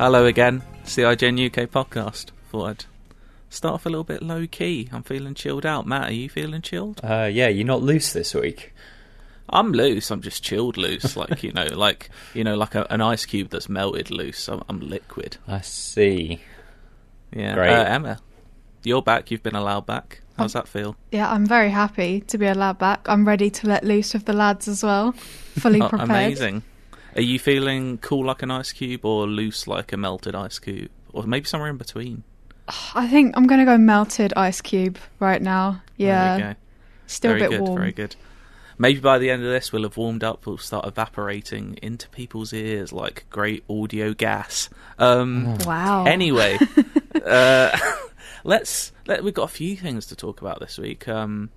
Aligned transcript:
Hello 0.00 0.24
again, 0.24 0.62
CIGN 0.84 1.48
UK 1.48 1.68
podcast. 1.70 2.30
Thought 2.50 2.64
I'd 2.70 2.84
start 3.50 3.74
off 3.74 3.84
a 3.84 3.90
little 3.90 4.02
bit 4.02 4.22
low 4.22 4.46
key. 4.46 4.88
I'm 4.92 5.02
feeling 5.02 5.34
chilled 5.34 5.66
out. 5.66 5.86
Matt, 5.86 6.08
are 6.08 6.14
you 6.14 6.30
feeling 6.30 6.62
chilled? 6.62 7.02
Uh, 7.04 7.28
yeah, 7.30 7.48
you're 7.48 7.66
not 7.66 7.82
loose 7.82 8.14
this 8.14 8.32
week. 8.32 8.72
I'm 9.50 9.72
loose. 9.72 10.10
I'm 10.10 10.22
just 10.22 10.42
chilled 10.42 10.78
loose, 10.78 11.18
like 11.18 11.42
you 11.42 11.52
know, 11.52 11.66
like 11.74 12.08
you 12.32 12.44
know, 12.44 12.56
like 12.56 12.74
a, 12.74 12.86
an 12.90 13.02
ice 13.02 13.26
cube 13.26 13.50
that's 13.50 13.68
melted 13.68 14.10
loose. 14.10 14.48
I'm, 14.48 14.62
I'm 14.70 14.80
liquid. 14.80 15.36
I 15.46 15.60
see. 15.60 16.40
Yeah, 17.30 17.52
Great. 17.52 17.74
Uh, 17.74 17.84
Emma, 17.84 18.20
you're 18.82 19.02
back. 19.02 19.30
You've 19.30 19.42
been 19.42 19.54
allowed 19.54 19.84
back. 19.84 20.22
How's 20.38 20.54
that 20.54 20.66
feel? 20.66 20.96
Yeah, 21.12 21.30
I'm 21.30 21.44
very 21.44 21.68
happy 21.68 22.22
to 22.22 22.38
be 22.38 22.46
allowed 22.46 22.78
back. 22.78 23.06
I'm 23.06 23.28
ready 23.28 23.50
to 23.50 23.66
let 23.66 23.84
loose 23.84 24.14
with 24.14 24.24
the 24.24 24.32
lads 24.32 24.66
as 24.66 24.82
well. 24.82 25.12
Fully 25.12 25.82
Oh, 25.82 25.90
prepared. 25.90 26.08
amazing. 26.08 26.62
Are 27.16 27.22
you 27.22 27.38
feeling 27.38 27.98
cool 27.98 28.26
like 28.26 28.42
an 28.42 28.50
ice 28.50 28.72
cube 28.72 29.04
or 29.04 29.26
loose 29.26 29.66
like 29.66 29.92
a 29.92 29.96
melted 29.96 30.34
ice 30.34 30.58
cube, 30.58 30.90
or 31.12 31.24
maybe 31.24 31.46
somewhere 31.46 31.70
in 31.70 31.76
between? 31.76 32.22
I 32.94 33.08
think 33.08 33.36
I'm 33.36 33.46
going 33.46 33.58
to 33.58 33.64
go 33.64 33.76
melted 33.78 34.32
ice 34.36 34.60
cube 34.60 34.98
right 35.18 35.42
now. 35.42 35.82
Yeah, 35.96 36.36
we 36.36 36.42
go. 36.42 36.54
still 37.06 37.32
very 37.32 37.40
a 37.40 37.48
bit 37.48 37.58
good, 37.58 37.60
warm. 37.62 37.78
Very 37.78 37.92
good. 37.92 38.16
Maybe 38.78 39.00
by 39.00 39.18
the 39.18 39.28
end 39.28 39.42
of 39.44 39.50
this, 39.50 39.72
we'll 39.72 39.82
have 39.82 39.96
warmed 39.96 40.24
up. 40.24 40.46
We'll 40.46 40.56
start 40.56 40.86
evaporating 40.86 41.78
into 41.82 42.08
people's 42.08 42.52
ears 42.52 42.92
like 42.92 43.26
great 43.28 43.62
audio 43.68 44.14
gas. 44.14 44.70
Um, 44.98 45.58
Wow. 45.66 46.04
Anyway, 46.04 46.58
uh, 47.26 47.76
let's. 48.44 48.92
Let, 49.06 49.24
we've 49.24 49.34
got 49.34 49.44
a 49.44 49.52
few 49.52 49.76
things 49.76 50.06
to 50.06 50.16
talk 50.16 50.40
about 50.40 50.60
this 50.60 50.78
week. 50.78 51.08
Um, 51.08 51.50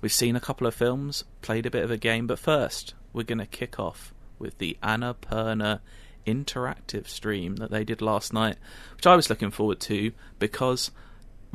we've 0.00 0.12
seen 0.12 0.36
a 0.36 0.40
couple 0.40 0.66
of 0.66 0.74
films, 0.74 1.24
played 1.42 1.66
a 1.66 1.70
bit 1.70 1.82
of 1.82 1.90
a 1.90 1.98
game, 1.98 2.26
but 2.26 2.38
first, 2.38 2.94
we're 3.12 3.24
going 3.24 3.38
to 3.38 3.46
kick 3.46 3.78
off 3.80 4.11
with 4.42 4.58
the 4.58 4.76
Annapurna 4.82 5.80
interactive 6.26 7.08
stream 7.08 7.56
that 7.56 7.70
they 7.70 7.84
did 7.84 8.02
last 8.02 8.32
night, 8.32 8.56
which 8.96 9.06
I 9.06 9.16
was 9.16 9.30
looking 9.30 9.50
forward 9.50 9.80
to 9.80 10.12
because 10.38 10.90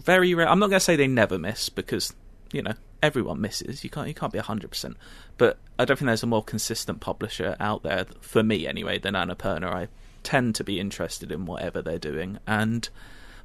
very 0.02 0.34
rare. 0.34 0.50
I'm 0.50 0.60
not 0.60 0.70
going 0.70 0.80
to 0.80 0.84
say 0.84 0.96
they 0.96 1.08
never 1.08 1.38
miss 1.38 1.70
because 1.70 2.14
you 2.52 2.62
know 2.62 2.74
everyone 3.02 3.42
misses. 3.42 3.84
You 3.84 3.90
can't 3.90 4.08
you 4.08 4.14
can't 4.14 4.34
be 4.34 4.40
hundred 4.40 4.70
percent. 4.72 4.98
But 5.38 5.58
I 5.78 5.86
don't 5.86 5.98
think 5.98 6.08
there's 6.08 6.24
a 6.24 6.28
more 6.28 6.44
consistent 6.44 7.00
publisher 7.00 7.56
out 7.60 7.84
there 7.84 8.06
for 8.22 8.44
me 8.44 8.68
anyway 8.68 9.00
than 9.00 9.14
Annapurna. 9.14 9.66
I 9.66 9.88
tend 10.24 10.56
to 10.56 10.64
be 10.64 10.80
interested 10.80 11.32
in 11.32 11.46
whatever 11.46 11.82
they're 11.82 12.00
doing, 12.00 12.40
and 12.48 12.88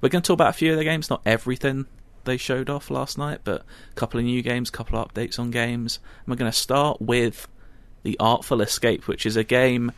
we're 0.00 0.08
going 0.08 0.22
to 0.22 0.26
talk 0.26 0.34
about 0.34 0.50
a 0.50 0.54
few 0.54 0.70
of 0.70 0.76
their 0.76 0.84
games. 0.84 1.10
Not 1.10 1.22
everything 1.24 1.86
they 2.24 2.36
showed 2.36 2.70
off 2.70 2.90
last 2.90 3.18
night, 3.18 3.40
but 3.44 3.62
a 3.90 3.94
couple 3.94 4.18
of 4.18 4.26
new 4.26 4.42
games, 4.42 4.68
a 4.68 4.72
couple 4.72 4.98
of 4.98 5.08
updates 5.08 5.38
on 5.38 5.50
games. 5.50 5.98
And 6.24 6.28
we're 6.28 6.38
going 6.38 6.50
to 6.50 6.56
start 6.56 7.00
with 7.00 7.48
the 8.02 8.16
Artful 8.18 8.60
Escape, 8.60 9.06
which 9.08 9.26
is 9.26 9.36
a 9.36 9.44
game. 9.44 9.92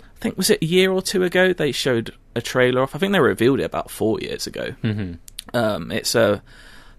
I 0.00 0.18
think 0.20 0.36
was 0.36 0.50
it 0.50 0.62
a 0.62 0.66
year 0.66 0.90
or 0.92 1.02
two 1.02 1.22
ago 1.24 1.52
they 1.52 1.72
showed 1.72 2.14
a 2.34 2.40
trailer 2.40 2.82
off. 2.82 2.94
I 2.94 2.98
think 2.98 3.12
they 3.12 3.20
revealed 3.20 3.60
it 3.60 3.64
about 3.64 3.90
four 3.90 4.18
years 4.20 4.46
ago. 4.46 4.70
hmm 4.82 5.14
Um, 5.54 5.92
it's 5.92 6.14
a 6.14 6.42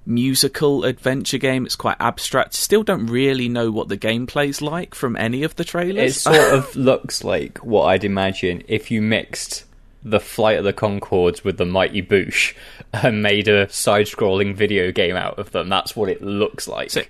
musical 0.06 0.86
adventure 0.86 1.38
game. 1.38 1.66
It's 1.66 1.75
quite 1.75 1.97
abstract. 2.00 2.53
Still 2.53 2.84
don't 2.84 3.08
really 3.08 3.50
know 3.50 3.72
what 3.72 3.89
the 3.89 3.97
gameplay's 3.97 4.61
like 4.61 4.95
from 4.95 5.16
any 5.16 5.44
of 5.44 5.56
the 5.56 5.64
trailers. 5.66 6.17
It 6.17 6.19
sort 6.19 6.53
of 6.53 6.75
looks 6.75 7.23
like 7.23 7.58
what 7.59 7.86
I'd 7.86 8.03
imagine 8.03 8.64
if 8.67 8.89
you 8.89 9.02
mixed 9.02 9.66
the 10.03 10.19
Flight 10.19 10.58
of 10.58 10.64
the 10.64 10.72
Conchords 10.73 11.44
with 11.44 11.58
the 11.58 11.66
Mighty 11.66 12.02
Boosh 12.02 12.53
and 12.94 13.22
made 13.22 13.47
a 13.50 13.67
side-scrolling 13.69 14.56
video 14.56 14.91
game 14.91 15.17
out 15.17 15.38
of 15.38 15.52
them. 15.52 15.67
That's 15.67 15.95
what 15.95 16.08
it 16.08 16.22
looks 16.22 16.67
like. 16.67 16.91
So, 16.91 17.02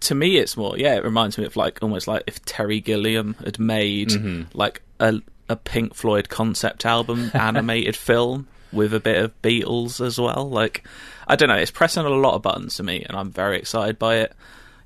to 0.00 0.14
me, 0.14 0.36
it's 0.36 0.56
more. 0.56 0.76
Yeah, 0.78 0.94
it 0.96 1.04
reminds 1.04 1.38
me 1.38 1.44
of 1.44 1.56
like 1.56 1.82
almost 1.82 2.06
like 2.06 2.24
if 2.26 2.44
Terry 2.44 2.80
Gilliam 2.80 3.34
had 3.44 3.58
made 3.58 4.10
Mm-hmm. 4.10 4.56
like 4.56 4.82
a 5.00 5.20
a 5.48 5.56
Pink 5.56 5.94
Floyd 5.94 6.28
concept 6.28 6.86
album 6.86 7.30
animated 7.34 7.96
film 7.96 8.46
with 8.72 8.92
a 8.94 9.00
bit 9.00 9.22
of 9.22 9.40
Beatles 9.42 10.04
as 10.04 10.18
well. 10.18 10.48
Like 10.48 10.86
I 11.28 11.36
don't 11.36 11.48
know, 11.48 11.56
it's 11.56 11.70
pressing 11.70 12.04
a 12.04 12.08
lot 12.10 12.34
of 12.34 12.42
buttons 12.42 12.76
to 12.76 12.82
me, 12.82 13.02
and 13.04 13.16
I'm 13.16 13.30
very 13.30 13.58
excited 13.58 13.98
by 13.98 14.16
it. 14.16 14.32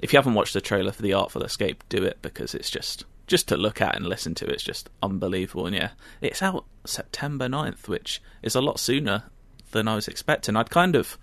If 0.01 0.13
you 0.13 0.19
haven't 0.19 0.35
watched 0.35 0.53
the 0.55 0.61
trailer 0.61 0.93
for 0.93 1.03
the 1.03 1.15
Artful 1.15 1.43
Escape, 1.43 1.83
do 1.89 2.03
it 2.05 2.19
because 2.23 2.55
it's 2.55 2.71
just 2.71 3.05
just 3.27 3.49
to 3.49 3.57
look 3.57 3.81
at 3.83 3.97
and 3.97 4.07
listen 4.07 4.35
to. 4.37 4.47
It's 4.47 4.63
just 4.63 4.89
unbelievable, 5.03 5.67
and 5.67 5.75
yeah, 5.77 5.91
it's 6.21 6.43
out 6.43 6.65
September 6.85 7.47
9th, 7.49 7.89
which 7.89 8.23
is 8.43 8.55
a 8.55 8.61
lot 8.61 8.79
sooner 8.81 9.25
than 9.73 9.87
I 9.89 9.95
was 9.97 10.09
expecting. 10.09 10.57
I'd 10.57 10.71
kind 10.71 10.95
of 10.97 11.19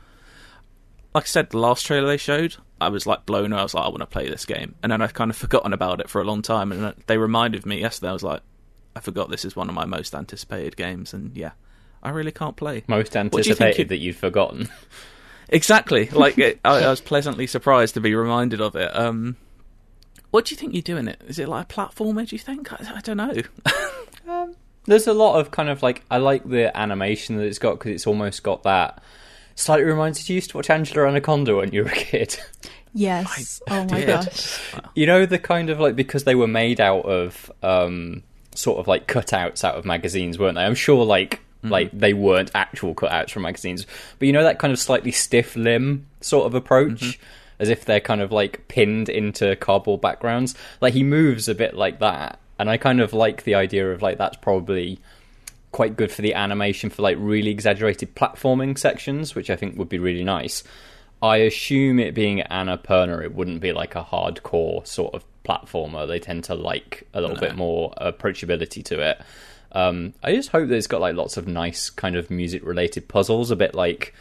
like 1.14 1.24
I 1.24 1.28
said, 1.28 1.50
the 1.50 1.58
last 1.60 1.86
trailer 1.86 2.08
they 2.08 2.18
showed, 2.18 2.58
I 2.82 2.90
was 2.90 3.06
like 3.08 3.26
blown 3.26 3.52
away. 3.54 3.60
I 3.60 3.64
was 3.64 3.74
like, 3.74 3.86
I 3.86 3.88
want 3.90 4.02
to 4.02 4.06
play 4.06 4.28
this 4.30 4.46
game, 4.46 4.76
and 4.84 4.92
then 4.92 5.02
I'd 5.02 5.14
kind 5.14 5.32
of 5.32 5.38
forgotten 5.46 5.74
about 5.74 6.00
it 6.00 6.10
for 6.10 6.22
a 6.22 6.26
long 6.26 6.42
time. 6.42 6.72
And 6.72 6.94
they 7.08 7.18
reminded 7.18 7.66
me 7.66 7.80
yesterday. 7.80 8.10
I 8.10 8.14
was 8.14 8.24
like, 8.24 8.42
I 8.96 9.00
forgot 9.00 9.30
this 9.30 9.46
is 9.46 9.56
one 9.56 9.70
of 9.70 9.76
my 9.76 9.86
most 9.86 10.14
anticipated 10.16 10.76
games, 10.78 11.14
and 11.14 11.36
yeah, 11.36 11.52
I 12.04 12.10
really 12.10 12.32
can't 12.32 12.56
play. 12.56 12.84
Most 12.88 13.14
What 13.16 13.32
do 13.32 13.38
you 13.38 13.56
think 13.56 13.62
anticipated 13.62 13.78
you- 13.80 13.86
that 13.86 13.98
you'd 13.98 14.16
forgotten. 14.16 14.70
Exactly, 15.48 16.10
like 16.10 16.40
it, 16.40 16.60
I, 16.66 16.80
I 16.80 16.90
was 16.90 17.02
pleasantly 17.12 17.46
surprised 17.46 17.94
to 17.94 18.02
be 18.02 18.16
reminded 18.16 18.62
of 18.62 18.76
it. 18.76 18.90
Um, 18.98 19.38
what 20.32 20.46
do 20.46 20.56
you 20.56 20.58
think 20.60 20.74
you're 20.74 20.82
doing? 20.82 21.08
it? 21.08 21.22
Is 21.28 21.38
it 21.38 21.48
like 21.48 21.72
a 21.72 21.74
platformer? 21.76 22.28
Do 22.28 22.36
you 22.36 22.40
think? 22.40 22.74
I, 22.74 22.96
I 22.98 23.02
don't 23.02 23.18
know. 23.18 24.54
There's 24.86 25.06
a 25.08 25.14
lot 25.14 25.40
of 25.40 25.52
kind 25.52 25.70
of 25.70 25.82
like 25.84 26.04
I 26.12 26.18
like 26.18 26.48
the 26.50 26.76
animation 26.76 27.38
that 27.38 27.44
it's 27.44 27.60
got 27.60 27.74
because 27.78 27.92
it's 27.92 28.08
almost 28.08 28.42
got 28.44 28.64
that. 28.64 29.04
Slightly 29.56 29.86
reminds 29.86 30.28
you. 30.30 30.34
You 30.34 30.38
used 30.38 30.52
to 30.52 30.58
watch 30.58 30.70
Angela 30.70 31.08
Anaconda 31.08 31.56
when 31.56 31.72
you 31.72 31.84
were 31.84 31.90
a 31.90 31.96
kid. 31.96 32.38
Yes. 32.94 33.62
oh 33.70 33.84
my 33.86 34.00
did. 34.00 34.08
gosh. 34.08 34.60
You 34.96 35.06
know 35.06 35.26
the 35.26 35.40
kind 35.40 35.70
of 35.70 35.80
like 35.80 35.96
because 35.96 36.24
they 36.24 36.36
were 36.36 36.48
made 36.48 36.80
out 36.80 37.06
of 37.06 37.52
um 37.62 38.24
sort 38.54 38.80
of 38.80 38.88
like 38.88 39.08
cutouts 39.08 39.64
out 39.64 39.76
of 39.76 39.86
magazines, 39.86 40.40
weren't 40.40 40.56
they? 40.56 40.64
I'm 40.64 40.76
sure 40.76 41.04
like 41.04 41.42
like 41.64 41.90
they 41.92 42.14
weren't 42.14 42.52
actual 42.54 42.94
cutouts 42.96 43.32
from 43.32 43.42
magazines, 43.44 43.86
but 44.20 44.28
you 44.28 44.34
know 44.34 44.44
that 44.44 44.60
kind 44.60 44.72
of 44.72 44.80
slightly 44.80 45.12
stiff 45.12 45.56
limb 45.56 46.06
sort 46.22 46.46
of 46.46 46.54
approach, 46.54 47.20
as 47.60 47.70
if 47.70 47.86
they're 47.86 48.00
kind 48.00 48.22
of 48.22 48.32
like 48.32 48.68
pinned 48.68 49.10
into 49.10 49.56
cardboard 49.58 50.02
backgrounds. 50.02 50.56
Like 50.80 50.94
he 50.94 51.04
moves 51.04 51.48
a 51.50 51.56
bit 51.56 51.74
like 51.76 52.00
that, 52.00 52.40
and 52.60 52.70
I 52.70 52.78
kind 52.78 53.02
of 53.02 53.14
like 53.14 53.44
the 53.44 53.56
idea 53.56 53.92
of 53.92 54.02
like 54.02 54.18
that's 54.18 54.38
probably 54.38 55.00
quite 55.76 55.98
good 55.98 56.10
for 56.10 56.22
the 56.22 56.34
animation 56.34 56.90
for 56.90 57.02
like 57.02 57.18
really 57.20 57.52
exaggerated 57.52 58.16
platforming 58.16 58.78
sections, 58.78 59.36
which 59.36 59.50
I 59.50 59.58
think 59.58 59.78
would 59.78 59.90
be 59.90 60.00
really 60.00 60.24
nice. 60.24 60.64
I 61.22 61.36
assume 61.36 62.00
it 62.00 62.16
being 62.16 62.42
Annapurna, 62.50 63.22
it 63.22 63.36
wouldn't 63.36 63.60
be 63.60 63.74
like 63.74 63.94
a 63.94 64.02
hardcore 64.02 64.88
sort 64.88 65.14
of 65.14 65.26
platformer. 65.44 66.08
They 66.08 66.20
tend 66.20 66.46
to 66.46 66.56
like 66.56 67.06
a 67.14 67.20
little 67.20 67.36
bit 67.36 67.58
more 67.58 67.94
approachability 68.00 68.86
to 68.86 69.02
it. 69.02 69.22
Um, 69.74 70.14
I 70.24 70.34
just 70.34 70.48
hope 70.48 70.70
that 70.70 70.76
it's 70.76 70.88
got 70.88 71.02
like 71.02 71.14
lots 71.18 71.36
of 71.36 71.46
nice 71.46 71.90
kind 71.90 72.16
of 72.16 72.32
music 72.32 72.66
related 72.66 73.10
puzzles, 73.10 73.52
a 73.52 73.58
bit 73.58 73.76
like 73.76 74.14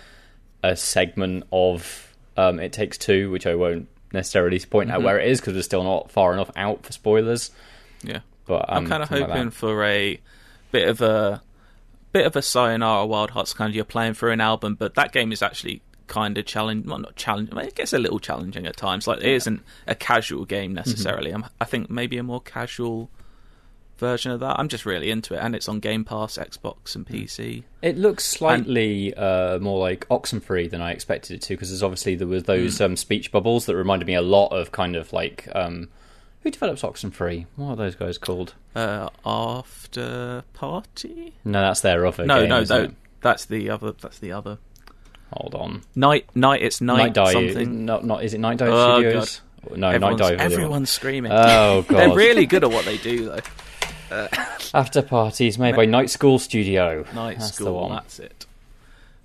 a 0.65 0.75
segment 0.75 1.45
of 1.53 2.17
um, 2.37 2.59
It 2.59 2.73
Takes 2.73 2.99
Two, 2.99 3.31
which 3.31 3.47
I 3.47 3.55
won't 3.55 3.87
necessarily 4.13 4.59
point 4.59 4.91
out 4.91 5.05
where 5.05 5.21
it 5.21 5.29
is 5.29 5.41
because 5.41 5.55
we're 5.55 5.63
still 5.63 5.85
not 5.85 6.11
far 6.11 6.33
enough 6.33 6.51
out 6.57 6.85
for 6.85 6.93
spoilers. 6.93 7.53
Yeah. 8.03 8.23
But 8.45 8.69
um, 8.69 8.79
I'm 8.79 8.87
kind 8.89 9.05
of 9.05 9.09
something 9.09 9.29
like 9.29 9.37
hoping 9.37 9.51
for 9.53 9.85
a 9.85 10.21
bit 10.75 10.89
of 10.89 11.01
a 11.01 11.41
bit 12.12 12.27
of 12.27 12.37
a 12.37 12.43
Sayonara 12.43 13.07
Wild 13.07 13.31
Hearts 13.31 13.53
kind 13.55 13.71
of 13.71 13.75
you're 13.77 13.85
playing 13.85 14.15
through 14.15 14.33
an 14.33 14.41
album, 14.41 14.75
but 14.75 14.95
that 14.97 15.12
game 15.12 15.33
is 15.33 15.41
actually 15.43 15.83
kind 16.07 16.37
of 16.37 16.45
challenging. 16.47 16.91
Well, 16.91 16.99
not 16.99 17.17
challenging. 17.17 17.57
It 17.59 17.75
gets 17.75 17.93
a 17.93 17.99
little 17.99 18.19
challenging 18.19 18.67
at 18.67 18.77
times. 18.77 19.07
Like 19.07 19.19
it 19.19 19.27
isn't 19.33 19.62
a 19.87 19.95
casual 19.95 20.45
game 20.45 20.75
necessarily. 20.75 21.31
Mm-hmm. 21.31 21.45
I'm, 21.45 21.51
I 21.61 21.65
think 21.65 21.91
maybe 21.91 22.19
a 22.19 22.23
more 22.23 22.41
casual 22.41 23.09
version 23.97 24.33
of 24.33 24.41
that. 24.41 24.59
I'm 24.59 24.69
just 24.69 24.85
really 24.85 25.11
into 25.11 25.35
it, 25.35 25.39
and 25.39 25.55
it's 25.55 25.69
on 25.69 25.79
Game 25.81 26.05
Pass, 26.05 26.37
Xbox, 26.37 26.95
and 26.97 27.06
PC. 27.06 27.62
It 27.81 27.97
looks 27.97 28.25
slightly 28.25 29.15
uh, 29.15 29.59
more 29.61 29.79
like 29.79 30.06
Oxenfree 30.09 30.69
than 30.71 30.81
I 30.83 30.91
expected 30.93 31.37
it 31.37 31.43
to, 31.43 31.55
because 31.55 31.71
there's 31.71 31.83
obviously 31.83 32.17
there 32.17 32.27
was 32.27 32.43
those 32.45 32.79
Hmm. 32.79 32.85
um, 32.85 32.97
speech 32.97 33.31
bubbles 33.31 33.67
that 33.67 33.76
reminded 33.76 34.06
me 34.06 34.15
a 34.15 34.23
lot 34.23 34.49
of 34.49 34.73
kind 34.73 34.97
of 34.97 35.12
like 35.12 35.49
um, 35.55 35.88
who 36.44 36.50
develops 36.50 36.82
Oxenfree? 36.82 37.46
What 37.56 37.70
are 37.70 37.76
those 37.76 37.94
guys 37.94 38.19
called? 38.19 38.52
Uh, 38.76 39.08
after 39.25 40.44
Party? 40.52 41.32
No, 41.43 41.62
that's 41.62 41.81
their 41.81 42.06
other. 42.06 42.26
No, 42.26 42.41
game, 42.41 42.50
no, 42.50 42.62
no. 42.62 42.91
That's 43.23 43.46
the 43.46 43.70
other. 43.70 43.93
That's 43.93 44.19
the 44.19 44.32
other. 44.32 44.58
Hold 45.32 45.55
on. 45.55 45.82
Night, 45.96 46.26
night. 46.37 46.61
It's 46.62 46.82
night. 46.82 46.99
Night 46.99 47.14
Dive. 47.14 47.32
something. 47.32 47.87
Not, 47.87 48.05
not 48.05 48.23
is 48.25 48.35
it 48.35 48.38
Night 48.38 48.58
Dive 48.58 48.69
Oh, 48.73 49.00
Studios? 49.00 49.41
No, 49.75 49.88
everyone's, 49.88 50.20
Night 50.20 50.29
Dive. 50.37 50.52
everyone's 50.52 50.91
screaming. 50.91 51.32
Oh 51.32 51.82
god. 51.88 51.99
They're 51.99 52.14
really 52.14 52.44
good 52.44 52.62
at 52.62 52.70
what 52.70 52.85
they 52.85 52.99
do, 52.99 53.25
though. 53.25 53.40
Afterparty's 54.75 55.58
made 55.58 55.75
by 55.75 55.87
Night 55.87 56.11
School 56.11 56.38
Studio. 56.38 57.06
Night 57.14 57.38
That's 57.38 57.55
school. 57.55 57.88
That's 57.88 58.19
it. 58.19 58.44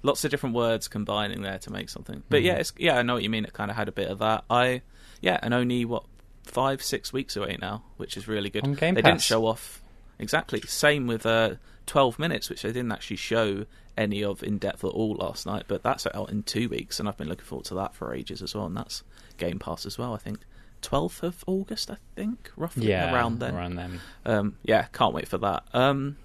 Lots 0.04 0.24
of 0.24 0.32
different 0.32 0.56
words 0.56 0.88
combining 0.88 1.42
there 1.42 1.60
to 1.60 1.70
make 1.72 1.90
something. 1.90 2.24
But 2.30 2.44
yeah, 2.44 2.54
it's, 2.54 2.72
yeah, 2.78 2.98
I 2.98 3.02
know 3.02 3.16
what 3.16 3.24
you 3.24 3.30
mean. 3.30 3.44
It 3.44 3.52
kind 3.52 3.70
of 3.70 3.76
had 3.76 3.90
a 3.90 3.92
bit 3.92 4.08
of 4.08 4.20
that. 4.20 4.46
I 4.50 4.82
yeah, 5.22 5.38
and 5.42 5.54
only 5.54 5.84
what 5.86 6.04
five, 6.50 6.82
six 6.84 7.14
weeks 7.14 7.36
away 7.36 7.58
now, 7.62 7.84
which 7.98 8.18
is 8.18 8.28
really 8.28 8.50
good. 8.50 8.64
On 8.64 8.74
Game 8.74 8.96
they 8.96 9.02
didn't 9.02 9.22
show 9.22 9.46
off 9.46 9.82
exactly. 10.18 10.62
Same 10.62 11.08
with 11.08 11.26
uh, 11.26 11.56
twelve 11.86 12.20
minutes, 12.20 12.50
which 12.50 12.62
they 12.64 12.70
didn't 12.70 12.92
actually 12.92 13.18
show 13.18 13.66
any 13.98 14.24
of 14.24 14.44
in 14.44 14.58
depth 14.58 14.84
at 14.84 14.92
all 14.92 15.16
last 15.16 15.46
night. 15.46 15.66
But 15.68 15.84
that's 15.84 16.08
out 16.14 16.30
in 16.30 16.44
two 16.44 16.70
weeks, 16.70 17.00
and 17.00 17.08
I've 17.08 17.18
been 17.18 17.30
looking 17.30 17.46
forward 17.46 17.66
to 17.66 17.76
that 17.76 17.94
for 17.94 18.14
ages 18.14 18.42
as 18.42 18.56
well. 18.56 18.66
And 18.66 18.76
that's 18.76 19.04
Game 19.38 19.60
Pass 19.60 19.86
as 19.86 19.98
well. 19.98 20.14
I 20.14 20.18
think 20.18 20.40
twelfth 20.82 21.24
of 21.24 21.44
August. 21.48 21.92
I 21.92 21.98
think 22.16 22.52
roughly 22.56 22.88
Yeah, 22.88 23.14
around 23.14 23.40
then. 23.40 23.56
Around 23.56 23.76
then. 23.76 24.02
Um, 24.26 24.58
yeah, 24.64 24.84
can't 24.94 25.14
wait 25.14 25.28
for 25.28 25.38
that. 25.40 25.64
Um, 25.74 26.18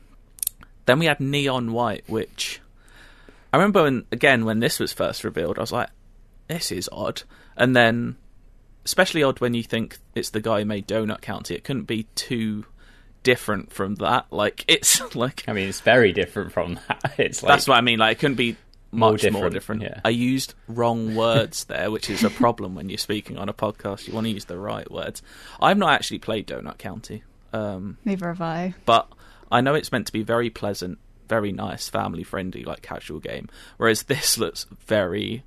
then 0.86 0.98
we 0.98 1.06
had 1.06 1.20
Neon 1.20 1.72
White, 1.72 2.04
which 2.08 2.60
I 3.52 3.56
remember 3.56 3.84
when, 3.84 4.04
again 4.10 4.44
when 4.44 4.60
this 4.60 4.78
was 4.78 4.92
first 4.92 5.24
revealed, 5.24 5.58
I 5.58 5.62
was 5.62 5.72
like, 5.72 5.90
"This 6.48 6.72
is 6.72 6.88
odd," 6.92 7.22
and 7.56 7.74
then 7.74 8.16
especially 8.84 9.22
odd 9.22 9.40
when 9.40 9.54
you 9.54 9.62
think 9.62 9.98
it's 10.14 10.30
the 10.30 10.40
guy 10.40 10.60
who 10.60 10.64
made 10.64 10.86
Donut 10.86 11.20
County. 11.20 11.54
It 11.54 11.64
couldn't 11.64 11.84
be 11.84 12.04
too 12.14 12.66
different 13.22 13.72
from 13.72 13.96
that. 13.96 14.26
Like 14.30 14.64
it's 14.68 15.14
like 15.14 15.44
I 15.48 15.52
mean, 15.52 15.68
it's 15.68 15.80
very 15.80 16.12
different 16.12 16.52
from 16.52 16.74
that. 16.88 17.14
It's 17.18 17.42
like 17.42 17.50
that's 17.50 17.68
what 17.68 17.76
I 17.78 17.80
mean. 17.80 17.98
Like 17.98 18.16
it 18.16 18.20
couldn't 18.20 18.36
be 18.36 18.56
much 18.92 19.22
more 19.24 19.48
different, 19.50 19.52
different. 19.52 19.82
yeah. 19.82 20.00
I 20.04 20.10
used 20.10 20.54
wrong 20.68 21.14
words 21.16 21.64
there, 21.64 21.90
which 21.90 22.08
is 22.10 22.22
a 22.22 22.30
problem 22.30 22.74
when 22.76 22.88
you're 22.88 22.98
speaking 22.98 23.38
on 23.38 23.48
a 23.48 23.52
podcast. 23.54 24.06
You 24.06 24.14
want 24.14 24.26
to 24.26 24.30
use 24.32 24.44
the 24.44 24.58
right 24.58 24.88
words. 24.90 25.20
I've 25.60 25.78
not 25.78 25.92
actually 25.92 26.20
played 26.20 26.46
Donut 26.46 26.78
County, 26.78 27.24
um, 27.52 27.98
Neither 28.04 28.28
have 28.28 28.40
I. 28.40 28.74
but 28.84 29.08
I 29.50 29.60
know 29.62 29.74
it's 29.74 29.90
meant 29.90 30.06
to 30.06 30.12
be 30.12 30.22
very 30.22 30.48
pleasant, 30.50 30.98
very 31.28 31.50
nice, 31.50 31.88
family 31.88 32.22
friendly, 32.22 32.62
like 32.64 32.82
casual 32.82 33.18
game. 33.18 33.48
Whereas 33.78 34.04
this 34.04 34.38
looks 34.38 34.66
very 34.86 35.42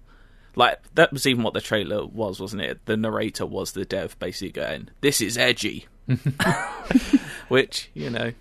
like 0.58 0.80
that 0.96 1.14
was 1.14 1.28
even 1.28 1.44
what 1.44 1.54
the 1.54 1.62
trailer 1.62 2.06
was, 2.06 2.40
wasn't 2.40 2.64
it? 2.64 2.86
The 2.86 2.98
narrator 2.98 3.46
was 3.46 3.72
the 3.72 3.86
dev 3.86 4.18
basically 4.18 4.52
going, 4.52 4.90
"This 5.02 5.22
is 5.22 5.38
edgy," 5.38 5.86
which 7.48 7.90
you 7.94 8.10
know. 8.10 8.34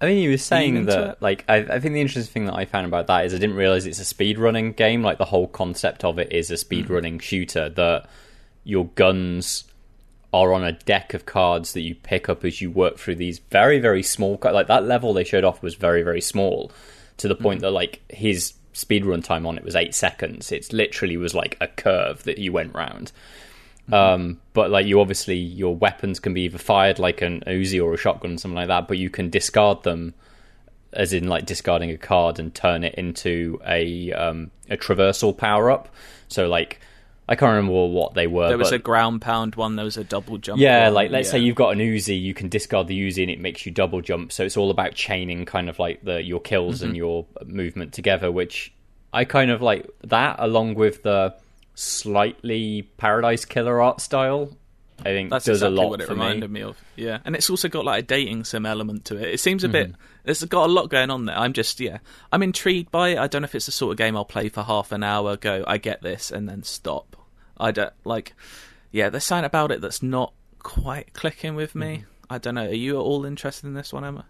I 0.00 0.06
mean, 0.06 0.18
he 0.18 0.28
was 0.28 0.44
saying 0.44 0.86
that, 0.86 1.08
it? 1.08 1.22
like, 1.22 1.44
I, 1.48 1.56
I 1.56 1.80
think 1.80 1.94
the 1.94 2.02
interesting 2.02 2.30
thing 2.30 2.44
that 2.44 2.54
I 2.54 2.66
found 2.66 2.86
about 2.86 3.06
that 3.06 3.24
is 3.24 3.32
I 3.32 3.38
didn't 3.38 3.56
realize 3.56 3.86
it's 3.86 3.98
a 3.98 4.04
speed 4.04 4.38
running 4.38 4.72
game. 4.72 5.02
Like, 5.02 5.16
the 5.16 5.24
whole 5.24 5.48
concept 5.48 6.04
of 6.04 6.18
it 6.18 6.32
is 6.32 6.50
a 6.50 6.54
speedrunning 6.54 7.14
mm. 7.14 7.22
shooter 7.22 7.70
that 7.70 8.06
your 8.62 8.88
guns 8.88 9.64
are 10.34 10.52
on 10.52 10.64
a 10.64 10.72
deck 10.72 11.14
of 11.14 11.24
cards 11.24 11.72
that 11.72 11.80
you 11.80 11.94
pick 11.94 12.28
up 12.28 12.44
as 12.44 12.60
you 12.60 12.70
work 12.70 12.98
through 12.98 13.14
these 13.14 13.38
very, 13.38 13.78
very 13.78 14.02
small. 14.02 14.38
Like, 14.42 14.66
that 14.66 14.84
level 14.84 15.14
they 15.14 15.24
showed 15.24 15.44
off 15.44 15.62
was 15.62 15.76
very, 15.76 16.02
very 16.02 16.20
small 16.20 16.70
to 17.16 17.26
the 17.26 17.34
point 17.34 17.60
mm. 17.60 17.62
that, 17.62 17.70
like, 17.70 18.02
his 18.10 18.52
speedrun 18.76 19.24
time 19.24 19.46
on 19.46 19.56
it 19.56 19.64
was 19.64 19.74
eight 19.74 19.94
seconds. 19.94 20.52
It 20.52 20.72
literally 20.72 21.16
was 21.16 21.34
like 21.34 21.56
a 21.60 21.66
curve 21.66 22.22
that 22.24 22.38
you 22.38 22.52
went 22.52 22.74
round. 22.74 23.10
Um, 23.90 24.40
but 24.52 24.70
like 24.70 24.86
you 24.86 25.00
obviously 25.00 25.36
your 25.36 25.74
weapons 25.74 26.18
can 26.18 26.34
be 26.34 26.42
either 26.42 26.58
fired 26.58 26.98
like 26.98 27.22
an 27.22 27.42
Uzi 27.46 27.82
or 27.82 27.94
a 27.94 27.96
shotgun 27.96 28.34
or 28.34 28.38
something 28.38 28.56
like 28.56 28.68
that, 28.68 28.88
but 28.88 28.98
you 28.98 29.10
can 29.10 29.30
discard 29.30 29.84
them 29.84 30.14
as 30.92 31.12
in 31.12 31.28
like 31.28 31.46
discarding 31.46 31.90
a 31.90 31.96
card 31.96 32.38
and 32.38 32.54
turn 32.54 32.82
it 32.82 32.94
into 32.96 33.60
a 33.66 34.12
um, 34.12 34.50
a 34.68 34.76
traversal 34.76 35.36
power 35.36 35.70
up. 35.70 35.88
So 36.28 36.48
like 36.48 36.80
I 37.28 37.34
can't 37.34 37.50
remember 37.56 37.86
what 37.88 38.14
they 38.14 38.26
were. 38.28 38.48
There 38.48 38.56
was 38.58 38.70
a 38.72 38.78
ground 38.78 39.20
pound 39.20 39.56
one. 39.56 39.74
There 39.76 39.84
was 39.84 39.96
a 39.96 40.04
double 40.04 40.38
jump. 40.38 40.60
yeah, 40.60 40.84
one, 40.84 40.94
like 40.94 41.10
let's 41.10 41.28
say 41.30 41.38
you've 41.40 41.56
got 41.56 41.70
an 41.70 41.80
Uzi, 41.80 42.20
you 42.20 42.34
can 42.34 42.48
discard 42.48 42.86
the 42.86 42.96
Uzi 43.08 43.22
and 43.22 43.30
it 43.30 43.40
makes 43.40 43.66
you 43.66 43.72
double 43.72 44.00
jump. 44.00 44.30
So 44.32 44.44
it's 44.44 44.56
all 44.56 44.70
about 44.70 44.94
chaining 44.94 45.44
kind 45.44 45.68
of 45.68 45.78
like 45.80 46.04
the 46.04 46.22
your 46.22 46.40
kills 46.40 46.76
Mm-hmm. 46.76 46.84
and 46.86 46.96
your 46.96 47.26
movement 47.44 47.92
together, 47.92 48.30
which 48.30 48.72
I 49.12 49.24
kind 49.24 49.50
of 49.50 49.60
like 49.60 49.88
that 50.04 50.36
along 50.38 50.74
with 50.74 51.02
the 51.02 51.34
slightly 51.74 52.82
Paradise 52.96 53.44
Killer 53.44 53.80
art 53.80 54.00
style. 54.00 54.56
I 55.00 55.10
think 55.10 55.28
That's 55.30 55.44
does 55.44 55.58
exactly 55.58 55.76
a 55.76 55.80
lot 55.82 55.90
what 55.90 56.00
it 56.00 56.08
reminded 56.08 56.50
me. 56.50 56.60
me. 56.60 56.66
of. 56.66 56.76
Yeah, 56.96 57.18
and 57.24 57.36
it's 57.36 57.50
also 57.50 57.68
got 57.68 57.84
like 57.84 58.04
a 58.04 58.06
dating 58.06 58.44
sim 58.44 58.64
element 58.64 59.04
to 59.06 59.16
it. 59.16 59.34
It 59.34 59.40
seems 59.40 59.62
a 59.62 59.66
Mm-hmm. 59.68 59.72
bit. 59.72 59.92
It's 60.26 60.44
got 60.44 60.68
a 60.68 60.72
lot 60.72 60.90
going 60.90 61.10
on 61.10 61.24
there. 61.26 61.38
I'm 61.38 61.52
just 61.52 61.78
yeah. 61.80 61.98
I'm 62.32 62.42
intrigued 62.42 62.90
by 62.90 63.10
it. 63.10 63.18
I 63.18 63.28
don't 63.28 63.42
know 63.42 63.46
if 63.46 63.54
it's 63.54 63.66
the 63.66 63.72
sort 63.72 63.92
of 63.92 63.98
game 63.98 64.16
I'll 64.16 64.24
play 64.24 64.48
for 64.48 64.62
half 64.62 64.92
an 64.92 65.02
hour, 65.02 65.36
go 65.36 65.64
I 65.66 65.78
get 65.78 66.02
this, 66.02 66.30
and 66.30 66.48
then 66.48 66.62
stop. 66.62 67.16
I 67.58 67.70
don't 67.70 67.92
like. 68.04 68.34
Yeah, 68.90 69.08
there's 69.08 69.24
something 69.24 69.44
about 69.44 69.70
it 69.70 69.80
that's 69.80 70.02
not 70.02 70.32
quite 70.58 71.12
clicking 71.14 71.54
with 71.54 71.74
me. 71.74 71.98
Mm-hmm. 71.98 72.32
I 72.34 72.38
don't 72.38 72.54
know. 72.56 72.66
Are 72.66 72.74
you 72.74 72.96
at 72.96 73.02
all 73.02 73.24
interested 73.24 73.66
in 73.66 73.74
this 73.74 73.92
one, 73.92 74.04
Emma? 74.04 74.24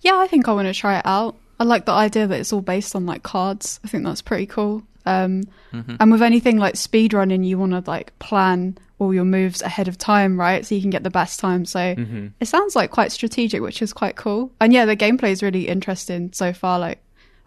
Yeah, 0.00 0.16
I 0.16 0.26
think 0.26 0.48
I 0.48 0.52
want 0.52 0.68
to 0.68 0.74
try 0.74 0.98
it 0.98 1.06
out. 1.06 1.36
I 1.60 1.64
like 1.64 1.84
the 1.84 1.92
idea 1.92 2.26
that 2.26 2.40
it's 2.40 2.52
all 2.52 2.62
based 2.62 2.96
on 2.96 3.06
like 3.06 3.22
cards. 3.22 3.78
I 3.84 3.88
think 3.88 4.04
that's 4.04 4.22
pretty 4.22 4.46
cool. 4.46 4.82
Um, 5.04 5.42
And 5.72 6.10
with 6.10 6.22
anything 6.22 6.58
like 6.58 6.74
speedrunning, 6.74 7.44
you 7.44 7.58
want 7.58 7.72
to 7.72 7.90
like 7.90 8.18
plan 8.18 8.78
all 9.02 9.12
your 9.14 9.24
moves 9.24 9.60
ahead 9.62 9.88
of 9.88 9.98
time, 9.98 10.38
right? 10.38 10.64
So 10.64 10.74
you 10.74 10.80
can 10.80 10.90
get 10.90 11.02
the 11.02 11.10
best 11.10 11.40
time. 11.40 11.64
So 11.64 11.94
it 12.40 12.46
sounds 12.46 12.76
like 12.76 12.90
quite 12.90 13.12
strategic, 13.12 13.60
which 13.62 13.82
is 13.82 13.92
quite 13.92 14.16
cool. 14.16 14.52
And 14.60 14.72
yeah, 14.72 14.84
the 14.86 14.96
gameplay 14.96 15.30
is 15.30 15.42
really 15.42 15.68
interesting 15.68 16.32
so 16.32 16.52
far. 16.52 16.78
Like, 16.78 16.98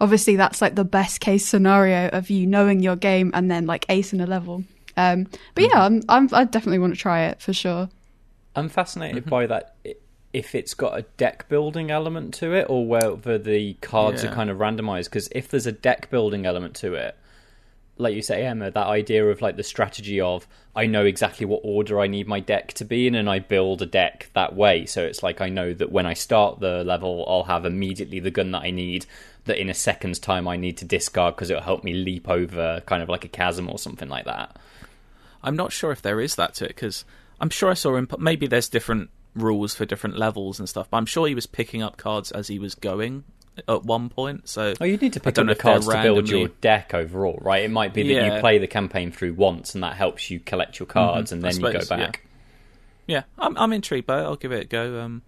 obviously, 0.02 0.36
that's 0.36 0.62
like 0.62 0.76
the 0.76 0.84
best 0.86 1.20
case 1.22 1.48
scenario 1.48 2.10
of 2.10 2.30
you 2.30 2.46
knowing 2.46 2.82
your 2.82 2.96
game 2.96 3.32
and 3.34 3.50
then 3.50 3.66
like 3.66 3.86
ace 3.90 4.12
acing 4.12 4.22
a 4.24 4.28
level. 4.28 4.64
Um, 4.98 5.28
but 5.56 5.64
yeah, 5.66 5.84
I'm, 5.86 6.02
I'm, 6.10 6.30
I 6.34 6.44
definitely 6.46 6.80
want 6.80 6.94
to 6.94 7.00
try 7.00 7.24
it 7.26 7.42
for 7.42 7.54
sure. 7.54 7.90
I'm 8.56 8.70
fascinated 8.70 9.24
Mm-hmm. 9.24 9.30
by 9.30 9.48
that. 9.48 9.76
i- 9.86 9.96
If 10.34 10.54
it's 10.56 10.74
got 10.74 10.98
a 11.00 11.04
deck 11.18 11.48
building 11.50 11.92
element 11.92 12.34
to 12.36 12.54
it, 12.54 12.66
or 12.70 12.86
whether 12.86 13.38
the 13.38 13.74
cards 13.82 14.24
Yeah. 14.24 14.32
are 14.32 14.34
kind 14.36 14.50
of 14.50 14.58
randomized. 14.58 15.06
Because 15.06 15.28
if 15.32 15.48
there's 15.50 15.66
a 15.68 15.72
deck 15.72 16.10
building 16.10 16.46
element 16.46 16.76
to 16.78 16.94
it, 16.96 17.16
like 17.98 18.16
you 18.16 18.22
say, 18.22 18.46
Emma, 18.46 18.72
that 18.72 18.88
idea 18.88 19.26
of 19.26 19.42
like 19.42 19.56
the 19.56 19.64
strategy 19.64 20.20
of 20.20 20.48
I 20.76 20.86
know 20.86 21.06
exactly 21.06 21.46
what 21.46 21.62
order 21.64 22.00
I 22.00 22.08
need 22.08 22.28
my 22.28 22.40
deck 22.40 22.74
to 22.74 22.86
be 22.86 23.08
in, 23.08 23.16
and 23.16 23.30
I 23.30 23.40
build 23.40 23.82
a 23.82 23.86
deck 23.86 24.30
that 24.34 24.56
way. 24.56 24.86
So 24.86 25.04
it's 25.04 25.24
like 25.24 25.40
I 25.42 25.50
know 25.50 25.74
that 25.74 25.92
when 25.92 26.06
I 26.06 26.14
start 26.14 26.60
the 26.60 26.84
level, 26.84 27.26
I'll 27.28 27.44
have 27.44 27.66
immediately 27.66 28.20
the 28.20 28.32
gun 28.32 28.52
that 28.52 28.64
I 28.64 28.72
need. 28.72 29.06
That 29.46 29.62
in 29.62 29.70
a 29.70 29.76
second's 29.76 30.18
time 30.18 30.48
I 30.48 30.58
need 30.58 30.78
to 30.78 30.86
discard 30.86 31.36
because 31.36 31.52
it'll 31.52 31.62
help 31.62 31.84
me 31.84 31.94
leap 31.94 32.28
over 32.28 32.82
kind 32.88 33.04
of 33.04 33.10
like 33.10 33.26
a 33.26 33.30
chasm 33.30 33.70
or 33.70 33.78
something 33.78 34.10
like 34.10 34.26
that. 34.26 34.58
I'm 35.44 35.56
not 35.56 35.72
sure 35.72 35.92
if 35.92 36.02
there 36.02 36.20
is 36.20 36.36
that 36.36 36.56
to 36.56 36.66
it 36.66 36.70
because 36.70 37.06
I'm 37.40 37.52
sure 37.52 37.70
I 37.70 37.76
saw 37.76 37.96
him. 37.96 38.10
Maybe 38.18 38.48
there's 38.48 38.68
different 38.68 39.12
rules 39.36 39.76
for 39.76 39.86
different 39.86 40.18
levels 40.18 40.58
and 40.60 40.68
stuff. 40.68 40.88
But 40.90 40.98
I'm 40.98 41.06
sure 41.06 41.28
he 41.28 41.36
was 41.36 41.46
picking 41.46 41.84
up 41.84 41.98
cards 41.98 42.32
as 42.32 42.48
he 42.48 42.58
was 42.58 42.74
going 42.74 43.24
at 43.68 43.84
one 43.86 44.10
point. 44.10 44.48
So 44.50 44.74
Oh, 44.82 44.86
you 44.86 44.98
need 44.98 45.14
to 45.14 45.20
pick 45.20 45.38
up 45.38 45.48
the 45.48 45.56
cards 45.56 45.88
to 45.88 46.02
build 46.02 46.30
your 46.30 46.48
deck 46.48 46.94
overall, 46.94 47.40
right? 47.42 47.64
It 47.64 47.72
might 47.72 47.94
be 47.94 48.04
that 48.04 48.14
Yeah. 48.14 48.36
you 48.36 48.40
play 48.42 48.58
the 48.58 48.68
campaign 48.68 49.12
through 49.12 49.34
once, 49.34 49.74
and 49.76 49.84
that 49.84 49.96
helps 49.96 50.30
you 50.30 50.40
collect 50.40 50.80
your 50.80 50.88
cards, 50.88 51.32
and 51.32 51.46
I 51.46 51.50
then 51.52 51.62
you 51.62 51.72
go 51.74 51.80
suppose, 51.80 51.90
yeah. 51.92 52.06
back. 52.06 52.22
Yeah, 53.08 53.24
I'm 53.38 53.58
I'm 53.58 53.72
intrigued 53.74 54.08
by 54.08 54.20
it. 54.22 54.24
I'll 54.24 54.36
give 54.36 54.52
it 54.52 54.64
a 54.64 54.66
go. 54.68 55.00
Um, 55.02 55.22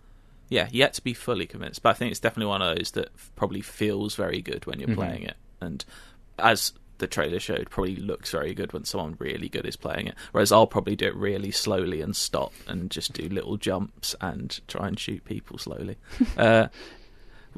yeah, 0.50 0.68
yet 0.72 0.94
to 0.96 1.04
be 1.04 1.14
fully 1.14 1.46
convinced, 1.46 1.84
but 1.84 1.90
I 1.90 1.94
think 1.94 2.12
it's 2.12 2.20
definitely 2.20 2.48
one 2.50 2.62
of 2.62 2.76
those 2.78 2.92
that 2.92 3.10
probably 3.36 3.62
feels 3.62 4.16
very 4.16 4.42
good 4.42 4.66
when 4.66 4.80
Mm-hmm. 4.80 4.90
you're 4.90 4.96
playing 4.98 5.24
it, 5.24 5.36
and 5.62 5.84
as 6.40 6.74
the 7.00 7.06
trailer 7.06 7.40
showed, 7.40 7.70
probably 7.70 7.96
looks 7.96 8.32
very 8.32 8.56
good 8.56 8.74
when 8.74 8.84
someone 8.84 9.16
really 9.20 9.48
good 9.50 9.68
is 9.68 9.76
playing 9.76 10.08
it. 10.08 10.16
Whereas 10.32 10.52
I'll 10.52 10.66
probably 10.66 10.96
do 10.96 11.06
it 11.06 11.16
really 11.16 11.52
slowly 11.52 12.02
and 12.02 12.16
stop 12.16 12.54
and 12.68 12.90
just 12.90 13.14
do 13.14 13.30
little 13.30 13.56
jumps 13.58 14.16
and 14.20 14.60
try 14.68 14.88
and 14.88 15.00
shoot 15.00 15.24
people 15.24 15.60
slowly. 15.60 15.98
uh, 16.38 16.70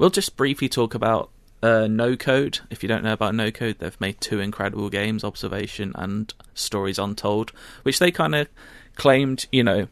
we'll 0.00 0.10
just 0.10 0.34
briefly 0.36 0.68
talk 0.68 0.94
about 0.94 1.30
uh, 1.62 1.86
No 1.86 2.16
Code. 2.16 2.58
If 2.70 2.82
you 2.82 2.88
don't 2.88 3.04
know 3.04 3.12
about 3.12 3.34
No 3.34 3.50
Code, 3.50 3.76
they've 3.78 4.00
made 4.00 4.20
two 4.20 4.40
incredible 4.40 4.88
games, 4.88 5.22
Observation 5.22 5.92
and 5.94 6.32
Stories 6.54 6.98
Untold, 6.98 7.52
which 7.82 7.98
they 7.98 8.10
kind 8.10 8.34
of 8.34 8.48
claimed, 8.96 9.46
you 9.52 9.62
know, 9.62 9.86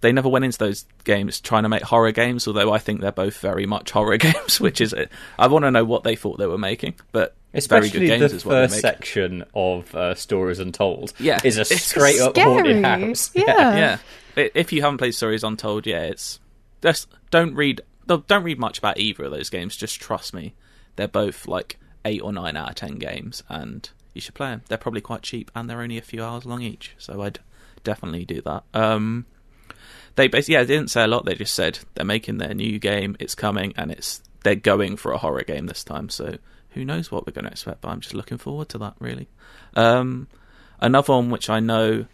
they 0.00 0.10
never 0.10 0.28
went 0.28 0.44
into 0.44 0.58
those 0.58 0.84
games 1.04 1.40
trying 1.40 1.62
to 1.62 1.68
make 1.68 1.82
horror 1.84 2.10
games, 2.10 2.48
although 2.48 2.72
I 2.72 2.78
think 2.78 3.00
they're 3.00 3.12
both 3.12 3.38
very 3.38 3.66
much 3.66 3.92
horror 3.92 4.16
games, 4.18 4.60
which 4.60 4.80
is 4.80 4.92
it. 4.92 5.10
I 5.38 5.46
want 5.46 5.64
to 5.64 5.70
know 5.70 5.84
what 5.84 6.02
they 6.02 6.16
thought 6.16 6.38
they 6.38 6.46
were 6.48 6.58
making, 6.58 6.94
but 7.12 7.36
Especially 7.54 7.88
very 7.90 8.00
good 8.08 8.18
games 8.18 8.30
the 8.32 8.36
is 8.38 8.44
what 8.44 8.52
first 8.54 8.80
section 8.80 9.44
of 9.54 9.94
uh, 9.94 10.16
Stories 10.16 10.58
Untold 10.58 11.12
Yeah, 11.20 11.38
is 11.44 11.56
a 11.56 11.64
straight 11.64 12.20
up 12.20 12.34
Scary. 12.34 12.50
haunted 12.52 12.84
house. 12.84 13.30
Yeah. 13.32 13.44
yeah. 13.76 13.98
I- 14.36 14.50
If 14.54 14.72
you 14.72 14.82
haven't 14.82 14.98
played 14.98 15.14
Stories 15.14 15.44
Untold, 15.44 15.86
yeah, 15.86 16.00
it's 16.02 16.40
just 16.82 17.06
don't 17.30 17.54
read 17.54 17.80
don't 18.06 18.42
read 18.42 18.58
much 18.58 18.78
about 18.78 18.98
either 18.98 19.24
of 19.24 19.30
those 19.30 19.50
games. 19.50 19.76
Just 19.76 20.00
trust 20.00 20.34
me, 20.34 20.54
they're 20.96 21.08
both 21.08 21.46
like 21.46 21.78
eight 22.04 22.22
or 22.22 22.32
nine 22.32 22.56
out 22.56 22.70
of 22.70 22.74
ten 22.74 22.96
games, 22.96 23.42
and 23.48 23.88
you 24.14 24.20
should 24.20 24.34
play 24.34 24.48
them. 24.48 24.62
They're 24.68 24.78
probably 24.78 25.00
quite 25.00 25.22
cheap, 25.22 25.50
and 25.54 25.68
they're 25.68 25.82
only 25.82 25.98
a 25.98 26.02
few 26.02 26.22
hours 26.22 26.44
long 26.44 26.62
each, 26.62 26.94
so 26.98 27.22
I'd 27.22 27.40
definitely 27.84 28.24
do 28.24 28.40
that. 28.42 28.64
Um, 28.74 29.26
they 30.16 30.28
basically 30.28 30.54
yeah, 30.54 30.64
they 30.64 30.74
didn't 30.74 30.90
say 30.90 31.04
a 31.04 31.06
lot. 31.06 31.24
They 31.24 31.34
just 31.34 31.54
said 31.54 31.78
they're 31.94 32.04
making 32.04 32.38
their 32.38 32.54
new 32.54 32.78
game, 32.78 33.16
it's 33.18 33.34
coming, 33.34 33.72
and 33.76 33.90
it's 33.90 34.22
they're 34.42 34.54
going 34.54 34.96
for 34.96 35.12
a 35.12 35.18
horror 35.18 35.42
game 35.42 35.66
this 35.66 35.84
time. 35.84 36.08
So 36.08 36.36
who 36.70 36.84
knows 36.84 37.10
what 37.10 37.26
we're 37.26 37.32
going 37.32 37.44
to 37.44 37.50
expect? 37.50 37.80
But 37.80 37.88
I'm 37.88 38.00
just 38.00 38.14
looking 38.14 38.38
forward 38.38 38.68
to 38.70 38.78
that. 38.78 38.94
Really. 38.98 39.28
Um, 39.74 40.28
another 40.80 41.14
one 41.14 41.30
which 41.30 41.48
I 41.48 41.60
know 41.60 42.06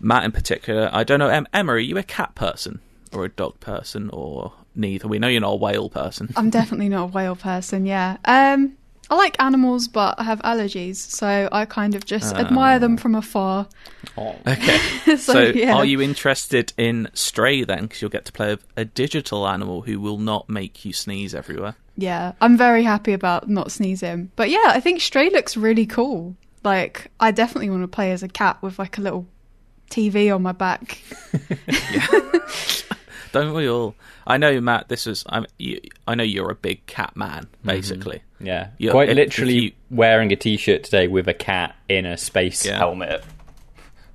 Matt 0.00 0.24
in 0.24 0.32
particular. 0.32 0.88
I 0.92 1.04
don't 1.04 1.18
know. 1.18 1.28
Em- 1.28 1.48
Emma, 1.52 1.72
are 1.72 1.78
you 1.78 1.98
a 1.98 2.02
cat 2.02 2.34
person 2.34 2.80
or 3.14 3.24
a 3.24 3.28
dog 3.28 3.60
person 3.60 4.10
or 4.12 4.52
neither? 4.74 5.08
We 5.08 5.18
know 5.18 5.28
you're 5.28 5.40
not 5.40 5.52
a 5.52 5.56
whale 5.56 5.88
person. 5.88 6.32
I'm 6.36 6.50
definitely 6.50 6.88
not 6.88 7.04
a 7.04 7.06
whale 7.06 7.36
person. 7.36 7.86
Yeah. 7.86 8.16
Um, 8.24 8.76
I 9.10 9.14
like 9.16 9.36
animals, 9.42 9.88
but 9.88 10.18
I 10.18 10.22
have 10.24 10.40
allergies, 10.40 10.96
so 10.96 11.48
I 11.52 11.66
kind 11.66 11.94
of 11.94 12.06
just 12.06 12.34
admire 12.34 12.78
them 12.78 12.96
from 12.96 13.14
afar. 13.14 13.68
Oh. 14.16 14.36
Okay. 14.46 14.78
so, 15.04 15.16
So, 15.16 15.40
yeah. 15.42 15.74
are 15.74 15.84
you 15.84 16.00
interested 16.00 16.72
in 16.78 17.10
Stray 17.12 17.62
then? 17.64 17.82
Because 17.82 18.00
you'll 18.00 18.10
get 18.10 18.24
to 18.24 18.32
play 18.32 18.54
a, 18.54 18.58
a 18.74 18.84
digital 18.86 19.46
animal 19.46 19.82
who 19.82 20.00
will 20.00 20.16
not 20.16 20.48
make 20.48 20.86
you 20.86 20.94
sneeze 20.94 21.34
everywhere. 21.34 21.74
Yeah, 21.96 22.32
I'm 22.40 22.56
very 22.56 22.84
happy 22.84 23.12
about 23.12 23.50
not 23.50 23.70
sneezing. 23.70 24.30
But 24.34 24.48
yeah, 24.48 24.64
I 24.68 24.80
think 24.80 25.02
Stray 25.02 25.28
looks 25.28 25.58
really 25.58 25.84
cool. 25.84 26.34
Like, 26.64 27.10
I 27.20 27.32
definitely 27.32 27.68
want 27.68 27.82
to 27.82 27.88
play 27.88 28.12
as 28.12 28.22
a 28.22 28.28
cat 28.28 28.62
with 28.62 28.78
like 28.78 28.96
a 28.96 29.02
little 29.02 29.26
TV 29.90 30.34
on 30.34 30.40
my 30.40 30.52
back. 30.52 30.98
Don't 33.32 33.54
we 33.54 33.68
all? 33.68 33.94
I 34.26 34.36
know, 34.36 34.60
Matt. 34.60 34.88
This 34.88 35.06
was. 35.06 35.24
I'm, 35.28 35.46
you, 35.58 35.80
I 36.06 36.14
know 36.14 36.22
you're 36.24 36.50
a 36.50 36.54
big 36.54 36.84
cat 36.86 37.16
man, 37.16 37.48
basically. 37.64 38.22
Yeah, 38.40 38.68
Yeah, 38.78 38.90
quite 38.92 39.08
if- 39.08 39.16
literally 39.16 39.56
if 39.58 39.62
you- 39.64 39.72
wearing 39.90 40.32
a 40.32 40.36
t-shirt 40.36 40.84
today 40.84 41.08
with 41.08 41.28
a 41.28 41.34
cat 41.34 41.74
in 41.88 42.06
a 42.06 42.16
space 42.16 42.64
Yeah. 42.66 42.78
helmet. 42.78 43.24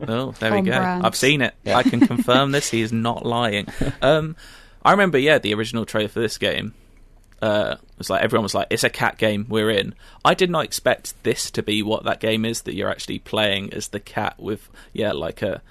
Oh, 0.07 0.31
there 0.33 0.51
we 0.53 0.61
go. 0.61 0.71
brand. 0.77 1.05
I've 1.05 1.15
seen 1.15 1.41
it. 1.41 1.55
I 1.65 1.81
can 1.83 2.01
confirm 2.05 2.51
this. 2.51 2.69
He 2.69 2.81
is 2.81 2.93
not 2.93 3.25
lying. 3.25 3.67
Um, 4.01 4.35
I 4.83 4.91
remember, 4.91 5.17
yeah, 5.17 5.39
the 5.39 5.53
original 5.55 5.85
trailer 5.85 6.07
for 6.07 6.19
this 6.19 6.37
game. 6.37 6.73
Uh, 7.41 7.75
was 7.97 8.09
like 8.09 8.23
everyone 8.23 8.43
was 8.43 8.55
like, 8.55 8.67
"It's 8.69 8.83
a 8.83 8.89
cat 8.89 9.17
game. 9.17 9.45
We're 9.49 9.69
in." 9.69 9.93
I 10.25 10.33
did 10.33 10.49
not 10.49 10.65
expect 10.65 11.21
this 11.23 11.51
to 11.51 11.61
be 11.63 11.83
what 11.83 12.03
that 12.05 12.19
game 12.19 12.45
is. 12.45 12.61
That 12.63 12.73
you're 12.73 12.89
actually 12.89 13.19
playing 13.19 13.73
as 13.73 13.89
the 13.89 13.99
cat 13.99 14.35
with, 14.39 14.69
yeah, 14.93 15.11
like 15.11 15.41
a 15.41 15.61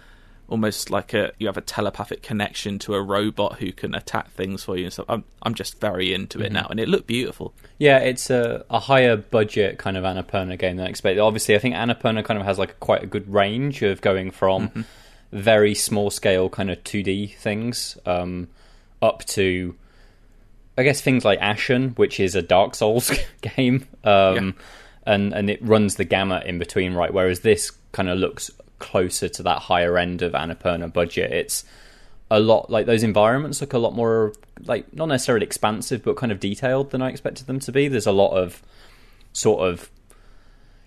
almost 0.49 0.91
like 0.91 1.13
a 1.15 1.33
you 1.39 1.47
have 1.47 1.57
a 1.57 1.63
telepathic 1.63 2.23
connection 2.23 2.79
to 2.81 2.95
a 2.95 3.03
robot 3.03 3.59
who 3.59 3.73
can 3.73 3.95
attack 3.95 4.31
things 4.31 4.65
for 4.65 4.77
you 4.77 4.85
and 4.85 4.93
stuff. 4.93 5.07
I'm 5.09 5.25
I'm 5.43 5.55
just 5.55 5.81
very 5.81 6.13
into 6.15 6.41
it 6.41 6.53
now, 6.53 6.67
and 6.71 6.79
it 6.79 6.89
looked 6.89 7.07
beautiful. 7.07 7.55
Yeah, 7.79 7.99
it's 7.99 8.31
a, 8.31 8.65
a 8.71 8.79
higher 8.79 9.17
budget 9.17 9.79
kind 9.79 9.97
of 9.97 10.05
Annapurna 10.05 10.59
game 10.59 10.77
than 10.77 10.87
I 10.87 10.89
expected. 10.91 11.21
Obviously, 11.21 11.55
I 11.55 11.59
think 11.59 11.75
Annapurna 11.75 12.25
kind 12.25 12.39
of 12.39 12.47
has 12.47 12.59
like 12.59 12.79
quite 12.81 13.03
a 13.03 13.07
good 13.07 13.33
range 13.33 13.83
of 13.83 14.01
going 14.01 14.31
from 14.31 14.85
very 15.33 15.75
small 15.75 16.11
scale 16.11 16.49
kind 16.49 16.71
of 16.71 16.83
2D 16.85 17.35
things 17.37 17.99
um, 18.07 18.49
up 19.03 19.25
to, 19.27 19.75
I 20.79 20.83
guess, 20.83 21.01
things 21.01 21.25
like 21.25 21.39
Ashen, 21.41 21.91
which 21.91 22.21
is 22.21 22.35
a 22.35 22.43
Dark 22.43 22.75
Souls 22.75 23.11
game. 23.41 23.87
Um, 24.05 24.55
and, 25.05 25.33
and 25.33 25.51
it 25.51 25.63
runs 25.63 25.97
the 25.97 26.05
gamut 26.05 26.47
in 26.47 26.59
between, 26.59 26.95
right? 26.95 27.13
Whereas 27.13 27.41
this 27.41 27.71
kind 27.93 28.09
of 28.09 28.19
looks 28.19 28.51
closer 28.79 29.29
to 29.29 29.43
that 29.43 29.63
higher 29.63 29.99
end 29.99 30.23
of 30.23 30.33
Annapurna 30.33 30.93
budget. 30.93 31.33
It's 31.33 31.65
a 32.31 32.41
lot 32.41 32.71
like 32.71 32.87
those 32.87 33.03
environments 33.03 33.61
look 33.61 33.73
a 33.73 33.79
lot 33.79 33.95
more 33.95 34.33
like 34.65 34.93
not 34.93 35.07
necessarily 35.07 35.47
expansive 35.47 36.03
but 36.03 36.17
kind 36.17 36.33
of 36.33 36.41
detailed 36.41 36.91
than 36.91 37.03
I 37.03 37.09
expected 37.09 37.47
them 37.47 37.61
to 37.61 37.73
be. 37.73 37.89
There's 37.89 38.07
a 38.07 38.13
lot 38.13 38.37
of 38.37 38.63
sort 39.33 39.69
of 39.69 39.91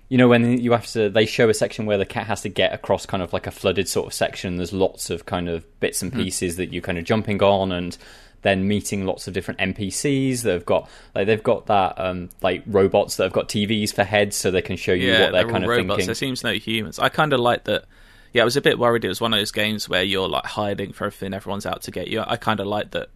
you 0.10 0.17
know 0.17 0.27
when 0.27 0.60
you 0.60 0.72
have 0.72 0.88
to 0.88 1.10
they 1.10 1.25
show 1.25 1.50
a 1.50 1.53
section 1.53 1.86
where 1.86 1.98
the 1.98 2.05
cat 2.05 2.27
has 2.27 2.41
to 2.41 2.50
get 2.50 2.74
across 2.74 3.05
kind 3.05 3.22
of 3.24 3.31
like 3.31 3.48
a 3.48 3.51
flooded 3.51 3.88
sort 3.88 4.08
of 4.08 4.13
section 4.13 4.58
there's 4.58 4.74
lots 4.74 5.12
of 5.12 5.27
kind 5.27 5.48
of 5.48 5.79
bits 5.79 6.01
and 6.01 6.12
hmm. 6.12 6.19
pieces 6.19 6.55
that 6.55 6.74
you're 6.74 6.81
kind 6.81 6.98
of 6.98 7.03
jumping 7.03 7.41
on 7.43 7.72
and 7.72 7.96
then 8.41 8.67
meeting 8.67 9.05
lots 9.05 9.27
of 9.27 9.34
different 9.34 9.60
NPCs 9.60 10.43
that 10.43 10.51
have 10.53 10.65
got 10.65 10.89
like 11.13 11.27
they've 11.27 11.43
got 11.43 11.65
that 11.67 12.00
um 12.00 12.29
like 12.41 12.63
robots 12.65 13.17
that 13.17 13.24
have 13.24 13.34
got 13.34 13.50
TVs 13.50 13.93
for 13.93 14.03
heads 14.03 14.36
so 14.36 14.51
they 14.51 14.62
can 14.62 14.77
show 14.77 14.93
you 14.93 15.12
yeah, 15.12 15.22
what 15.22 15.31
they're 15.34 15.46
all 15.46 15.51
kind 15.51 15.63
of 15.63 15.69
robots. 15.69 15.88
thinking. 15.88 16.05
There 16.05 16.15
seems 16.15 16.43
no 16.43 16.53
humans. 16.53 17.00
I 17.00 17.10
kind 17.10 17.34
of 17.34 17.39
like 17.39 17.65
that. 17.65 17.86
Yeah, 18.31 18.43
I 18.43 18.46
was 18.46 18.58
a 18.58 18.62
bit 18.62 18.77
worried. 18.77 19.03
It 19.03 19.08
was 19.08 19.19
one 19.19 19.34
of 19.34 19.39
those 19.39 19.51
games 19.51 19.89
where 19.89 20.03
you're 20.03 20.29
like 20.29 20.46
hiding 20.46 20.93
for 20.93 21.05
everything. 21.05 21.34
Everyone's 21.34 21.65
out 21.65 21.81
to 21.84 21.91
get 21.91 22.08
you. 22.10 22.24
I 22.25 22.36
kind 22.38 22.60
of 22.60 22.67
like 22.67 22.91
that. 22.91 23.10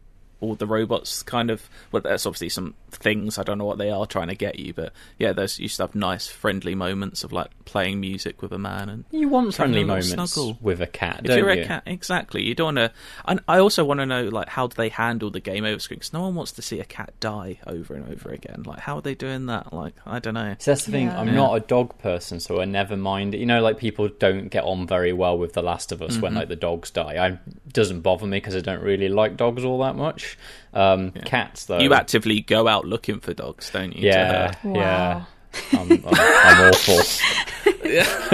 All 0.43 0.55
the 0.55 0.67
robots 0.67 1.23
kind 1.23 1.50
of 1.50 1.69
well, 1.91 2.01
there's 2.01 2.25
obviously 2.25 2.50
some 2.50 2.75
things 2.91 3.38
I 3.38 3.43
don't 3.43 3.57
know 3.57 3.65
what 3.65 3.77
they 3.77 3.89
are 3.89 4.05
trying 4.05 4.27
to 4.27 4.35
get 4.35 4.59
you, 4.59 4.73
but 4.73 4.91
yeah, 5.17 5.31
there's 5.33 5.57
you 5.57 5.63
used 5.63 5.77
to 5.77 5.83
have 5.83 5.95
nice 5.95 6.27
friendly 6.27 6.75
moments 6.75 7.23
of 7.23 7.31
like 7.31 7.50
playing 7.65 8.00
music 8.01 8.41
with 8.41 8.51
a 8.51 8.57
man 8.59 8.89
and 8.89 9.05
You 9.12 9.29
want 9.29 9.47
having 9.47 9.50
a 9.50 9.53
friendly 9.55 9.79
little 9.85 10.15
moments 10.17 10.33
snuggle. 10.33 10.57
with 10.62 10.81
a 10.81 10.88
cat, 10.88 11.19
if 11.19 11.25
don't 11.27 11.38
you're 11.38 11.53
you? 11.53 11.63
a 11.63 11.65
cat, 11.65 11.83
exactly. 11.85 12.43
You 12.43 12.53
don't 12.55 12.75
want 12.75 12.77
to. 12.77 12.91
And 13.25 13.39
I 13.47 13.59
also 13.59 13.85
want 13.85 14.00
to 14.01 14.05
know, 14.05 14.23
like, 14.25 14.50
how 14.50 14.67
do 14.67 14.75
they 14.75 14.89
handle 14.89 15.31
the 15.31 15.39
game 15.39 15.63
over 15.65 15.79
screen 15.79 16.00
because 16.00 16.13
no 16.13 16.21
one 16.23 16.35
wants 16.35 16.51
to 16.53 16.62
see 16.62 16.79
a 16.79 16.85
cat 16.85 17.13
die 17.19 17.59
over 17.65 17.93
and 17.93 18.12
over 18.12 18.29
again. 18.29 18.63
Like, 18.65 18.79
how 18.79 18.97
are 18.97 19.01
they 19.01 19.15
doing 19.15 19.45
that? 19.47 19.71
Like, 19.73 19.93
I 20.05 20.19
don't 20.19 20.33
know. 20.33 20.55
So 20.59 20.71
that's 20.71 20.85
the 20.85 20.91
thing. 20.91 21.07
Yeah. 21.07 21.19
I'm 21.19 21.27
Yeah. 21.27 21.33
not 21.35 21.55
a 21.55 21.59
dog 21.62 21.97
person, 22.00 22.39
so 22.41 22.59
I 22.62 22.65
never 22.65 22.97
mind. 22.97 23.33
You 23.33 23.45
know, 23.45 23.62
like 23.62 23.77
people 23.77 24.09
don't 24.09 24.50
get 24.50 24.65
on 24.65 24.88
very 24.88 25.13
well 25.13 25.38
with 25.38 25.53
The 25.53 25.62
Last 25.63 25.91
of 25.93 26.01
Us 26.01 26.13
Mm-hmm. 26.13 26.21
when 26.21 26.33
like 26.35 26.50
the 26.50 26.55
dogs 26.55 26.91
die. 26.91 27.25
I 27.25 27.39
doesn't 27.71 28.01
bother 28.01 28.27
me 28.27 28.38
because 28.38 28.55
I 28.55 28.59
don't 28.59 28.81
really 28.83 29.07
like 29.09 29.38
dogs 29.38 29.63
all 29.63 29.79
that 29.79 29.95
much. 29.95 30.32
Um, 30.73 31.11
Cats 31.11 31.65
though, 31.65 31.79
You 31.79 31.93
actively 31.93 32.41
go 32.41 32.67
out 32.67 32.85
looking 32.85 33.19
for 33.19 33.33
dogs, 33.33 33.69
don't 33.69 33.95
you? 33.95 34.05
yeah, 34.07 34.53
herd? 34.55 34.75
yeah. 34.75 35.25
I'm, 35.73 35.91
I'm, 35.91 36.01
I'm 36.07 36.69
awful. 36.73 36.97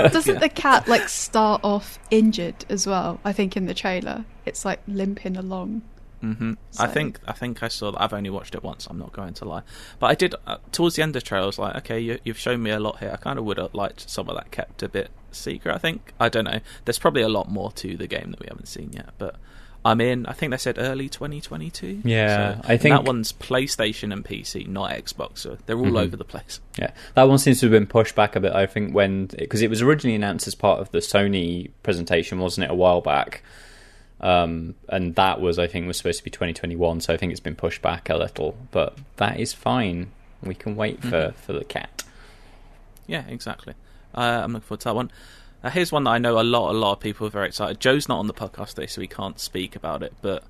Doesn't 0.09 0.39
the 0.39 0.49
cat 0.49 0.87
like 0.87 1.09
start 1.09 1.61
off 1.63 1.99
injured 2.11 2.65
as 2.69 2.87
well? 2.87 3.19
I 3.25 3.33
think 3.33 3.57
in 3.57 3.65
the 3.65 3.73
trailer, 3.73 4.23
it's 4.45 4.63
like 4.63 4.81
limping 4.87 5.35
along. 5.35 5.81
hmm 6.21 6.53
I 6.79 6.87
think 6.87 7.19
I 7.27 7.33
think 7.33 7.61
I 7.61 7.67
saw 7.67 7.91
that. 7.91 8.01
I've 8.01 8.13
only 8.13 8.29
watched 8.29 8.55
it 8.55 8.63
once. 8.63 8.87
I'm 8.89 8.97
not 8.97 9.11
going 9.11 9.33
to 9.33 9.45
lie, 9.45 9.63
but 9.99 10.07
I 10.07 10.15
did 10.15 10.35
uh, 10.47 10.57
towards 10.71 10.95
the 10.95 11.01
end 11.03 11.15
of 11.15 11.21
the 11.21 11.27
trailer. 11.27 11.43
I 11.43 11.47
was 11.47 11.59
like, 11.59 11.75
okay, 11.77 11.99
you, 11.99 12.19
you've 12.23 12.39
shown 12.39 12.63
me 12.63 12.69
a 12.71 12.79
lot 12.79 12.99
here. 12.99 13.11
I 13.11 13.17
kind 13.17 13.37
of 13.37 13.43
would 13.45 13.57
have 13.57 13.73
liked 13.73 14.09
some 14.09 14.29
of 14.29 14.35
that 14.35 14.51
kept 14.51 14.81
a 14.81 14.87
bit 14.87 15.09
secret. 15.31 15.75
I 15.75 15.77
think 15.77 16.13
I 16.21 16.29
don't 16.29 16.45
know. 16.45 16.59
There's 16.85 16.99
probably 16.99 17.21
a 17.23 17.29
lot 17.29 17.49
more 17.51 17.71
to 17.73 17.97
the 17.97 18.07
game 18.07 18.31
that 18.31 18.39
we 18.39 18.47
haven't 18.47 18.67
seen 18.67 18.93
yet, 18.93 19.09
but. 19.17 19.35
I'm 19.85 20.01
in. 20.01 20.25
I 20.25 20.33
think 20.33 20.51
they 20.51 20.57
said 20.57 20.75
early 20.77 21.07
2022. 21.07 22.01
Yeah, 22.03 22.55
So- 22.55 22.61
I 22.67 22.77
think- 22.77 22.93
that 22.95 23.05
one's 23.05 23.31
PlayStation 23.31 24.11
and 24.11 24.25
PC, 24.25 24.65
not 24.67 24.91
Xbox. 24.91 25.39
So 25.39 25.57
they're 25.65 25.77
all 25.77 25.85
Mhm. 25.85 26.01
over 26.01 26.17
the 26.17 26.25
place. 26.25 26.59
Yeah, 26.77 26.91
that 27.15 27.23
one 27.29 27.37
seems 27.37 27.61
to 27.61 27.67
have 27.67 27.71
been 27.71 27.87
pushed 27.87 28.13
back 28.15 28.35
a 28.35 28.39
bit. 28.41 28.53
I 28.53 28.65
think 28.65 28.93
when 28.93 29.27
because 29.27 29.61
it 29.61 29.69
was 29.69 29.81
originally 29.81 30.15
announced 30.15 30.47
as 30.47 30.55
part 30.55 30.79
of 30.81 30.91
the 30.91 30.97
Sony 30.99 31.69
presentation, 31.83 32.39
wasn't 32.39 32.65
it, 32.65 32.71
a 32.71 32.75
while 32.75 32.99
back? 33.01 33.41
Um, 34.21 34.75
and 34.89 35.15
that 35.15 35.39
was, 35.39 35.57
I 35.57 35.67
think, 35.67 35.87
was 35.87 35.95
supposed 35.97 36.17
to 36.17 36.23
be 36.25 36.29
2021. 36.29 36.99
So 36.99 37.13
I 37.13 37.17
think 37.17 37.31
it's 37.31 37.39
been 37.39 37.55
pushed 37.55 37.81
back 37.81 38.09
a 38.09 38.17
little, 38.17 38.57
but 38.71 38.97
that 39.15 39.39
is 39.39 39.53
fine. 39.53 40.11
We 40.43 40.55
can 40.55 40.75
wait 40.75 41.01
for 41.01 41.33
for 41.45 41.53
the 41.53 41.63
cat. 41.63 42.03
Yeah, 43.07 43.23
exactly. 43.29 43.75
Uh, 44.13 44.41
I'm 44.43 44.51
looking 44.53 44.65
forward 44.67 44.81
to 44.81 44.85
that 44.89 44.95
one. 44.95 45.11
Uh, 45.63 45.69
here's 45.69 45.91
one 45.91 46.05
that 46.05 46.11
I 46.11 46.17
know 46.17 46.39
a 46.39 46.43
lot, 46.43 46.71
a 46.71 46.77
lot 46.77 46.93
of 46.93 46.99
people 46.99 47.27
are 47.27 47.31
very 47.31 47.47
excited. 47.47 47.79
Joe's 47.79 48.07
not 48.07 48.19
on 48.19 48.27
the 48.27 48.33
podcast 48.33 48.75
today, 48.75 48.87
so 48.87 49.01
he 49.01 49.07
can't 49.07 49.39
speak 49.39 49.75
about 49.75 50.03
it. 50.03 50.13
But 50.21 50.43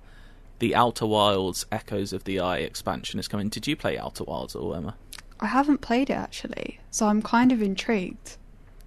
the 0.60 0.76
Outer 0.76 1.08
Wilds 1.08 1.66
Echoes 1.72 2.14
of 2.14 2.26
the 2.26 2.40
Eye 2.40 2.58
expansion 2.58 3.20
is 3.20 3.28
coming. 3.28 3.50
Did 3.50 3.66
you 3.66 3.76
play 3.76 3.98
Outer 3.98 4.24
Wilds 4.26 4.56
at 4.56 4.62
all, 4.62 4.76
Emma? 4.76 4.96
I 5.40 5.48
haven't 5.48 5.80
played 5.82 6.10
it 6.10 6.14
actually, 6.14 6.80
so 6.92 7.08
I'm 7.08 7.22
kind 7.22 7.52
of 7.52 7.62
intrigued. 7.62 8.38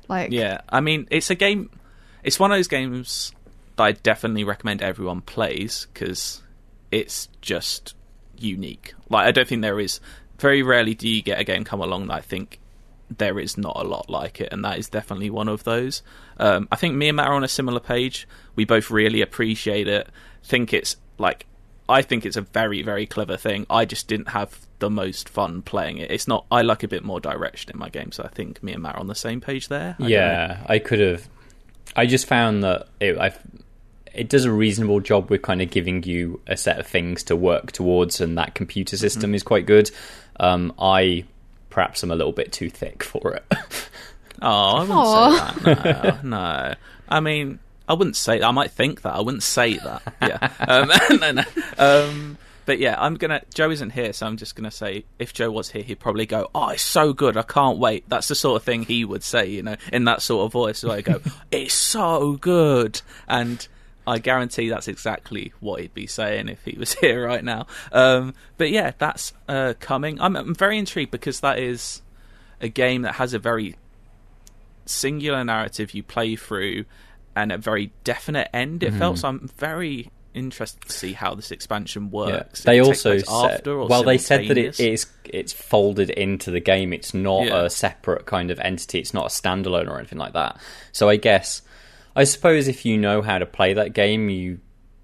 Like, 0.08 0.30
Yeah, 0.30 0.60
I 0.68 0.80
mean, 0.80 1.08
it's 1.10 1.30
a 1.30 1.34
game. 1.34 1.70
It's 2.22 2.38
one 2.38 2.52
of 2.52 2.58
those 2.58 2.68
games 2.68 3.32
that 3.76 3.82
I 3.82 3.92
definitely 3.92 4.44
recommend 4.44 4.82
everyone 4.82 5.22
plays 5.22 5.86
because 5.92 6.42
it's 6.90 7.28
just 7.40 7.94
unique. 8.36 8.94
Like, 9.08 9.26
I 9.26 9.32
don't 9.32 9.48
think 9.48 9.62
there 9.62 9.80
is. 9.80 9.98
Very 10.38 10.62
rarely 10.62 10.94
do 10.94 11.08
you 11.08 11.22
get 11.22 11.40
a 11.40 11.44
game 11.44 11.64
come 11.64 11.80
along 11.80 12.08
that 12.08 12.14
I 12.14 12.20
think 12.20 12.58
there 13.18 13.38
is 13.38 13.56
not 13.58 13.76
a 13.76 13.84
lot 13.84 14.08
like 14.10 14.40
it, 14.40 14.52
and 14.52 14.64
that 14.64 14.78
is 14.78 14.88
definitely 14.88 15.30
one 15.30 15.48
of 15.48 15.64
those. 15.64 16.02
Um, 16.38 16.68
I 16.72 16.76
think 16.76 16.94
me 16.96 17.08
and 17.08 17.16
Matt 17.16 17.28
are 17.28 17.34
on 17.34 17.44
a 17.44 17.48
similar 17.48 17.80
page. 17.80 18.26
We 18.56 18.64
both 18.64 18.90
really 18.90 19.22
appreciate 19.22 19.88
it. 19.88 20.08
Think 20.44 20.72
it's 20.72 20.96
like 21.18 21.46
I 21.88 22.02
think 22.02 22.24
it's 22.24 22.36
a 22.36 22.42
very 22.42 22.82
very 22.82 23.06
clever 23.06 23.36
thing. 23.36 23.66
I 23.68 23.84
just 23.84 24.08
didn't 24.08 24.28
have 24.28 24.58
the 24.78 24.90
most 24.90 25.28
fun 25.28 25.62
playing 25.62 25.98
it. 25.98 26.10
It's 26.10 26.26
not. 26.26 26.44
I 26.50 26.62
like 26.62 26.82
a 26.82 26.88
bit 26.88 27.04
more 27.04 27.20
direction 27.20 27.70
in 27.72 27.78
my 27.78 27.88
game, 27.88 28.12
so 28.12 28.24
I 28.24 28.28
think 28.28 28.62
me 28.62 28.72
and 28.72 28.82
Matt 28.82 28.96
are 28.96 29.00
on 29.00 29.06
the 29.06 29.14
same 29.14 29.40
page 29.40 29.68
there. 29.68 29.96
I 30.00 30.06
yeah, 30.06 30.64
I 30.66 30.78
could 30.78 31.00
have. 31.00 31.28
I 31.94 32.06
just 32.06 32.26
found 32.26 32.62
that 32.64 32.88
it, 33.00 33.18
I've, 33.18 33.38
it 34.14 34.28
does 34.30 34.44
a 34.46 34.52
reasonable 34.52 35.00
job 35.00 35.28
with 35.30 35.42
kind 35.42 35.60
of 35.60 35.70
giving 35.70 36.02
you 36.04 36.40
a 36.46 36.56
set 36.56 36.78
of 36.80 36.86
things 36.86 37.22
to 37.24 37.36
work 37.36 37.72
towards, 37.72 38.20
and 38.20 38.38
that 38.38 38.54
computer 38.54 38.96
system 38.96 39.28
Mm-hmm. 39.28 39.34
is 39.34 39.42
quite 39.42 39.66
good. 39.66 39.90
Um, 40.40 40.72
I 40.78 41.24
perhaps 41.72 42.02
I'm 42.02 42.10
a 42.10 42.14
little 42.14 42.32
bit 42.32 42.52
too 42.52 42.70
thick 42.70 43.02
for 43.02 43.34
it. 43.34 43.44
Oh, 44.44 44.48
I 44.48 44.80
wouldn't 44.80 45.62
say 45.62 45.92
that. 45.92 46.24
No, 46.24 46.28
no. 46.68 46.74
I 47.08 47.20
mean, 47.20 47.60
I 47.88 47.94
wouldn't 47.94 48.16
say. 48.16 48.42
I 48.42 48.50
might 48.50 48.72
think 48.72 49.02
that. 49.02 49.14
I 49.14 49.20
wouldn't 49.20 49.44
say 49.44 49.74
that. 49.74 50.02
Yeah. 50.20 50.50
Um, 50.58 50.90
no, 51.20 51.30
no. 51.30 51.42
Um, 51.78 52.38
but 52.66 52.80
yeah, 52.80 52.96
I'm 52.98 53.14
gonna. 53.14 53.42
Joe 53.54 53.70
isn't 53.70 53.90
here, 53.90 54.12
so 54.12 54.26
I'm 54.26 54.36
just 54.36 54.56
gonna 54.56 54.72
say, 54.72 55.04
if 55.20 55.32
Joe 55.32 55.52
was 55.52 55.70
here, 55.70 55.84
he'd 55.84 56.00
probably 56.00 56.26
go, 56.26 56.48
"Oh, 56.56 56.70
it's 56.70 56.82
so 56.82 57.12
good! 57.12 57.36
I 57.36 57.42
can't 57.42 57.78
wait." 57.78 58.08
That's 58.08 58.26
the 58.26 58.34
sort 58.34 58.56
of 58.60 58.64
thing 58.64 58.82
he 58.82 59.04
would 59.04 59.22
say, 59.22 59.46
you 59.46 59.62
know, 59.62 59.76
in 59.92 60.06
that 60.06 60.22
sort 60.22 60.44
of 60.46 60.52
voice. 60.52 60.82
Where 60.82 60.96
I 60.96 61.00
go, 61.02 61.20
"It's 61.52 61.74
so 61.74 62.32
good," 62.32 63.00
and 63.28 63.68
I 64.06 64.18
guarantee 64.18 64.68
that's 64.68 64.88
exactly 64.88 65.52
what 65.60 65.80
he'd 65.80 65.94
be 65.94 66.06
saying 66.06 66.48
if 66.48 66.64
he 66.64 66.76
was 66.78 66.94
here 67.00 67.24
right 67.26 67.44
now. 67.44 67.66
Um, 67.92 68.34
but 68.56 68.70
yeah, 68.70 68.92
that's 68.98 69.32
uh, 69.48 69.74
coming. 69.80 70.20
I'm, 70.20 70.36
I'm 70.36 70.54
very 70.54 70.78
intrigued 70.78 71.10
because 71.10 71.40
that 71.40 71.58
is 71.58 72.02
a 72.60 72.68
game 72.68 73.02
that 73.02 73.14
has 73.16 73.34
a 73.34 73.38
very 73.38 73.76
singular 74.86 75.44
narrative 75.44 75.94
you 75.94 76.02
play 76.02 76.36
through 76.36 76.84
and 77.34 77.52
a 77.52 77.58
very 77.58 77.92
definite 78.04 78.48
end. 78.52 78.82
It 78.82 78.92
felt 78.92 79.18
so. 79.18 79.28
I'm 79.28 79.48
very 79.56 80.10
interested 80.34 80.82
to 80.88 80.92
see 80.92 81.12
how 81.12 81.34
this 81.34 81.50
expansion 81.50 82.10
works. 82.10 82.60
If 82.60 82.64
They 82.66 82.80
also 82.80 83.18
said, 83.18 83.28
after 83.28 83.72
or 83.72 83.86
well, 83.86 84.02
they 84.02 84.18
said 84.18 84.48
that 84.48 84.58
it 84.58 84.80
is 84.80 85.06
it's 85.24 85.52
folded 85.52 86.10
into 86.10 86.50
the 86.50 86.60
game. 86.60 86.92
It's 86.92 87.14
not 87.14 87.46
Yeah. 87.46 87.64
a 87.64 87.70
separate 87.70 88.26
kind 88.26 88.50
of 88.50 88.58
entity. 88.60 88.98
It's 88.98 89.14
not 89.14 89.26
a 89.26 89.28
standalone 89.28 89.88
or 89.88 89.98
anything 89.98 90.18
like 90.18 90.32
that. 90.34 90.60
So 90.92 91.08
I 91.08 91.16
guess, 91.16 91.62
I 92.14 92.24
suppose 92.24 92.68
if 92.68 92.84
you 92.84 92.98
know 92.98 93.22
how 93.22 93.38
to 93.38 93.46
play 93.46 93.74
that 93.74 93.94
game, 93.94 94.28
you 94.28 94.60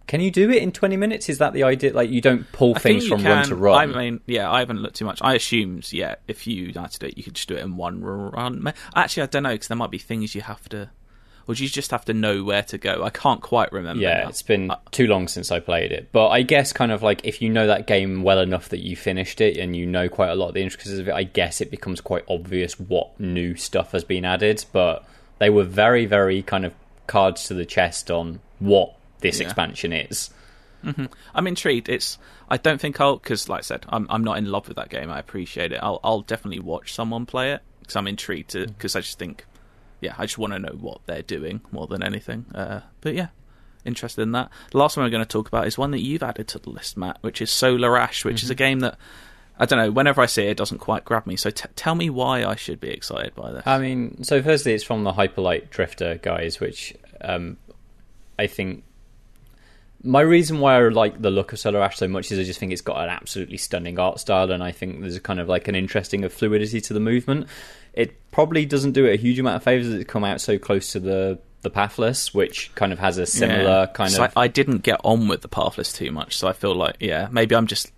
can 0.06 0.22
you 0.22 0.30
do 0.30 0.50
it 0.50 0.62
in 0.62 0.72
twenty 0.72 0.96
minutes? 0.96 1.28
Is 1.28 1.38
that 1.38 1.52
the 1.52 1.64
idea? 1.64 1.92
Like 1.92 2.10
you 2.10 2.20
don't 2.20 2.50
pull 2.52 2.74
I 2.76 2.78
things 2.78 3.06
from 3.06 3.22
run 3.24 3.46
to 3.46 3.54
run. 3.54 3.94
I 3.94 3.98
mean, 3.98 4.20
yeah, 4.26 4.50
I 4.50 4.60
haven't 4.60 4.78
looked 4.78 4.96
too 4.96 5.04
much. 5.04 5.20
I 5.22 5.34
assumed, 5.34 5.92
yeah, 5.92 6.16
if 6.26 6.46
you 6.46 6.72
do 6.72 6.80
it, 6.80 7.18
you 7.18 7.22
could 7.22 7.34
just 7.34 7.48
do 7.48 7.56
it 7.56 7.60
in 7.60 7.76
one 7.76 8.00
run. 8.02 8.72
Actually, 8.94 9.24
I 9.24 9.26
don't 9.26 9.42
know 9.42 9.52
because 9.52 9.68
there 9.68 9.76
might 9.76 9.90
be 9.90 9.98
things 9.98 10.34
you 10.34 10.40
have 10.40 10.66
to. 10.70 10.90
or 11.46 11.54
do 11.54 11.62
you 11.62 11.68
just 11.68 11.90
have 11.90 12.06
to 12.06 12.14
know 12.14 12.42
where 12.42 12.62
to 12.62 12.78
go? 12.78 13.04
I 13.04 13.10
can't 13.10 13.42
quite 13.42 13.70
remember. 13.70 14.02
Yeah, 14.02 14.22
now. 14.22 14.28
it's 14.28 14.42
been 14.42 14.70
uh, 14.70 14.76
too 14.90 15.06
long 15.06 15.28
since 15.28 15.52
I 15.52 15.60
played 15.60 15.92
it. 15.92 16.08
But 16.10 16.28
I 16.28 16.40
guess 16.40 16.72
kind 16.72 16.90
of 16.90 17.02
like 17.02 17.20
if 17.24 17.42
you 17.42 17.50
know 17.50 17.66
that 17.66 17.86
game 17.86 18.22
well 18.22 18.40
enough 18.40 18.70
that 18.70 18.80
you 18.80 18.96
finished 18.96 19.42
it 19.42 19.58
and 19.58 19.76
you 19.76 19.84
know 19.84 20.08
quite 20.08 20.30
a 20.30 20.34
lot 20.34 20.48
of 20.48 20.54
the 20.54 20.62
intricacies 20.62 20.98
of 20.98 21.08
it, 21.08 21.14
I 21.14 21.24
guess 21.24 21.60
it 21.60 21.70
becomes 21.70 22.00
quite 22.00 22.24
obvious 22.28 22.80
what 22.80 23.20
new 23.20 23.56
stuff 23.56 23.92
has 23.92 24.04
been 24.04 24.24
added. 24.24 24.64
But 24.72 25.06
they 25.38 25.50
were 25.50 25.64
very, 25.64 26.06
very 26.06 26.42
kind 26.42 26.64
of 26.64 26.72
cards 27.08 27.48
to 27.48 27.54
the 27.54 27.66
chest 27.66 28.10
on 28.10 28.38
what 28.60 28.94
this 29.20 29.40
Yeah. 29.40 29.46
expansion 29.46 29.92
is. 29.92 30.30
I'm 31.34 31.46
intrigued. 31.46 31.88
It's. 31.88 32.18
I 32.48 32.56
don't 32.56 32.80
think 32.80 33.00
I'll 33.00 33.16
because, 33.16 33.48
like 33.48 33.58
I 33.58 33.62
said, 33.62 33.84
I'm 33.88 34.06
I'm 34.08 34.22
not 34.22 34.38
in 34.38 34.46
love 34.46 34.68
with 34.68 34.76
that 34.76 34.88
game. 34.90 35.10
I 35.10 35.18
appreciate 35.18 35.72
it. 35.72 35.80
I'll 35.82 35.98
I'll 36.04 36.20
definitely 36.20 36.60
watch 36.60 36.94
someone 36.94 37.26
play 37.26 37.52
it 37.52 37.62
because 37.80 37.96
I'm 37.96 38.06
intrigued 38.06 38.52
Mm. 38.52 38.68
because 38.68 38.94
I 38.96 39.00
just 39.00 39.18
think, 39.18 39.44
yeah, 40.00 40.14
I 40.16 40.24
just 40.26 40.38
want 40.38 40.52
to 40.52 40.58
know 40.60 40.76
what 40.80 41.00
they're 41.06 41.22
doing 41.22 41.60
more 41.72 41.86
than 41.88 42.02
anything. 42.02 42.46
Uh, 42.54 42.82
but 43.00 43.14
yeah, 43.14 43.28
interested 43.84 44.22
in 44.22 44.32
that. 44.32 44.50
The 44.70 44.78
last 44.78 44.96
one 44.96 45.04
we're 45.04 45.10
going 45.10 45.24
to 45.24 45.28
talk 45.28 45.48
about 45.48 45.66
is 45.66 45.76
one 45.76 45.90
that 45.90 46.00
you've 46.00 46.22
added 46.22 46.46
to 46.48 46.58
the 46.60 46.70
list, 46.70 46.96
Matt, 46.96 47.18
which 47.22 47.42
is 47.42 47.50
Solar 47.50 47.98
Ash, 47.98 48.24
which 48.24 48.36
Mm-hmm. 48.36 48.46
is 48.46 48.50
a 48.50 48.54
game 48.54 48.80
that. 48.80 48.96
I 49.58 49.66
don't 49.66 49.78
know. 49.78 49.90
Whenever 49.90 50.20
I 50.20 50.26
see 50.26 50.44
it, 50.44 50.50
it 50.50 50.56
doesn't 50.56 50.78
quite 50.78 51.04
grab 51.04 51.26
me. 51.26 51.36
So 51.36 51.50
t- 51.50 51.68
tell 51.76 51.94
me 51.94 52.10
why 52.10 52.44
I 52.44 52.54
should 52.54 52.80
be 52.80 52.90
excited 52.90 53.34
by 53.34 53.50
this. 53.52 53.66
I 53.66 53.78
mean, 53.78 54.22
so 54.22 54.42
firstly, 54.42 54.72
it's 54.72 54.84
from 54.84 55.04
the 55.04 55.12
Hyperlight 55.12 55.70
Drifter 55.70 56.16
guys, 56.22 56.60
which 56.60 56.94
um, 57.20 57.56
I 58.38 58.46
think 58.46 58.84
my 60.04 60.20
reason 60.20 60.60
why 60.60 60.76
I 60.76 60.88
like 60.88 61.20
the 61.20 61.30
look 61.30 61.52
of 61.52 61.58
Solar 61.58 61.82
Ash 61.82 61.96
so 61.96 62.06
much 62.06 62.30
is 62.30 62.38
I 62.38 62.44
just 62.44 62.60
think 62.60 62.70
it's 62.72 62.82
got 62.82 63.02
an 63.02 63.08
absolutely 63.10 63.56
stunning 63.56 63.98
art 63.98 64.20
style, 64.20 64.50
and 64.52 64.62
I 64.62 64.70
think 64.70 65.00
there's 65.00 65.16
a 65.16 65.20
kind 65.20 65.40
of 65.40 65.48
like 65.48 65.66
an 65.66 65.74
interesting 65.74 66.24
of 66.24 66.32
fluidity 66.32 66.80
to 66.82 66.94
the 66.94 67.00
movement. 67.00 67.48
It 67.94 68.14
probably 68.30 68.64
doesn't 68.64 68.92
do 68.92 69.06
it 69.06 69.14
a 69.14 69.16
huge 69.16 69.40
amount 69.40 69.56
of 69.56 69.64
favors 69.64 69.88
that 69.88 70.00
it 70.00 70.06
come 70.06 70.22
out 70.22 70.40
so 70.40 70.56
close 70.58 70.92
to 70.92 71.00
the 71.00 71.40
the 71.62 71.70
Pathless, 71.70 72.32
which 72.32 72.72
kind 72.76 72.92
of 72.92 73.00
has 73.00 73.18
a 73.18 73.26
similar 73.26 73.80
Yeah. 73.80 73.86
kind 73.86 74.12
So 74.12 74.22
of. 74.22 74.32
I, 74.36 74.42
I 74.42 74.46
didn't 74.48 74.84
get 74.84 75.00
on 75.02 75.26
with 75.26 75.42
the 75.42 75.48
Pathless 75.48 75.92
too 75.92 76.12
much, 76.12 76.36
so 76.36 76.46
I 76.46 76.52
feel 76.52 76.76
like 76.76 76.98
yeah, 77.00 77.26
maybe 77.32 77.56
I'm 77.56 77.66
just 77.66 77.90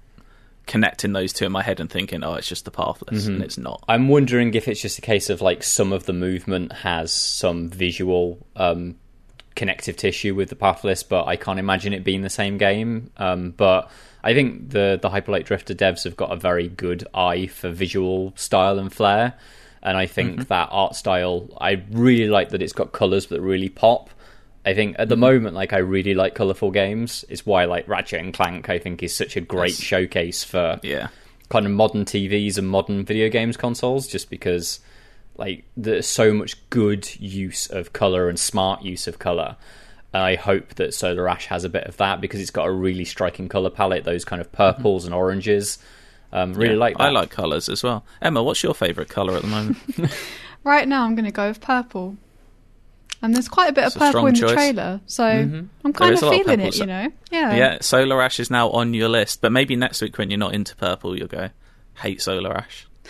connecting 0.70 1.12
those 1.12 1.32
two 1.32 1.44
in 1.44 1.50
my 1.50 1.62
head 1.62 1.80
and 1.80 1.90
thinking, 1.90 2.22
oh, 2.22 2.34
it's 2.34 2.46
just 2.48 2.64
the 2.64 2.70
Pathless, 2.70 3.24
Mm-hmm. 3.24 3.34
and 3.34 3.42
it's 3.42 3.58
not. 3.58 3.82
I'm 3.88 4.06
wondering 4.08 4.54
if 4.54 4.68
it's 4.68 4.80
just 4.80 4.98
a 4.98 5.02
case 5.02 5.28
of 5.28 5.42
like 5.42 5.64
some 5.64 5.92
of 5.92 6.06
the 6.06 6.12
movement 6.12 6.72
has 6.72 7.12
some 7.12 7.68
visual 7.68 8.38
um, 8.54 8.94
connective 9.56 9.96
tissue 9.96 10.34
with 10.34 10.48
the 10.48 10.54
Pathless, 10.56 11.02
but 11.02 11.26
I 11.26 11.34
can't 11.34 11.58
imagine 11.58 11.92
it 11.92 12.04
being 12.04 12.22
the 12.22 12.30
same 12.30 12.56
game. 12.56 13.10
Um, 13.16 13.50
but 13.50 13.90
I 14.22 14.32
think 14.32 14.70
the 14.70 14.96
the 15.02 15.10
Hyperlight 15.10 15.44
Drifter 15.44 15.74
devs 15.74 16.04
have 16.04 16.16
got 16.16 16.30
a 16.32 16.36
very 16.36 16.68
good 16.68 17.04
eye 17.12 17.46
for 17.48 17.68
visual 17.70 18.32
style 18.36 18.78
and 18.78 18.92
flair, 18.92 19.34
and 19.82 19.96
I 19.98 20.06
think 20.06 20.46
that 20.48 20.68
art 20.70 20.94
style. 20.94 21.48
I 21.60 21.82
really 21.90 22.28
like 22.28 22.50
that 22.50 22.62
it's 22.62 22.72
got 22.72 22.92
colors 22.92 23.26
that 23.26 23.40
really 23.40 23.68
pop. 23.68 24.08
I 24.64 24.74
think 24.74 24.96
at 24.98 25.08
the 25.08 25.16
moment, 25.16 25.54
like 25.54 25.72
I 25.72 25.78
really 25.78 26.14
like 26.14 26.34
colorful 26.34 26.70
games. 26.70 27.24
It's 27.28 27.46
why 27.46 27.64
like 27.64 27.88
Ratchet 27.88 28.20
and 28.20 28.34
Clank, 28.34 28.68
I 28.68 28.78
think, 28.78 29.02
is 29.02 29.14
such 29.14 29.36
a 29.36 29.40
great 29.40 29.70
Yes. 29.78 29.80
showcase 29.80 30.44
for 30.44 30.78
Yeah. 30.82 31.08
kind 31.48 31.64
of 31.66 31.72
modern 31.72 32.04
TVs 32.04 32.58
and 32.58 32.68
modern 32.68 33.04
video 33.04 33.28
games 33.30 33.56
consoles 33.56 34.06
just 34.06 34.28
because 34.30 34.80
like 35.36 35.64
there's 35.76 36.06
so 36.06 36.34
much 36.34 36.56
good 36.68 37.08
use 37.18 37.66
of 37.68 37.92
color 37.94 38.28
and 38.28 38.38
smart 38.38 38.82
use 38.82 39.06
of 39.06 39.18
color. 39.18 39.56
And 40.12 40.22
I 40.22 40.34
hope 40.34 40.74
that 40.74 40.92
Solar 40.92 41.28
Ash 41.28 41.46
has 41.46 41.64
a 41.64 41.68
bit 41.70 41.84
of 41.84 41.96
that 41.98 42.20
because 42.20 42.40
it's 42.40 42.50
got 42.50 42.66
a 42.66 42.72
really 42.72 43.04
striking 43.06 43.48
color 43.48 43.70
palette, 43.70 44.04
those 44.04 44.24
kind 44.26 44.42
of 44.42 44.50
purples 44.52 45.04
and 45.06 45.14
oranges. 45.14 45.78
Um, 46.32 46.52
really 46.52 46.74
Yeah, 46.74 46.80
like 46.80 46.98
that. 46.98 47.04
I 47.04 47.10
like 47.10 47.30
colours 47.30 47.68
as 47.68 47.82
well. 47.82 48.04
Emma, 48.20 48.42
what's 48.42 48.62
your 48.62 48.74
favourite 48.74 49.08
colour 49.08 49.34
at 49.36 49.42
the 49.42 49.48
moment? 49.48 49.78
Right 50.62 50.86
now, 50.86 51.04
I'm 51.04 51.14
going 51.14 51.24
to 51.24 51.30
go 51.30 51.48
with 51.48 51.62
purple. 51.62 52.18
And 53.22 53.34
there's 53.34 53.48
quite 53.48 53.68
a 53.68 53.72
bit 53.72 53.84
It's 53.84 53.94
of 53.96 54.00
purple 54.00 54.12
strong 54.12 54.28
in 54.28 54.34
the 54.34 54.40
choice. 54.40 54.52
trailer, 54.52 55.00
so 55.06 55.24
I'm 55.26 55.92
kind 55.92 56.14
of 56.14 56.22
a 56.22 56.26
lot 56.26 56.34
of 56.34 56.40
feeling 56.42 56.60
it, 56.60 56.76
you 56.78 56.86
know? 56.86 57.12
Yeah. 57.30 57.54
yeah, 57.54 57.78
Solar 57.82 58.22
Ash 58.22 58.40
is 58.40 58.50
now 58.50 58.70
on 58.70 58.94
your 58.94 59.10
list, 59.10 59.42
but 59.42 59.52
maybe 59.52 59.76
next 59.76 60.00
week 60.00 60.16
when 60.16 60.30
you're 60.30 60.38
not 60.38 60.54
into 60.54 60.74
purple, 60.74 61.16
you'll 61.18 61.28
go 61.28 61.50
hate 61.96 62.22
Solar 62.22 62.56
Ash. 62.56 62.86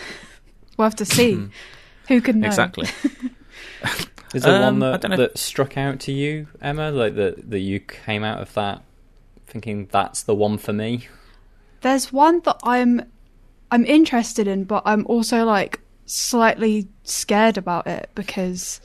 We'll 0.77 0.85
have 0.87 0.95
to 0.95 1.05
see. 1.05 1.47
Who 2.07 2.21
can 2.21 2.39
know? 2.39 2.47
Exactly. 2.47 2.87
Is 4.33 4.43
there 4.43 4.55
Um, 4.63 4.79
one 4.79 4.99
that, 5.01 5.01
that 5.01 5.37
struck 5.37 5.77
out 5.77 5.99
to 6.01 6.11
you, 6.11 6.47
Emma? 6.61 6.89
Like 6.91 7.15
that 7.15 7.49
that 7.51 7.59
you 7.59 7.79
came 7.79 8.23
out 8.23 8.41
of 8.41 8.51
that 8.53 8.81
thinking 9.45 9.89
that's 9.91 10.23
the 10.23 10.33
one 10.33 10.57
for 10.57 10.71
me? 10.73 11.07
There's 11.81 12.11
one 12.13 12.39
that 12.45 12.57
I'm 12.63 13.01
I'm 13.69 13.85
interested 13.85 14.47
in, 14.47 14.63
but 14.63 14.81
I'm 14.85 15.05
also 15.07 15.43
like 15.43 15.81
slightly 16.05 16.87
scared 17.11 17.57
about 17.57 17.87
it 17.87 18.09
because 18.15 18.81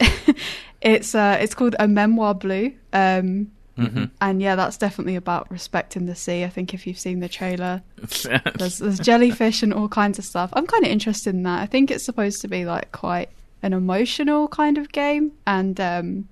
it's 0.80 1.14
uh 1.14 1.38
it's 1.40 1.54
called 1.54 1.76
a 1.78 1.88
memoir 1.88 2.34
blue. 2.34 2.72
Um 2.92 3.50
Mm-hmm. 3.76 4.04
and 4.20 4.40
yeah, 4.40 4.54
that's 4.54 4.76
definitely 4.76 5.16
about 5.16 5.50
respecting 5.50 6.06
the 6.06 6.14
sea. 6.14 6.44
I 6.44 6.48
think 6.48 6.74
if 6.74 6.86
you've 6.86 6.96
seen 6.96 7.18
the 7.18 7.28
trailer, 7.28 7.82
there's 8.56 8.78
there's 8.78 9.00
jellyfish 9.00 9.64
and 9.64 9.74
all 9.74 9.88
kinds 9.88 10.16
of 10.16 10.24
stuff. 10.24 10.50
I'm 10.52 10.64
kind 10.64 10.84
of 10.84 10.90
interested 10.92 11.34
in 11.34 11.42
that. 11.42 11.60
I 11.60 11.66
think 11.66 11.90
it's 11.90 12.04
supposed 12.04 12.40
to 12.42 12.46
be 12.46 12.64
like 12.64 12.92
quite 12.92 13.30
an 13.64 13.72
emotional 13.72 14.46
kind 14.46 14.78
of 14.78 14.92
game, 14.92 15.32
and 15.44 15.80
um, 15.80 16.28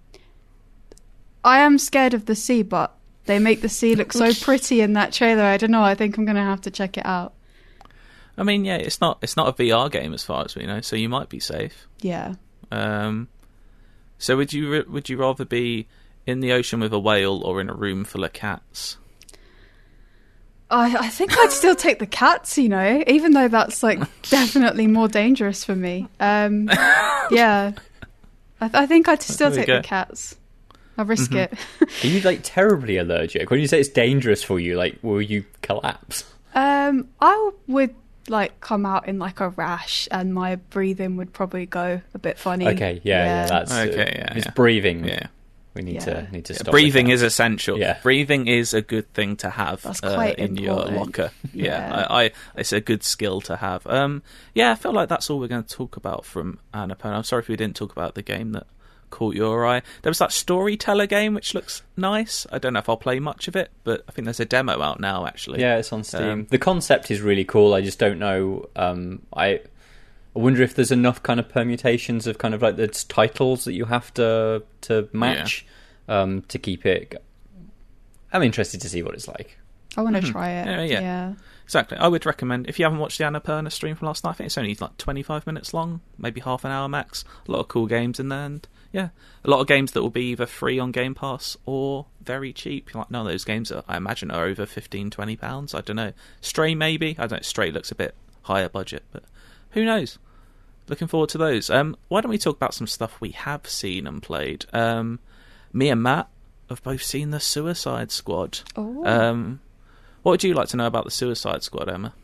I 1.44 1.58
am 1.58 1.78
scared 1.78 2.14
of 2.14 2.26
the 2.26 2.36
sea, 2.36 2.62
but 2.62 2.94
they 3.26 3.40
make 3.40 3.60
the 3.60 3.68
sea 3.68 3.96
look 3.96 4.12
so 4.12 4.32
pretty 4.40 4.80
in 4.80 4.92
that 4.92 5.12
trailer. 5.12 5.42
I 5.42 5.56
don't 5.56 5.72
know. 5.72 5.82
I 5.82 5.96
think 5.96 6.16
I'm 6.16 6.24
gonna 6.24 6.44
have 6.44 6.60
to 6.60 6.70
check 6.70 6.96
it 6.96 7.04
out. 7.04 7.32
I 8.36 8.42
mean, 8.44 8.64
yeah, 8.64 8.76
it's 8.76 9.00
not 9.00 9.18
it's 9.22 9.36
not 9.36 9.48
a 9.48 9.52
VR 9.52 9.90
game 9.90 10.14
as 10.14 10.24
far 10.24 10.44
as 10.44 10.54
we 10.56 10.64
know, 10.66 10.80
so 10.80 10.96
you 10.96 11.08
might 11.08 11.28
be 11.28 11.40
safe. 11.40 11.86
Yeah. 12.00 12.34
Um, 12.70 13.28
so 14.18 14.36
would 14.36 14.52
you 14.52 14.84
would 14.88 15.08
you 15.08 15.16
rather 15.18 15.44
be 15.44 15.86
in 16.26 16.40
the 16.40 16.52
ocean 16.52 16.80
with 16.80 16.92
a 16.92 16.98
whale 16.98 17.42
or 17.44 17.60
in 17.60 17.68
a 17.68 17.74
room 17.74 18.04
full 18.04 18.24
of 18.24 18.32
cats? 18.32 18.96
I, 20.70 20.96
I 20.96 21.08
think 21.08 21.36
I'd 21.38 21.52
still 21.52 21.74
take 21.74 21.98
the 21.98 22.06
cats, 22.06 22.56
you 22.56 22.68
know, 22.68 23.04
even 23.06 23.32
though 23.32 23.48
that's 23.48 23.82
like 23.82 23.98
definitely 24.30 24.86
more 24.86 25.08
dangerous 25.08 25.64
for 25.64 25.76
me. 25.76 26.08
Um, 26.18 26.68
yeah, 27.30 27.72
I, 28.60 28.68
th- 28.68 28.74
I 28.74 28.86
think 28.86 29.08
I'd 29.08 29.22
still 29.22 29.50
There 29.50 29.58
take 29.60 29.66
go. 29.66 29.76
the 29.76 29.82
cats. 29.82 30.36
I'll 30.96 31.04
risk 31.06 31.32
it. 31.32 31.52
Are 32.04 32.06
you 32.06 32.20
like 32.20 32.40
terribly 32.42 32.98
allergic? 32.98 33.50
When 33.50 33.60
you 33.60 33.66
say 33.66 33.80
it's 33.80 33.88
dangerous 33.88 34.42
for 34.42 34.60
you, 34.60 34.76
like 34.76 34.98
will 35.02 35.22
you 35.22 35.44
collapse? 35.62 36.24
Um, 36.54 37.08
I 37.20 37.50
would 37.66 37.94
like 38.28 38.60
come 38.60 38.86
out 38.86 39.08
in 39.08 39.18
like 39.18 39.40
a 39.40 39.48
rash, 39.50 40.08
and 40.10 40.32
my 40.34 40.56
breathing 40.56 41.16
would 41.16 41.32
probably 41.32 41.66
go 41.66 42.00
a 42.14 42.18
bit 42.18 42.38
funny. 42.38 42.68
Okay, 42.68 43.00
yeah, 43.02 43.24
yeah, 43.24 43.46
that's 43.46 43.72
uh, 43.72 43.86
Okay, 43.88 44.14
yeah, 44.18 44.34
It's 44.34 44.46
yeah. 44.46 44.52
breathing. 44.52 45.04
Yeah. 45.04 45.26
we 45.74 45.82
need 45.82 45.94
Yeah. 45.94 46.00
to 46.26 46.30
need 46.32 46.44
to 46.46 46.54
stop. 46.54 46.70
Breathing 46.70 47.08
is 47.08 47.22
essential. 47.22 47.78
Yeah. 47.78 47.98
Breathing 48.02 48.46
is 48.46 48.74
a 48.74 48.82
good 48.82 49.10
thing 49.14 49.36
to 49.36 49.48
have 49.50 49.80
That's 49.82 50.02
uh, 50.02 50.14
quite 50.14 50.38
in 50.38 50.56
your 50.56 50.84
locker. 50.84 51.30
Yeah, 51.54 51.64
Yeah. 51.88 52.06
I, 52.10 52.24
I, 52.24 52.30
it's 52.56 52.72
a 52.72 52.80
good 52.80 53.02
skill 53.02 53.40
to 53.42 53.56
have. 53.56 53.86
Um, 53.86 54.22
yeah, 54.54 54.72
I 54.72 54.74
feel 54.74 54.92
like 54.92 55.08
that's 55.08 55.30
all 55.30 55.40
we're 55.40 55.48
going 55.48 55.64
to 55.64 55.74
talk 55.74 55.96
about 55.96 56.24
from 56.26 56.58
Annapurna. 56.74 57.14
I'm 57.16 57.24
sorry 57.24 57.40
if 57.42 57.48
we 57.48 57.56
didn't 57.56 57.76
talk 57.76 57.90
about 57.92 58.14
the 58.14 58.22
game 58.22 58.52
that 58.52 58.66
caught 59.12 59.36
your 59.36 59.64
eye. 59.64 59.82
There 60.02 60.10
was 60.10 60.18
that 60.18 60.32
storyteller 60.32 61.06
game 61.06 61.34
which 61.34 61.54
looks 61.54 61.82
nice. 61.96 62.46
I 62.50 62.58
don't 62.58 62.72
know 62.72 62.80
if 62.80 62.88
I'll 62.88 62.96
play 62.96 63.20
much 63.20 63.46
of 63.46 63.54
it, 63.54 63.70
but 63.84 64.02
I 64.08 64.12
think 64.12 64.24
there's 64.24 64.40
a 64.40 64.44
demo 64.44 64.82
out 64.82 64.98
now 64.98 65.26
actually. 65.26 65.60
Yeah, 65.60 65.76
it's 65.76 65.92
on 65.92 66.02
Steam. 66.02 66.22
Um, 66.22 66.46
the 66.50 66.58
concept 66.58 67.10
is 67.10 67.20
really 67.20 67.44
cool. 67.44 67.74
I 67.74 67.80
just 67.80 68.00
don't 68.00 68.18
know. 68.18 68.68
Um, 68.74 69.22
I 69.32 69.60
I 70.34 70.38
wonder 70.38 70.62
if 70.62 70.74
there's 70.74 70.90
enough 70.90 71.22
kind 71.22 71.38
of 71.38 71.48
permutations 71.48 72.26
of 72.26 72.38
kind 72.38 72.54
of 72.54 72.62
like 72.62 72.76
the 72.76 72.88
titles 72.88 73.64
that 73.66 73.74
you 73.74 73.84
have 73.84 74.12
to 74.14 74.64
to 74.82 75.08
match 75.12 75.66
um, 76.08 76.42
to 76.48 76.58
keep 76.58 76.84
it. 76.86 77.22
I'm 78.32 78.42
interested 78.42 78.80
to 78.80 78.88
see 78.88 79.02
what 79.02 79.14
it's 79.14 79.28
like. 79.28 79.58
I 79.96 80.00
want 80.00 80.16
to 80.16 80.22
try 80.22 80.50
it. 80.50 80.66
Mm-hmm. 80.66 80.92
Yeah, 80.92 81.00
yeah. 81.00 81.34
Exactly. 81.64 81.98
I 81.98 82.08
would 82.08 82.26
recommend 82.26 82.68
if 82.68 82.78
you 82.78 82.84
haven't 82.84 82.98
watched 82.98 83.18
the 83.18 83.24
Annapurna 83.24 83.70
stream 83.70 83.94
from 83.94 84.06
last 84.06 84.24
night. 84.24 84.30
I 84.30 84.32
think 84.34 84.46
it's 84.46 84.58
only 84.58 84.74
like 84.74 84.96
25 84.96 85.46
minutes 85.46 85.72
long, 85.72 86.00
maybe 86.18 86.40
half 86.40 86.64
an 86.64 86.70
hour 86.70 86.88
max. 86.88 87.24
A 87.46 87.52
lot 87.52 87.60
of 87.60 87.68
cool 87.68 87.86
games 87.86 88.18
in 88.18 88.28
there, 88.28 88.44
and 88.44 88.66
yeah, 88.92 89.08
a 89.44 89.50
lot 89.50 89.60
of 89.60 89.66
games 89.66 89.92
that 89.92 90.02
will 90.02 90.10
be 90.10 90.30
either 90.30 90.46
free 90.46 90.78
on 90.78 90.92
Game 90.92 91.14
Pass 91.14 91.56
or 91.66 92.06
very 92.20 92.52
cheap. 92.52 92.94
Like 92.94 93.10
none 93.10 93.26
of 93.26 93.32
those 93.32 93.44
games, 93.44 93.72
are, 93.72 93.82
I 93.88 93.96
imagine, 93.96 94.30
are 94.30 94.44
over 94.44 94.66
15, 94.66 95.10
20 95.10 95.36
pounds. 95.36 95.74
I 95.74 95.80
don't 95.80 95.96
know. 95.96 96.12
Stray 96.40 96.74
maybe. 96.74 97.16
I 97.18 97.26
don't. 97.26 97.38
know. 97.38 97.42
Stray 97.42 97.70
looks 97.70 97.90
a 97.90 97.94
bit 97.94 98.14
higher 98.42 98.68
budget, 98.68 99.02
but 99.10 99.24
who 99.70 99.84
knows? 99.84 100.18
Looking 100.88 101.08
forward 101.08 101.30
to 101.30 101.38
those. 101.38 101.70
Um, 101.70 101.96
why 102.08 102.20
don't 102.20 102.30
we 102.30 102.38
talk 102.38 102.56
about 102.56 102.74
some 102.74 102.86
stuff 102.86 103.20
we 103.20 103.30
have 103.30 103.66
seen 103.66 104.06
and 104.06 104.22
played? 104.22 104.66
Um, 104.72 105.20
me 105.72 105.88
and 105.88 106.02
Matt 106.02 106.28
have 106.68 106.82
both 106.82 107.02
seen 107.02 107.30
the 107.30 107.40
Suicide 107.40 108.10
Squad. 108.10 108.60
Oh. 108.76 109.04
Um, 109.06 109.60
what 110.22 110.32
would 110.32 110.44
you 110.44 110.54
like 110.54 110.68
to 110.68 110.76
know 110.76 110.86
about 110.86 111.04
the 111.04 111.10
Suicide 111.10 111.62
Squad, 111.62 111.88
Emma? 111.88 112.14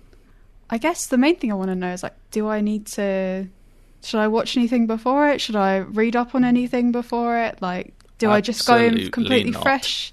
I 0.70 0.78
guess 0.78 1.06
the 1.06 1.16
main 1.16 1.36
thing 1.36 1.50
I 1.50 1.54
want 1.54 1.70
to 1.70 1.74
know 1.74 1.92
is 1.92 2.02
like, 2.02 2.16
do 2.30 2.48
I 2.48 2.60
need 2.60 2.86
to? 2.88 3.48
Should 4.02 4.20
I 4.20 4.28
watch 4.28 4.56
anything 4.56 4.86
before 4.86 5.28
it? 5.28 5.40
Should 5.40 5.56
I 5.56 5.78
read 5.78 6.16
up 6.16 6.34
on 6.34 6.44
anything 6.44 6.92
before 6.92 7.38
it? 7.38 7.60
Like, 7.60 7.94
do 8.18 8.30
I 8.30 8.40
just 8.40 8.66
go 8.66 8.76
in 8.76 9.10
completely 9.10 9.52
not. 9.52 9.62
fresh? 9.62 10.12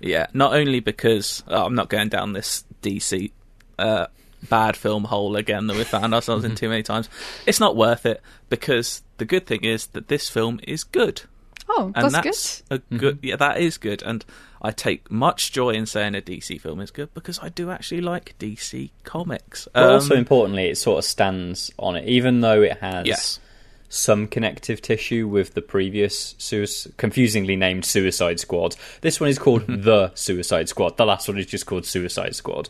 Yeah, 0.00 0.26
not 0.32 0.54
only 0.54 0.80
because 0.80 1.42
oh, 1.48 1.66
I'm 1.66 1.74
not 1.74 1.88
going 1.88 2.08
down 2.08 2.32
this 2.32 2.64
DC 2.82 3.30
uh, 3.78 4.06
bad 4.48 4.76
film 4.76 5.04
hole 5.04 5.36
again 5.36 5.66
that 5.66 5.76
we 5.76 5.84
found 5.84 6.14
ourselves 6.14 6.44
in 6.44 6.54
too 6.56 6.68
many 6.68 6.82
times. 6.82 7.08
It's 7.46 7.60
not 7.60 7.76
worth 7.76 8.06
it 8.06 8.22
because 8.48 9.02
the 9.18 9.24
good 9.24 9.46
thing 9.46 9.64
is 9.64 9.88
that 9.88 10.08
this 10.08 10.28
film 10.28 10.60
is 10.66 10.84
good. 10.84 11.22
Oh, 11.68 11.92
and 11.94 12.10
that's, 12.10 12.12
that's 12.12 12.62
good. 12.68 12.82
a 12.92 12.98
good. 12.98 13.18
Yeah, 13.22 13.36
that 13.36 13.60
is 13.60 13.76
good, 13.78 14.02
and 14.02 14.24
I 14.62 14.70
take 14.70 15.10
much 15.10 15.52
joy 15.52 15.70
in 15.70 15.86
saying 15.86 16.14
a 16.14 16.20
DC 16.20 16.60
film 16.60 16.80
is 16.80 16.90
good 16.90 17.12
because 17.14 17.38
I 17.42 17.48
do 17.50 17.70
actually 17.70 18.00
like 18.00 18.34
DC 18.38 18.90
comics. 19.04 19.68
But 19.72 19.90
also 19.90 20.14
Um, 20.14 20.18
importantly, 20.20 20.68
it 20.68 20.78
sort 20.78 20.98
of 20.98 21.04
stands 21.04 21.70
on 21.78 21.96
it, 21.96 22.08
even 22.08 22.40
though 22.40 22.62
it 22.62 22.78
has 22.78 23.06
yes, 23.06 23.40
some 23.88 24.26
connective 24.26 24.82
tissue 24.82 25.28
with 25.28 25.54
the 25.54 25.62
previous 25.62 26.34
sui- 26.38 26.92
confusingly 26.96 27.56
named 27.56 27.84
Suicide 27.84 28.40
Squad. 28.40 28.76
This 29.02 29.20
one 29.20 29.28
is 29.28 29.38
called 29.38 29.66
The 29.66 30.10
Suicide 30.14 30.68
Squad. 30.68 30.96
The 30.96 31.06
last 31.06 31.28
one 31.28 31.38
is 31.38 31.46
just 31.46 31.66
called 31.66 31.86
Suicide 31.86 32.34
Squad. 32.34 32.68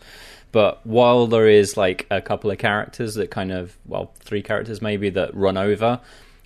But 0.50 0.84
while 0.86 1.26
there 1.26 1.48
is 1.48 1.76
like 1.76 2.06
a 2.10 2.20
couple 2.22 2.50
of 2.50 2.58
characters 2.58 3.14
that 3.14 3.30
kind 3.30 3.52
of, 3.52 3.76
well, 3.86 4.12
three 4.20 4.42
characters 4.42 4.80
maybe 4.80 5.10
that 5.10 5.34
run 5.34 5.56
over, 5.56 6.00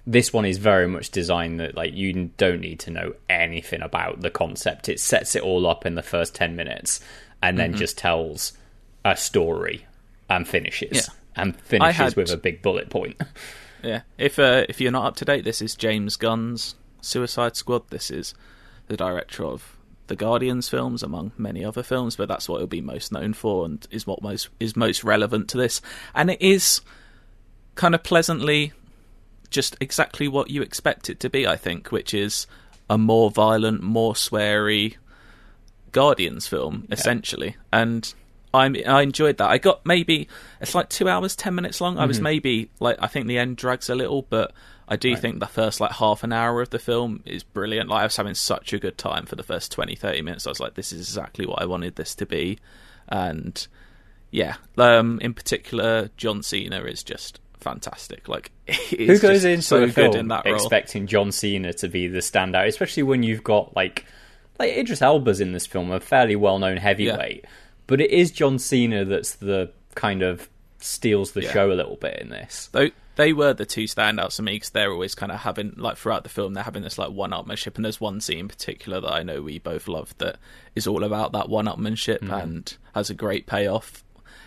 this 0.06 0.32
one 0.32 0.44
is 0.44 0.58
very 0.58 0.88
much 0.88 1.10
designed 1.10 1.60
that 1.60 1.76
like 1.76 1.94
you 1.94 2.30
don't 2.36 2.60
need 2.60 2.80
to 2.80 2.90
know 2.90 3.14
anything 3.28 3.82
about 3.82 4.20
the 4.20 4.30
concept. 4.30 4.88
It 4.88 5.00
sets 5.00 5.36
it 5.36 5.42
all 5.42 5.66
up 5.66 5.86
in 5.86 5.94
the 5.94 6.02
first 6.02 6.34
10 6.34 6.56
minutes 6.56 7.00
and 7.42 7.58
then 7.58 7.74
just 7.74 7.98
tells 7.98 8.52
a 9.04 9.16
story 9.16 9.86
and 10.28 10.46
finishes. 10.46 11.08
Yeah. 11.08 11.14
And 11.34 11.56
finishes 11.60 11.96
had- 11.96 12.16
with 12.16 12.30
a 12.30 12.36
big 12.36 12.62
bullet 12.62 12.90
point. 12.90 13.20
yeah. 13.82 14.02
If 14.18 14.38
uh, 14.38 14.66
if 14.68 14.80
you're 14.80 14.92
not 14.92 15.06
up 15.06 15.16
to 15.16 15.24
date, 15.24 15.44
this 15.44 15.62
is 15.62 15.74
James 15.74 16.16
Gunn's 16.16 16.74
Suicide 17.00 17.56
Squad. 17.56 17.88
This 17.90 18.10
is 18.10 18.34
the 18.88 18.96
director 18.96 19.44
of 19.44 19.76
the 20.08 20.16
Guardians 20.16 20.68
films, 20.68 21.02
among 21.02 21.32
many 21.38 21.64
other 21.64 21.82
films, 21.82 22.16
but 22.16 22.28
that's 22.28 22.48
what 22.48 22.58
he'll 22.58 22.66
be 22.66 22.80
most 22.80 23.12
known 23.12 23.32
for, 23.32 23.64
and 23.64 23.86
is 23.90 24.06
what 24.06 24.20
most 24.22 24.50
is 24.60 24.76
most 24.76 25.04
relevant 25.04 25.48
to 25.50 25.56
this. 25.56 25.80
And 26.14 26.30
it 26.30 26.42
is 26.42 26.80
kind 27.76 27.94
of 27.94 28.02
pleasantly 28.02 28.72
just 29.52 29.76
exactly 29.80 30.26
what 30.26 30.50
you 30.50 30.62
expect 30.62 31.08
it 31.08 31.20
to 31.20 31.30
be, 31.30 31.46
I 31.46 31.56
think, 31.56 31.92
which 31.92 32.12
is 32.12 32.46
a 32.90 32.98
more 32.98 33.30
violent, 33.30 33.82
more 33.82 34.14
sweary 34.14 34.96
Guardians 35.92 36.48
film, 36.48 36.88
essentially. 36.90 37.56
And 37.72 38.12
I 38.52 38.66
I 38.86 39.02
enjoyed 39.02 39.38
that. 39.38 39.50
I 39.50 39.58
got 39.58 39.84
maybe 39.86 40.28
it's 40.60 40.74
like 40.74 40.88
two 40.88 41.08
hours, 41.08 41.36
ten 41.36 41.54
minutes 41.54 41.80
long. 41.80 41.98
I 41.98 42.06
was 42.06 42.20
maybe 42.20 42.70
like 42.80 42.96
I 43.00 43.06
think 43.06 43.26
the 43.26 43.38
end 43.38 43.56
drags 43.56 43.88
a 43.88 43.94
little, 43.94 44.22
but 44.22 44.52
I 44.88 44.96
do 44.96 45.16
think 45.16 45.40
the 45.40 45.46
first 45.46 45.80
like 45.80 45.92
half 45.92 46.24
an 46.24 46.32
hour 46.32 46.60
of 46.60 46.70
the 46.70 46.78
film 46.78 47.22
is 47.24 47.42
brilliant. 47.42 47.88
Like 47.88 48.00
I 48.00 48.04
was 48.04 48.16
having 48.16 48.34
such 48.34 48.72
a 48.72 48.78
good 48.78 48.98
time 48.98 49.26
for 49.26 49.36
the 49.36 49.42
first 49.42 49.72
20, 49.72 49.94
30 49.94 50.22
minutes. 50.22 50.46
I 50.46 50.50
was 50.50 50.60
like, 50.60 50.74
this 50.74 50.92
is 50.92 51.00
exactly 51.00 51.46
what 51.46 51.62
I 51.62 51.66
wanted 51.66 51.96
this 51.96 52.14
to 52.16 52.26
be, 52.26 52.58
and 53.08 53.66
yeah, 54.30 54.56
um, 54.78 55.18
in 55.20 55.34
particular, 55.34 56.10
John 56.16 56.42
Cena 56.42 56.82
is 56.84 57.02
just 57.02 57.38
fantastic. 57.62 58.28
Like 58.28 58.50
Who 58.90 59.18
goes 59.18 59.44
into 59.44 59.62
so 59.62 59.76
a 59.82 59.86
good 59.86 59.94
film 59.94 60.16
in 60.16 60.28
that 60.28 60.44
role? 60.44 60.54
expecting 60.54 61.06
John 61.06 61.32
Cena 61.32 61.72
to 61.74 61.88
be 61.88 62.06
the 62.08 62.18
standout, 62.18 62.66
especially 62.66 63.02
when 63.04 63.22
you've 63.22 63.44
got 63.44 63.74
like 63.76 64.04
like 64.58 64.76
Idris 64.76 65.00
Elba's 65.02 65.40
in 65.40 65.52
this 65.52 65.66
film, 65.66 65.90
a 65.90 66.00
fairly 66.00 66.36
well-known 66.36 66.76
heavyweight, 66.76 67.46
but 67.86 68.00
it 68.00 68.10
is 68.10 68.30
John 68.30 68.58
Cena 68.58 69.04
that's 69.04 69.34
the 69.36 69.70
kind 69.94 70.22
of 70.22 70.48
steals 70.78 71.32
the 71.32 71.42
Yeah. 71.42 71.52
show 71.52 71.72
a 71.72 71.74
little 71.74 71.96
bit 71.96 72.18
in 72.20 72.28
this. 72.28 72.68
Though 72.72 72.88
they 73.16 73.32
were 73.34 73.52
the 73.52 73.66
two 73.66 73.84
standouts 73.84 74.36
for 74.36 74.42
me 74.42 74.54
because 74.54 74.70
they're 74.70 74.90
always 74.90 75.14
kind 75.14 75.30
of 75.30 75.40
having 75.40 75.74
like 75.76 75.96
throughout 75.98 76.22
the 76.22 76.30
film 76.30 76.54
they're 76.54 76.64
having 76.64 76.82
this 76.82 76.98
like 76.98 77.10
one-upmanship, 77.10 77.76
and 77.76 77.84
there's 77.84 78.00
one 78.00 78.20
scene 78.20 78.38
in 78.40 78.48
particular 78.48 79.00
that 79.00 79.12
I 79.12 79.22
know 79.22 79.42
we 79.42 79.58
both 79.58 79.86
love 79.88 80.14
that 80.18 80.36
is 80.74 80.86
all 80.86 81.04
about 81.04 81.32
that 81.32 81.48
one-upmanship 81.48 82.20
Mm-hmm. 82.20 82.32
and 82.32 82.76
has 82.94 83.10
a 83.10 83.14
great 83.14 83.46
payoff. 83.46 84.02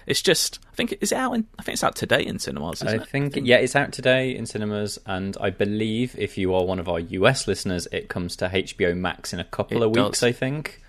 It's 0.06 0.22
just 0.22 0.60
I 0.72 0.76
think 0.76 0.98
is 1.02 1.12
it 1.12 1.18
out 1.18 1.34
in 1.34 1.48
I 1.58 1.64
think 1.64 1.74
it's 1.74 1.84
out 1.84 1.96
today 1.96 2.26
in 2.26 2.40
cinemas. 2.40 2.84
I 2.84 2.96
it? 2.96 3.08
think, 3.08 3.36
yeah, 3.36 3.58
it's 3.58 3.76
out 3.76 3.92
today 3.92 4.36
in 4.36 4.46
cinemas, 4.46 5.00
and 5.06 5.36
I 5.40 5.50
believe 5.50 6.16
if 6.18 6.38
you 6.38 6.54
are 6.54 6.64
one 6.64 6.80
of 6.80 6.88
our 6.88 7.00
US 7.00 7.48
listeners, 7.48 7.88
it 7.92 8.08
comes 8.08 8.36
to 8.38 8.50
HBO 8.50 8.96
Max 8.96 9.34
in 9.34 9.40
a 9.40 9.44
couple 9.46 9.84
of 9.84 9.92
weeks. 9.92 10.20
does. 10.20 10.24
I 10.24 10.32
think. 10.32 10.82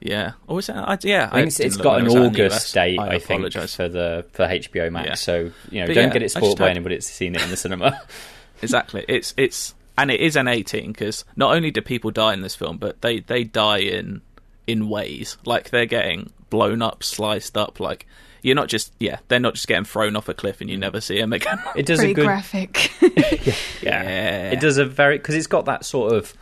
Yeah, 0.00 0.32
or 0.46 0.60
is 0.60 0.68
it? 0.68 0.76
I, 0.76 0.96
yeah, 1.02 1.28
I 1.32 1.36
think 1.36 1.48
it's, 1.48 1.60
it's 1.60 1.76
got 1.76 1.98
an 1.98 2.02
it 2.02 2.04
was 2.04 2.14
out 2.14 2.24
in 2.26 2.32
the 2.32 2.44
August 2.44 2.74
date, 2.74 2.98
I, 3.00 3.06
I, 3.06 3.18
think, 3.18 3.40
apologise. 3.40 3.74
for 3.74 3.88
the 3.88 4.26
for 4.32 4.46
HBO 4.46 4.92
Max. 4.92 5.08
Yeah. 5.08 5.14
So 5.14 5.50
you 5.70 5.80
know, 5.80 5.86
But 5.86 5.94
don't 5.94 6.04
yeah, 6.04 6.12
get 6.12 6.22
it 6.22 6.30
spoiled 6.30 6.58
by 6.58 6.70
anybody 6.70 6.94
that's 6.94 7.08
seen 7.08 7.34
it 7.34 7.42
in 7.42 7.50
the 7.50 7.56
cinema. 7.56 8.00
exactly. 8.62 9.04
It's 9.08 9.34
it's 9.36 9.74
and 9.96 10.12
it 10.12 10.20
is 10.20 10.36
an 10.36 10.46
18 10.46 10.92
because 10.92 11.24
not 11.34 11.54
only 11.54 11.72
do 11.72 11.82
people 11.82 12.12
die 12.12 12.32
in 12.32 12.42
this 12.42 12.54
film, 12.54 12.78
but 12.78 13.02
they 13.02 13.20
they 13.20 13.42
die 13.42 13.78
in 13.78 14.22
in 14.68 14.88
ways 14.88 15.36
like 15.44 15.70
they're 15.70 15.86
getting 15.86 16.30
blown 16.50 16.82
up, 16.82 17.02
sliced 17.02 17.56
up. 17.56 17.80
Like 17.80 18.06
you're 18.42 18.54
not 18.54 18.68
just 18.68 18.92
yeah, 18.98 19.18
they're 19.28 19.40
not 19.40 19.54
just 19.54 19.68
getting 19.68 19.84
thrown 19.84 20.16
off 20.16 20.28
a 20.28 20.34
cliff 20.34 20.60
and 20.60 20.70
you 20.70 20.76
mm. 20.76 20.80
never 20.80 21.00
see 21.00 21.18
them 21.18 21.32
again. 21.32 21.60
It 21.76 21.86
does 21.86 21.98
Pretty 21.98 22.12
a 22.12 22.14
good 22.14 22.24
graphic. 22.26 22.90
yeah. 23.02 23.54
Yeah. 23.82 24.50
It 24.50 24.60
does 24.60 24.78
a 24.78 24.84
very 24.84 25.18
because 25.18 25.34
it's 25.34 25.46
got 25.46 25.64
that 25.66 25.84
sort 25.84 26.12
of 26.12 26.34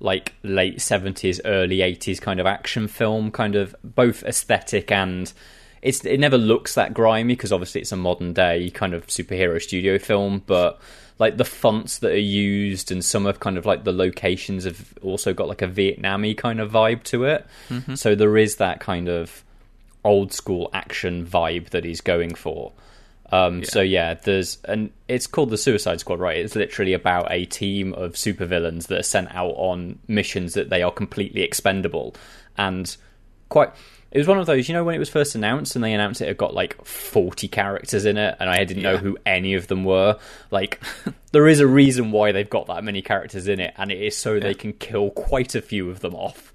like 0.00 0.34
late 0.42 0.80
seventies, 0.80 1.40
early 1.44 1.82
eighties 1.82 2.20
kind 2.20 2.40
of 2.40 2.46
action 2.46 2.88
film, 2.88 3.30
kind 3.30 3.54
of 3.54 3.74
both 3.82 4.22
aesthetic 4.24 4.90
and 4.90 5.32
it's 5.82 6.04
it 6.04 6.18
never 6.18 6.38
looks 6.38 6.74
that 6.74 6.94
grimy 6.94 7.34
because 7.34 7.52
obviously 7.52 7.80
it's 7.80 7.92
a 7.92 7.96
modern 7.96 8.32
day 8.32 8.70
kind 8.70 8.94
of 8.94 9.06
superhero 9.08 9.60
studio 9.60 9.98
film, 9.98 10.42
but 10.46 10.80
like 11.22 11.36
the 11.36 11.44
fonts 11.44 11.98
that 11.98 12.10
are 12.10 12.28
used 12.50 12.90
and 12.90 13.04
some 13.04 13.26
of 13.26 13.38
kind 13.38 13.56
of 13.56 13.64
like 13.64 13.84
the 13.84 13.92
locations 13.92 14.64
have 14.64 14.92
also 15.02 15.32
got 15.32 15.46
like 15.46 15.62
a 15.62 15.68
Vietnamese 15.68 16.36
kind 16.36 16.58
of 16.58 16.72
vibe 16.72 17.04
to 17.04 17.22
it. 17.22 17.46
So 17.94 18.16
there 18.16 18.36
is 18.36 18.56
that 18.56 18.80
kind 18.80 19.08
of 19.08 19.44
old 20.04 20.32
school 20.32 20.68
action 20.72 21.24
vibe 21.24 21.70
that 21.70 21.84
he's 21.84 22.00
going 22.00 22.34
for. 22.34 22.72
Um, 23.30 23.62
So 23.64 23.80
yeah, 23.82 24.14
there's 24.14 24.58
and 24.64 24.90
it's 25.06 25.28
called 25.28 25.50
the 25.50 25.58
Suicide 25.58 26.00
Squad, 26.00 26.18
right? 26.18 26.38
It's 26.38 26.56
literally 26.56 26.92
about 26.92 27.30
a 27.30 27.44
team 27.44 27.92
of 27.94 28.14
supervillains 28.14 28.88
that 28.88 28.98
are 28.98 29.04
sent 29.04 29.32
out 29.32 29.54
on 29.56 30.00
missions 30.08 30.54
that 30.54 30.70
they 30.70 30.82
are 30.82 30.90
completely 30.90 31.42
expendable, 31.42 32.16
and 32.58 32.96
quite. 33.48 33.70
It 34.12 34.18
was 34.18 34.26
one 34.28 34.38
of 34.38 34.46
those, 34.46 34.68
you 34.68 34.74
know, 34.74 34.84
when 34.84 34.94
it 34.94 34.98
was 34.98 35.08
first 35.08 35.34
announced 35.34 35.74
and 35.74 35.82
they 35.82 35.94
announced 35.94 36.20
it 36.20 36.28
had 36.28 36.36
got 36.36 36.52
like 36.54 36.82
40 36.84 37.48
characters 37.48 38.04
in 38.04 38.18
it, 38.18 38.36
and 38.38 38.50
I 38.50 38.64
didn't 38.64 38.82
know 38.82 38.98
who 38.98 39.16
any 39.24 39.54
of 39.54 39.68
them 39.68 39.84
were. 39.84 40.18
Like, 40.50 40.80
there 41.32 41.48
is 41.48 41.60
a 41.60 41.66
reason 41.66 42.10
why 42.12 42.30
they've 42.32 42.48
got 42.48 42.66
that 42.66 42.84
many 42.84 43.00
characters 43.02 43.48
in 43.48 43.58
it, 43.58 43.72
and 43.76 43.90
it 43.90 44.00
is 44.00 44.16
so 44.16 44.38
they 44.38 44.54
can 44.54 44.74
kill 44.74 45.10
quite 45.10 45.54
a 45.54 45.62
few 45.62 45.88
of 45.90 46.00
them 46.00 46.14
off. 46.14 46.52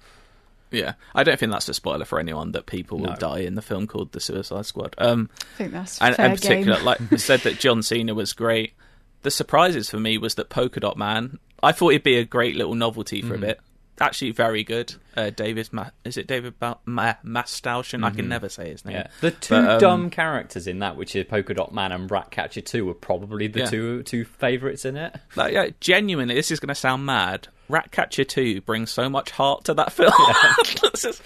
yeah, 0.70 0.92
I 1.14 1.24
don't 1.24 1.38
think 1.38 1.50
that's 1.50 1.68
a 1.68 1.74
spoiler 1.74 2.04
for 2.04 2.20
anyone 2.20 2.52
that 2.52 2.66
people 2.66 2.98
will 2.98 3.10
No. 3.10 3.16
die 3.16 3.40
in 3.40 3.54
the 3.56 3.62
film 3.62 3.86
called 3.86 4.12
The 4.12 4.20
Suicide 4.20 4.66
Squad. 4.66 4.94
Um, 4.98 5.28
I 5.40 5.56
think 5.56 5.72
that's 5.72 6.00
and 6.00 6.14
fair 6.14 6.26
in 6.26 6.32
particular, 6.36 6.76
game. 6.76 6.84
like 6.84 7.00
we 7.10 7.18
said 7.18 7.40
that 7.40 7.58
John 7.58 7.82
Cena 7.82 8.14
was 8.14 8.32
great. 8.34 8.74
The 9.22 9.30
surprises 9.32 9.90
for 9.90 9.98
me 9.98 10.16
was 10.18 10.36
that 10.36 10.48
Polka 10.48 10.78
Dot 10.78 10.96
Man. 10.96 11.38
I 11.60 11.72
thought 11.72 11.90
it'd 11.90 12.04
be 12.04 12.18
a 12.18 12.24
great 12.24 12.54
little 12.54 12.76
novelty 12.76 13.20
for 13.20 13.34
a 13.34 13.38
bit. 13.38 13.58
Actually, 14.00 14.30
very 14.30 14.62
good. 14.64 14.94
Uh, 15.16 15.30
David, 15.30 15.68
Ma- 15.72 15.90
is 16.04 16.16
it 16.16 16.26
David 16.28 16.58
ba- 16.60 16.78
Ma- 16.84 17.14
Mastauschen? 17.24 18.04
I 18.04 18.10
can 18.10 18.28
never 18.28 18.48
say 18.48 18.70
his 18.70 18.84
name. 18.84 18.96
Yeah, 18.96 19.06
the 19.20 19.30
two 19.32 19.54
But, 19.54 19.68
um, 19.70 19.80
dumb 19.80 20.10
characters 20.10 20.66
in 20.66 20.78
that, 20.80 20.96
which 20.96 21.16
is 21.16 21.24
Polka 21.26 21.54
Dot 21.54 21.74
Man 21.74 21.90
and 21.92 22.08
Ratcatcher 22.10 22.60
Two, 22.60 22.84
were 22.86 22.94
probably 22.94 23.48
the 23.48 23.60
Yeah. 23.60 23.66
two 23.66 24.02
two 24.04 24.24
favourites 24.24 24.84
in 24.84 24.96
it. 24.96 25.16
Like, 25.34 25.52
yeah, 25.52 25.70
genuinely, 25.80 26.34
this 26.34 26.50
is 26.50 26.60
going 26.60 26.68
to 26.68 26.74
sound 26.74 27.04
mad. 27.06 27.48
Ratcatcher 27.70 28.24
2 28.24 28.62
brings 28.62 28.90
so 28.90 29.10
much 29.10 29.30
heart 29.30 29.64
to 29.64 29.74
that 29.74 29.92
film. 29.92 30.10
It's 30.60 31.02
just- 31.02 31.20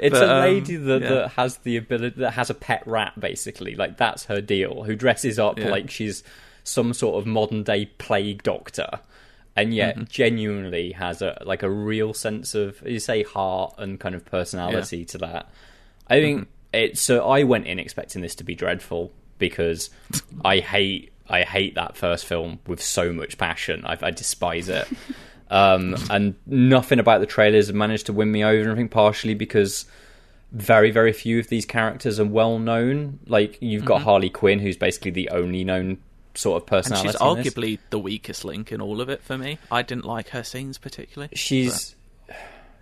It's 0.00 0.18
But, 0.18 0.22
a 0.28 0.34
um, 0.36 0.40
lady 0.40 0.76
that, 0.76 1.02
yeah. 1.02 1.08
that 1.10 1.28
has 1.32 1.58
the 1.58 1.76
ability 1.76 2.20
that 2.20 2.30
has 2.30 2.48
a 2.48 2.54
pet 2.54 2.82
rat, 2.86 3.12
basically. 3.20 3.74
Like 3.74 3.98
that's 3.98 4.24
her 4.24 4.40
deal. 4.40 4.84
Who 4.84 4.96
dresses 4.96 5.38
up 5.38 5.58
Yeah. 5.58 5.68
like 5.68 5.90
she's 5.90 6.22
some 6.64 6.94
sort 6.94 7.16
of 7.20 7.26
modern 7.26 7.62
day 7.62 7.86
plague 7.98 8.42
doctor, 8.42 8.88
and 9.56 9.74
yet 9.74 9.96
Mm-hmm. 9.96 10.04
genuinely 10.08 10.92
has 10.92 11.22
a 11.22 11.42
like 11.46 11.62
a 11.62 11.70
real 11.70 12.12
sense 12.14 12.54
of 12.54 12.80
you 12.86 12.98
say 13.00 13.22
heart 13.22 13.74
and 13.78 13.98
kind 13.98 14.14
of 14.14 14.24
personality 14.24 15.04
to 15.06 15.18
that. 15.18 15.48
I 16.08 16.20
think 16.20 16.40
Mm-hmm. 16.42 16.50
it's 16.74 17.00
so. 17.00 17.28
I 17.28 17.42
went 17.44 17.66
in 17.66 17.78
expecting 17.78 18.22
this 18.22 18.34
to 18.36 18.44
be 18.44 18.54
dreadful 18.54 19.12
because 19.38 19.90
I 20.44 20.58
hate 20.58 21.12
I 21.28 21.42
hate 21.42 21.74
that 21.74 21.96
first 21.96 22.26
film 22.26 22.60
with 22.66 22.80
so 22.82 23.12
much 23.12 23.36
passion. 23.38 23.84
I, 23.84 23.96
I 24.00 24.10
despise 24.12 24.68
it. 24.68 24.86
Um, 25.50 25.96
and 26.10 26.34
nothing 26.46 26.98
about 27.00 27.20
the 27.20 27.26
trailers 27.26 27.66
have 27.68 27.76
managed 27.76 28.06
to 28.06 28.12
win 28.12 28.30
me 28.30 28.44
over. 28.44 28.70
I 28.70 28.74
think 28.76 28.90
partially 28.90 29.34
because 29.34 29.86
very, 30.52 30.90
very 30.92 31.12
few 31.12 31.40
of 31.40 31.48
these 31.48 31.64
characters 31.66 32.20
are 32.20 32.24
well 32.24 32.58
known. 32.60 33.18
Like 33.26 33.58
you've 33.60 33.84
got 33.84 34.02
Harley 34.02 34.30
Quinn, 34.30 34.60
who's 34.60 34.76
basically 34.76 35.10
the 35.10 35.28
only 35.30 35.64
known 35.64 35.98
sort 36.36 36.62
of 36.62 36.66
Mm-hmm. 36.68 36.74
and 36.76 36.84
personality. 37.02 37.08
she's 37.08 37.52
arguably 37.54 37.78
the 37.90 37.98
weakest 37.98 38.44
link 38.44 38.70
in 38.72 38.80
all 38.80 39.00
of 39.00 39.08
it 39.08 39.22
for 39.22 39.36
me. 39.38 39.58
I 39.70 39.82
didn't 39.82 40.04
like 40.04 40.28
her 40.30 40.42
scenes 40.44 40.78
particularly. 40.78 41.30
she's 41.34 41.94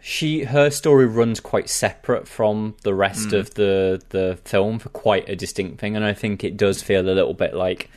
she 0.00 0.44
her 0.44 0.68
story 0.70 1.06
runs 1.06 1.40
quite 1.40 1.68
separate 1.70 2.28
from 2.28 2.74
the 2.82 2.92
rest 2.94 3.28
Mm. 3.28 3.38
of 3.38 3.54
the 3.54 4.02
the 4.10 4.38
film 4.44 4.78
for 4.78 4.90
quite 4.90 5.28
a 5.28 5.36
distinct 5.36 5.80
thing, 5.80 5.96
and 5.96 6.04
I 6.04 6.12
think 6.12 6.44
it 6.44 6.56
does 6.56 6.82
feel 6.82 7.00
a 7.00 7.12
little 7.12 7.34
bit 7.34 7.54
like 7.54 7.88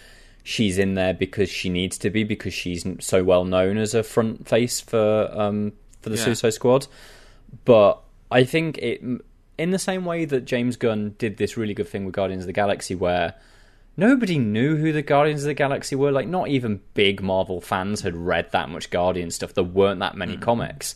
she's 0.43 0.78
in 0.78 0.93
there 0.93 1.13
because 1.13 1.50
she 1.50 1.67
needs 1.70 1.98
to 1.98 2.10
be 2.10 2.24
because 2.24 2.54
she's 2.54 2.86
so 3.00 3.24
well 3.24 3.43
known 3.43 3.78
as 3.78 3.93
a 3.93 4.04
front 4.04 4.48
face 4.48 4.80
for 4.80 5.30
um 5.34 5.74
for 6.02 6.10
the 6.10 6.15
Yeah. 6.15 6.24
Suicide 6.26 6.52
Squad. 6.54 6.88
But 7.65 8.00
I 8.32 8.43
think 8.46 8.78
it 8.78 9.02
in 9.58 9.72
the 9.72 9.80
same 9.80 10.06
way 10.06 10.24
that 10.26 10.46
James 10.46 10.78
Gunn 10.78 11.15
did 11.17 11.38
this 11.38 11.58
really 11.58 11.74
good 11.74 11.88
thing 11.89 12.06
with 12.06 12.13
Guardians 12.15 12.43
of 12.43 12.48
the 12.48 12.54
Galaxy, 12.54 12.96
where 12.96 13.34
nobody 13.98 14.38
knew 14.38 14.78
who 14.78 14.94
the 14.94 15.02
Guardians 15.02 15.44
of 15.44 15.48
the 15.48 15.54
Galaxy 15.54 15.96
were. 15.96 16.12
Like, 16.12 16.28
not 16.28 16.48
even 16.48 16.82
big 16.94 17.22
Marvel 17.22 17.60
fans 17.60 18.02
had 18.02 18.16
read 18.16 18.52
that 18.52 18.70
much 18.70 18.90
Guardian 18.90 19.32
stuff. 19.32 19.54
There 19.54 19.64
weren't 19.64 20.00
that 20.00 20.16
many 20.16 20.36
hmm. 20.36 20.42
comics. 20.42 20.96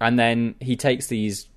And 0.00 0.18
then 0.18 0.54
he 0.60 0.76
takes 0.76 1.06
these 1.06 1.48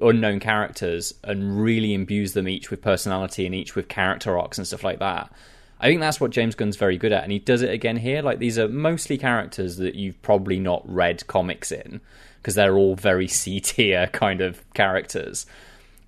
unknown 0.00 0.40
characters 0.40 1.14
and 1.24 1.60
really 1.60 1.94
imbues 1.94 2.32
them 2.32 2.48
each 2.48 2.70
with 2.70 2.82
personality 2.82 3.46
and 3.46 3.54
each 3.54 3.74
with 3.74 3.88
character 3.88 4.38
arcs 4.38 4.58
and 4.58 4.66
stuff 4.66 4.84
like 4.84 5.00
that. 5.00 5.32
I 5.80 5.86
think 5.86 6.00
that's 6.00 6.20
what 6.20 6.32
James 6.32 6.54
Gunn's 6.54 6.76
very 6.76 6.98
good 6.98 7.12
at, 7.12 7.22
and 7.22 7.30
he 7.30 7.38
does 7.38 7.62
it 7.62 7.70
again 7.70 7.96
here. 7.96 8.20
Like 8.20 8.38
these 8.38 8.58
are 8.58 8.68
mostly 8.68 9.16
characters 9.16 9.76
that 9.76 9.94
you've 9.94 10.20
probably 10.22 10.58
not 10.58 10.82
read 10.88 11.26
comics 11.28 11.70
in 11.70 12.00
because 12.38 12.54
they're 12.56 12.76
all 12.76 12.96
very 12.96 13.28
C 13.28 13.60
tier 13.60 14.08
kind 14.08 14.40
of 14.40 14.62
characters, 14.74 15.46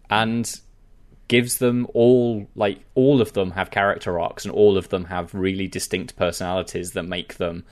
and 0.09 0.61
gives 1.31 1.59
them 1.59 1.87
all 1.95 2.49
like 2.57 2.81
all 2.97 3.21
of 3.21 3.35
them 3.35 3.53
have 3.53 3.71
character 3.71 4.19
arcs 4.19 4.45
and 4.45 4.53
all 4.53 4.77
of 4.77 4.89
them 4.89 5.05
have 5.05 5.33
really 5.33 5.69
distinct 5.69 6.17
personalities 6.17 6.91
that 6.91 7.05
make 7.05 7.37
them, 7.37 7.63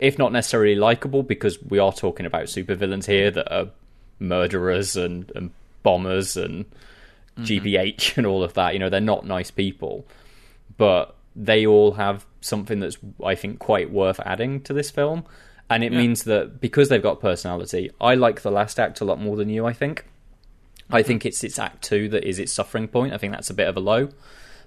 if 0.00 0.18
not 0.18 0.32
necessarily 0.32 0.74
likable, 0.74 1.22
because 1.22 1.62
we 1.62 1.78
are 1.78 1.92
talking 1.92 2.26
about 2.26 2.46
supervillains 2.46 3.06
here 3.06 3.30
that 3.30 3.48
are 3.54 3.68
murderers 4.18 4.96
and, 4.96 5.30
and 5.36 5.52
bombers 5.84 6.36
and 6.36 6.64
mm-hmm. 7.38 7.44
GBH 7.44 8.16
and 8.16 8.26
all 8.26 8.42
of 8.42 8.54
that. 8.54 8.72
You 8.72 8.80
know, 8.80 8.90
they're 8.90 9.00
not 9.00 9.24
nice 9.24 9.52
people, 9.52 10.04
but 10.76 11.14
they 11.36 11.64
all 11.64 11.92
have 11.92 12.26
something 12.40 12.80
that's 12.80 12.98
I 13.24 13.36
think 13.36 13.60
quite 13.60 13.92
worth 13.92 14.18
adding 14.26 14.62
to 14.62 14.72
this 14.72 14.90
film. 14.90 15.24
And 15.70 15.84
it 15.84 15.92
Yeah. 15.92 15.98
means 15.98 16.24
that 16.24 16.60
because 16.60 16.88
they've 16.88 17.00
got 17.00 17.20
personality, 17.20 17.88
I 18.00 18.16
like 18.16 18.42
the 18.42 18.50
last 18.50 18.80
act 18.80 19.00
a 19.00 19.04
lot 19.04 19.20
more 19.20 19.36
than 19.36 19.48
you. 19.48 19.64
I 19.64 19.72
think. 19.72 20.06
I 20.90 21.02
think 21.02 21.26
it's 21.26 21.42
its 21.42 21.58
act 21.58 21.82
two 21.82 22.08
that 22.10 22.24
is 22.24 22.38
its 22.38 22.52
suffering 22.52 22.88
point. 22.88 23.12
I 23.12 23.18
think 23.18 23.32
that's 23.32 23.50
a 23.50 23.54
bit 23.54 23.68
of 23.68 23.76
a 23.76 23.80
low, 23.80 24.08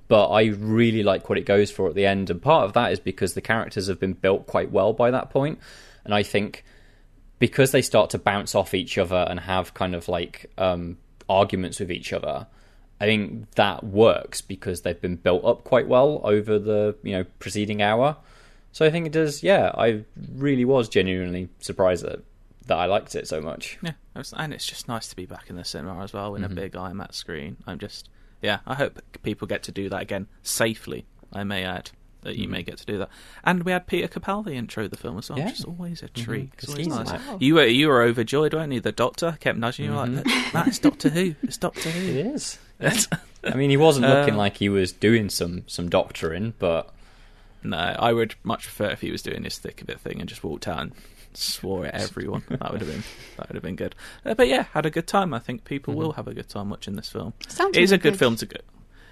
but 0.07 0.29
I 0.29 0.47
really 0.47 1.03
like 1.03 1.29
what 1.29 1.37
it 1.37 1.45
goes 1.45 1.71
for 1.71 1.87
at 1.87 1.95
the 1.95 2.05
end. 2.05 2.29
And 2.29 2.41
part 2.41 2.65
of 2.65 2.73
that 2.73 2.91
is 2.91 2.99
because 2.99 3.33
the 3.33 3.41
characters 3.41 3.87
have 3.87 3.99
been 3.99 4.13
built 4.13 4.47
quite 4.47 4.71
well 4.71 4.93
by 4.93 5.11
that 5.11 5.29
point. 5.29 5.59
and 6.03 6.13
I 6.13 6.23
think 6.23 6.63
because 7.39 7.71
they 7.71 7.81
start 7.81 8.09
to 8.11 8.17
bounce 8.19 8.53
off 8.53 8.73
each 8.73 8.97
other 8.97 9.25
and 9.29 9.39
have 9.39 9.73
kind 9.73 9.95
of 9.95 10.09
like 10.09 10.51
um, 10.57 10.97
arguments 11.29 11.79
with 11.79 11.91
each 11.91 12.11
other, 12.11 12.47
I 12.99 13.05
think 13.05 13.51
that 13.51 13.83
works 13.83 14.41
because 14.41 14.81
they've 14.81 14.99
been 14.99 15.15
built 15.15 15.45
up 15.45 15.63
quite 15.63 15.87
well 15.87 16.19
over 16.23 16.59
the 16.59 16.97
you 17.01 17.13
know 17.13 17.23
preceding 17.39 17.81
hour. 17.81 18.17
So 18.71 18.85
I 18.85 18.91
think 18.91 19.07
it 19.07 19.13
does. 19.13 19.41
Yeah, 19.41 19.71
I 19.75 20.03
really 20.35 20.65
was 20.65 20.89
genuinely 20.89 21.49
surprised 21.59 22.03
that 22.05 22.23
that 22.67 22.77
I 22.77 22.85
liked 22.85 23.15
it 23.15 23.27
so 23.27 23.41
much. 23.41 23.77
Yeah, 23.81 23.93
and 24.33 24.53
it's 24.53 24.65
just 24.65 24.87
nice 24.87 25.07
to 25.07 25.15
be 25.15 25.25
back 25.25 25.49
in 25.49 25.55
the 25.55 25.63
cinema 25.65 26.03
as 26.03 26.13
well 26.13 26.35
in 26.35 26.43
Mm-hmm. 26.43 26.51
a 26.51 26.55
big 26.55 26.71
IMAX 26.73 27.15
screen. 27.15 27.57
I'm 27.65 27.79
just, 27.79 28.09
yeah, 28.41 28.59
I 28.67 28.75
hope 28.75 29.01
people 29.23 29.47
get 29.47 29.63
to 29.63 29.71
do 29.71 29.89
that 29.89 30.01
again 30.01 30.27
safely. 30.43 31.05
I 31.33 31.43
may 31.43 31.63
add 31.63 31.91
that 32.21 32.35
you 32.35 32.49
may 32.49 32.63
get 32.63 32.77
to 32.77 32.85
do 32.85 32.97
that. 32.97 33.09
And 33.45 33.63
we 33.63 33.71
had 33.71 33.87
Peter 33.87 34.07
Capaldi 34.09 34.53
intro 34.53 34.87
the 34.89 34.97
film 34.97 35.17
as 35.19 35.29
well, 35.29 35.37
Mm-hmm. 35.39 35.47
Yeah. 35.47 35.51
which 35.51 35.59
is 35.59 35.65
always 35.65 36.03
a 36.03 36.09
treat. 36.09 36.51
It's 36.53 36.65
'cause 36.65 36.73
always 36.75 36.87
nice. 36.87 37.09
in 37.11 37.25
that. 37.27 37.41
You 37.41 37.55
were 37.55 37.65
you 37.65 37.87
were 37.87 38.01
overjoyed, 38.03 38.53
weren't 38.53 38.73
you? 38.73 38.81
The 38.81 38.91
Doctor 38.91 39.37
kept 39.39 39.57
nudging 39.57 39.85
you 39.85 39.93
like, 39.93 40.23
"That 40.53 40.67
is 40.67 40.79
Doctor 40.79 41.09
Who. 41.09 41.35
It's 41.43 41.57
Doctor 41.57 41.89
Who." 41.89 42.09
It 42.19 42.25
is. 42.25 42.59
I 43.43 43.55
mean, 43.55 43.69
he 43.69 43.77
wasn't 43.77 44.05
looking 44.07 44.33
Uh, 44.35 44.37
like 44.37 44.57
he 44.57 44.67
was 44.69 44.91
doing 44.91 45.29
some 45.29 45.63
some 45.67 45.89
doctoring, 45.89 46.53
but 46.59 46.93
no, 47.63 47.77
I 47.77 48.11
would 48.13 48.35
much 48.43 48.63
prefer 48.63 48.89
if 48.89 49.01
he 49.01 49.11
was 49.11 49.21
doing 49.21 49.43
his 49.43 49.57
thick 49.57 49.81
of 49.81 49.89
it 49.89 49.99
thing 50.01 50.19
and 50.19 50.27
just 50.29 50.43
walked 50.43 50.67
out 50.67 50.79
and 50.81 50.91
swore 51.39 51.85
at 51.85 51.95
everyone. 51.95 52.43
that 52.49 52.71
would 52.71 52.81
have 52.81 52.89
been 52.89 53.03
that 53.37 53.47
would 53.49 53.55
have 53.55 53.63
been 53.63 53.75
good. 53.75 53.95
Uh, 54.25 54.33
but 54.33 54.47
yeah, 54.47 54.63
had 54.73 54.85
a 54.85 54.89
good 54.89 55.07
time. 55.07 55.33
I 55.33 55.39
think 55.39 55.63
people 55.65 55.93
Mm-hmm. 55.93 56.01
will 56.03 56.11
have 56.13 56.27
a 56.27 56.33
good 56.33 56.49
time 56.49 56.69
watching 56.69 56.95
this 56.95 57.09
film. 57.09 57.33
Sounds 57.47 57.75
it 57.77 57.83
is 57.83 57.91
a 57.91 57.97
good, 57.97 58.13
good. 58.13 58.19
film 58.19 58.35
to 58.37 58.45
go. 58.45 58.57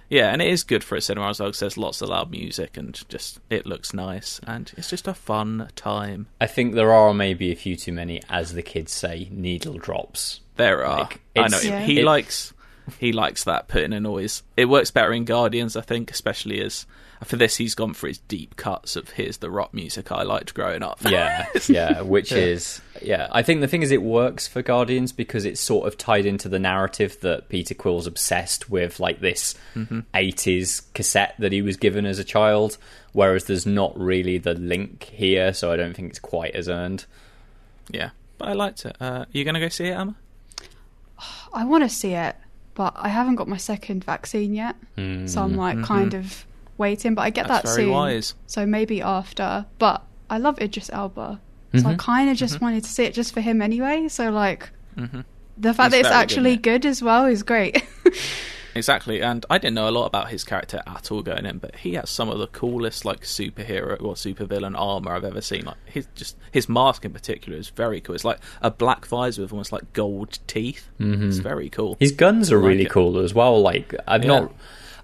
Yeah, 0.09 0.31
and 0.31 0.41
it 0.41 0.47
is 0.47 0.63
good 0.63 0.85
for 0.85 0.95
a 0.95 1.01
cinema 1.01 1.27
as 1.29 1.39
well 1.41 1.49
because 1.49 1.59
there's 1.59 1.77
lots 1.77 2.01
of 2.01 2.07
loud 2.07 2.31
music 2.31 2.77
and 2.77 2.97
just 3.09 3.39
it 3.49 3.65
looks 3.65 3.93
nice 3.93 4.39
and 4.47 4.71
it's 4.77 4.89
just 4.89 5.05
a 5.07 5.13
fun 5.13 5.69
time. 5.75 6.27
I 6.39 6.47
think 6.47 6.75
there 6.75 6.93
are 6.93 7.13
maybe 7.13 7.51
a 7.51 7.55
few 7.55 7.75
too 7.75 7.91
many, 7.91 8.21
as 8.29 8.53
the 8.53 8.61
kids 8.61 8.93
say, 8.93 9.27
needle 9.31 9.77
drops. 9.77 10.39
There 10.55 10.85
are. 10.85 10.99
Like, 11.01 11.19
I 11.35 11.49
know 11.49 11.59
Yeah. 11.59 11.81
he 11.81 11.99
it- 11.99 12.05
likes 12.05 12.53
he 12.99 13.11
likes 13.11 13.43
that 13.43 13.67
putting 13.67 13.91
a 13.91 13.99
noise. 13.99 14.43
It 14.55 14.65
works 14.69 14.91
better 14.91 15.11
in 15.11 15.25
Guardians, 15.25 15.75
I 15.75 15.81
think, 15.81 16.09
especially 16.09 16.61
as 16.61 16.85
for 17.23 17.35
this 17.35 17.55
he's 17.57 17.75
gone 17.75 17.93
for 17.93 18.07
his 18.07 18.19
deep 18.19 18.55
cuts 18.55 18.95
of 18.95 19.09
here's 19.11 19.37
the 19.37 19.49
rock 19.49 19.73
music 19.73 20.11
I 20.11 20.23
liked 20.23 20.53
growing 20.53 20.83
up. 20.83 20.99
Yeah, 21.03 21.47
yeah, 21.67 22.01
which 22.01 22.31
is 22.31 22.81
yeah. 23.01 23.27
I 23.31 23.41
think 23.43 23.61
the 23.61 23.67
thing 23.67 23.81
is, 23.81 23.91
it 23.91 24.01
works 24.01 24.47
for 24.47 24.61
Guardians 24.61 25.11
because 25.11 25.45
it's 25.45 25.61
sort 25.61 25.87
of 25.87 25.97
tied 25.97 26.25
into 26.25 26.49
the 26.49 26.59
narrative 26.59 27.19
that 27.21 27.49
Peter 27.49 27.73
Quill's 27.73 28.07
obsessed 28.07 28.69
with, 28.69 28.99
like 28.99 29.19
this 29.19 29.55
mm-hmm. 29.75 30.01
'80s 30.13 30.93
cassette 30.93 31.35
that 31.39 31.51
he 31.51 31.61
was 31.61 31.77
given 31.77 32.05
as 32.05 32.19
a 32.19 32.23
child. 32.23 32.77
Whereas 33.13 33.45
there's 33.45 33.65
not 33.65 33.97
really 33.99 34.37
the 34.37 34.53
link 34.53 35.03
here, 35.05 35.53
so 35.53 35.71
I 35.71 35.77
don't 35.77 35.95
think 35.95 36.11
it's 36.11 36.19
quite 36.19 36.53
as 36.55 36.69
earned. 36.69 37.05
yeah. 37.89 38.11
But 38.37 38.49
I 38.49 38.53
liked 38.53 38.85
it. 38.85 38.95
Uh, 38.99 39.25
you 39.31 39.43
gonna 39.43 39.59
go 39.59 39.69
see 39.69 39.87
it, 39.87 39.97
Emma? 39.97 40.15
I 41.51 41.65
want 41.65 41.83
to 41.83 41.89
see 41.89 42.13
it, 42.13 42.35
but 42.75 42.93
I 42.95 43.09
haven't 43.09 43.35
got 43.35 43.47
my 43.47 43.57
second 43.57 44.03
vaccine 44.03 44.53
yet, 44.53 44.75
hmm. 44.95 45.25
so 45.25 45.41
I'm 45.41 45.55
like 45.55 45.77
mm-hmm. 45.77 45.85
kind 45.85 46.13
of 46.13 46.45
waiting. 46.77 47.15
But 47.15 47.21
I 47.23 47.29
get 47.29 47.45
Mm-hmm. 47.45 47.53
That's 47.53 47.63
that 47.63 47.75
very 47.75 47.83
soon, 47.85 47.91
wise. 47.93 48.35
so 48.45 48.65
maybe 48.65 49.01
after. 49.01 49.65
But 49.79 50.03
I 50.29 50.37
love 50.37 50.59
Idris 50.61 50.89
Elba, 50.93 51.39
so 51.73 51.79
Mm-hmm. 51.79 51.87
I 51.87 51.95
kind 51.95 52.29
of 52.29 52.37
just 52.37 52.61
wanted 52.61 52.83
to 52.83 52.89
see 52.89 53.03
it 53.03 53.13
just 53.13 53.33
for 53.33 53.41
him 53.41 53.61
anyway. 53.61 54.07
So 54.07 54.29
like, 54.31 54.69
the 54.95 55.23
He's 55.63 55.75
fact 55.75 55.91
that 55.91 55.99
it's 55.99 56.07
very 56.07 56.09
good, 56.09 56.13
actually 56.13 56.57
good 56.57 56.85
as 56.85 57.01
well 57.03 57.25
is 57.25 57.43
great. 57.43 57.83
Exactly, 58.75 59.21
and 59.23 59.43
I 59.49 59.57
didn't 59.57 59.73
know 59.73 59.89
a 59.89 59.91
lot 59.91 60.05
about 60.05 60.29
his 60.29 60.43
character 60.43 60.83
at 60.85 61.11
all 61.11 61.23
going 61.23 61.47
in, 61.47 61.57
but 61.57 61.77
he 61.77 61.95
has 61.95 62.11
some 62.11 62.29
of 62.29 62.37
the 62.37 62.45
coolest 62.45 63.05
like 63.05 63.21
superhero 63.21 63.99
or 63.99 64.13
supervillain 64.13 64.75
armor 64.77 65.13
I've 65.15 65.23
ever 65.23 65.41
seen. 65.41 65.65
Like 65.65 65.77
his 65.85 66.07
just 66.13 66.37
his 66.51 66.69
mask 66.69 67.03
in 67.03 67.11
particular 67.11 67.57
is 67.57 67.69
very 67.69 67.99
cool. 68.01 68.13
It's 68.13 68.23
like 68.23 68.37
a 68.61 68.69
black 68.69 69.07
visor 69.07 69.41
with 69.41 69.51
almost 69.51 69.71
like 69.71 69.93
gold 69.93 70.37
teeth. 70.45 70.89
It's 70.99 71.37
very 71.37 71.69
cool. 71.71 71.97
His 71.99 72.11
guns 72.11 72.51
are 72.51 72.59
I 72.59 72.61
like 72.61 72.67
really 72.69 72.83
it. 72.85 72.91
cool 72.91 73.17
as 73.17 73.33
well. 73.33 73.59
Like 73.59 73.95
I've 74.07 74.21
Yeah. 74.23 74.27
not, 74.41 74.53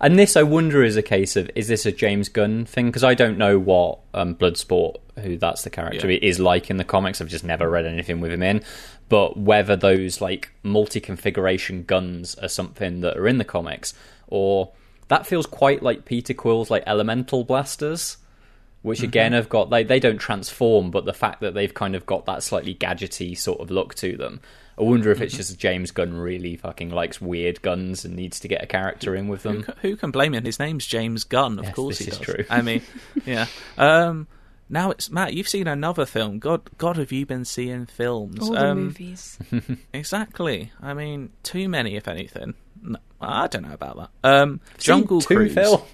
and 0.03 0.19
this 0.19 0.35
I 0.37 0.43
wonder 0.43 0.83
is 0.83 0.97
a 0.97 1.01
case 1.01 1.35
of 1.35 1.49
is 1.55 1.67
this 1.67 1.85
a 1.87 1.91
James 1.91 2.29
Gunn 2.29 2.65
thing? 2.65 2.87
Because 2.87 3.03
I 3.03 3.13
don't 3.15 3.37
know 3.37 3.57
what 3.57 3.99
um, 4.13 4.35
Bloodsport, 4.35 4.97
who 5.19 5.37
that's 5.37 5.63
the 5.63 5.69
character, 5.71 6.11
Yeah. 6.11 6.19
is 6.21 6.39
like 6.39 6.69
in 6.69 6.77
the 6.77 6.83
comics. 6.83 7.21
I've 7.21 7.27
just 7.29 7.43
never 7.43 7.69
read 7.69 7.85
anything 7.85 8.19
with 8.21 8.31
him 8.31 8.43
in. 8.43 8.61
But 9.09 9.37
whether 9.37 9.75
those 9.75 10.21
like 10.21 10.51
multi-configuration 10.63 11.83
guns 11.83 12.35
are 12.35 12.47
something 12.47 13.01
that 13.01 13.17
are 13.17 13.27
in 13.27 13.37
the 13.37 13.43
comics, 13.43 13.93
or 14.27 14.71
that 15.07 15.25
feels 15.27 15.45
quite 15.45 15.83
like 15.83 16.05
Peter 16.05 16.33
Quill's 16.33 16.69
like 16.69 16.83
elemental 16.85 17.43
blasters. 17.43 18.17
Which 18.81 18.99
Mm-hmm. 18.99 19.05
again 19.07 19.31
have 19.31 19.47
got 19.47 19.69
they 19.69 19.83
they 19.85 19.99
don't 20.01 20.17
transform, 20.17 20.91
but 20.91 21.05
the 21.05 21.13
fact 21.13 21.39
that 21.39 21.53
they've 21.53 21.73
kind 21.73 21.95
of 21.95 22.05
got 22.05 22.25
that 22.25 22.43
slightly 22.43 22.75
gadgety 22.75 23.37
sort 23.37 23.61
of 23.61 23.71
look 23.71 23.95
to 23.95 24.17
them, 24.17 24.41
I 24.77 24.83
wonder 24.83 25.11
if 25.11 25.17
Mm-hmm. 25.17 25.23
it's 25.25 25.37
just 25.37 25.59
James 25.59 25.91
Gunn 25.91 26.13
really 26.13 26.55
fucking 26.57 26.89
likes 26.89 27.21
weird 27.21 27.61
guns 27.61 28.05
and 28.05 28.15
needs 28.15 28.39
to 28.41 28.47
get 28.47 28.63
a 28.63 28.67
character 28.67 29.15
in 29.15 29.27
with 29.27 29.43
them. 29.43 29.63
ca- 29.63 29.73
who 29.81 29.95
can 29.95 30.11
blame 30.11 30.33
him? 30.33 30.45
His 30.45 30.57
name's 30.59 30.85
James 30.87 31.23
Gunn, 31.23 31.59
of 31.59 31.65
Yes, 31.65 31.75
course 31.75 31.97
this 31.99 32.07
he 32.07 32.11
is 32.11 32.17
does. 32.17 32.25
true. 32.25 32.45
I 32.49 32.61
mean, 32.61 32.81
yeah. 33.25 33.45
Um, 33.77 34.27
now 34.69 34.89
it's 34.91 35.11
Matt. 35.11 35.33
You've 35.33 35.47
seen 35.49 35.67
another 35.67 36.05
film. 36.07 36.39
God, 36.39 36.61
God, 36.79 36.97
have 36.97 37.11
you 37.11 37.25
been 37.25 37.45
seeing 37.45 37.85
films? 37.85 38.39
All 38.39 38.51
the 38.53 38.69
um, 38.71 38.83
movies. 38.85 39.37
Exactly. 39.93 40.71
I 40.81 40.93
mean, 40.93 41.29
too 41.43 41.69
many, 41.69 41.95
if 41.95 42.07
anything. 42.07 42.55
No, 42.81 42.97
I 43.21 43.47
don't 43.47 43.61
know 43.67 43.73
about 43.73 43.97
that. 43.97 44.09
Um, 44.29 44.59
Seen 44.77 44.97
Jungle 44.97 45.21
two 45.21 45.35
Cruise. 45.35 45.53
films. 45.53 45.85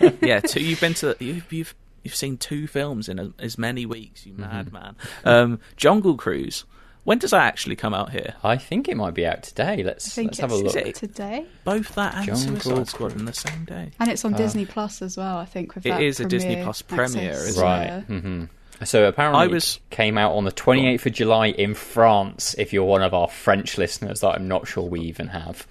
yeah, 0.22 0.40
two, 0.40 0.62
you've 0.62 0.80
been 0.80 0.94
to 0.94 1.14
you've 1.20 1.52
you've 1.52 1.74
you've 2.02 2.14
seen 2.14 2.38
two 2.38 2.66
films 2.66 3.08
in 3.08 3.18
a, 3.18 3.32
as 3.38 3.58
many 3.58 3.84
weeks. 3.84 4.24
You 4.24 4.34
madman. 4.34 4.96
Um, 5.24 5.60
Jungle 5.76 6.16
Cruise. 6.16 6.64
When 7.04 7.18
does 7.18 7.30
that 7.30 7.42
actually 7.42 7.76
come 7.76 7.94
out 7.94 8.10
here? 8.10 8.34
I 8.44 8.56
think 8.56 8.88
it 8.88 8.96
might 8.96 9.14
be 9.14 9.26
out 9.26 9.42
today. 9.42 9.82
Let's 9.82 10.14
think 10.14 10.28
let's 10.28 10.38
have 10.40 10.52
a 10.52 10.56
it's 10.56 10.74
look. 10.74 10.76
it- 10.86 10.94
today, 10.94 11.46
Both 11.64 11.94
that 11.94 12.14
and 12.14 12.26
Jungle 12.26 12.60
Suicide 12.60 12.88
Squad 12.88 13.08
Cruise. 13.10 13.20
in 13.20 13.24
the 13.24 13.32
same 13.32 13.64
day. 13.64 13.90
and 13.98 14.08
Uh, 14.08 14.12
it's 14.12 14.24
on 14.24 14.34
Disney 14.34 14.66
Plus 14.66 15.00
as 15.02 15.16
well. 15.16 15.38
I 15.38 15.46
think 15.46 15.74
with 15.74 15.86
It 15.86 15.90
that 15.90 16.02
is 16.02 16.20
a 16.20 16.24
Disney 16.26 16.48
premiere 16.56 16.64
Plus 16.64 16.82
premiere, 16.82 17.30
access, 17.32 17.48
isn't 17.48 17.62
it? 17.62 17.66
Right. 17.66 17.86
yeah. 17.86 18.00
hmm 18.02 18.44
So 18.84 19.06
apparently, 19.08 19.42
I 19.42 19.46
was- 19.46 19.76
it 19.90 19.94
came 19.94 20.18
out 20.18 20.32
on 20.34 20.44
the 20.44 20.52
28th 20.52 21.06
of 21.06 21.12
July 21.12 21.46
in 21.48 21.74
France. 21.74 22.54
If 22.58 22.72
you're 22.72 22.84
one 22.84 23.02
of 23.02 23.12
our 23.14 23.28
French 23.28 23.76
listeners, 23.78 24.20
that 24.20 24.28
I'm 24.36 24.46
not 24.48 24.68
sure 24.68 24.84
we 24.84 25.00
even 25.00 25.28
have. 25.28 25.66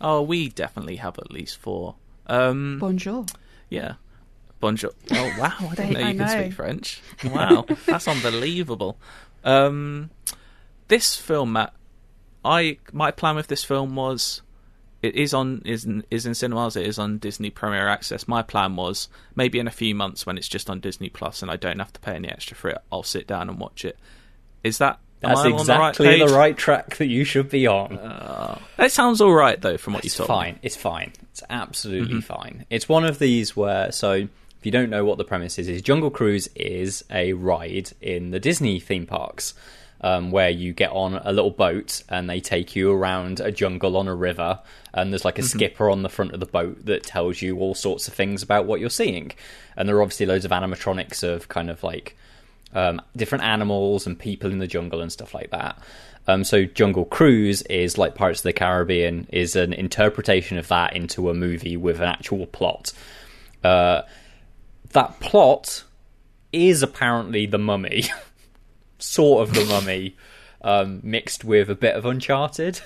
Oh, 0.00 0.22
we 0.22 0.48
definitely 0.50 0.96
have 0.96 1.18
at 1.18 1.30
least 1.32 1.58
four. 1.58 1.96
Um, 2.26 2.78
Bonjour. 2.78 3.26
yeah. 3.68 3.94
Bonjour. 4.60 4.90
Oh 5.10 5.34
wow! 5.38 5.52
I 5.70 5.74
didn't 5.74 5.92
know 5.94 6.00
I 6.00 6.10
you 6.10 6.18
can 6.18 6.26
know. 6.26 6.42
speak 6.42 6.52
French. 6.52 7.00
Wow, 7.24 7.66
that's 7.86 8.06
unbelievable. 8.06 8.98
Um, 9.42 10.10
this 10.90 11.16
film, 11.16 11.54
Matt. 11.54 11.72
I 12.44 12.78
my 12.92 13.10
plan 13.10 13.36
with 13.36 13.46
this 13.46 13.64
film 13.64 13.94
was 13.96 14.42
it 15.02 15.14
is 15.14 15.32
on 15.32 15.62
is 15.64 15.84
in, 15.84 16.04
is 16.10 16.26
in 16.26 16.34
cinemas. 16.34 16.76
It 16.76 16.86
is 16.86 16.98
on 16.98 17.18
Disney 17.18 17.48
Premier 17.48 17.88
Access. 17.88 18.28
My 18.28 18.42
plan 18.42 18.76
was 18.76 19.08
maybe 19.34 19.58
in 19.58 19.66
a 19.66 19.70
few 19.70 19.94
months 19.94 20.26
when 20.26 20.36
it's 20.36 20.48
just 20.48 20.68
on 20.68 20.80
Disney 20.80 21.08
Plus 21.08 21.42
and 21.42 21.50
I 21.50 21.56
don't 21.56 21.78
have 21.78 21.92
to 21.94 22.00
pay 22.00 22.14
any 22.14 22.28
extra 22.28 22.56
for 22.56 22.68
it, 22.68 22.78
I'll 22.92 23.02
sit 23.02 23.26
down 23.26 23.48
and 23.48 23.58
watch 23.58 23.84
it. 23.84 23.98
Is 24.62 24.78
that 24.78 24.98
That's 25.20 25.44
exactly 25.44 26.06
the 26.06 26.12
right, 26.12 26.28
the 26.28 26.34
right 26.34 26.56
track 26.56 26.96
that 26.96 27.08
you 27.08 27.24
should 27.24 27.48
be 27.48 27.66
on. 27.66 27.96
Uh, 27.98 28.58
that 28.76 28.92
sounds 28.92 29.22
all 29.22 29.32
right 29.32 29.60
though, 29.60 29.78
from 29.78 29.94
what 29.94 30.04
you 30.04 30.10
told 30.10 30.28
me. 30.28 30.34
fine. 30.34 30.58
It's 30.62 30.76
fine. 30.76 31.12
It's 31.30 31.42
absolutely 31.48 32.16
mm-hmm. 32.16 32.20
fine. 32.20 32.66
It's 32.68 32.88
one 32.88 33.04
of 33.04 33.18
these 33.18 33.56
where, 33.56 33.92
so 33.92 34.12
if 34.12 34.66
you 34.66 34.72
don't 34.72 34.90
know 34.90 35.04
what 35.06 35.16
the 35.16 35.24
premise 35.24 35.58
is, 35.58 35.68
is 35.68 35.80
Jungle 35.80 36.10
Cruise 36.10 36.48
is 36.54 37.04
a 37.10 37.32
ride 37.32 37.90
in 38.02 38.30
the 38.30 38.40
Disney 38.40 38.80
theme 38.80 39.06
parks. 39.06 39.54
Um, 40.02 40.30
where 40.30 40.48
you 40.48 40.72
get 40.72 40.92
on 40.92 41.16
a 41.16 41.30
little 41.30 41.50
boat 41.50 42.02
and 42.08 42.30
they 42.30 42.40
take 42.40 42.74
you 42.74 42.90
around 42.90 43.38
a 43.38 43.52
jungle 43.52 43.98
on 43.98 44.08
a 44.08 44.14
river, 44.14 44.60
and 44.94 45.12
there's 45.12 45.26
like 45.26 45.38
a 45.38 45.42
skipper 45.42 45.90
on 45.90 46.02
the 46.02 46.08
front 46.08 46.32
of 46.32 46.40
the 46.40 46.46
boat 46.46 46.86
that 46.86 47.02
tells 47.02 47.42
you 47.42 47.58
all 47.58 47.74
sorts 47.74 48.08
of 48.08 48.14
things 48.14 48.42
about 48.42 48.64
what 48.64 48.80
you're 48.80 48.88
seeing. 48.88 49.32
And 49.76 49.86
there 49.86 49.96
are 49.96 50.02
obviously 50.02 50.24
loads 50.24 50.46
of 50.46 50.52
animatronics 50.52 51.22
of 51.22 51.48
kind 51.48 51.68
of 51.68 51.82
like 51.82 52.16
um, 52.72 53.02
different 53.16 53.44
animals 53.44 54.06
and 54.06 54.18
people 54.18 54.50
in 54.50 54.58
the 54.58 54.66
jungle 54.66 55.00
and 55.00 55.12
stuff 55.12 55.34
like 55.34 55.50
that. 55.50 55.78
Um, 56.26 56.44
so 56.44 56.64
Jungle 56.64 57.04
Cruise 57.04 57.62
is 57.62 57.98
like 57.98 58.14
Pirates 58.14 58.40
of 58.40 58.44
the 58.44 58.52
Caribbean, 58.52 59.26
is 59.32 59.56
an 59.56 59.72
interpretation 59.72 60.58
of 60.58 60.68
that 60.68 60.94
into 60.94 61.30
a 61.30 61.34
movie 61.34 61.76
with 61.76 61.96
an 61.96 62.08
actual 62.08 62.46
plot. 62.46 62.92
Uh, 63.64 64.02
that 64.92 65.18
plot 65.20 65.84
is 66.52 66.82
apparently 66.82 67.46
the 67.46 67.58
Mummy, 67.58 68.04
sort 69.00 69.48
of 69.48 69.54
the 69.54 69.64
Mummy, 69.64 70.16
um, 70.62 71.00
mixed 71.02 71.44
with 71.44 71.70
a 71.70 71.74
bit 71.74 71.96
of 71.96 72.04
Uncharted. 72.04 72.80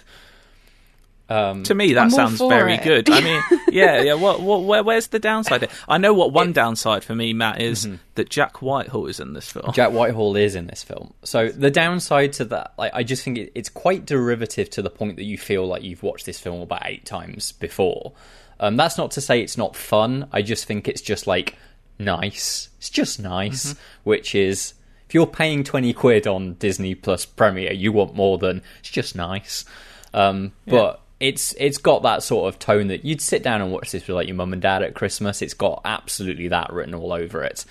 To 1.28 1.74
me, 1.74 1.94
that 1.94 2.12
sounds 2.12 2.38
very 2.38 2.74
it. 2.74 2.82
good. 2.82 3.10
I 3.10 3.20
mean, 3.20 3.42
yeah, 3.68 4.02
yeah. 4.02 4.14
What, 4.14 4.42
what, 4.42 4.62
where, 4.62 4.82
where's 4.84 5.08
the 5.08 5.18
downside? 5.18 5.68
I 5.88 5.98
know 5.98 6.12
what 6.12 6.32
one 6.32 6.52
downside 6.52 7.02
for 7.02 7.14
me, 7.14 7.32
Matt, 7.32 7.60
is 7.60 7.88
that 8.14 8.28
Jack 8.28 8.60
Whitehall 8.60 9.06
is 9.06 9.20
in 9.20 9.32
this 9.32 9.50
film. 9.50 9.72
Jack 9.72 9.92
Whitehall 9.92 10.36
is 10.36 10.54
in 10.54 10.66
this 10.66 10.84
film. 10.84 11.14
So 11.22 11.48
the 11.48 11.70
downside 11.70 12.34
to 12.34 12.44
that, 12.46 12.74
like, 12.76 12.92
I 12.94 13.02
just 13.04 13.24
think 13.24 13.38
it, 13.38 13.52
it's 13.54 13.70
quite 13.70 14.04
derivative 14.04 14.68
to 14.70 14.82
the 14.82 14.90
point 14.90 15.16
that 15.16 15.24
you 15.24 15.38
feel 15.38 15.66
like 15.66 15.82
you've 15.82 16.02
watched 16.02 16.26
this 16.26 16.38
film 16.38 16.60
about 16.60 16.82
eight 16.84 17.06
times 17.06 17.52
before. 17.52 18.12
Um, 18.60 18.76
that's 18.76 18.98
not 18.98 19.12
to 19.12 19.20
say 19.20 19.40
it's 19.40 19.56
not 19.56 19.74
fun. 19.74 20.28
I 20.30 20.42
just 20.42 20.66
think 20.66 20.88
it's 20.88 21.02
just 21.02 21.26
like 21.26 21.56
nice. 21.98 22.68
It's 22.78 22.90
just 22.90 23.18
nice, 23.18 23.74
which 24.04 24.34
is 24.34 24.74
if 25.14 25.16
you're 25.16 25.28
paying 25.28 25.62
twenty 25.62 25.92
quid 25.92 26.26
on 26.26 26.54
Disney 26.54 26.96
Plus 26.96 27.24
Premiere, 27.24 27.72
you 27.72 27.92
want 27.92 28.16
more 28.16 28.36
than 28.36 28.62
it's 28.80 28.90
just 28.90 29.14
nice. 29.14 29.64
Um, 30.12 30.50
but 30.66 31.02
it's 31.20 31.54
it's 31.56 31.78
got 31.78 32.02
that 32.02 32.24
sort 32.24 32.52
of 32.52 32.58
tone 32.58 32.88
that 32.88 33.04
you'd 33.04 33.20
sit 33.20 33.44
down 33.44 33.62
and 33.62 33.70
watch 33.70 33.92
this 33.92 34.08
with 34.08 34.16
like 34.16 34.26
your 34.26 34.34
mum 34.34 34.52
and 34.52 34.60
dad 34.60 34.82
at 34.82 34.94
Christmas. 34.94 35.40
It's 35.40 35.54
got 35.54 35.82
absolutely 35.84 36.48
that 36.48 36.72
written 36.72 36.96
all 36.96 37.12
over 37.12 37.44
it. 37.44 37.64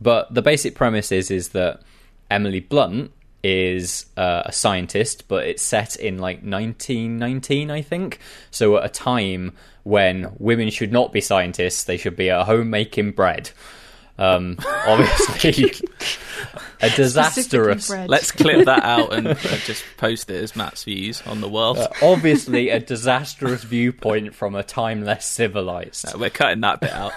But 0.00 0.34
the 0.34 0.42
basic 0.42 0.74
premise 0.74 1.12
is 1.12 1.30
is 1.30 1.50
that 1.50 1.80
Emily 2.28 2.58
Blunt 2.58 3.12
is 3.44 4.06
uh, 4.16 4.42
a 4.46 4.52
scientist, 4.52 5.28
but 5.28 5.46
it's 5.46 5.62
set 5.62 5.94
in 5.94 6.18
like 6.18 6.38
1919, 6.38 7.70
I 7.70 7.82
think. 7.82 8.18
So 8.50 8.78
at 8.78 8.84
a 8.84 8.88
time 8.88 9.52
when 9.84 10.32
women 10.40 10.70
should 10.70 10.90
not 10.90 11.12
be 11.12 11.20
scientists, 11.20 11.84
they 11.84 11.96
should 11.96 12.16
be 12.16 12.30
at 12.30 12.46
home 12.46 12.68
making 12.68 13.12
bread. 13.12 13.50
Um, 14.20 14.58
obviously, 14.86 15.72
a 16.82 16.90
disastrous, 16.90 17.88
Let's 17.90 18.30
clip 18.30 18.66
that 18.66 18.84
out 18.84 19.14
and 19.14 19.28
uh, 19.28 19.34
just 19.34 19.82
post 19.96 20.30
it 20.30 20.42
as 20.42 20.54
Matt's 20.54 20.84
views 20.84 21.22
on 21.26 21.40
the 21.40 21.48
world. 21.48 21.78
obviously 22.02 22.68
a 22.68 22.78
disastrous 22.78 23.64
viewpoint 23.64 24.34
from 24.34 24.54
a 24.54 24.62
time 24.62 25.02
less 25.04 25.26
civilized. 25.26 26.04
No, 26.12 26.20
we're 26.20 26.30
cutting 26.30 26.60
that 26.60 26.80
bit 26.80 26.92
out. 26.92 27.12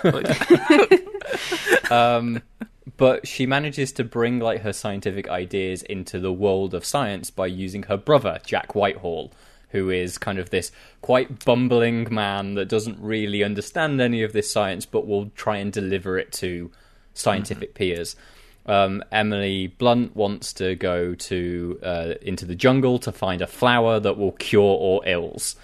but 2.98 3.28
she 3.28 3.46
manages 3.46 3.92
to 3.92 4.06
bring 4.06 4.40
like 4.40 4.62
her 4.62 4.74
scientific 4.74 5.28
ideas 5.30 5.84
into 5.84 6.20
the 6.20 6.34
world 6.34 6.74
of 6.74 6.86
science 6.86 7.30
by 7.30 7.48
using 7.48 7.84
her 7.84 7.98
brother 7.98 8.40
Jack 8.46 8.76
Whitehall 8.76 9.32
who 9.70 9.90
is 9.90 10.18
kind 10.20 10.38
of 10.38 10.52
this 10.52 10.72
quite 11.02 11.44
bumbling 11.44 12.08
man 12.14 12.54
that 12.54 12.70
doesn't 12.70 13.00
really 13.00 13.44
understand 13.44 14.00
any 14.00 14.22
of 14.22 14.32
this 14.32 14.52
science 14.52 14.86
but 14.86 15.08
will 15.08 15.32
try 15.36 15.58
and 15.58 15.74
deliver 15.74 16.18
it 16.18 16.32
to 16.32 16.72
scientific 17.14 17.74
peers 17.74 18.16
um, 18.66 19.04
Emily 19.12 19.68
Blunt 19.68 20.16
wants 20.16 20.54
to 20.54 20.76
go 20.76 21.16
to 21.16 21.80
uh, 21.84 22.14
into 22.22 22.46
the 22.46 22.56
jungle 22.56 23.00
to 23.00 23.12
find 23.12 23.42
a 23.42 23.48
flower 23.48 24.00
that 24.00 24.18
will 24.18 24.32
cure 24.34 24.62
all 24.62 25.04
ills, 25.06 25.56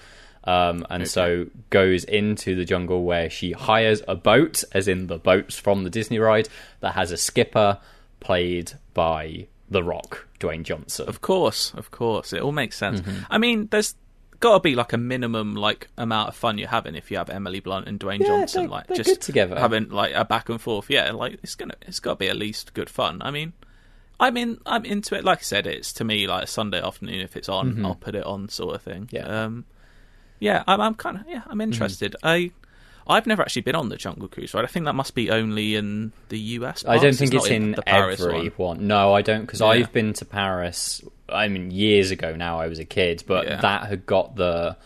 um, 0.43 0.85
and 0.89 1.07
so 1.07 1.47
goes 1.69 2.03
into 2.03 2.55
the 2.55 2.65
jungle 2.65 3.03
where 3.03 3.29
she 3.29 3.53
hires 3.53 4.01
a 4.07 4.15
boat, 4.15 4.63
as 4.73 4.87
in 4.87 5.07
the 5.07 5.17
boats 5.17 5.57
from 5.57 5.83
the 5.83 5.89
Disney 5.89 6.19
ride, 6.19 6.49
that 6.81 6.93
has 6.93 7.11
a 7.11 7.17
skipper 7.17 7.77
played 8.19 8.73
by 8.93 9.47
The 9.69 9.83
Rock, 9.83 10.27
Dwayne 10.39 10.63
Johnson. 10.63 11.07
Of 11.07 11.21
course, 11.21 11.73
of 11.75 11.91
course, 11.91 12.33
it 12.33 12.41
all 12.41 12.51
makes 12.51 12.77
sense. 12.77 12.99
Mm-hmm. 12.99 13.23
I 13.29 13.37
mean, 13.37 13.67
there's 13.71 13.95
got 14.39 14.53
to 14.53 14.59
be 14.61 14.75
like 14.75 14.93
a 14.93 14.97
minimum 14.97 15.55
like 15.55 15.89
amount 15.97 16.29
of 16.29 16.35
fun 16.35 16.57
you're 16.57 16.67
having 16.69 16.95
if 16.95 17.11
you 17.11 17.17
have 17.17 17.29
Emily 17.29 17.59
Blunt 17.59 17.87
and 17.87 17.99
Dwayne 17.99 18.19
Yeah, 18.19 18.27
Johnson 18.27 18.63
they- 18.63 18.69
like 18.69 18.87
they're 18.87 18.97
just 18.97 19.21
together. 19.21 19.59
having 19.59 19.89
like 19.89 20.13
a 20.15 20.23
back 20.25 20.49
and 20.49 20.59
forth. 20.61 20.89
Yeah, 20.89 21.11
like 21.11 21.39
it's 21.43 21.55
gonna 21.55 21.75
it's 21.81 21.99
got 21.99 22.11
to 22.11 22.15
be 22.17 22.29
at 22.29 22.35
least 22.37 22.73
good 22.73 22.89
fun. 22.89 23.21
I 23.21 23.31
mean, 23.31 23.53
I 24.19 24.31
mean, 24.31 24.59
I'm 24.65 24.85
into 24.85 25.15
it. 25.15 25.23
Like 25.23 25.39
I 25.39 25.41
said, 25.41 25.67
it's 25.67 25.93
to 25.93 26.03
me 26.03 26.27
like 26.27 26.43
a 26.43 26.47
Sunday 26.47 26.81
afternoon. 26.81 27.19
If 27.21 27.35
it's 27.37 27.49
on, 27.49 27.85
I'll 27.85 27.95
put 27.95 28.15
it 28.15 28.23
on, 28.25 28.49
sort 28.49 28.75
of 28.75 28.81
thing. 28.81 29.05
Mm-hmm. 29.07 29.15
Yeah. 29.15 29.23
Mm-hmm. 29.23 29.31
um, 29.33 29.65
yeah. 30.39 30.63
I'm, 30.67 30.81
I'm 30.81 30.95
kind 30.95 31.17
of 31.17 31.23
yeah, 31.27 31.41
I'm 31.47 31.61
interested. 31.61 32.15
I. 32.23 32.51
I've 33.11 33.25
never 33.25 33.41
actually 33.41 33.63
been 33.63 33.73
on 33.73 33.89
the 33.89 33.97
Jungle 33.97 34.27
Cruise, 34.27 34.53
right? 34.53 34.63
I 34.63 34.67
think 34.67 34.85
that 34.85 34.93
must 34.93 35.15
be 35.15 35.31
only 35.31 35.73
in 35.73 36.11
the 36.27 36.37
US. 36.59 36.85
I 36.87 36.99
don't 36.99 37.15
think 37.15 37.33
it's, 37.33 37.45
not 37.45 37.51
in 37.51 37.71
the 37.71 37.81
Paris 37.81 38.21
every 38.21 38.49
one. 38.49 38.77
one. 38.77 38.87
No, 38.87 39.15
I 39.15 39.23
don't, 39.23 39.41
because 39.41 39.61
Yeah. 39.61 39.65
I've 39.67 39.91
been 39.91 40.13
to 40.13 40.25
Paris. 40.25 41.01
I 41.31 41.47
mean, 41.47 41.71
years 41.71 42.11
ago 42.11 42.35
now. 42.35 42.59
I 42.59 42.67
was 42.67 42.79
a 42.79 42.85
kid, 42.85 43.23
but 43.27 43.45
Yeah. 43.47 43.61
that 43.61 43.87
had 43.87 44.05
got 44.05 44.35
the. 44.35 44.77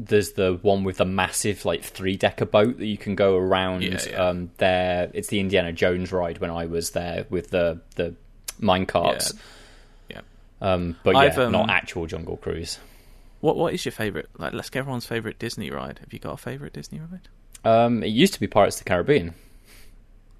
There's 0.00 0.32
the 0.32 0.56
one 0.62 0.84
with 0.84 0.98
the 0.98 1.04
massive 1.04 1.64
like 1.64 1.82
three 1.82 2.16
decker 2.16 2.44
boat 2.46 2.78
that 2.78 2.86
you 2.86 2.96
can 2.96 3.16
go 3.16 3.36
around. 3.36 3.82
Yeah, 3.82 3.98
yeah. 4.08 4.28
Um, 4.28 4.50
there, 4.58 5.10
it's 5.12 5.26
the 5.28 5.40
Indiana 5.40 5.72
Jones 5.72 6.12
ride 6.12 6.38
when 6.38 6.50
I 6.50 6.66
was 6.66 6.90
there 6.90 7.26
with 7.30 7.50
the 7.50 7.80
the 7.96 8.14
mine 8.60 8.86
carts. 8.86 9.32
Yeah. 10.08 10.20
Um, 10.60 10.94
but 11.02 11.14
yeah, 11.14 11.20
I've, 11.20 11.38
um, 11.38 11.50
not 11.50 11.68
actual 11.70 12.06
Jungle 12.06 12.36
Cruise. 12.36 12.78
What 13.40 13.56
What 13.56 13.74
is 13.74 13.84
your 13.84 13.92
favorite? 13.92 14.28
Like, 14.38 14.52
let's 14.52 14.70
get 14.70 14.80
everyone's 14.80 15.06
favorite 15.06 15.40
Disney 15.40 15.68
ride. 15.70 15.98
Have 15.98 16.12
you 16.12 16.20
got 16.20 16.34
a 16.34 16.36
favorite 16.36 16.74
Disney 16.74 17.00
ride? 17.00 17.28
Um, 17.64 18.04
it 18.04 18.08
used 18.10 18.34
to 18.34 18.40
be 18.40 18.46
Pirates 18.46 18.76
of 18.78 18.84
the 18.84 18.88
Caribbean. 18.90 19.34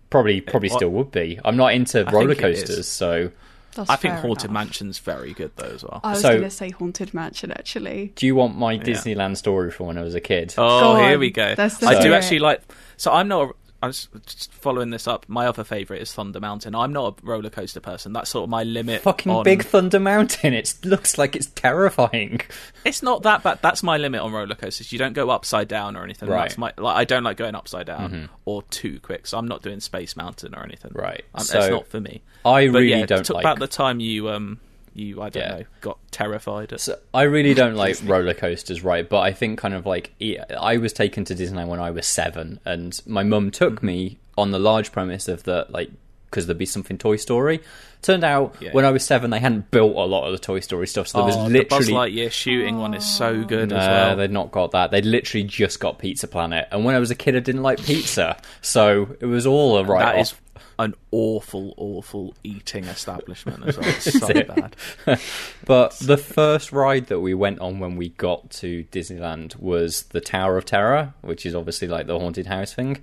Probably, 0.08 0.40
probably 0.40 0.68
what- 0.70 0.76
still 0.78 0.90
would 0.90 1.10
be. 1.10 1.38
I'm 1.44 1.56
not 1.56 1.74
into 1.74 2.04
think 2.04 2.12
roller 2.12 2.34
coasters, 2.36 2.86
so 2.88 3.30
That's 3.74 3.90
I 3.90 3.96
think 3.96 4.14
Haunted 4.14 4.50
enough. 4.50 4.54
Mansion's 4.54 4.98
very 4.98 5.32
good 5.34 5.52
though 5.56 5.66
as 5.74 5.82
well. 5.84 6.00
I 6.02 6.10
was 6.12 6.22
So- 6.22 6.30
going 6.30 6.42
to 6.42 6.50
say 6.50 6.70
Haunted 6.70 7.14
Mansion, 7.14 7.52
actually. 7.52 8.12
do 8.16 8.26
you 8.26 8.34
want 8.34 8.56
my 8.58 8.76
Disneyland 8.78 9.36
story 9.36 9.70
from 9.70 9.86
when 9.86 9.98
I 9.98 10.02
was 10.02 10.14
a 10.14 10.20
kid? 10.20 10.54
Oh, 10.58 10.80
Go 10.94 10.96
here 11.00 11.14
on. 11.14 11.20
we 11.20 11.30
go. 11.30 11.54
Let's- 11.56 11.82
I 11.82 11.86
let's 11.86 11.98
do 12.00 12.08
do 12.08 12.14
actually 12.14 12.38
like. 12.40 12.62
So 12.96 13.12
I'm 13.12 13.28
not. 13.28 13.50
a- 13.50 13.52
I 13.80 13.86
was 13.86 14.08
just 14.26 14.52
following 14.52 14.90
this 14.90 15.06
up. 15.06 15.24
My 15.28 15.46
other 15.46 15.62
favorite 15.62 16.02
is 16.02 16.12
Thunder 16.12 16.40
Mountain. 16.40 16.74
I'm 16.74 16.92
not 16.92 17.20
a 17.22 17.26
roller 17.26 17.48
coaster 17.50 17.78
person. 17.78 18.12
That's 18.12 18.28
sort 18.30 18.42
of 18.44 18.50
my 18.50 18.64
limit. 18.64 19.02
fucking 19.02 19.30
on- 19.30 19.44
big 19.44 19.62
Thunder 19.64 20.00
Mountain. 20.00 20.52
It 20.54 20.74
looks 20.84 21.16
like 21.16 21.36
it's 21.36 21.46
terrifying. 21.46 22.40
It's 22.84 23.02
not 23.02 23.22
that 23.22 23.42
bad. 23.44 23.60
That's 23.62 23.82
my 23.84 23.96
limit 23.96 24.20
on 24.20 24.32
roller 24.32 24.54
coasters. 24.56 24.90
You 24.92 24.98
don't 24.98 25.12
go 25.12 25.30
upside 25.30 25.68
down 25.68 25.96
or 25.96 26.02
anything. 26.02 26.28
Right. 26.28 26.56
My. 26.58 26.72
Like, 26.76 26.96
I 26.96 27.04
don't 27.04 27.22
like 27.22 27.36
going 27.36 27.54
upside 27.54 27.86
down 27.86 28.28
or 28.44 28.62
too 28.64 28.98
quick. 29.00 29.26
So 29.28 29.38
I'm 29.38 29.46
not 29.46 29.62
doing 29.62 29.78
Space 29.80 30.16
Mountain 30.16 30.54
or 30.56 30.64
anything. 30.64 30.90
Right. 30.94 31.24
Um, 31.34 31.44
So- 31.44 31.58
that's 31.60 31.70
not 31.70 31.86
for 31.86 32.00
me. 32.00 32.22
I 32.44 32.66
But 32.66 32.72
really 32.80 32.88
yeah, 32.90 33.06
don't 33.06 33.24
talk 33.24 33.36
like. 33.36 33.44
about 33.44 33.58
the 33.60 33.68
time 33.68 34.00
you 34.00 34.28
um 34.30 34.58
you 34.98 35.22
I 35.22 35.28
don't 35.30 35.42
Yeah. 35.42 35.56
know 35.58 35.64
got 35.80 35.98
terrified. 36.10 36.72
At, 36.72 36.80
So 36.80 36.98
I 37.14 37.22
really 37.22 37.54
don't 37.54 37.74
like 37.76 37.96
roller 38.04 38.34
coasters, 38.34 38.82
right? 38.82 39.08
But 39.08 39.20
I 39.20 39.32
think 39.32 39.58
kind 39.58 39.74
of 39.74 39.86
like 39.86 40.12
I 40.60 40.76
was 40.78 40.92
taken 40.92 41.24
to 41.26 41.34
Disneyland 41.34 41.68
when 41.68 41.80
I 41.80 41.90
was 41.90 42.06
seven, 42.06 42.60
and 42.64 42.98
my 43.06 43.22
mum 43.22 43.50
took 43.50 43.76
Mm-hmm. 43.76 43.86
me 43.86 44.18
on 44.36 44.50
the 44.52 44.58
large 44.58 44.92
premise 44.92 45.26
of 45.28 45.42
that, 45.44 45.70
like, 45.72 45.90
because 46.30 46.46
there'd 46.46 46.58
be 46.58 46.66
something 46.66 46.96
Toy 46.98 47.16
Story. 47.16 47.60
Turned 48.02 48.22
out 48.22 48.54
Yeah. 48.60 48.70
when 48.72 48.84
I 48.84 48.90
was 48.92 49.02
seven, 49.04 49.30
they 49.30 49.40
hadn't 49.40 49.70
built 49.72 49.96
a 49.96 50.00
lot 50.04 50.26
of 50.26 50.32
the 50.32 50.38
Toy 50.38 50.60
Story 50.60 50.86
stuff, 50.86 51.08
so 51.08 51.18
there 51.18 51.24
oh, 51.34 51.42
was 51.44 51.52
the 51.52 51.64
Buzz 51.64 51.88
Lightyear 51.88 52.30
shooting 52.30 52.78
one 52.78 52.94
is 52.94 53.04
so 53.04 53.42
good 53.42 53.72
as 53.72 53.82
Uh, 53.84 53.90
well. 53.90 54.16
they'd 54.16 54.30
not 54.30 54.52
got 54.52 54.70
that. 54.72 54.90
They'd 54.92 55.04
literally 55.06 55.42
just 55.44 55.80
got 55.80 55.98
Pizza 55.98 56.28
Planet, 56.28 56.68
and 56.70 56.84
when 56.84 56.94
I 56.94 56.98
was 57.00 57.10
a 57.10 57.14
kid, 57.16 57.34
I 57.34 57.40
didn't 57.40 57.62
like 57.62 57.82
pizza, 57.84 58.36
so 58.60 59.16
it 59.20 59.26
was 59.26 59.46
all 59.46 59.78
a 59.78 59.84
right. 59.84 60.04
That 60.14 60.20
is. 60.20 60.34
An 60.78 60.94
awful, 61.10 61.74
awful 61.76 62.34
eating 62.44 62.84
establishment 62.84 63.64
as 63.66 63.78
well. 63.78 63.88
It's 63.98 64.18
so 64.18 64.32
bad. 64.32 64.76
But 65.64 65.98
the 65.98 66.16
first 66.16 66.72
ride 66.72 67.06
that 67.06 67.20
we 67.20 67.34
went 67.34 67.60
on 67.60 67.78
when 67.78 67.96
we 67.96 68.10
got 68.10 68.50
to 68.50 68.84
Disneyland 68.92 69.58
was 69.58 70.04
the 70.04 70.20
Tower 70.20 70.56
of 70.56 70.64
Terror, 70.64 71.14
which 71.20 71.44
is 71.44 71.54
obviously 71.54 71.88
like 71.88 72.06
the 72.06 72.18
haunted 72.18 72.46
house 72.46 72.72
thing. 72.72 73.00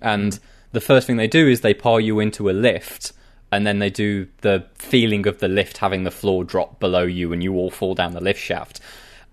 And 0.00 0.32
mm. 0.32 0.40
the 0.72 0.80
first 0.80 1.06
thing 1.06 1.16
they 1.16 1.28
do 1.28 1.48
is 1.48 1.60
they 1.60 1.74
pile 1.74 2.00
you 2.00 2.20
into 2.20 2.50
a 2.50 2.52
lift, 2.52 3.12
and 3.52 3.66
then 3.66 3.78
they 3.78 3.90
do 3.90 4.28
the 4.40 4.66
feeling 4.74 5.26
of 5.26 5.40
the 5.40 5.48
lift 5.48 5.78
having 5.78 6.04
the 6.04 6.10
floor 6.10 6.44
drop 6.44 6.80
below 6.80 7.02
you, 7.02 7.32
and 7.32 7.42
you 7.42 7.54
all 7.54 7.70
fall 7.70 7.94
down 7.94 8.12
the 8.12 8.20
lift 8.20 8.40
shaft. 8.40 8.80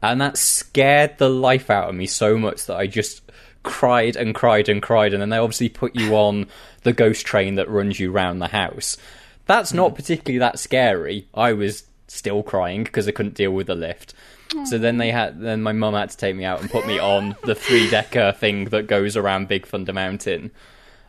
And 0.02 0.22
that 0.22 0.38
scared 0.38 1.18
the 1.18 1.30
life 1.30 1.70
out 1.70 1.90
of 1.90 1.96
me 1.96 2.06
so 2.06 2.38
much 2.38 2.66
that 2.68 2.76
I 2.76 2.88
just 2.88 3.22
cried 3.64 4.16
and 4.16 4.34
cried 4.34 4.70
and 4.70 4.82
cried. 4.82 5.14
And 5.14 5.22
then 5.22 5.30
they 5.30 5.38
obviously 5.38 5.70
put 5.70 5.96
you 5.96 6.16
on 6.16 6.48
the 6.88 6.94
ghost 6.94 7.26
train 7.26 7.56
that 7.56 7.70
runs 7.70 8.00
you 8.00 8.10
round 8.10 8.42
the 8.42 8.48
house. 8.48 8.96
That's 9.46 9.74
not 9.74 9.94
particularly 9.94 10.40
that 10.40 10.58
scary. 10.58 11.28
I 11.34 11.52
was 11.52 11.84
still 12.08 12.44
crying 12.44 12.86
because 12.86 13.10
I 13.10 13.12
couldn't 13.12 13.36
deal 13.36 13.52
with 13.52 13.68
the 13.68 13.76
lift. 13.76 14.14
So 14.64 14.78
then 14.78 14.98
they 14.98 15.12
had 15.12 15.42
then 15.42 15.62
my 15.62 15.74
mum 15.74 15.94
had 15.94 16.12
to 16.12 16.16
take 16.16 16.34
me 16.34 16.46
out 16.46 16.62
and 16.62 16.72
put 16.72 16.88
me 16.88 16.98
on 16.98 17.36
the 17.44 17.56
three 17.56 17.90
decker 17.90 18.32
thing 18.38 18.66
that 18.66 18.88
goes 18.88 19.18
around 19.18 19.50
Big 19.50 19.68
Thunder 19.68 19.92
Mountain. 19.92 20.52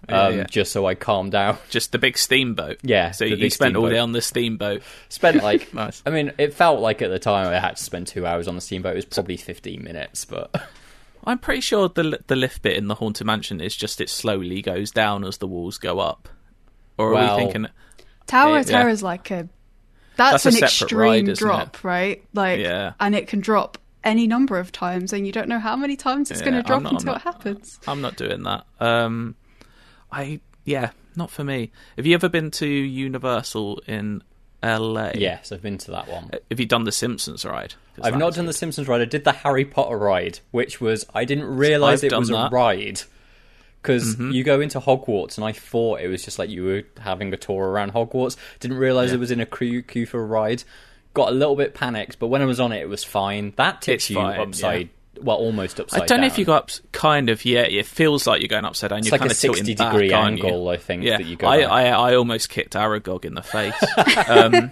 Um, 0.09 0.39
yeah. 0.39 0.45
just 0.45 0.73
so 0.73 0.87
I 0.87 0.97
calmed 0.97 1.33
down. 1.33 1.59
Just 1.71 1.93
the 1.93 1.99
big 1.99 2.19
steamboat. 2.19 2.79
Yeah, 2.83 3.13
So 3.13 3.25
you 3.25 3.51
spent 3.51 3.77
all 3.77 3.89
day 3.89 3.99
on 3.99 4.13
the 4.13 4.23
steamboat. 4.23 4.83
Spent 5.09 5.43
like 5.45 5.73
Nice. 5.75 6.03
I 6.05 6.11
mean, 6.11 6.33
it 6.39 6.55
felt 6.55 6.81
like 6.81 7.03
at 7.03 7.11
the 7.11 7.19
time 7.21 7.47
I 7.47 7.59
had 7.61 7.77
to 7.77 7.83
spend 7.83 8.09
two 8.09 8.27
hours 8.27 8.49
on 8.49 8.57
the 8.57 8.61
steamboat. 8.61 8.95
It 8.95 8.97
was 8.97 9.05
probably 9.05 9.37
fifteen 9.37 9.85
minutes, 9.85 10.25
but 10.25 10.51
I'm 11.25 11.39
pretty 11.39 11.61
sure 11.61 11.89
the 11.89 12.21
the 12.27 12.37
lift 12.37 12.63
bit 12.63 12.77
in 12.77 12.89
the 12.89 12.95
haunted 12.97 13.27
mansion 13.27 13.61
is 13.61 13.77
just 13.77 14.01
it 14.01 14.09
slowly 14.09 14.63
goes 14.63 14.91
down 14.91 15.25
as 15.25 15.39
the 15.39 15.47
walls 15.47 15.79
go 15.79 15.99
up. 15.99 16.29
Or 16.97 17.11
are 17.11 17.15
Well, 17.15 17.37
we 17.37 17.43
thinking? 17.45 17.67
Tower 18.27 18.55
Yeah. 18.55 18.61
of 18.61 18.67
Terror 18.67 18.89
is 18.89 19.03
like 19.03 19.31
a 19.31 19.49
that's, 20.17 20.43
That's 20.43 20.47
an 20.47 20.53
separate 20.53 20.65
extreme 20.83 20.99
ride, 21.01 21.29
isn't 21.29 21.37
drop, 21.47 21.85
right? 21.85 22.25
Like, 22.35 22.59
Yeah. 22.59 22.95
and 22.99 23.15
it 23.15 23.29
can 23.29 23.39
drop 23.41 23.79
any 24.03 24.27
number 24.27 24.59
of 24.59 24.73
times, 24.73 25.13
and 25.13 25.25
you 25.27 25.33
don't 25.33 25.49
know 25.49 25.61
how 25.61 25.77
many 25.77 25.95
times 25.97 26.31
it's 26.33 26.41
Yeah, 26.41 26.47
going 26.47 26.57
to 26.57 26.63
drop 26.65 26.83
not- 26.83 26.93
until 26.95 27.13
not- 27.13 27.17
it 27.19 27.23
happens. 27.23 27.79
I'm 27.87 28.01
not 28.01 28.17
doing 28.17 28.43
that. 28.43 28.65
Um, 28.81 29.37
I 30.11 30.41
yeah, 30.65 30.91
not 31.15 31.31
for 31.31 31.45
me. 31.45 31.71
Have 31.97 32.05
you 32.07 32.15
ever 32.15 32.29
been 32.29 32.51
to 32.53 32.67
Universal 32.67 33.81
in 33.87 34.23
LA? 34.63 35.11
yes, 35.15 35.53
I've 35.53 35.63
been 35.63 35.79
to 35.79 35.91
that 35.93 36.09
one. 36.09 36.31
Have 36.51 36.59
you 36.61 36.67
done 36.67 36.85
the 36.85 36.93
Simpsons 36.93 37.45
ride? 37.45 37.75
I've 38.03 38.17
not 38.17 38.35
done 38.35 38.47
the. 38.47 38.53
Simpsons 38.53 38.89
ride. 38.89 39.01
I 39.01 39.05
did 39.07 39.25
the 39.25 39.33
Harry 39.33 39.65
Potter 39.65 39.97
ride, 39.99 40.41
which 40.51 40.81
was 40.81 41.05
I 41.15 41.25
didn't 41.25 41.45
realize 41.57 42.03
I've 42.05 42.13
it 42.13 42.17
was 42.19 42.31
a 42.31 42.33
that. 42.33 42.39
Mm-hmm. 42.47 42.55
ride 42.55 43.01
because 43.83 44.19
you 44.19 44.43
go 44.45 44.61
into 44.61 44.81
Hogwarts, 44.81 45.37
and 45.39 45.45
I 45.45 45.53
thought 45.53 46.01
it 46.01 46.09
was 46.09 46.25
just 46.25 46.39
like 46.39 46.51
you 46.51 46.65
were 46.65 46.83
having 47.01 47.33
a 47.33 47.37
tour 47.37 47.69
around 47.69 47.93
Hogwarts. 47.93 48.37
Didn't 48.61 48.77
realize 48.79 49.11
Yeah. 49.11 49.17
it 49.17 49.21
was 49.21 49.31
in 49.31 49.41
a 49.41 49.47
queue, 49.47 49.83
queue 49.83 50.07
for 50.07 50.21
a 50.21 50.25
ride. 50.27 50.65
Got 51.15 51.29
a 51.31 51.33
little 51.33 51.57
bit 51.57 51.75
panicked, 51.75 52.19
but 52.19 52.27
when 52.29 52.43
I 52.43 52.45
was 52.45 52.61
on 52.61 52.71
it, 52.73 52.81
it 52.81 52.89
was 52.89 53.03
fine. 53.05 53.53
That 53.57 53.81
tips 53.83 54.05
It's 54.05 54.11
you 54.11 54.17
fine, 54.17 54.41
upside, 54.41 54.91
well, 55.23 55.37
almost 55.37 55.81
upside. 55.81 56.03
I 56.03 56.07
don't 56.07 56.19
know 56.19 56.23
down. 56.29 56.31
if 56.33 56.39
you 56.39 56.45
go 56.45 56.53
up. 56.55 56.71
Kind 56.93 57.29
of, 57.31 57.45
yeah. 57.45 57.63
It 57.63 57.87
feels 57.87 58.27
like 58.27 58.41
you're 58.41 58.49
going 58.49 58.65
upside 58.65 58.91
down. 58.91 59.01
It's 59.01 59.09
you're 59.09 59.13
like 59.13 59.21
kind 59.21 59.31
a 59.31 59.35
of 59.35 59.39
tilting 59.41 59.65
60 59.65 59.75
degree 59.75 60.13
aren't 60.13 60.43
angle, 60.45 60.69
I 60.69 60.77
think, 60.77 61.03
Yeah, 61.05 61.19
that 61.19 61.27
you 61.27 61.37
go. 61.37 61.47
I. 61.47 61.61
I 61.61 61.83
I 62.11 62.15
almost 62.17 62.49
kicked 62.49 62.75
Aragog 62.75 63.25
in 63.25 63.35
the 63.35 63.43
face. 63.43 63.75
um, 64.29 64.71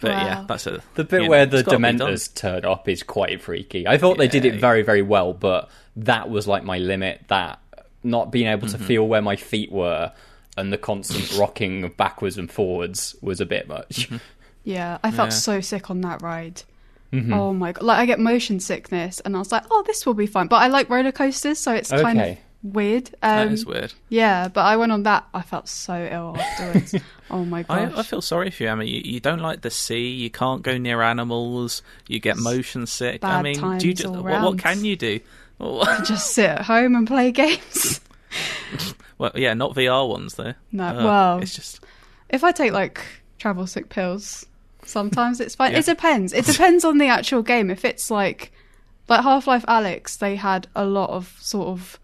but 0.00 0.10
yeah, 0.10 0.44
that's 0.46 0.66
a 0.66 0.82
The 0.94 1.04
bit 1.04 1.12
you 1.22 1.24
know, 1.24 1.30
where 1.30 1.46
the 1.46 1.58
it's 1.58 1.66
gotta 1.66 1.78
be 1.78 1.82
done. 1.98 2.08
Dementors 2.10 2.34
turn 2.34 2.64
up 2.64 2.88
is 2.88 3.02
quite 3.02 3.40
freaky. 3.40 3.86
I 3.86 3.98
thought 3.98 4.18
they 4.18 4.28
did 4.28 4.44
it 4.44 4.54
very, 4.60 4.82
very 4.82 5.02
well, 5.02 5.32
but 5.32 5.68
that 5.96 6.28
was 6.30 6.46
like 6.46 6.64
my 6.64 6.78
limit. 6.78 7.22
That 7.28 7.60
not 8.02 8.30
being 8.30 8.46
able 8.48 8.68
Mm-hmm. 8.68 8.78
to 8.78 8.84
feel 8.84 9.06
where 9.08 9.22
my 9.22 9.36
feet 9.36 9.72
were 9.72 10.12
and 10.56 10.72
the 10.72 10.78
constant 10.78 11.32
rocking 11.38 11.88
backwards 11.96 12.36
and 12.38 12.50
forwards 12.50 13.16
was 13.22 13.40
a 13.40 13.46
bit 13.46 13.66
much. 13.68 14.06
Mm-hmm. 14.08 14.16
Yeah, 14.64 14.98
I 15.02 15.10
felt 15.10 15.26
Yeah. 15.30 15.36
so 15.36 15.60
sick 15.60 15.90
on 15.90 16.00
that 16.02 16.22
ride. 16.22 16.62
Mm-hmm. 17.14 17.32
Oh 17.32 17.52
my 17.54 17.72
god! 17.72 17.84
Like 17.84 17.98
I 17.98 18.06
get 18.06 18.18
motion 18.18 18.60
sickness, 18.60 19.20
and 19.20 19.36
I 19.36 19.38
was 19.38 19.52
like, 19.52 19.64
"Oh, 19.70 19.82
this 19.86 20.04
will 20.06 20.14
be 20.14 20.26
fine." 20.26 20.48
But 20.48 20.56
I 20.56 20.66
like 20.68 20.88
roller 20.90 21.12
coasters, 21.12 21.58
so 21.58 21.72
it's 21.74 21.90
kind 21.90 22.20
of 22.20 22.38
weird. 22.62 23.10
That 23.20 23.46
Um, 23.46 23.52
is 23.52 23.64
weird. 23.66 23.92
Yeah, 24.08 24.48
but 24.48 24.62
I 24.62 24.76
went 24.76 24.90
on 24.92 25.02
that. 25.04 25.26
I 25.32 25.42
felt 25.42 25.68
so 25.68 25.94
ill 26.10 26.36
afterwards. 26.38 26.94
oh 27.30 27.44
my 27.44 27.60
I, 27.68 27.84
gosh! 27.86 27.92
I 27.98 28.02
feel 28.02 28.20
sorry 28.22 28.50
for 28.50 28.62
you, 28.64 28.68
Emma. 28.70 28.84
You, 28.84 29.00
you 29.04 29.20
don't 29.20 29.40
like 29.40 29.60
the 29.60 29.70
sea. 29.70 30.08
You 30.08 30.30
can't 30.30 30.62
go 30.62 30.76
near 30.78 31.02
animals. 31.02 31.82
You 32.08 32.20
get 32.20 32.36
motion 32.36 32.86
sick. 32.86 33.24
I 33.24 33.42
bad 33.42 33.44
mean, 33.44 33.54
do 33.54 33.60
you 33.60 33.94
times 33.94 34.00
just, 34.00 34.06
all 34.06 34.22
what, 34.22 34.42
what 34.42 34.58
can 34.58 34.84
you 34.84 34.96
do? 34.96 35.20
Just 36.04 36.32
sit 36.32 36.46
at 36.50 36.62
home 36.62 36.96
and 36.96 37.06
play 37.06 37.30
games. 37.30 38.00
well, 39.18 39.30
yeah, 39.36 39.54
not 39.54 39.74
VR 39.74 40.08
ones 40.08 40.34
though. 40.34 40.54
No, 40.72 40.84
Uh, 40.84 40.94
well, 41.04 41.38
it's 41.38 41.54
just 41.54 41.80
if 42.28 42.42
I 42.42 42.50
take 42.52 42.72
like 42.72 43.00
travel 43.38 43.66
sick 43.66 43.88
pills, 43.88 44.44
sometimes 44.86 45.40
it's 45.40 45.54
fine. 45.54 45.72
Yeah. 45.72 45.78
It 45.78 45.86
depends. 45.86 46.32
It 46.32 46.44
depends 46.46 46.84
on 46.84 46.98
the 46.98 47.06
actual 47.06 47.42
game. 47.42 47.70
If 47.70 47.84
it's 47.84 48.10
like 48.10 48.52
like 49.08 49.22
Half 49.22 49.46
Life 49.46 49.66
Alyx, 49.66 50.18
they 50.18 50.36
had 50.36 50.66
a 50.74 50.84
lot 50.84 51.10
of 51.10 51.36
sort 51.40 51.68
of 51.68 51.98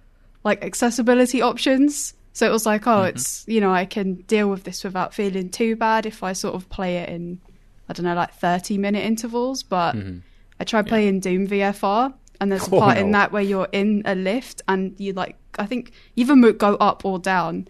like 0.44 0.64
accessibility 0.64 1.42
options. 1.42 2.14
So 2.32 2.46
it 2.46 2.52
was 2.52 2.66
like, 2.66 2.86
oh, 2.86 2.98
mm-hmm. 2.98 3.08
it's 3.08 3.44
you 3.46 3.60
know, 3.60 3.72
I 3.72 3.84
can 3.84 4.14
deal 4.22 4.48
with 4.48 4.64
this 4.64 4.84
without 4.84 5.14
feeling 5.14 5.50
too 5.50 5.76
bad 5.76 6.06
if 6.06 6.22
I 6.22 6.32
sort 6.32 6.54
of 6.54 6.68
play 6.68 6.98
it 6.98 7.08
in 7.08 7.40
I 7.88 7.92
don't 7.92 8.04
know, 8.04 8.14
like 8.14 8.34
thirty 8.34 8.78
minute 8.78 9.04
intervals. 9.04 9.62
But 9.62 9.96
mm-hmm. 9.96 10.18
I 10.58 10.64
tried 10.64 10.86
playing 10.86 11.20
Doom 11.20 11.48
VFR 11.48 12.12
and 12.40 12.50
there's 12.50 12.68
a 12.68 12.70
Oh, 12.74 12.80
part 12.80 12.98
in 12.98 13.12
that 13.12 13.32
where 13.32 13.42
you're 13.42 13.68
in 13.72 14.02
a 14.04 14.14
lift 14.14 14.62
and 14.68 14.94
you 14.98 15.12
like 15.12 15.36
I 15.58 15.66
think 15.66 15.92
you 16.14 16.24
either 16.24 16.36
mo- 16.36 16.52
go 16.52 16.74
up 16.76 17.04
or 17.04 17.18
down 17.18 17.68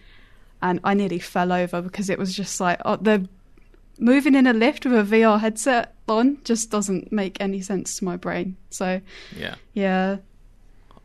and 0.62 0.80
I 0.84 0.94
nearly 0.94 1.18
fell 1.18 1.52
over 1.52 1.80
because 1.80 2.10
it 2.10 2.18
was 2.18 2.34
just 2.34 2.60
like 2.60 2.80
oh, 2.84 2.96
the 2.96 3.28
moving 4.00 4.34
in 4.34 4.46
a 4.46 4.52
lift 4.52 4.84
with 4.86 5.12
a 5.12 5.16
VR 5.16 5.38
headset 5.38 5.94
on 6.08 6.38
just 6.44 6.70
doesn't 6.70 7.12
make 7.12 7.36
any 7.40 7.60
sense 7.60 7.98
to 7.98 8.04
my 8.04 8.16
brain. 8.16 8.56
So 8.70 9.00
yeah. 9.36 9.54
yeah, 9.72 10.16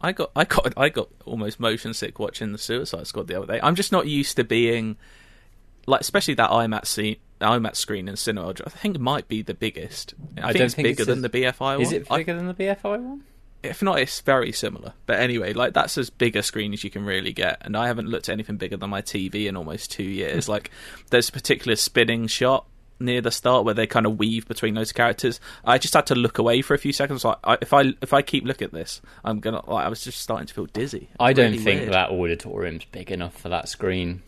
I 0.02 0.12
got 0.12 0.32
I 0.36 0.46
got 0.46 0.74
I 0.78 0.90
got 0.90 1.10
almost 1.26 1.60
motion 1.60 1.94
sick 1.94 2.20
watching 2.20 2.52
the 2.52 2.58
Suicide 2.58 3.08
Squad 3.08 3.28
the 3.28 3.36
other 3.36 3.48
day. 3.48 3.60
I'm 3.62 3.76
just 3.76 3.92
not 3.92 4.08
used 4.08 4.38
to 4.38 4.44
being 4.44 4.98
like, 5.86 6.02
especially 6.02 6.34
that 6.36 6.50
IMAX 6.50 6.88
scene. 6.88 7.18
IMAX 7.42 7.76
screen 7.76 8.08
in 8.08 8.16
cinema, 8.16 8.54
I 8.66 8.70
think 8.70 8.96
it 8.96 9.02
might 9.02 9.28
be 9.28 9.42
the 9.42 9.54
biggest. 9.54 10.14
I, 10.38 10.54
think 10.54 10.58
don't 10.58 10.66
it's 10.68 10.74
think 10.74 10.86
bigger 10.88 11.02
it's 11.02 11.08
than 11.08 11.18
as- 11.18 11.22
the 11.24 11.30
BFI 11.30 11.60
one. 11.60 11.82
Is 11.82 11.88
one. 11.88 11.96
it 11.96 12.08
I- 12.10 12.18
bigger 12.18 12.34
than 12.34 12.48
the 12.48 12.54
BFI 12.54 12.84
one? 12.84 13.24
if 13.62 13.82
not, 13.82 14.00
it's 14.00 14.22
very 14.22 14.52
similar. 14.52 14.94
But 15.06 15.20
anyway, 15.20 15.54
like 15.54 15.74
that's 15.74 15.98
as 15.98 16.10
big 16.10 16.36
a 16.36 16.44
screen 16.44 16.72
as 16.74 16.84
you 16.84 16.90
can 16.90 17.04
really 17.04 17.34
get, 17.34 17.58
and 17.62 17.76
I 17.76 17.88
haven't 17.88 18.08
looked 18.08 18.30
at 18.30 18.34
anything 18.34 18.58
bigger 18.58 18.78
than 18.78 18.90
my 18.90 19.02
TV 19.02 19.48
in 19.48 19.58
almost 19.58 19.92
two 19.92 20.04
years. 20.04 20.48
like, 20.56 20.72
there's 21.10 21.30
a 21.30 21.32
particular 21.32 21.76
spinning 21.76 22.28
shot 22.28 22.66
near 23.00 23.22
the 23.22 23.32
start 23.32 23.66
where 23.66 23.74
they 23.74 23.88
kind 23.88 24.06
of 24.06 24.18
weave 24.20 24.48
between 24.48 24.74
those 24.74 24.92
characters. 24.92 25.40
I 25.64 25.78
just 25.78 25.94
had 25.94 26.08
to 26.08 26.16
look 26.16 26.38
away 26.38 26.62
for 26.62 26.74
a 26.74 26.78
few 26.78 26.94
seconds. 26.94 27.24
Like, 27.26 27.38
I, 27.44 27.58
if 27.62 27.74
I 27.74 27.94
if 28.02 28.14
I 28.14 28.22
keep 28.22 28.46
looking 28.46 28.66
at 28.66 28.72
this, 28.74 29.02
I'm 29.24 29.40
gonna. 29.40 29.62
Like, 29.70 29.86
I 29.86 29.90
was 29.90 30.04
just 30.04 30.22
starting 30.22 30.48
to 30.48 30.54
feel 30.54 30.66
dizzy. 30.68 31.10
I 31.20 31.34
don't 31.34 31.52
Really 31.52 31.64
think 31.64 31.82
weird. 31.82 31.94
that 31.94 32.10
auditorium's 32.12 32.86
big 32.86 33.12
enough 33.12 33.36
for 33.40 33.50
that 33.50 33.68
screen. 33.70 34.22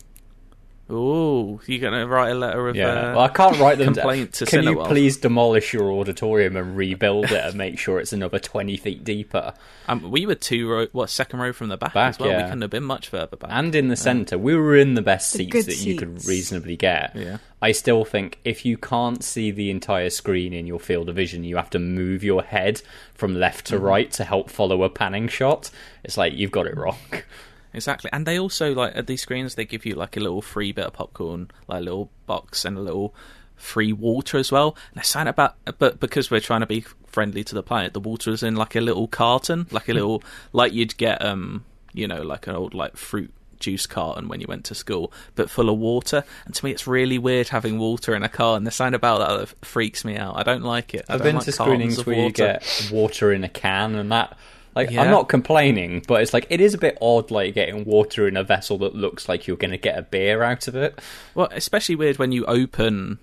Ooh, 0.90 1.60
you're 1.66 1.80
gonna 1.80 2.06
write 2.06 2.30
a 2.30 2.34
letter 2.34 2.66
of 2.68 2.74
Yeah, 2.74 2.88
uh, 2.88 3.10
well, 3.14 3.20
I 3.20 3.28
can't 3.28 3.58
write 3.58 3.76
them. 3.78 3.92
complaint 3.94 4.32
to 4.34 4.46
Can 4.46 4.62
you 4.64 4.82
please 4.84 5.18
demolish 5.18 5.74
your 5.74 5.92
auditorium 5.92 6.56
and 6.56 6.76
rebuild 6.76 7.26
it 7.26 7.32
and 7.32 7.54
make 7.56 7.78
sure 7.78 7.98
it's 8.00 8.14
another 8.14 8.38
twenty 8.38 8.76
feet 8.78 9.04
deeper? 9.04 9.52
Um, 9.86 10.10
we 10.10 10.24
were 10.24 10.34
two 10.34 10.68
row, 10.68 10.86
what 10.92 11.10
second 11.10 11.40
row 11.40 11.52
from 11.52 11.68
the 11.68 11.76
back, 11.76 11.92
Back, 11.94 12.10
as 12.10 12.18
well. 12.18 12.30
yeah. 12.30 12.38
We 12.38 12.42
couldn't 12.44 12.62
have 12.62 12.70
been 12.70 12.84
much 12.84 13.08
further 13.08 13.36
back. 13.36 13.50
And 13.52 13.74
in 13.74 13.88
the 13.88 13.96
centre, 13.96 14.38
we 14.38 14.54
were 14.54 14.76
in 14.76 14.94
the 14.94 15.02
best 15.02 15.32
The 15.32 15.38
seats 15.38 15.52
good 15.52 15.64
that 15.66 15.80
you 15.84 15.96
could 15.96 16.24
reasonably 16.26 16.76
get. 16.76 17.14
Yeah. 17.14 17.38
I 17.60 17.72
still 17.72 18.04
think 18.04 18.38
if 18.44 18.64
you 18.64 18.76
can't 18.78 19.22
see 19.24 19.50
the 19.50 19.70
entire 19.70 20.10
screen 20.10 20.52
in 20.52 20.66
your 20.66 20.78
field 20.78 21.08
of 21.08 21.16
vision, 21.16 21.42
you 21.44 21.56
have 21.56 21.70
to 21.70 21.78
move 21.78 22.22
your 22.24 22.42
head 22.42 22.80
from 23.14 23.34
left 23.34 23.66
Mm-hmm. 23.66 23.76
to 23.76 23.82
right 23.82 24.10
to 24.12 24.24
help 24.24 24.48
follow 24.50 24.84
a 24.84 24.88
panning 24.90 25.26
shot. 25.28 25.70
It's 26.04 26.16
like 26.16 26.32
you've 26.34 26.52
got 26.52 26.66
it 26.66 26.76
wrong. 26.76 26.96
Exactly, 27.78 28.10
and 28.12 28.26
they 28.26 28.38
also 28.38 28.74
like 28.74 28.96
at 28.96 29.06
these 29.06 29.22
screens 29.22 29.54
they 29.54 29.64
give 29.64 29.86
you 29.86 29.94
like 29.94 30.16
a 30.16 30.20
little 30.20 30.42
free 30.42 30.72
bit 30.72 30.86
of 30.86 30.92
popcorn, 30.92 31.50
like 31.66 31.80
a 31.80 31.84
little 31.84 32.10
box 32.26 32.64
and 32.64 32.76
a 32.76 32.80
little 32.80 33.14
free 33.56 33.92
water 33.92 34.38
as 34.38 34.52
well. 34.52 34.76
And 34.92 35.00
I 35.00 35.02
sign 35.02 35.26
about, 35.26 35.56
but 35.78 36.00
because 36.00 36.30
we're 36.30 36.40
trying 36.40 36.60
to 36.60 36.66
be 36.66 36.84
friendly 37.06 37.44
to 37.44 37.54
the 37.54 37.62
planet, 37.62 37.92
the 37.92 38.00
water 38.00 38.30
is 38.30 38.42
in 38.42 38.56
like 38.56 38.76
a 38.76 38.80
little 38.80 39.08
carton, 39.08 39.66
like 39.70 39.88
a 39.88 39.94
little 39.94 40.22
like 40.52 40.72
you'd 40.72 40.96
get 40.96 41.24
um 41.24 41.64
you 41.92 42.06
know 42.06 42.22
like 42.22 42.46
an 42.46 42.54
old 42.54 42.74
like 42.74 42.96
fruit 42.96 43.32
juice 43.58 43.86
carton 43.86 44.28
when 44.28 44.40
you 44.40 44.46
went 44.48 44.64
to 44.66 44.74
school, 44.74 45.12
but 45.34 45.50
full 45.50 45.68
of 45.68 45.78
water. 45.78 46.24
And 46.46 46.54
to 46.54 46.64
me, 46.64 46.70
it's 46.70 46.86
really 46.86 47.18
weird 47.18 47.48
having 47.48 47.78
water 47.78 48.14
in 48.14 48.22
a 48.22 48.28
car, 48.28 48.56
and 48.56 48.66
the 48.66 48.70
sign 48.70 48.94
about 48.94 49.18
that 49.18 49.38
that 49.38 49.66
freaks 49.66 50.04
me 50.04 50.16
out. 50.16 50.36
I 50.36 50.42
don't 50.42 50.62
like 50.62 50.94
it. 50.94 51.06
I 51.08 51.14
I've 51.14 51.22
been 51.22 51.36
like 51.36 51.44
to 51.44 51.52
screenings 51.52 52.04
where 52.04 52.16
you 52.16 52.32
get 52.32 52.90
water 52.92 53.32
in 53.32 53.44
a 53.44 53.48
can 53.48 53.94
and 53.94 54.12
that. 54.12 54.36
Like 54.78 54.90
Yeah. 54.90 55.02
I'm 55.02 55.10
not 55.10 55.28
complaining, 55.28 56.02
but 56.06 56.22
it's 56.22 56.32
like 56.32 56.46
it 56.50 56.60
is 56.60 56.72
a 56.72 56.78
bit 56.78 56.96
odd, 57.02 57.30
like 57.30 57.52
getting 57.54 57.84
water 57.84 58.28
in 58.28 58.36
a 58.36 58.44
vessel 58.44 58.78
that 58.78 58.94
looks 58.94 59.28
like 59.28 59.46
you're 59.46 59.56
going 59.56 59.72
to 59.72 59.76
get 59.78 59.98
a 59.98 60.02
beer 60.02 60.42
out 60.42 60.68
of 60.68 60.76
it. 60.76 60.98
Well, 61.34 61.48
especially 61.50 61.96
weird 61.96 62.18
when 62.18 62.30
you 62.32 62.44
open 62.46 63.18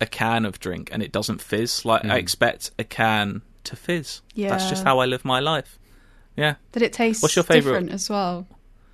a 0.00 0.06
can 0.06 0.44
of 0.46 0.60
drink 0.60 0.88
and 0.92 1.02
it 1.02 1.10
doesn't 1.12 1.40
fizz. 1.42 1.84
Like 1.84 2.02
Mm. 2.04 2.12
I 2.12 2.16
expect 2.18 2.70
a 2.78 2.84
can 2.84 3.42
to 3.64 3.76
fizz. 3.76 4.22
Yeah, 4.34 4.50
That's 4.50 4.68
just 4.70 4.84
how 4.84 5.00
I 5.00 5.06
live 5.06 5.24
my 5.24 5.40
life. 5.40 5.78
Yeah. 6.36 6.54
Did 6.72 6.82
it 6.82 6.92
taste 6.92 7.22
What's 7.22 7.34
your 7.36 7.42
favourite- 7.42 7.74
different 7.80 7.92
as 7.92 8.08
well? 8.08 8.46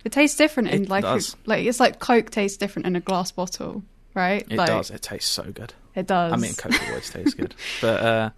It 0.04 0.12
tastes 0.12 0.36
different 0.38 0.70
in 0.70 0.84
It 0.84 0.88
like 0.88 1.04
a, 1.04 1.14
does. 1.14 1.36
like 1.46 1.66
it's 1.66 1.80
like 1.80 1.98
Coke 1.98 2.30
tastes 2.30 2.56
different 2.56 2.86
in 2.86 2.96
a 2.96 3.00
glass 3.00 3.30
bottle, 3.30 3.82
right? 4.14 4.46
It 4.48 4.56
like, 4.56 4.68
does. 4.68 4.90
It 4.90 5.02
tastes 5.02 5.30
so 5.30 5.42
good. 5.52 5.74
It 5.94 6.06
does. 6.06 6.32
I 6.32 6.36
mean, 6.36 6.54
Coke 6.54 6.72
always 6.88 7.10
tastes 7.10 7.34
good, 7.34 7.54
but 7.80 8.02
uh, 8.02 8.30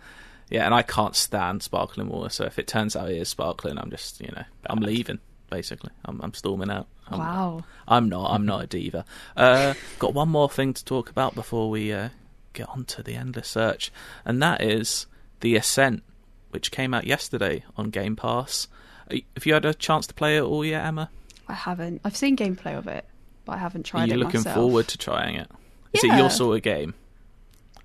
yeah, 0.50 0.64
and 0.64 0.74
I 0.74 0.82
can't 0.82 1.14
stand 1.16 1.62
sparkling 1.62 2.08
water. 2.08 2.30
So 2.30 2.44
if 2.44 2.58
it 2.58 2.66
turns 2.66 2.96
out 2.96 3.10
it 3.10 3.18
is 3.18 3.28
sparkling, 3.28 3.78
I'm 3.78 3.90
just 3.90 4.20
you 4.20 4.30
know 4.34 4.44
I'm 4.66 4.80
leaving. 4.80 5.18
Basically, 5.50 5.90
I'm, 6.04 6.20
I'm 6.20 6.34
storming 6.34 6.70
out. 6.70 6.88
I'm, 7.08 7.18
wow. 7.18 7.64
I'm 7.86 8.08
not. 8.08 8.32
I'm 8.32 8.44
not 8.44 8.64
a 8.64 8.66
diva. 8.66 9.04
Uh, 9.34 9.74
got 9.98 10.12
one 10.12 10.28
more 10.28 10.50
thing 10.50 10.74
to 10.74 10.84
talk 10.84 11.08
about 11.08 11.34
before 11.34 11.70
we 11.70 11.92
uh, 11.92 12.10
get 12.52 12.68
on 12.68 12.84
to 12.84 13.02
the 13.02 13.14
endless 13.14 13.48
search, 13.48 13.90
and 14.24 14.42
that 14.42 14.62
is 14.62 15.06
the 15.40 15.56
Ascent, 15.56 16.02
which 16.50 16.70
came 16.70 16.92
out 16.92 17.06
yesterday 17.06 17.64
on 17.76 17.90
Game 17.90 18.14
Pass. 18.14 18.68
Have 19.10 19.46
you 19.46 19.54
had 19.54 19.64
a 19.64 19.72
chance 19.72 20.06
to 20.08 20.14
play 20.14 20.36
it 20.36 20.42
all 20.42 20.64
yet, 20.64 20.84
Emma? 20.84 21.10
I 21.48 21.54
haven't. 21.54 22.02
I've 22.04 22.16
seen 22.16 22.36
gameplay 22.36 22.76
of 22.76 22.86
it, 22.86 23.06
but 23.46 23.52
I 23.52 23.58
haven't 23.58 23.84
tried 23.84 24.04
it 24.04 24.08
yet. 24.08 24.14
Are 24.14 24.18
you 24.18 24.22
it 24.22 24.24
looking 24.24 24.40
myself. 24.40 24.54
forward 24.54 24.88
to 24.88 24.98
trying 24.98 25.36
it? 25.36 25.50
Is 25.94 26.04
it 26.04 26.16
your 26.16 26.28
sort 26.28 26.58
of 26.58 26.62
game? 26.62 26.94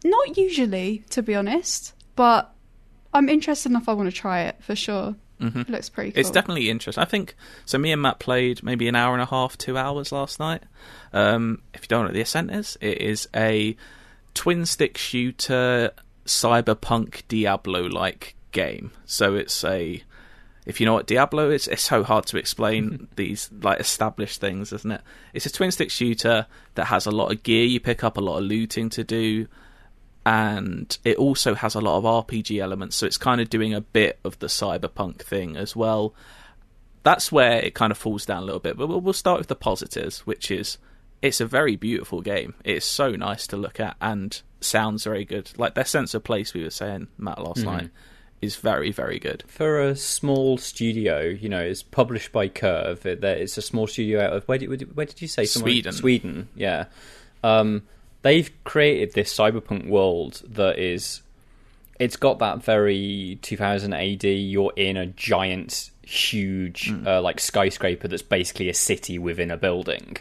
Not 0.03 0.38
usually, 0.38 1.05
to 1.11 1.22
be 1.24 1.34
honest, 1.34 1.93
but 2.18 2.53
I'm 3.14 3.30
interested 3.30 3.70
enough. 3.72 3.88
I 3.89 3.93
want 3.93 4.09
to 4.09 4.16
try 4.16 4.41
it 4.43 4.57
for 4.61 4.76
sure. 4.76 5.16
Mhm. 5.41 5.61
It 5.61 5.70
looks 5.70 5.89
pretty 5.89 6.11
cool. 6.11 6.20
It's 6.20 6.30
definitely 6.30 6.70
interesting. 6.70 7.01
I 7.01 7.05
think 7.05 7.36
so. 7.66 7.78
Me 7.78 7.91
and 7.91 8.01
Matt 8.01 8.20
played 8.20 8.64
maybe 8.64 8.88
an 8.88 8.95
hour 8.95 9.14
and 9.14 9.22
a 9.22 9.26
half, 9.26 9.57
two 9.57 9.78
hours 9.78 10.11
last 10.11 10.39
night. 10.39 10.64
Um, 11.11 11.61
if 11.74 11.82
you 11.84 11.88
don't 11.88 12.01
know 12.01 12.07
what 12.07 12.14
the 12.14 12.22
Ascent 12.22 12.51
is, 12.51 12.78
it 12.82 13.01
is 13.01 13.28
a 13.36 13.76
twin 14.34 14.66
stick 14.66 14.97
shooter, 14.97 15.91
cyberpunk 16.26 17.24
Diablo-like 17.28 18.36
game. 18.51 18.91
So 19.05 19.36
it's 19.36 19.64
a 19.64 20.01
if 20.66 20.80
you 20.80 20.86
know 20.86 20.93
what 20.93 21.07
Diablo 21.07 21.49
is, 21.49 21.68
it's 21.68 21.82
so 21.84 22.03
hard 22.03 22.26
to 22.28 22.38
explain 22.38 23.09
these 23.18 23.49
like 23.61 23.80
established 23.82 24.39
things, 24.39 24.72
isn't 24.72 24.91
it? 24.91 25.01
It's 25.34 25.45
a 25.45 25.51
twin 25.51 25.72
stick 25.72 25.91
shooter 25.91 26.47
that 26.76 26.86
has 26.86 27.05
a 27.05 27.11
lot 27.11 27.32
of 27.34 27.43
gear 27.43 27.66
you 27.66 27.82
pick 27.82 28.03
up, 28.03 28.16
a 28.18 28.22
lot 28.22 28.38
of 28.38 28.45
looting 28.45 28.89
to 28.91 29.03
do, 29.03 29.47
and 30.26 30.97
it 31.03 31.17
also 31.17 31.53
has 31.55 31.76
a 31.76 31.82
lot 31.82 31.97
of 31.97 32.03
RPG 32.03 32.59
elements, 32.61 32.95
so 32.95 33.05
it's 33.05 33.17
kind 33.17 33.41
of 33.41 33.49
doing 33.49 33.74
a 33.74 33.82
bit 33.82 34.19
of 34.24 34.39
the 34.39 34.47
cyberpunk 34.47 35.21
thing 35.21 35.55
as 35.57 35.76
well. 35.76 36.13
That's 37.03 37.32
where 37.32 37.59
it 37.59 37.74
kind 37.76 37.91
of 37.91 37.97
falls 37.97 38.26
down 38.26 38.43
a 38.43 38.45
little 38.45 38.61
bit, 38.61 38.78
but 38.78 38.88
we'll, 38.88 39.01
we'll 39.01 39.13
start 39.13 39.39
with 39.39 39.47
the 39.49 39.55
positives, 39.55 40.19
which 40.21 40.49
is 40.49 40.78
it's 41.21 41.41
a 41.41 41.45
very 41.45 41.76
beautiful 41.76 42.21
game. 42.21 42.53
It's 42.63 42.86
so 42.86 43.11
nice 43.11 43.47
to 43.47 43.57
look 43.57 43.80
at 43.80 43.95
and 43.99 44.41
sounds 44.61 45.03
very 45.03 45.26
good. 45.26 45.51
Like 45.57 45.76
their 45.76 45.86
sense 45.86 46.13
of 46.13 46.24
place, 46.24 46.53
we 46.53 46.63
were 46.63 46.69
saying, 46.69 47.07
Matt, 47.17 47.41
last 47.43 47.63
night, 47.65 47.89
is 48.41 48.55
very, 48.55 48.91
very 48.91 49.19
good. 49.19 49.43
For 49.47 49.82
a 49.82 49.95
small 49.95 50.57
studio, 50.57 51.21
you 51.21 51.47
know, 51.49 51.61
it's 51.61 51.84
published 51.84 52.32
by 52.32 52.47
Curve. 52.49 53.05
It, 53.05 53.24
it's 53.24 53.57
a 53.57 53.61
small 53.61 53.88
studio 53.88 54.21
out 54.21 54.34
of 54.34 54.43
where 54.49 54.57
did, 54.57 54.95
where 54.95 55.05
did 55.05 55.21
you 55.21 55.28
say? 55.28 55.43
Somewhere- 55.45 55.71
Sweden. 55.71 55.93
Sweden, 55.93 56.47
yeah. 56.55 56.86
Um, 57.43 57.84
they've 58.24 58.51
created 58.63 59.13
this 59.13 59.36
cyberpunk 59.36 59.88
world 59.88 60.41
that 60.49 60.80
is. 60.80 61.21
It's 61.99 62.15
got 62.15 62.39
that 62.39 62.63
very 62.63 63.38
2000 63.43 63.93
AD. 63.93 64.24
You're 64.24 64.74
in 64.76 64.97
a 64.97 65.05
giant, 65.05 65.91
huge, 66.01 66.91
uh, 67.05 67.21
like 67.21 67.39
skyscraper 67.39 68.07
that's 68.07 68.24
basically 68.24 68.67
a 68.67 68.74
city 68.74 69.19
within 69.19 69.51
a 69.51 69.57
building. 69.57 70.17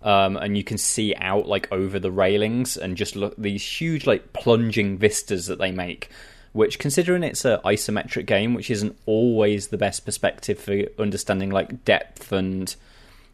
Um, 0.00 0.36
and 0.36 0.56
you 0.56 0.62
can 0.62 0.78
see 0.78 1.14
out 1.16 1.48
like 1.48 1.70
over 1.72 1.98
the 1.98 2.12
railings 2.12 2.76
and 2.76 2.96
just 2.96 3.16
look 3.16 3.34
these 3.36 3.66
huge 3.66 4.06
like 4.06 4.32
plunging 4.32 4.96
vistas 4.96 5.46
that 5.46 5.58
they 5.58 5.72
make 5.72 6.08
which 6.52 6.78
considering 6.78 7.22
it's 7.22 7.44
a 7.44 7.60
isometric 7.64 8.26
game 8.26 8.54
which 8.54 8.70
isn't 8.70 8.96
always 9.06 9.68
the 9.68 9.76
best 9.76 10.04
perspective 10.04 10.58
for 10.58 10.82
understanding 10.98 11.50
like 11.50 11.84
depth 11.84 12.32
and 12.32 12.74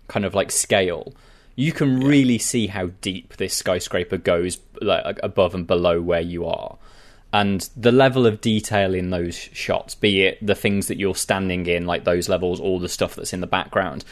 kind 0.09 0.25
of 0.25 0.35
like 0.35 0.51
scale 0.51 1.13
you 1.57 1.73
can 1.73 2.01
really 2.01 2.39
see 2.39 2.67
how 2.67 2.87
deep 3.01 3.37
this 3.37 3.55
skyscraper 3.55 4.17
goes 4.17 4.59
like 4.81 5.19
above 5.23 5.55
and 5.55 5.67
below 5.67 6.01
where 6.01 6.21
you 6.21 6.47
are. 6.47 6.77
And 7.33 7.69
the 7.77 7.93
level 7.93 8.27
of 8.27 8.41
detail 8.41 8.95
in 8.95 9.11
those 9.11 9.37
shots 9.37 9.95
be 9.95 10.23
it 10.23 10.45
the 10.45 10.55
things 10.55 10.87
that 10.87 10.99
you're 10.99 11.17
standing 11.17 11.67
in 11.67 11.85
like 11.87 12.05
those 12.05 12.29
levels 12.29 12.61
or 12.61 12.79
the 12.79 12.89
stuff 12.89 13.17
that's 13.17 13.33
in 13.33 13.41
the 13.41 13.47
background 13.49 14.05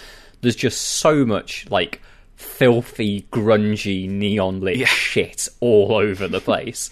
there's 0.42 0.56
just 0.56 0.80
so 0.80 1.24
much 1.24 1.70
like 1.70 2.00
filthy 2.36 3.22
grungy 3.32 4.08
neon 4.08 4.60
lit 4.60 4.76
Yeah. 4.76 4.86
shit 4.86 5.48
all 5.60 5.94
over 5.94 6.28
the 6.28 6.40
place. 6.40 6.90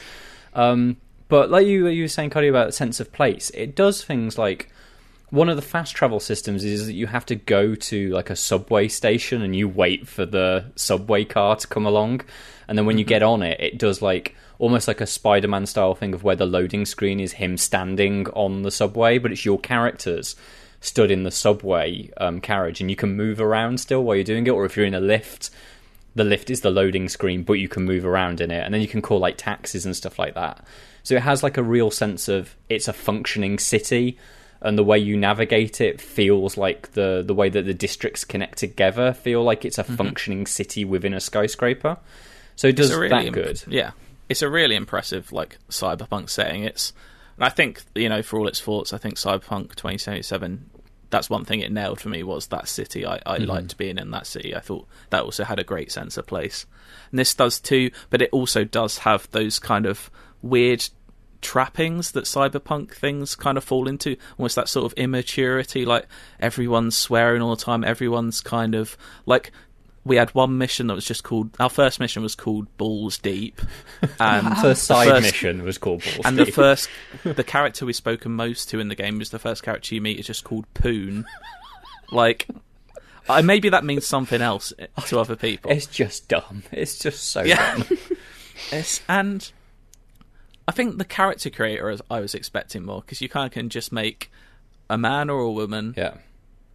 Um, 0.54 0.96
but 1.28 1.50
like 1.50 1.66
you, 1.66 1.86
you 1.88 2.04
were 2.04 2.08
saying, 2.08 2.30
Cody, 2.30 2.48
about 2.48 2.74
sense 2.74 2.98
of 2.98 3.12
place, 3.12 3.50
it 3.50 3.76
does 3.76 4.02
things 4.02 4.38
like 4.38 4.72
one 5.30 5.48
of 5.48 5.56
the 5.56 5.62
fast 5.62 5.94
travel 5.94 6.20
systems 6.20 6.64
is 6.64 6.86
that 6.86 6.92
you 6.92 7.06
have 7.06 7.24
to 7.26 7.36
go 7.36 7.74
to 7.74 8.10
like 8.10 8.30
a 8.30 8.36
subway 8.36 8.88
station 8.88 9.42
and 9.42 9.54
you 9.54 9.68
wait 9.68 10.08
for 10.08 10.26
the 10.26 10.64
subway 10.74 11.24
car 11.24 11.56
to 11.56 11.66
come 11.66 11.86
along, 11.86 12.22
and 12.68 12.76
then 12.76 12.86
when 12.86 12.98
you 12.98 13.04
get 13.04 13.22
on 13.22 13.42
it, 13.42 13.58
it 13.60 13.78
does 13.78 14.02
like 14.02 14.34
almost 14.58 14.88
like 14.88 15.00
a 15.00 15.06
Spider-Man 15.06 15.66
style 15.66 15.94
thing 15.94 16.12
of 16.14 16.22
where 16.22 16.36
the 16.36 16.46
loading 16.46 16.84
screen 16.84 17.18
is 17.18 17.32
him 17.32 17.56
standing 17.56 18.26
on 18.28 18.62
the 18.62 18.70
subway, 18.70 19.18
but 19.18 19.32
it's 19.32 19.44
your 19.44 19.58
characters 19.58 20.36
stood 20.80 21.10
in 21.10 21.22
the 21.22 21.30
subway 21.30 22.10
um, 22.16 22.40
carriage, 22.40 22.80
and 22.80 22.90
you 22.90 22.96
can 22.96 23.16
move 23.16 23.40
around 23.40 23.78
still 23.78 24.02
while 24.02 24.16
you're 24.16 24.24
doing 24.24 24.46
it, 24.46 24.50
or 24.50 24.64
if 24.64 24.76
you're 24.76 24.86
in 24.86 24.94
a 24.94 25.00
lift. 25.00 25.50
The 26.16 26.24
lift 26.24 26.50
is 26.50 26.62
the 26.62 26.70
loading 26.70 27.08
screen, 27.08 27.44
but 27.44 27.54
you 27.54 27.68
can 27.68 27.84
move 27.84 28.04
around 28.04 28.40
in 28.40 28.50
it, 28.50 28.64
and 28.64 28.74
then 28.74 28.80
you 28.80 28.88
can 28.88 29.00
call 29.00 29.20
like 29.20 29.36
taxis 29.36 29.86
and 29.86 29.94
stuff 29.94 30.18
like 30.18 30.34
that. 30.34 30.64
So 31.04 31.14
it 31.14 31.22
has 31.22 31.42
like 31.44 31.56
a 31.56 31.62
real 31.62 31.90
sense 31.90 32.28
of 32.28 32.56
it's 32.68 32.88
a 32.88 32.92
functioning 32.92 33.58
city, 33.58 34.18
and 34.62 34.76
the 34.76 34.84
way 34.84 34.98
you 34.98 35.16
navigate 35.16 35.80
it 35.80 36.00
feels 36.00 36.56
like 36.56 36.92
the 36.92 37.22
the 37.26 37.34
way 37.34 37.48
that 37.48 37.64
the 37.64 37.74
districts 37.74 38.24
connect 38.24 38.58
together 38.58 39.12
feel 39.12 39.42
like 39.42 39.64
it's 39.64 39.78
a 39.78 39.84
functioning 39.84 40.46
city 40.46 40.84
within 40.84 41.14
a 41.14 41.20
skyscraper. 41.20 41.96
So 42.56 42.68
it 42.68 42.76
does 42.76 42.90
Mm-hmm. 42.90 43.00
Really 43.00 43.08
that 43.10 43.24
imp- 43.26 43.34
good. 43.34 43.62
Yeah, 43.68 43.92
it's 44.28 44.42
a 44.42 44.50
really 44.50 44.76
impressive 44.76 45.32
like 45.32 45.58
cyberpunk 45.70 46.28
setting. 46.28 46.64
It's, 46.64 46.92
and 47.36 47.44
I 47.44 47.48
think 47.48 47.82
you 47.94 48.08
know, 48.08 48.22
for 48.22 48.38
all 48.38 48.48
its 48.48 48.60
faults, 48.60 48.92
I 48.92 48.98
think 48.98 49.14
Cyberpunk 49.14 49.74
2077. 49.76 50.70
That's 51.08 51.28
one 51.28 51.44
thing 51.44 51.58
it 51.58 51.72
nailed 51.72 52.00
for 52.00 52.08
me 52.08 52.22
was 52.22 52.46
that 52.48 52.68
city. 52.68 53.04
I, 53.04 53.20
I 53.26 53.38
liked 53.38 53.76
being 53.76 53.98
in 53.98 54.12
that 54.12 54.28
city. 54.28 54.54
I 54.54 54.60
thought 54.60 54.86
that 55.08 55.24
also 55.24 55.42
had 55.42 55.58
a 55.58 55.64
great 55.64 55.90
sense 55.90 56.16
of 56.16 56.26
place, 56.26 56.66
and 57.10 57.18
this 57.18 57.34
does 57.34 57.58
too. 57.58 57.90
But 58.10 58.22
it 58.22 58.30
also 58.30 58.62
does 58.62 58.98
have 58.98 59.28
those 59.32 59.58
kind 59.58 59.86
of 59.86 60.08
weird 60.42 60.88
trappings 61.40 62.12
that 62.12 62.24
cyberpunk 62.24 62.92
things 62.92 63.34
kind 63.34 63.56
of 63.58 63.64
fall 63.64 63.88
into 63.88 64.16
almost 64.38 64.56
that 64.56 64.68
sort 64.68 64.84
of 64.84 64.92
immaturity 64.98 65.84
like 65.84 66.06
everyone's 66.38 66.96
swearing 66.96 67.40
all 67.42 67.54
the 67.54 67.62
time 67.62 67.82
everyone's 67.84 68.40
kind 68.40 68.74
of 68.74 68.96
like 69.26 69.50
we 70.04 70.16
had 70.16 70.30
one 70.34 70.56
mission 70.56 70.86
that 70.86 70.94
was 70.94 71.04
just 71.04 71.24
called 71.24 71.50
our 71.60 71.68
first 71.68 72.00
mission 72.00 72.22
was 72.22 72.34
called 72.34 72.66
balls 72.78 73.18
deep 73.18 73.60
and 74.20 74.56
The 74.62 74.74
side 74.74 75.08
first- 75.08 75.22
mission 75.26 75.62
was 75.62 75.78
called 75.78 76.02
Balls 76.02 76.20
and 76.24 76.38
the 76.38 76.46
first 76.46 76.88
the 77.22 77.44
character 77.44 77.84
we've 77.86 77.94
spoken 77.96 78.32
most 78.32 78.70
to 78.70 78.80
in 78.80 78.88
the 78.88 78.94
game 78.94 79.20
is 79.20 79.30
the 79.30 79.38
first 79.38 79.62
character 79.62 79.94
you 79.94 80.00
meet 80.00 80.18
is 80.18 80.26
just 80.26 80.44
called 80.44 80.64
poon 80.74 81.24
like 82.10 82.46
I 83.28 83.42
maybe 83.42 83.68
that 83.68 83.84
means 83.84 84.06
something 84.06 84.40
else 84.42 84.72
to 85.06 85.18
other 85.20 85.36
people 85.36 85.70
It's 85.70 85.86
just 85.86 86.26
dumb. 86.28 86.64
It's 86.72 86.98
just 86.98 87.28
so 87.28 87.42
Yeah. 87.44 87.76
dumb. 87.76 87.98
And 89.08 89.50
I 90.70 90.72
think 90.72 90.98
the 90.98 91.04
character 91.04 91.50
creator 91.50 91.90
is- 91.90 92.00
I 92.08 92.20
was 92.20 92.32
expecting 92.34 92.84
more 92.84 93.00
because 93.00 93.20
you 93.20 93.28
kind 93.28 93.46
of 93.46 93.50
can 93.52 93.68
just 93.70 93.90
make 93.90 94.30
a 94.88 94.96
man 94.96 95.28
or 95.28 95.40
a 95.40 95.50
woman 95.50 95.94
Yeah. 95.96 96.14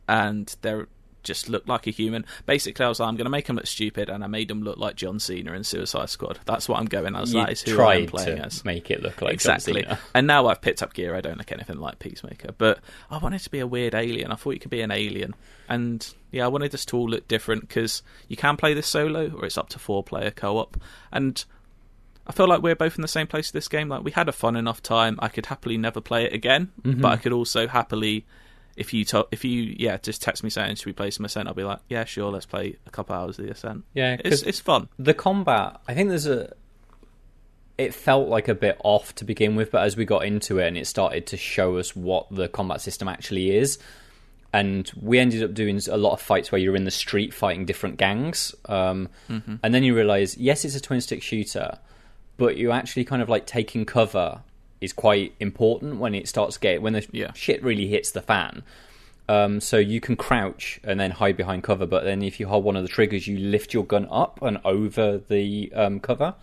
and 0.07 0.53
they 0.61 0.81
just 1.23 1.47
look 1.49 1.67
like 1.67 1.87
a 1.87 1.91
human. 1.91 2.23
Basically, 2.45 2.85
I 2.85 2.89
was 2.89 2.99
like, 2.99 3.07
I'm 3.09 3.15
going 3.15 3.25
to 3.25 3.31
make 3.31 3.47
them 3.47 3.55
look 3.55 3.65
stupid, 3.65 4.09
and 4.09 4.23
I 4.23 4.27
made 4.27 4.47
them 4.47 4.61
look 4.61 4.77
like 4.77 4.95
John 4.95 5.17
Cena 5.19 5.53
in 5.53 5.63
Suicide 5.63 6.09
Squad. 6.11 6.39
That's 6.45 6.69
what 6.69 6.77
I'm 6.77 6.85
going 6.85 7.15
as. 7.15 7.33
You 7.33 7.39
that 7.39 7.51
is 7.51 7.61
who 7.63 7.81
I'm 7.81 8.05
playing 8.05 8.37
to 8.37 8.45
as. 8.45 8.63
make 8.63 8.91
it 8.91 9.01
look 9.01 9.21
like 9.23 9.39
John 9.39 9.55
exactly. 9.55 9.81
Cena. 9.81 9.97
And 10.13 10.27
now 10.27 10.45
I've 10.47 10.61
picked 10.61 10.83
up 10.83 10.93
gear. 10.93 11.15
I 11.15 11.21
don't 11.21 11.37
look 11.39 11.51
anything 11.51 11.79
like 11.79 11.97
Peacemaker, 11.97 12.51
but 12.57 12.77
I 13.09 13.17
wanted 13.17 13.39
to 13.39 13.49
be 13.49 13.59
a 13.59 13.65
weird 13.65 13.95
alien. 13.95 14.31
I 14.31 14.35
thought 14.35 14.51
you 14.51 14.59
could 14.59 14.69
be 14.69 14.81
an 14.81 14.91
alien, 14.91 15.33
and 15.67 16.07
yeah, 16.31 16.45
I 16.45 16.47
wanted 16.49 16.71
this 16.71 16.85
to 16.85 16.97
all 16.97 17.09
look 17.09 17.27
different 17.27 17.61
because 17.67 18.03
you 18.27 18.35
can 18.37 18.55
play 18.55 18.73
this 18.75 18.85
solo, 18.87 19.31
or 19.35 19.45
it's 19.45 19.57
up 19.57 19.69
to 19.69 19.79
four 19.79 20.03
player 20.03 20.29
co 20.31 20.57
op, 20.59 20.77
and. 21.11 21.43
I 22.27 22.31
feel 22.31 22.47
like 22.47 22.61
we're 22.61 22.75
both 22.75 22.95
in 22.97 23.01
the 23.01 23.07
same 23.07 23.27
place 23.27 23.47
with 23.49 23.53
this 23.53 23.67
game. 23.67 23.87
Like 23.89 24.03
we 24.03 24.11
had 24.11 24.27
a 24.27 24.31
fun 24.31 24.55
enough 24.55 24.81
time. 24.81 25.17
I 25.19 25.27
could 25.27 25.45
happily 25.45 25.77
never 25.77 26.01
play 26.01 26.25
it 26.25 26.33
again, 26.33 26.71
Mm-hmm. 26.83 27.01
but 27.01 27.11
I 27.11 27.17
could 27.17 27.33
also 27.33 27.67
happily, 27.67 28.25
if 28.75 28.93
you 28.93 29.05
to- 29.05 29.27
if 29.31 29.45
you 29.45 29.75
yeah 29.77 29.97
just 29.97 30.21
text 30.21 30.43
me 30.43 30.49
saying 30.49 30.75
should 30.75 30.87
we 30.87 30.93
play 30.93 31.11
some 31.11 31.25
Ascent, 31.25 31.47
I'll 31.47 31.53
be 31.53 31.63
like 31.63 31.79
yeah 31.89 32.03
sure 32.05 32.31
let's 32.31 32.45
play 32.45 32.77
a 32.87 32.89
couple 32.89 33.15
hours 33.15 33.37
of 33.39 33.45
the 33.45 33.51
Ascent. 33.51 33.83
Yeah, 33.93 34.17
it's 34.25 34.41
it's 34.41 34.59
fun. 34.59 34.89
the 34.99 35.13
combat 35.13 35.79
i 35.87 35.93
think 35.93 36.09
there's 36.09 36.25
a 36.27 36.51
it 37.77 37.93
felt 37.93 38.29
like 38.29 38.47
a 38.47 38.55
bit 38.55 38.79
off 38.83 39.13
to 39.15 39.25
begin 39.25 39.55
with 39.55 39.71
but 39.71 39.83
as 39.83 39.97
we 39.97 40.05
got 40.05 40.25
into 40.25 40.59
it 40.59 40.67
and 40.67 40.77
it 40.77 40.87
started 40.87 41.27
to 41.27 41.37
show 41.37 41.77
us 41.77 41.95
what 41.95 42.25
the 42.31 42.47
combat 42.47 42.79
system 42.81 43.07
actually 43.07 43.55
is 43.55 43.77
and 44.53 44.89
we 45.01 45.19
ended 45.19 45.43
up 45.43 45.53
doing 45.53 45.79
a 45.91 45.97
lot 45.97 46.13
of 46.13 46.21
fights 46.21 46.51
where 46.51 46.59
you're 46.59 46.75
in 46.77 46.85
the 46.85 46.91
street 46.91 47.33
fighting 47.33 47.65
different 47.65 47.97
gangs 47.97 48.55
um, 48.67 49.09
and 49.61 49.73
then 49.73 49.83
you 49.83 49.93
realize 49.93 50.37
yes 50.37 50.63
it's 50.63 50.75
a 50.75 50.79
twin 50.81 51.01
stick 51.01 51.21
shooter 51.21 51.77
but 52.37 52.57
you 52.57 52.71
actually 52.71 53.05
kind 53.05 53.21
of 53.21 53.29
like 53.29 53.45
taking 53.45 53.85
cover 53.85 54.41
is 54.81 54.93
quite 54.93 55.33
important 55.39 55.97
when 55.99 56.13
it 56.13 56.27
starts 56.27 56.57
get 56.57 56.81
when 56.81 56.93
the 56.93 57.07
Yeah. 57.11 57.31
shit 57.33 57.63
really 57.63 57.87
hits 57.87 58.11
the 58.11 58.21
fan 58.21 58.63
um, 59.27 59.59
so 59.59 59.77
you 59.77 59.99
can 59.99 60.15
crouch 60.15 60.79
and 60.83 60.99
then 60.99 61.11
hide 61.11 61.35
behind 61.35 61.63
cover, 61.63 61.85
but 61.85 62.03
then 62.03 62.21
if 62.21 62.39
you 62.39 62.47
hold 62.47 62.63
one 62.63 62.75
of 62.75 62.83
the 62.83 62.89
triggers, 62.89 63.27
you 63.27 63.39
lift 63.39 63.73
your 63.73 63.83
gun 63.83 64.07
up 64.11 64.39
and 64.41 64.59
over 64.63 65.17
the 65.17 65.71
um, 65.73 65.99
cover. 65.99 66.35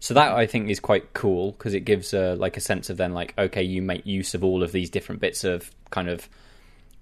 So 0.00 0.14
that 0.14 0.32
I 0.32 0.46
think 0.46 0.70
is 0.70 0.80
quite 0.80 1.12
cool 1.12 1.52
because 1.52 1.74
it 1.74 1.80
gives 1.80 2.14
a, 2.14 2.34
like 2.34 2.56
a 2.56 2.60
sense 2.60 2.90
of 2.90 2.96
then 2.96 3.12
like 3.14 3.34
okay, 3.38 3.62
you 3.62 3.82
make 3.82 4.06
use 4.06 4.34
of 4.34 4.44
all 4.44 4.62
of 4.62 4.72
these 4.72 4.90
different 4.90 5.20
bits 5.20 5.44
of 5.44 5.70
kind 5.90 6.08
of 6.08 6.28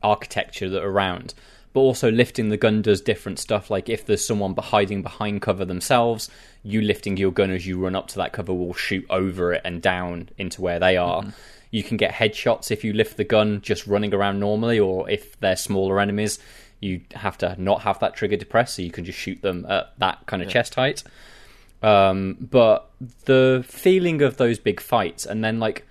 architecture 0.03 0.69
that 0.69 0.83
are 0.83 0.91
around. 0.91 1.35
But 1.73 1.81
also 1.81 2.11
lifting 2.11 2.49
the 2.51 2.57
gun 2.57 2.83
does 2.83 3.01
different 3.01 3.39
stuff. 3.39 3.71
Like 3.71 3.89
if 3.89 4.05
there's 4.05 4.27
someone 4.27 4.55
hiding 4.57 5.03
behind 5.03 5.41
cover 5.41 5.65
themselves, 5.65 6.29
you 6.63 6.81
lifting 6.81 7.17
your 7.17 7.33
gun 7.33 7.51
as 7.51 7.67
you 7.67 7.79
run 7.79 7.95
up 7.95 8.09
to 8.09 8.17
that 8.17 8.33
cover 8.33 8.55
will 8.55 8.75
shoot 8.75 9.05
over 9.11 9.53
it 9.53 9.63
and 9.65 9.83
down 9.83 10.29
into 10.39 10.63
where 10.63 10.79
they 10.79 10.97
are. 10.97 11.25
You 11.71 11.83
can 11.83 11.97
get 11.97 12.13
headshots 12.13 12.71
if 12.71 12.85
you 12.85 12.93
lift 12.93 13.17
the 13.17 13.25
gun 13.25 13.61
just 13.63 13.87
running 13.87 14.15
around 14.15 14.39
normally, 14.39 14.79
or 14.79 15.09
if 15.09 15.39
they're 15.41 15.57
smaller 15.57 15.99
enemies, 15.99 16.39
you 16.81 17.01
have 17.15 17.39
to 17.39 17.57
not 17.61 17.83
have 17.83 17.99
that 18.01 18.15
trigger 18.15 18.37
depressed, 18.37 18.75
so 18.75 18.83
you 18.83 18.91
can 18.91 19.05
just 19.05 19.19
shoot 19.19 19.41
them 19.43 19.65
at 19.69 19.93
that 19.99 20.27
kind 20.27 20.43
of 20.43 20.49
chest 20.49 20.75
height. 20.75 21.03
Um, 21.83 22.37
but 22.41 22.91
the 23.25 23.65
feeling 23.67 24.23
of 24.23 24.37
those 24.37 24.59
big 24.59 24.81
fights, 24.81 25.27
and 25.27 25.43
then 25.43 25.59
like 25.59 25.87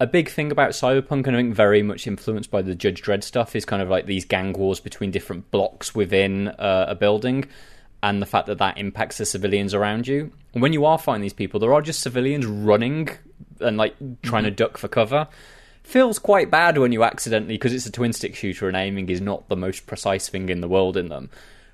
a 0.00 0.06
big 0.06 0.28
thing 0.28 0.52
about 0.52 0.70
Cyberpunk, 0.70 1.26
and 1.26 1.36
I 1.36 1.40
think 1.40 1.54
very 1.54 1.82
much 1.82 2.06
influenced 2.06 2.50
by 2.50 2.62
the 2.62 2.74
Judge 2.74 3.02
Dredd 3.02 3.22
stuff, 3.22 3.56
is 3.56 3.64
kind 3.64 3.82
of 3.82 3.88
like 3.88 4.06
these 4.06 4.24
gang 4.24 4.52
wars 4.52 4.80
between 4.80 5.10
different 5.10 5.50
blocks 5.50 5.94
within 5.94 6.48
uh, 6.48 6.86
a 6.88 6.94
building, 6.94 7.46
and 8.02 8.22
the 8.22 8.26
fact 8.26 8.46
that 8.46 8.58
that 8.58 8.78
impacts 8.78 9.18
the 9.18 9.26
civilians 9.26 9.74
around 9.74 10.06
you. 10.06 10.30
And 10.54 10.62
when 10.62 10.72
you 10.72 10.84
are 10.84 10.98
fighting 10.98 11.22
these 11.22 11.32
people, 11.32 11.58
there 11.60 11.72
are 11.74 11.82
just 11.82 12.00
civilians 12.00 12.46
running 12.46 13.08
and 13.60 13.76
like 13.76 13.96
trying 14.22 14.44
to 14.44 14.50
duck 14.50 14.78
for 14.78 14.88
cover. 14.88 15.28
Feels 15.82 16.18
quite 16.18 16.50
bad 16.50 16.76
when 16.78 16.92
you 16.92 17.02
accidentally, 17.02 17.54
because 17.54 17.72
it's 17.72 17.86
a 17.86 17.92
twin 17.92 18.12
stick 18.12 18.34
shooter 18.34 18.68
and 18.68 18.76
aiming 18.76 19.08
is 19.08 19.20
not 19.20 19.48
the 19.48 19.56
most 19.56 19.86
precise 19.86 20.28
thing 20.28 20.48
in 20.48 20.60
the 20.60 20.68
world 20.68 20.96
in 20.96 21.08
them. 21.08 21.30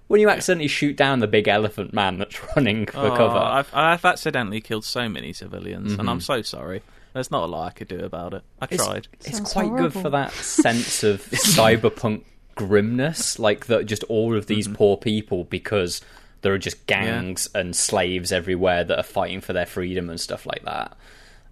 When 0.06 0.20
you 0.20 0.28
accidentally 0.28 0.68
shoot 0.68 0.96
down 0.96 1.18
the 1.20 1.26
big 1.26 1.48
elephant 1.48 1.92
man 1.92 2.18
that's 2.18 2.38
running 2.56 2.86
for 2.86 2.98
Oh, 2.98 3.16
cover, 3.16 3.38
I've, 3.38 3.74
I've 3.74 4.04
accidentally 4.04 4.60
killed 4.60 4.84
so 4.84 5.08
many 5.08 5.32
civilians, 5.32 5.92
and 5.92 6.00
Mm-hmm. 6.02 6.08
I'm 6.08 6.20
so 6.20 6.42
sorry. 6.42 6.82
There's 7.12 7.30
not 7.30 7.44
a 7.44 7.46
lot 7.46 7.66
I 7.66 7.70
could 7.70 7.88
do 7.88 8.00
about 8.00 8.34
it. 8.34 8.42
I 8.60 8.66
tried. 8.66 9.08
It's 9.20 9.36
Sounds 9.36 9.52
quite 9.52 9.74
good 9.76 9.92
for 9.92 10.10
that 10.10 10.32
sense 10.32 11.02
of 11.04 11.22
cyberpunk 11.30 12.22
grimness, 12.54 13.38
like 13.38 13.66
that 13.66 13.86
just 13.86 14.04
all 14.04 14.36
of 14.36 14.46
these 14.46 14.66
mm-hmm. 14.66 14.76
poor 14.76 14.96
people 14.96 15.44
because 15.44 16.00
there 16.42 16.52
are 16.52 16.58
just 16.58 16.86
gangs 16.86 17.48
and 17.54 17.74
slaves 17.74 18.30
everywhere 18.30 18.84
that 18.84 18.98
are 18.98 19.02
fighting 19.02 19.40
for 19.40 19.52
their 19.52 19.64
freedom 19.64 20.10
and 20.10 20.20
stuff 20.20 20.44
like 20.44 20.62
that. 20.64 20.94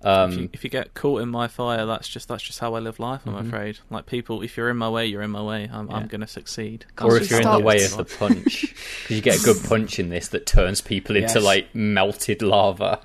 if, 0.00 0.06
um, 0.06 0.32
you, 0.32 0.50
if 0.52 0.64
you 0.64 0.70
get 0.70 0.92
caught 0.92 1.22
in 1.22 1.30
my 1.30 1.48
fire, 1.48 1.86
that's 1.86 2.08
just 2.08 2.28
that's 2.28 2.42
just 2.42 2.58
how 2.58 2.74
I 2.74 2.78
live 2.80 3.00
life. 3.00 3.22
I'm 3.24 3.34
mm-hmm. 3.34 3.48
afraid. 3.48 3.78
Like 3.90 4.04
people, 4.06 4.42
if 4.42 4.56
you're 4.56 4.68
in 4.68 4.76
my 4.76 4.90
way, 4.90 5.06
you're 5.06 5.22
in 5.22 5.30
my 5.30 5.42
way. 5.42 5.68
I'm, 5.72 5.90
I'm 5.90 6.08
going 6.08 6.20
to 6.20 6.26
succeed. 6.26 6.84
Gosh, 6.94 7.10
or 7.10 7.16
if 7.16 7.30
you're 7.30 7.40
in 7.40 7.50
the 7.50 7.58
way 7.58 7.82
of 7.84 7.96
the 7.96 8.04
punch, 8.04 8.60
because 9.02 9.16
you 9.16 9.22
get 9.22 9.40
a 9.40 9.42
good 9.42 9.64
punch 9.68 9.98
in 9.98 10.10
this 10.10 10.28
that 10.28 10.44
turns 10.44 10.80
people 10.80 11.16
into 11.16 11.34
Yes. 11.34 11.42
like 11.42 11.74
melted 11.74 12.42
lava. 12.42 13.00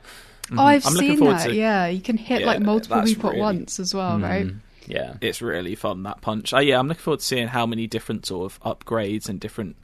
Oh, 0.52 0.64
I've 0.64 0.84
mm-hmm. 0.84 0.88
I'm 0.88 0.95
seen 0.95 1.20
that. 1.26 1.48
to- 1.48 1.56
Yeah, 1.56 1.88
you 1.88 2.02
can 2.02 2.18
hit 2.18 2.45
like 2.45 2.62
multiple 2.62 3.02
people 3.04 3.30
really- 3.30 3.41
at 3.41 3.43
once 3.43 3.80
as 3.80 3.93
well, 3.93 4.18
mm. 4.18 4.24
right? 4.24 4.48
Yeah, 4.88 5.16
it's 5.22 5.42
really 5.42 5.76
fun 5.76 6.04
that 6.04 6.22
punch. 6.22 6.54
Oh 6.54 6.60
yeah, 6.60 6.80
I'm 6.80 6.88
looking 6.88 7.02
forward 7.04 7.20
to 7.20 7.26
seeing 7.26 7.50
how 7.50 7.66
many 7.66 7.88
different 7.88 8.26
sort 8.26 8.52
of 8.52 8.60
upgrades 8.62 9.28
and 9.28 9.40
different 9.40 9.76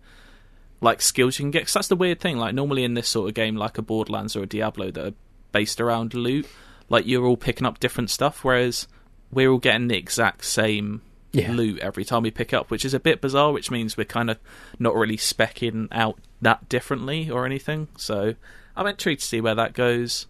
like 0.82 1.02
skills 1.02 1.38
you 1.40 1.44
can 1.44 1.52
get. 1.52 1.64
'Cause 1.66 1.74
that's 1.74 1.88
the 1.90 1.96
weird 1.96 2.20
thing. 2.20 2.38
Like 2.38 2.56
normally 2.56 2.84
in 2.84 2.94
this 2.94 3.08
sort 3.10 3.28
of 3.30 3.36
game, 3.36 3.56
like 3.58 3.78
a 3.78 3.82
Borderlands 3.82 4.36
or 4.36 4.44
a 4.44 4.46
Diablo, 4.48 4.92
that 4.92 5.06
are 5.08 5.14
based 5.52 5.80
around 5.82 6.14
loot, 6.14 6.48
like 6.90 7.06
you're 7.06 7.26
all 7.26 7.38
picking 7.38 7.68
up 7.68 7.80
different 7.80 8.10
stuff, 8.10 8.44
whereas 8.44 8.88
we're 9.32 9.50
all 9.50 9.58
getting 9.60 9.88
the 9.90 9.98
exact 9.98 10.46
same 10.46 11.02
Yeah. 11.32 11.52
loot 11.52 11.80
every 11.80 12.06
time 12.06 12.24
we 12.24 12.32
pick 12.32 12.54
up, 12.54 12.70
which 12.72 12.86
is 12.86 12.94
a 12.94 13.00
bit 13.00 13.20
bizarre. 13.20 13.52
Which 13.52 13.72
means 13.72 13.98
we're 13.98 14.06
kind 14.06 14.30
of 14.30 14.38
not 14.80 14.96
really 14.96 15.18
specking 15.18 15.88
out 15.92 16.18
that 16.42 16.70
differently 16.70 17.30
or 17.30 17.46
anything. 17.46 17.88
So 17.98 18.36
I'm 18.76 18.88
intrigued 18.88 19.22
to 19.22 19.28
see 19.28 19.42
where 19.42 19.56
that 19.56 19.74
goes. 19.74 20.28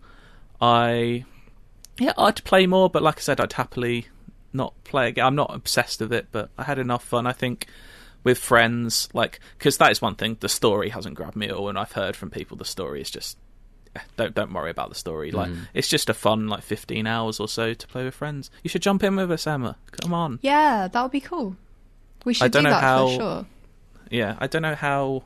I 0.62 1.26
yeah, 2.00 2.14
I'd 2.18 2.44
play 2.44 2.66
more, 2.66 2.90
but 2.90 3.04
like 3.04 3.18
I 3.18 3.22
said, 3.22 3.40
I'd 3.40 3.54
happily 3.54 4.08
not 4.54 4.74
play 4.84 5.10
again. 5.10 5.26
I'm 5.26 5.36
not 5.36 5.54
obsessed 5.54 6.00
with 6.00 6.14
it, 6.14 6.28
but 6.32 6.50
I 6.58 6.64
had 6.64 6.80
enough 6.80 7.04
fun. 7.04 7.26
I 7.28 7.34
think 7.34 7.68
with 8.24 8.38
friends, 8.38 9.10
like 9.14 9.40
because 9.58 9.78
that 9.80 9.92
is 9.92 10.02
one 10.02 10.16
thing. 10.16 10.38
The 10.40 10.50
story 10.50 10.90
hasn't 10.90 11.16
grabbed 11.16 11.36
me 11.36 11.48
at 11.48 11.54
all, 11.54 11.70
and 11.70 11.78
I've 11.78 11.92
heard 11.94 12.16
from 12.16 12.30
people 12.30 12.56
the 12.58 12.66
story 12.66 13.02
is 13.02 13.10
just 13.12 13.38
eh, 13.96 14.00
don't 14.18 14.34
don't 14.34 14.54
worry 14.54 14.72
about 14.72 14.90
the 14.90 14.96
story. 14.96 15.32
Like 15.32 15.52
it's 15.74 15.88
just 15.88 16.10
a 16.10 16.14
fun 16.14 16.48
like 16.48 16.64
15 16.64 17.06
hours 17.08 17.40
or 17.40 17.48
so 17.48 17.74
to 17.74 17.88
play 17.88 18.04
with 18.06 18.16
friends. 18.16 18.50
You 18.64 18.70
should 18.70 18.82
jump 18.82 19.04
in 19.04 19.16
with 19.16 19.32
us, 19.32 19.46
Emma. 19.48 19.76
Come 20.02 20.14
on. 20.14 20.40
Yeah, 20.42 20.88
that 20.88 21.02
would 21.02 21.12
be 21.12 21.20
cool. 21.22 21.56
We 22.26 22.34
should 22.34 22.52
don't 22.52 22.64
do 22.64 22.70
know 22.70 22.76
that 22.76 22.82
how- 22.82 23.08
for 23.08 23.16
sure. 23.16 23.46
Yeah, 24.10 24.36
I 24.40 24.48
don't 24.48 24.62
know 24.62 24.76
how 24.76 25.24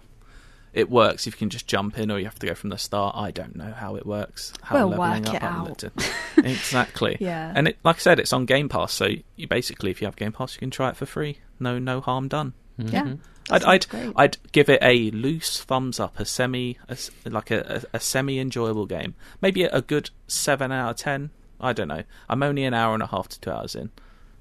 it 0.78 0.92
works. 0.92 1.26
If 1.26 1.34
you 1.34 1.40
can 1.40 1.50
just 1.50 1.66
jump 1.66 1.98
in, 1.98 2.12
or 2.12 2.20
you 2.20 2.26
have 2.26 2.38
to 2.40 2.46
go 2.46 2.54
from 2.54 2.70
the 2.70 2.78
start. 2.78 3.16
I 3.18 3.32
don't 3.32 3.56
know 3.56 3.74
how 3.74 3.96
it 3.96 4.06
works. 4.06 4.54
How 4.62 4.76
We'll 4.76 4.90
leveling 4.90 5.24
work 5.24 5.30
up 5.30 5.36
it 5.36 5.44
out. 5.44 5.68
looked 5.84 5.84
exactly. 6.38 7.18
Yeah. 7.20 7.52
And 7.56 7.70
it, 7.70 7.78
like 7.84 7.96
I 7.96 8.00
said, 8.00 8.20
it's 8.20 8.32
on 8.32 8.46
Game 8.46 8.70
Pass, 8.70 8.94
so 8.94 9.10
you 9.36 9.48
basically, 9.48 9.90
if 9.90 10.02
you 10.02 10.06
have 10.08 10.16
Game 10.16 10.32
Pass, 10.32 10.54
you 10.54 10.60
can 10.60 10.70
try 10.70 10.90
it 10.90 10.96
for 10.96 11.08
free. 11.08 11.40
No, 11.60 11.80
no 11.80 12.00
harm 12.00 12.28
done. 12.28 12.54
Yeah, 12.78 13.16
I'd, 13.50 13.64
I'd, 13.64 13.90
great. 13.90 14.14
I'd 14.16 14.38
give 14.52 14.70
it 14.70 14.78
a 14.84 15.10
loose 15.10 15.64
thumbs 15.64 16.00
up, 16.00 16.20
a 16.20 16.26
semi, 16.26 16.78
a 16.88 16.92
s 16.92 17.10
like 17.26 17.50
a, 17.50 17.82
a, 17.92 17.98
a 17.98 18.00
semi 18.00 18.38
enjoyable 18.40 18.86
game. 18.86 19.16
Maybe 19.42 19.64
a, 19.64 19.70
a 19.72 19.82
good 19.82 20.12
seven 20.28 20.72
out 20.72 20.92
of 20.92 20.96
ten. 20.98 21.32
I 21.60 21.74
don't 21.74 21.88
know. 21.88 22.04
I'm 22.30 22.44
only 22.44 22.66
an 22.66 22.76
hour 22.76 22.94
and 22.94 23.02
a 23.02 23.08
half 23.08 23.30
to 23.30 23.40
two 23.40 23.50
hours 23.50 23.74
in, 23.76 23.90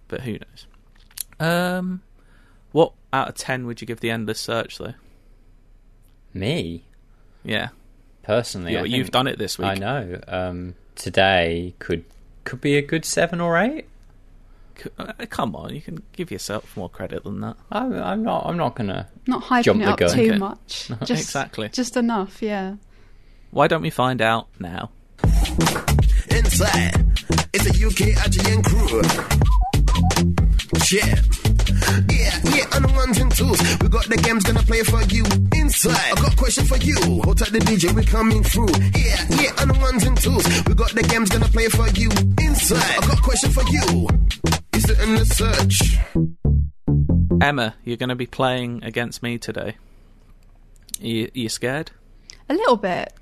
but 0.09 0.20
who 0.20 0.32
knows? 0.32 0.66
Um, 1.41 2.03
what 2.72 2.93
out 3.11 3.28
of 3.30 3.34
ten 3.37 3.66
would 3.66 3.80
you 3.80 3.87
give 3.87 4.01
the 4.01 4.11
Endless 4.11 4.39
Search 4.41 4.76
though? 4.76 4.93
Me 6.39 6.84
Yeah, 7.45 7.68
personally, 8.22 8.72
yeah. 8.74 8.80
I 8.82 8.84
you've 8.84 9.11
done 9.11 9.26
it 9.26 9.39
this 9.39 9.59
week. 9.59 9.68
I 9.68 9.74
know. 9.74 10.20
Um, 10.28 10.74
today 10.95 11.74
could 11.78 12.05
could 12.45 12.61
be 12.61 12.76
a 12.76 12.82
good 12.82 13.05
seven 13.05 13.41
or 13.41 13.57
eight. 13.59 13.87
Uh, 14.99 15.12
come 15.30 15.57
on, 15.57 15.74
you 15.74 15.80
can 15.80 16.03
give 16.12 16.30
yourself 16.30 16.76
more 16.76 16.89
credit 16.91 17.24
than 17.24 17.41
that. 17.41 17.57
I'm, 17.72 17.95
I'm 17.95 18.22
not. 18.22 18.45
I'm 18.47 18.57
not 18.59 18.74
gonna. 18.76 19.09
not 19.26 19.43
hyping 19.45 19.62
Jump 19.64 19.80
it 19.82 19.84
the 19.87 19.93
up 19.93 19.99
gun. 19.99 20.11
too 20.14 20.20
Okay. 20.28 20.39
much. 20.39 20.89
Just, 21.05 21.22
Exactly. 21.22 21.68
just 21.70 21.97
enough. 21.97 22.43
Yeah. 22.43 22.76
Why 23.53 23.68
don't 23.68 23.80
we 23.82 23.89
find 23.91 24.20
out 24.20 24.49
now? 24.61 24.91
Inside, 26.30 26.93
it's 27.55 27.64
a 27.66 27.70
UK 27.87 28.12
IGN 28.26 28.64
crew. 28.64 29.01
Yeah. 30.93 31.16
Yeah, 32.11 32.41
yeah, 32.55 32.76
on 32.76 32.82
the 32.82 32.93
ones 32.95 33.18
and 33.18 33.34
twos. 33.34 33.61
We 33.80 33.89
got 33.89 34.05
the 34.09 34.16
games 34.22 34.45
gonna 34.45 34.62
play 34.62 34.82
for 34.82 35.01
you. 35.05 35.24
Inside, 35.55 36.18
a 36.18 36.26
question 36.47 36.64
for 36.64 36.76
you. 36.76 36.94
Hold 37.24 37.38
tight 37.38 37.51
the 37.51 37.59
DJ, 37.59 37.92
we 37.92 38.05
coming 38.05 38.40
through. 38.44 38.68
Yeah, 38.94 39.42
yeah, 39.42 39.61
on 39.61 39.66
the 39.66 39.78
ones 39.80 40.05
and 40.05 40.16
twos. 40.16 40.47
We 40.68 40.74
got 40.74 40.92
the 40.94 41.03
games 41.03 41.28
gonna 41.28 41.49
play 41.49 41.66
for 41.66 41.88
you. 41.99 42.09
Inside, 42.38 43.03
I 43.03 43.07
got 43.09 43.18
a 43.18 43.22
question 43.22 43.51
for 43.51 43.64
you. 43.68 44.07
Is 44.72 44.88
it 44.88 45.01
in 45.01 45.16
the 45.16 45.24
search? 45.24 45.99
Emma, 47.40 47.74
you're 47.82 47.97
going 47.97 48.11
to 48.11 48.14
be 48.14 48.26
playing 48.26 48.84
against 48.84 49.22
me 49.22 49.38
today. 49.38 49.76
You, 51.01 51.30
you 51.34 51.49
scared? 51.49 51.90
A 52.49 52.55
little 52.55 52.76
bit. 52.76 53.12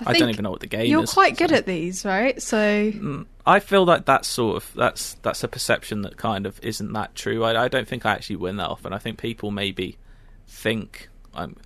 I, 0.00 0.12
think 0.12 0.18
don't 0.18 0.30
even 0.30 0.44
know 0.44 0.50
what 0.50 0.60
the 0.60 0.66
game 0.66 0.86
You're 0.86 1.04
is. 1.04 1.12
quite 1.12 1.36
good 1.36 1.50
so- 1.50 1.56
at 1.56 1.66
these, 1.66 2.04
right? 2.04 2.40
So 2.40 2.56
mm, 2.56 3.26
I 3.44 3.58
feel 3.58 3.84
like 3.84 4.04
that's 4.04 4.28
sort 4.28 4.58
of 4.58 4.72
that's 4.76 5.14
that's 5.22 5.42
a 5.42 5.48
perception 5.48 6.02
that 6.02 6.16
kind 6.16 6.46
of 6.46 6.60
isn't 6.62 6.92
that 6.92 7.16
true. 7.16 7.42
I, 7.42 7.64
I 7.64 7.68
don't 7.68 7.88
think 7.88 8.06
I 8.06 8.12
actually 8.12 8.36
win 8.36 8.56
that 8.58 8.68
often. 8.68 8.92
I 8.92 8.98
think 8.98 9.18
people 9.18 9.50
maybe 9.50 9.98
think 10.46 11.08
I'm. 11.34 11.56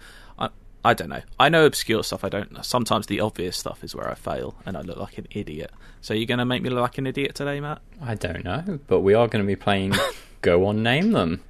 I, 0.84 0.94
don't 0.94 1.08
know. 1.08 1.22
I 1.38 1.48
know 1.48 1.64
obscure 1.66 2.02
stuff. 2.04 2.24
I 2.24 2.28
don't. 2.28 2.50
Know. 2.52 2.62
Sometimes 2.62 3.06
the 3.06 3.20
obvious 3.20 3.56
stuff 3.56 3.84
is 3.84 3.94
where 3.94 4.10
I 4.10 4.14
fail, 4.14 4.54
and 4.66 4.76
I 4.76 4.80
look 4.80 4.96
like 4.96 5.18
an 5.18 5.26
idiot. 5.30 5.70
So 6.00 6.12
you're 6.14 6.26
going 6.26 6.38
to 6.38 6.44
make 6.44 6.62
me 6.62 6.70
look 6.70 6.80
like 6.82 6.98
an 6.98 7.06
idiot 7.06 7.34
today, 7.36 7.60
Matt? 7.60 7.80
I 8.02 8.14
don't 8.16 8.44
know, 8.44 8.80
but 8.88 9.00
we 9.00 9.14
are 9.14 9.28
going 9.28 9.44
to 9.44 9.46
be 9.46 9.54
playing. 9.56 9.94
Go 10.42 10.66
on, 10.66 10.82
name 10.82 11.12
them. 11.12 11.40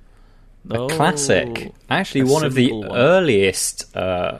A 0.71 0.79
Oh, 0.81 0.89
classic. 0.89 1.73
Actually, 1.89 2.21
a 2.23 2.27
one 2.27 2.45
of 2.45 2.55
the 2.55 2.71
one. 2.73 2.93
earliest. 2.97 3.97
Uh, 3.97 4.39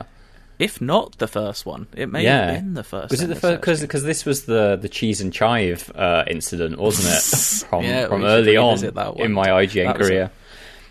If 0.59 0.79
not 0.79 1.17
the 1.17 1.27
first 1.27 1.65
one, 1.65 1.87
it 1.97 2.07
may 2.09 2.23
yeah, 2.23 2.51
have 2.51 2.55
been 2.63 2.73
the 2.75 2.83
first. 2.83 3.09
Was 3.11 3.21
it 3.21 3.27
the 3.27 3.35
first? 3.35 3.59
Because 3.61 3.81
because 3.81 4.03
this 4.03 4.23
was 4.23 4.45
the 4.45 4.77
the 4.79 4.87
cheese 4.87 5.19
and 5.19 5.33
chive 5.33 5.91
uh, 5.95 6.23
incident, 6.27 6.77
wasn't 6.77 7.07
it? 7.09 7.65
From 7.69 7.83
Yeah, 7.83 8.07
from 8.07 8.23
early 8.23 8.55
on 8.55 8.77
in 9.19 9.33
my 9.33 9.47
IGN 9.47 9.85
That 9.87 9.97
was 9.97 10.07
a- 10.07 10.09
career. 10.11 10.31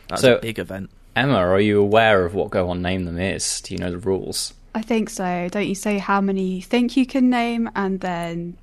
that 0.09 0.13
was 0.15 0.21
so- 0.21 0.37
a 0.37 0.41
big 0.41 0.59
event. 0.59 0.91
Emma, 1.15 1.35
are 1.37 1.61
you 1.61 1.81
aware 1.81 2.25
of 2.25 2.35
what 2.35 2.51
Go 2.51 2.71
on 2.71 2.81
Name 2.83 3.05
Them 3.05 3.19
is? 3.19 3.61
Do 3.61 3.75
you 3.75 3.79
know 3.79 3.91
the 3.91 3.99
rules? 3.99 4.55
I 4.75 4.81
think 4.83 5.11
so. 5.11 5.49
Don't 5.51 5.67
you 5.67 5.75
say 5.75 5.99
how 5.99 6.21
many 6.21 6.45
you 6.55 6.63
think 6.63 6.97
you 6.97 7.05
can 7.05 7.29
name, 7.29 7.69
and 7.77 8.01
then 8.01 8.57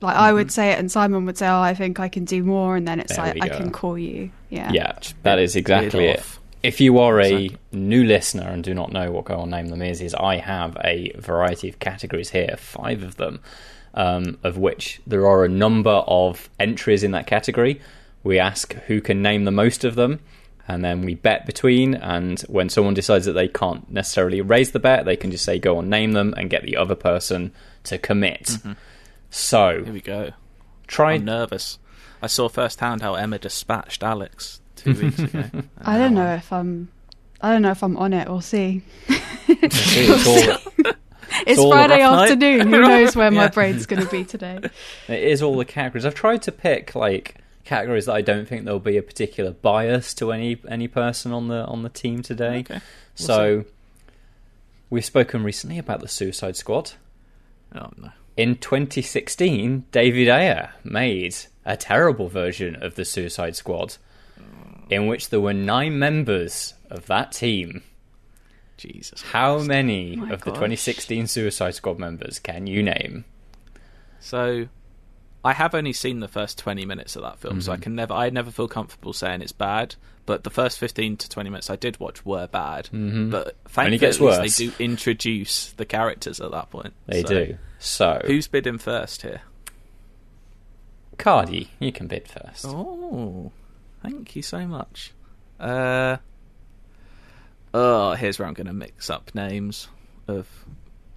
like 0.00 0.16
I 0.16 0.28
Mm-hmm. 0.28 0.36
would 0.36 0.52
say 0.52 0.70
it, 0.70 0.78
and 0.78 0.90
Simon 0.90 1.26
would 1.26 1.36
say, 1.36 1.48
"Oh, 1.48 1.60
I 1.60 1.74
think 1.74 1.98
I 1.98 2.08
can 2.08 2.24
do 2.24 2.44
more," 2.44 2.76
and 2.76 2.86
then 2.86 3.00
it's 3.00 3.16
There 3.16 3.24
like 3.24 3.42
I 3.42 3.48
can 3.48 3.70
call 3.72 3.98
you. 3.98 4.30
Yeah. 4.50 4.70
Yeah, 4.72 4.98
that 5.24 5.38
is 5.40 5.56
exactly 5.56 6.06
it. 6.06 6.20
off. 6.20 6.38
If 6.62 6.80
you 6.80 6.98
are 6.98 7.18
a 7.18 7.24
Exactly. 7.46 7.58
new 7.72 8.04
listener 8.04 8.46
and 8.48 8.62
do 8.62 8.74
not 8.74 8.92
know 8.92 9.10
what 9.10 9.24
Go 9.24 9.36
On 9.40 9.50
Name 9.50 9.66
Them 9.68 9.82
is, 9.82 10.00
is 10.00 10.14
I 10.14 10.36
have 10.36 10.76
a 10.84 11.10
variety 11.16 11.68
of 11.68 11.78
categories 11.80 12.30
here, 12.30 12.54
five 12.58 13.02
of 13.02 13.16
them, 13.16 13.40
um, 13.94 14.38
of 14.44 14.58
which 14.58 15.00
there 15.06 15.26
are 15.26 15.44
a 15.44 15.48
number 15.48 15.90
of 16.06 16.48
entries 16.60 17.02
in 17.02 17.10
that 17.12 17.26
category. 17.26 17.80
We 18.22 18.38
ask 18.38 18.74
who 18.86 19.00
can 19.00 19.22
name 19.22 19.44
the 19.46 19.50
most 19.50 19.84
of 19.84 19.94
them, 19.94 20.20
and 20.70 20.84
then 20.84 21.02
we 21.02 21.14
bet 21.14 21.46
between. 21.46 21.94
And 21.94 22.40
when 22.42 22.68
someone 22.68 22.94
decides 22.94 23.26
that 23.26 23.32
they 23.32 23.48
can't 23.48 23.90
necessarily 23.90 24.40
raise 24.40 24.70
the 24.70 24.78
bet, 24.78 25.04
they 25.04 25.16
can 25.16 25.30
just 25.30 25.44
say 25.44 25.58
"Go 25.58 25.78
on, 25.78 25.88
name 25.88 26.12
them," 26.12 26.32
and 26.36 26.48
get 26.50 26.62
the 26.62 26.76
other 26.76 26.94
person 26.94 27.52
to 27.84 27.98
commit. 27.98 28.44
Mm-hmm. 28.44 28.72
So 29.30 29.84
Here 29.84 29.92
we 29.92 30.00
go. 30.00 30.30
try 30.86 31.12
I'm 31.14 31.24
nervous. 31.24 31.78
I 32.22 32.26
saw 32.26 32.48
firsthand 32.48 33.02
how 33.02 33.14
Emma 33.14 33.38
dispatched 33.38 34.02
Alex 34.02 34.60
two 34.76 34.92
weeks 34.94 35.18
ago. 35.18 35.44
I 35.80 35.98
don't 35.98 36.14
know 36.14 36.34
if 36.34 36.52
I'm. 36.52 36.88
I 37.40 37.52
don't 37.52 37.62
know 37.62 37.70
if 37.70 37.82
I'm 37.82 37.96
on 37.96 38.12
it. 38.12 38.28
We'll 38.28 38.40
see. 38.42 38.82
it's 39.48 40.26
all, 40.26 40.92
It's 41.46 41.58
all 41.58 41.70
Friday 41.70 42.02
rough 42.02 42.12
night. 42.12 42.22
afternoon. 42.32 42.60
Who 42.72 42.80
knows 42.82 43.16
where 43.16 43.30
my 43.30 43.42
Yeah. 43.44 43.48
brain's 43.48 43.86
going 43.86 44.02
to 44.04 44.10
be 44.10 44.24
today? 44.24 44.58
It 45.08 45.22
is 45.22 45.42
all 45.42 45.56
the 45.56 45.64
categories. 45.64 46.04
I've 46.04 46.14
tried 46.14 46.42
to 46.42 46.52
pick 46.52 46.94
like 46.94 47.36
categories 47.70 48.06
that 48.06 48.14
I 48.14 48.20
don't 48.20 48.48
think 48.48 48.64
there'll 48.64 48.80
be 48.80 48.96
a 48.96 49.02
particular 49.02 49.52
bias 49.52 50.12
to 50.14 50.32
any 50.32 50.60
any 50.68 50.88
person 50.88 51.30
on 51.30 51.46
the 51.46 51.64
on 51.66 51.84
the 51.84 51.88
team 51.88 52.20
today. 52.20 52.60
Okay. 52.60 52.80
We'll 53.18 53.26
so 53.26 53.64
we've 54.90 55.04
spoken 55.04 55.44
recently 55.44 55.78
about 55.78 56.00
the 56.00 56.08
Suicide 56.08 56.56
Squad. 56.56 56.92
Oh 57.72 57.90
no. 57.96 58.10
In 58.36 58.56
2016, 58.56 59.84
David 59.92 60.28
Ayer 60.28 60.72
made 60.82 61.36
a 61.64 61.76
terrible 61.76 62.28
version 62.28 62.74
of 62.82 62.96
the 62.96 63.04
Suicide 63.04 63.54
Squad, 63.54 63.98
in 64.88 65.06
which 65.06 65.28
there 65.28 65.40
were 65.40 65.54
nine 65.54 65.96
members 65.96 66.74
of 66.90 67.06
that 67.06 67.30
team. 67.30 67.84
Jesus. 68.76 69.22
How 69.22 69.58
many 69.58 70.16
my 70.16 70.30
of 70.30 70.40
the 70.40 70.50
2016 70.50 71.28
Suicide 71.28 71.74
Squad 71.74 71.98
members 71.98 72.40
can 72.40 72.66
you 72.66 72.82
name? 72.82 73.26
So, 74.20 74.68
I 75.42 75.54
have 75.54 75.74
only 75.74 75.92
seen 75.94 76.20
the 76.20 76.28
first 76.28 76.58
twenty 76.58 76.84
minutes 76.84 77.16
of 77.16 77.22
that 77.22 77.38
film, 77.38 77.60
so 77.60 77.72
I 77.72 77.76
Mm-hmm. 77.76 77.82
can 77.82 77.94
never, 77.94 78.12
I 78.14 78.28
never 78.30 78.50
feel 78.50 78.68
comfortable 78.68 79.12
saying 79.12 79.40
it's 79.42 79.52
bad. 79.52 79.94
But 80.26 80.44
the 80.44 80.50
first 80.50 80.78
fifteen 80.78 81.16
to 81.16 81.28
twenty 81.28 81.48
minutes 81.50 81.70
I 81.70 81.76
did 81.76 81.98
watch 81.98 82.24
were 82.26 82.46
bad. 82.46 82.86
Mm-hmm. 82.86 83.30
But 83.30 83.56
thankfully, 83.68 83.98
gets 83.98 84.20
worse. 84.20 84.56
they 84.58 84.66
do 84.66 84.72
introduce 84.78 85.72
the 85.72 85.86
characters 85.86 86.40
at 86.40 86.50
that 86.50 86.70
point. 86.70 86.92
They 87.06 87.22
So, 87.22 87.28
do. 87.28 87.58
So, 87.78 88.20
Who's 88.26 88.46
bidding 88.48 88.78
first 88.78 89.22
here? 89.22 89.40
Cardy, 91.16 91.68
you 91.78 91.92
can 91.92 92.06
bid 92.06 92.28
first. 92.28 92.66
Oh, 92.66 93.52
thank 94.02 94.34
you 94.36 94.42
so 94.42 94.66
much. 94.66 95.12
Uh, 95.58 96.16
oh, 97.74 98.12
here's 98.12 98.38
where 98.38 98.48
I'm 98.48 98.54
going 98.54 98.66
to 98.66 98.72
mix 98.72 99.10
up 99.10 99.34
names 99.34 99.88
of 100.28 100.46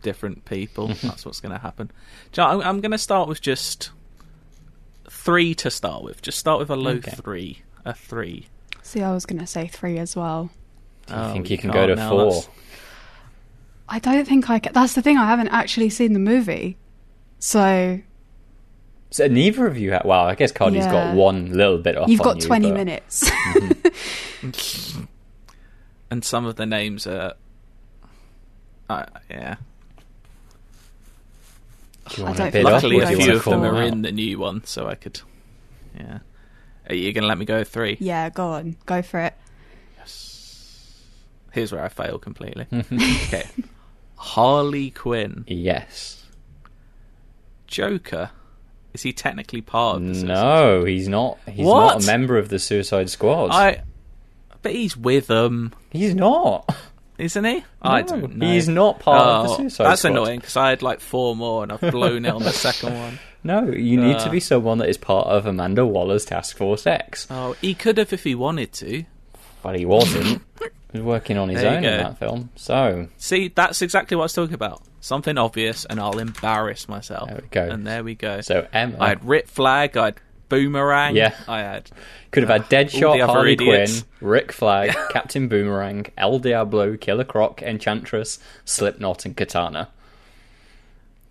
different 0.02 0.44
people. 0.46 0.88
That's 1.04 1.26
what's 1.26 1.40
going 1.40 1.54
to 1.54 1.60
happen. 1.62 1.92
Do 2.34 2.42
you 2.42 2.48
know, 2.48 2.54
I'm, 2.54 2.68
I'm 2.68 2.82
going 2.82 2.92
to 2.92 2.98
start 2.98 3.30
with 3.30 3.40
just 3.42 3.92
three 5.24 5.56
to 5.56 5.70
start 5.72 6.04
with. 6.04 6.22
Just 6.22 6.38
start 6.38 6.60
with 6.60 6.70
a 6.70 6.76
low 6.76 6.92
Okay. 6.96 7.12
three. 7.12 7.62
A 7.86 7.94
three. 7.94 8.48
See, 8.82 9.02
I 9.02 9.12
was 9.14 9.26
going 9.26 9.40
to 9.40 9.48
say 9.48 9.68
three 9.68 9.98
as 9.98 10.16
well. 10.16 10.50
Do 11.08 11.14
you 11.14 11.20
Oh, 11.20 11.34
think 11.34 11.50
you 11.50 11.56
you 11.56 11.58
can 11.62 11.72
go 11.72 11.88
to 11.88 11.96
now, 11.96 12.10
four? 12.10 12.26
that's- 12.32 12.50
I 13.90 14.00
don't 14.00 14.26
think 14.28 14.50
I 14.50 14.60
can. 14.60 14.74
That's 14.74 14.94
the 14.94 15.02
thing. 15.02 15.18
I 15.18 15.26
haven't 15.28 15.50
actually 15.50 15.90
seen 15.90 16.14
the 16.14 16.20
movie, 16.20 16.78
so 17.40 18.00
So 19.12 19.28
neither 19.28 19.68
of 19.68 19.78
you 19.78 19.92
have. 19.92 20.06
Well, 20.06 20.26
I 20.26 20.36
guess 20.36 20.52
Cardy's 20.52 20.86
Yeah. 20.86 20.92
got 20.92 21.16
one 21.16 21.52
little 21.54 21.78
bit 21.78 21.98
off. 21.98 22.10
you've 22.10 22.22
on 22.22 22.26
got 22.26 22.38
you, 22.42 22.48
twenty 22.48 22.70
but- 22.72 22.78
minutes. 22.78 23.30
And 26.12 26.24
some 26.24 26.46
of 26.46 26.56
the 26.58 26.66
names 26.68 27.08
are. 27.08 27.34
Uh, 28.90 29.06
yeah. 29.32 29.56
Do 29.56 29.62
you 29.62 29.62
I 29.62 29.62
want 29.62 31.48
don't 31.52 31.58
to 31.58 31.62
bid 31.66 31.92
think 31.92 31.92
up, 31.92 31.93
Luckily, 32.18 33.00
or 33.00 33.04
a 33.04 33.08
do 33.08 33.12
you 33.14 33.22
few 33.24 33.36
of 33.36 33.46
them 33.46 33.64
are 33.64 33.82
in 33.82 34.02
the 34.02 34.12
new 34.12 34.38
one, 34.40 34.64
so 34.66 34.88
I 34.88 34.96
could. 34.96 35.22
Yeah. 35.98 36.20
Are 36.90 36.96
you 36.96 37.14
going 37.14 37.22
to 37.22 37.28
let 37.28 37.38
me 37.38 37.46
go 37.46 37.64
three? 37.64 37.98
yeah, 38.00 38.30
go 38.30 38.48
on, 38.48 38.76
go 38.86 39.02
for 39.02 39.20
it. 39.22 39.34
Yes. 39.98 41.02
Here's 41.52 41.72
where 41.72 41.84
I 41.84 41.88
fail 41.90 42.20
completely. 42.20 42.68
okay. 42.74 43.48
Harley 44.18 44.90
Quinn. 44.92 45.46
Yes. 45.48 46.26
Joker. 47.68 48.32
Is 48.94 49.02
he 49.02 49.12
technically 49.14 49.62
part 49.62 49.98
of 49.98 50.08
the 50.08 50.14
Suicide 50.14 50.28
No, 50.34 50.84
he's 50.86 51.08
not. 51.08 51.40
He's 51.50 51.66
What? 51.66 51.94
not 51.96 52.04
a 52.04 52.06
member 52.06 52.38
of 52.38 52.50
the 52.50 52.60
Suicide 52.60 53.10
Squad. 53.10 53.50
I. 53.52 53.84
But 54.62 54.74
he's 54.74 54.96
with 54.96 55.28
them, 55.28 55.74
He's 55.92 56.14
not. 56.16 56.74
Isn't 57.24 57.46
he? 57.46 57.64
I 57.82 58.02
No, 58.02 58.08
don't 58.08 58.36
know. 58.38 58.48
He's 58.48 58.68
not 58.68 59.00
part 59.00 59.20
of 59.28 59.48
the 59.48 59.54
Oh, 59.54 59.58
Suicide 59.58 59.84
That's 59.86 60.02
Squad. 60.02 60.12
annoying 60.12 60.40
because 60.40 60.58
I 60.58 60.70
had 60.72 60.82
like 60.82 61.00
four 61.00 61.36
more 61.36 61.64
and 61.64 61.72
I've 61.72 61.80
blown 61.82 62.26
it 62.26 62.30
on 62.30 62.44
the 62.44 62.52
second 62.52 62.94
one. 63.00 63.20
No, 63.46 63.64
you 63.72 64.00
need 64.00 64.20
to 64.20 64.28
Uh. 64.28 64.32
be 64.32 64.40
someone 64.40 64.78
that 64.80 64.90
is 64.90 64.98
part 64.98 65.28
of 65.28 65.46
Amanda 65.46 65.86
Waller's 65.86 66.26
Task 66.26 66.58
Force 66.58 66.86
X. 66.86 67.28
Oh, 67.30 67.54
he 67.62 67.74
could 67.74 67.98
have 67.98 68.12
if 68.14 68.24
he 68.24 68.36
wanted 68.36 68.74
to. 68.74 69.06
But 69.62 69.78
he 69.78 69.86
wasn't. 69.86 70.42
he 70.92 71.00
was 71.00 71.02
working 71.04 71.38
on 71.38 71.48
his 71.50 71.62
There 71.62 71.72
you 71.72 71.78
own 71.78 71.84
in 71.86 71.98
go. 72.00 72.04
that 72.04 72.18
film. 72.20 72.50
So, 72.56 73.08
See, 73.18 73.48
that's 73.56 73.82
exactly 73.82 74.16
what 74.18 74.24
I 74.24 74.26
was 74.26 74.34
talking 74.34 74.54
about. 74.56 74.82
Something 75.00 75.38
obvious, 75.38 75.86
and 75.86 76.00
I'll 76.00 76.20
embarrass 76.20 76.88
myself. 76.90 77.30
There 77.30 77.40
we 77.42 77.48
go. 77.50 77.64
And 77.70 77.88
there 77.88 78.04
we 78.04 78.16
go. 78.16 78.42
so 78.42 78.68
Emma 78.74 78.98
I 79.00 79.10
had 79.10 79.24
Rick 79.26 79.48
Flag, 79.48 79.96
I 79.98 80.06
had 80.06 80.16
Boomerang. 80.54 81.16
Yeah. 81.16 81.36
I 81.48 81.60
had. 81.60 81.90
could 82.32 82.44
have 82.44 82.50
had 82.50 82.70
Deadshot, 82.70 83.26
Harley 83.26 83.54
idiots. 83.54 84.04
Quinn, 84.04 84.30
Rick 84.30 84.52
Flag, 84.52 84.96
Captain 85.12 85.48
Boomerang, 85.48 86.08
El 86.18 86.40
Diablo, 86.40 86.96
Killer 86.98 87.24
Croc, 87.24 87.62
Enchantress, 87.62 88.40
Slipknot, 88.66 89.26
and 89.26 89.36
Katana. 89.36 89.90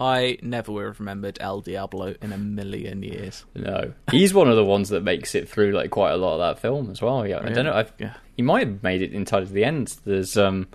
I 0.00 0.38
never 0.42 0.72
would 0.72 0.84
have 0.84 1.00
remembered 1.00 1.38
El 1.40 1.60
Diablo 1.60 2.14
in 2.20 2.32
a 2.32 2.38
million 2.38 3.04
years. 3.04 3.44
No, 3.54 3.92
he's 4.10 4.34
one 4.34 4.48
of 4.48 4.56
the 4.56 4.64
ones 4.64 4.88
that 4.88 5.04
makes 5.04 5.34
it 5.36 5.48
through 5.48 5.70
like 5.72 5.90
quite 5.90 6.10
a 6.10 6.16
lot 6.16 6.34
of 6.34 6.40
that 6.40 6.60
film 6.60 6.90
as 6.90 7.00
well. 7.00 7.24
Yeah, 7.24 7.38
I 7.38 7.50
don't 7.50 7.66
know. 7.66 7.84
Yeah. 7.98 8.14
He 8.36 8.42
might 8.42 8.66
have 8.66 8.82
made 8.82 9.02
it 9.02 9.12
entirely 9.12 9.46
to 9.46 9.52
the 9.52 9.64
end. 9.64 9.96
There's 10.04 10.36
um, 10.36 10.66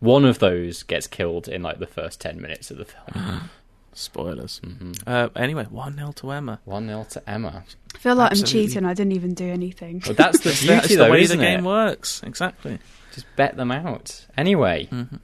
one 0.00 0.24
of 0.24 0.38
those 0.38 0.82
gets 0.82 1.06
killed 1.06 1.46
in 1.46 1.62
like 1.62 1.78
the 1.78 1.86
first 1.86 2.22
ten 2.22 2.40
minutes 2.40 2.70
of 2.70 2.78
the 2.78 2.86
film. 2.86 3.50
Spoilers. 3.94 4.60
Mm-hmm. 4.64 4.92
Uh, 5.06 5.28
anyway, 5.36 5.64
1 5.70 5.96
0 5.96 6.12
to 6.12 6.30
Emma. 6.32 6.60
One 6.64 6.86
0 6.88 7.06
to 7.10 7.30
Emma. 7.30 7.64
I 7.94 7.98
feel 7.98 8.14
like 8.16 8.32
Absolutely. 8.32 8.60
I'm 8.62 8.66
cheating. 8.68 8.84
I 8.84 8.94
didn't 8.94 9.12
even 9.12 9.34
do 9.34 9.48
anything. 9.48 10.02
But 10.06 10.16
that's 10.16 10.38
the 10.40 10.50
beauty, 10.60 10.66
That's 10.66 10.96
the 10.96 11.08
way 11.10 11.22
isn't 11.22 11.38
the 11.38 11.44
game 11.44 11.60
it? 11.60 11.68
works. 11.68 12.22
Exactly. 12.24 12.78
Just 13.12 13.26
bet 13.36 13.56
them 13.56 13.70
out. 13.70 14.26
Anyway, 14.36 14.88
Mm-hmm. 14.90 15.16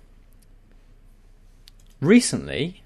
recently, 2.00 2.82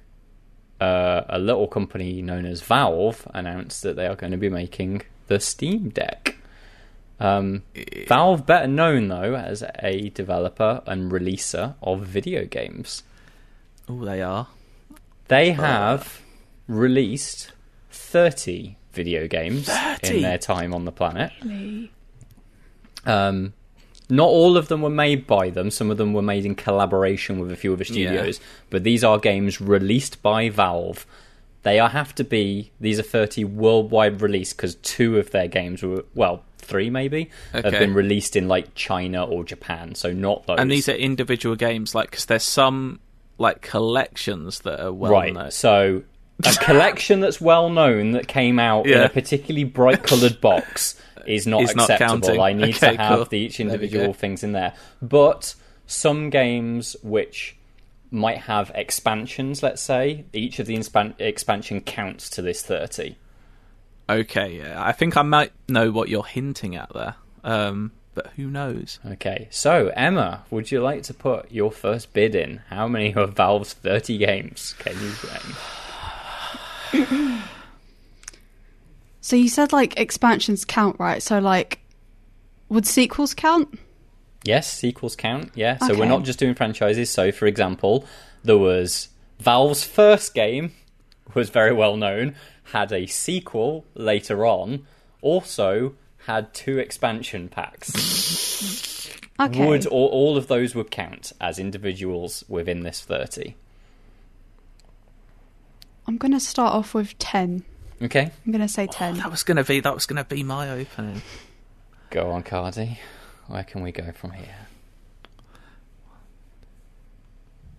uh, 0.81 1.23
a 1.29 1.39
little 1.39 1.69
company 1.69 2.23
known 2.23 2.47
as 2.47 2.63
Valve 2.63 3.27
announced 3.35 3.83
that 3.83 3.97
they 3.97 4.07
are 4.07 4.17
going 4.17 4.33
to 4.33 4.39
be 4.39 4.49
making 4.49 5.03
the 5.29 5.41
Steam 5.41 5.91
Deck. 5.91 6.37
Um, 7.21 7.63
Valve, 8.09 8.45
better 8.45 8.67
known 8.67 9.09
though 9.09 9.35
as 9.37 9.63
a 9.79 10.09
developer 10.11 10.83
and 10.87 11.13
releaser 11.13 11.75
of 11.83 12.03
video 12.07 12.45
games, 12.45 13.03
Oh, 13.89 14.03
they 14.05 14.23
are. 14.23 14.49
They 15.29 15.53
have 15.53 16.21
released 16.69 17.53
30 17.91 18.77
video 18.93 19.27
games 19.27 19.69
30? 19.69 20.17
in 20.17 20.23
their 20.23 20.39
time 20.39 20.73
on 20.73 20.85
the 20.85 20.93
planet. 20.93 21.33
Really? 21.43 21.91
Um, 23.05 23.53
not 24.09 24.29
all 24.29 24.57
of 24.57 24.69
them 24.69 24.83
were 24.83 24.91
made 24.91 25.27
by 25.27 25.51
them. 25.51 25.71
Some 25.71 25.91
of 25.91 25.97
them 25.97 26.13
were 26.13 26.23
made 26.23 26.45
in 26.45 26.55
collaboration 26.55 27.39
with 27.39 27.51
a 27.51 27.57
few 27.57 27.73
other 27.73 27.85
studios. 27.85 28.41
But 28.71 28.85
these 28.85 29.03
are 29.03 29.19
games 29.19 29.61
released 29.61 30.23
by 30.23 30.51
Valve. 30.51 31.07
They 31.63 31.81
are, 31.81 31.89
have 31.89 32.15
to 32.17 32.25
be. 32.25 32.71
These 32.79 32.99
are 32.99 33.03
thirty 33.03 33.45
worldwide 33.45 34.21
release 34.21 34.53
because 34.53 34.75
two 34.77 35.19
of 35.19 35.31
their 35.31 35.49
games 35.49 35.83
were 35.83 36.05
well, 36.15 36.45
three 36.59 36.91
maybe 36.91 37.31
have 37.53 37.65
been 37.73 37.95
released 37.95 38.37
in 38.37 38.49
like 38.49 38.75
China 38.75 39.25
or 39.25 39.45
Japan. 39.45 39.95
So 39.95 40.13
not 40.13 40.47
those. 40.47 40.59
And 40.59 40.71
these 40.71 40.89
are 40.89 40.95
individual 40.95 41.57
games, 41.57 41.95
like, 41.95 42.11
because 42.11 42.27
there's 42.27 42.43
some, 42.43 43.01
like, 43.39 43.61
collections 43.63 44.61
that 44.61 44.81
are 44.81 44.93
well 44.93 45.13
right. 45.13 45.33
known. 45.33 45.51
So 45.51 46.03
a 46.45 46.53
collection 46.65 47.21
that's 47.21 47.41
well 47.41 47.71
known 47.71 48.13
that 48.13 48.29
came 48.29 48.59
out 48.59 48.87
in 48.87 49.01
a 49.01 49.09
particularly 49.09 49.65
bright 49.65 50.03
coloured 50.03 50.41
box 50.41 51.01
is 51.27 51.47
not 51.47 51.63
acceptable. 51.63 51.97
counting. 51.99 52.41
I 52.41 52.53
need 52.53 52.77
Okay, 52.77 52.97
to 52.97 53.03
have 53.03 53.17
cool. 53.19 53.25
the, 53.27 53.39
each 53.39 53.61
individual 53.61 54.13
things 54.13 54.43
in 54.45 54.53
there. 54.53 54.75
But 55.01 55.55
some 55.87 56.31
games 56.31 56.97
which 57.03 57.57
might 58.11 58.39
have 58.39 58.71
expansions, 58.75 59.63
let's 59.63 59.83
say, 59.83 60.25
each 60.33 60.59
of 60.59 60.67
the 60.67 60.77
inspan- 60.77 61.19
expansion 61.21 61.81
counts 61.81 62.29
to 62.31 62.43
this 62.43 62.63
30. 62.63 63.17
Okay, 64.09 64.59
yeah. 64.59 64.83
I 64.85 64.93
think 64.93 65.17
I 65.17 65.23
might 65.23 65.51
know 65.69 65.91
what 65.91 66.09
you're 66.09 66.25
hinting 66.25 66.77
at 66.77 66.93
there. 66.93 67.15
Um, 67.43 67.91
but 68.15 68.29
who 68.37 68.47
knows? 68.47 68.99
Okay, 69.05 69.49
so 69.51 69.89
Emma, 69.95 70.45
would 70.51 70.71
you 70.71 70.81
like 70.81 71.03
to 71.05 71.15
put 71.15 71.51
your 71.51 71.73
first 71.73 72.13
bid 72.13 72.35
in? 72.35 72.63
How 72.69 72.89
many 72.89 73.15
of 73.15 73.35
Valve's 73.35 73.73
30 73.75 74.19
games 74.19 74.75
can 74.79 74.95
you 74.95 75.13
name? 77.03 77.43
So 79.25 79.37
you 79.37 79.49
said 79.49 79.73
like 79.73 79.99
expansions 79.99 80.67
count, 80.67 80.97
right? 81.01 81.23
So 81.23 81.39
like, 81.39 81.81
would 82.69 82.87
sequels 82.87 83.33
count? 83.33 83.79
Yes, 84.45 84.71
sequels 84.71 85.17
count. 85.17 85.51
Yeah, 85.55 85.79
so 85.79 85.99
we're 85.99 86.05
not 86.05 86.25
just 86.25 86.39
doing 86.39 86.55
franchises. 86.55 87.09
So, 87.09 87.33
for 87.33 87.47
example, 87.47 88.05
there 88.43 88.59
was 88.59 89.09
Valve's 89.41 89.83
first 89.83 90.35
game 90.35 90.73
was 91.33 91.49
very 91.49 91.73
well 91.73 91.97
known, 91.97 92.35
had 92.65 92.93
a 92.93 93.07
sequel 93.07 93.87
later 93.95 94.45
on, 94.45 94.87
also 95.23 95.95
had 96.27 96.55
two 96.55 96.79
expansion 96.79 97.49
packs. 97.49 99.11
Okay. 99.39 99.67
Would 99.67 99.87
all, 99.87 100.07
all 100.09 100.37
of 100.37 100.47
those 100.47 100.75
would 100.75 100.91
count 100.91 101.33
as 101.41 101.59
individuals 101.59 102.45
within 102.49 102.83
this 102.83 103.01
thirty? 103.03 103.57
I'm 106.07 106.19
gonna 106.19 106.41
start 106.41 106.73
off 106.75 106.95
with 106.95 107.19
ten. 107.19 107.65
Okay, 108.01 108.31
I'm 108.47 108.53
gonna 108.53 108.69
say 108.69 108.87
ten. 108.87 109.15
Oh, 109.15 109.19
that 109.19 109.31
was 109.31 109.43
gonna 109.43 109.65
be 109.65 109.81
that 109.81 109.95
was 109.95 110.07
gonna 110.07 110.25
be 110.25 110.43
my 110.43 110.71
opening. 110.71 111.23
go 112.11 112.31
on, 112.31 112.43
Cardy. 112.43 112.99
Where 113.49 113.65
can 113.65 113.83
we 113.83 113.93
go 113.93 114.13
from 114.13 114.33
here? 114.33 114.57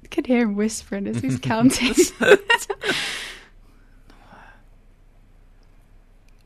I 0.03 0.07
can 0.09 0.23
hear 0.25 0.41
him 0.43 0.55
whispering 0.55 1.07
as 1.07 1.19
he's 1.19 1.39
counting. 1.39 1.95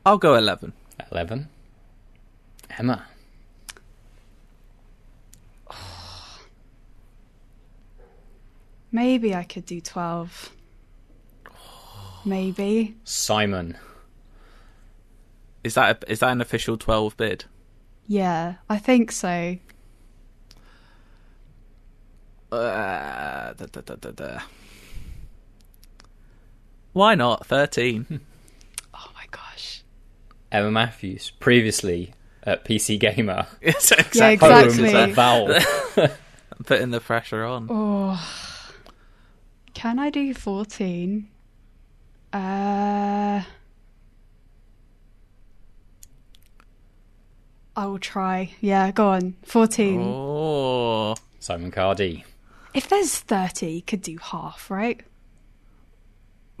I'll 0.06 0.18
go 0.18 0.34
eleven. 0.34 0.72
Eleven. 1.10 1.48
Emma. 2.78 3.06
Maybe 8.92 9.34
I 9.34 9.44
could 9.44 9.66
do 9.66 9.80
twelve. 9.80 10.50
Maybe. 12.24 12.96
Simon. 13.04 13.76
Is 15.62 15.74
that 15.74 16.04
a, 16.04 16.10
is 16.12 16.18
that 16.20 16.32
an 16.32 16.40
official 16.40 16.76
twelve 16.76 17.16
bid? 17.16 17.44
Yeah, 18.06 18.54
I 18.68 18.78
think 18.78 19.12
so. 19.12 19.56
Uh, 22.50 23.52
da, 23.52 23.66
da, 23.70 23.80
da, 23.80 23.94
da, 23.94 24.10
da. 24.10 24.40
Why 26.92 27.14
not 27.14 27.46
thirteen? 27.46 28.20
Oh 28.92 29.12
my 29.14 29.24
gosh. 29.30 29.84
Emma 30.50 30.70
Matthews, 30.70 31.30
previously 31.30 32.12
at 32.42 32.64
PC 32.64 32.98
Gamer. 32.98 33.46
It's 33.60 33.90
Yeah, 33.90 34.00
exactly. 34.00 34.32
exactly. 34.34 34.92
Home 34.92 35.10
at 35.10 35.14
Valve. 35.14 36.18
Putting 36.66 36.90
the 36.90 37.00
pressure 37.00 37.44
on. 37.44 37.68
Oh. 37.70 38.20
Can 39.74 39.98
I 39.98 40.10
do 40.10 40.34
14? 40.34 41.28
Uh. 42.32 43.42
I 47.76 47.86
will 47.86 47.98
try. 47.98 48.50
Yeah, 48.60 48.90
go 48.90 49.08
on. 49.08 49.36
14. 49.44 50.00
Oh, 50.04 51.14
Simon 51.38 51.70
Cardy. 51.70 52.24
If 52.74 52.88
there's 52.88 53.18
30, 53.18 53.66
you 53.68 53.82
could 53.82 54.02
do 54.02 54.18
half, 54.18 54.70
right? 54.70 55.00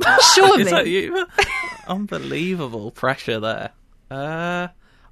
is 0.00 0.06
that 0.06 0.32
Surely. 0.34 0.90
you? 0.90 1.26
Unbelievable 1.88 2.90
pressure 2.90 3.38
there. 3.38 3.70
Uh, 4.10 4.68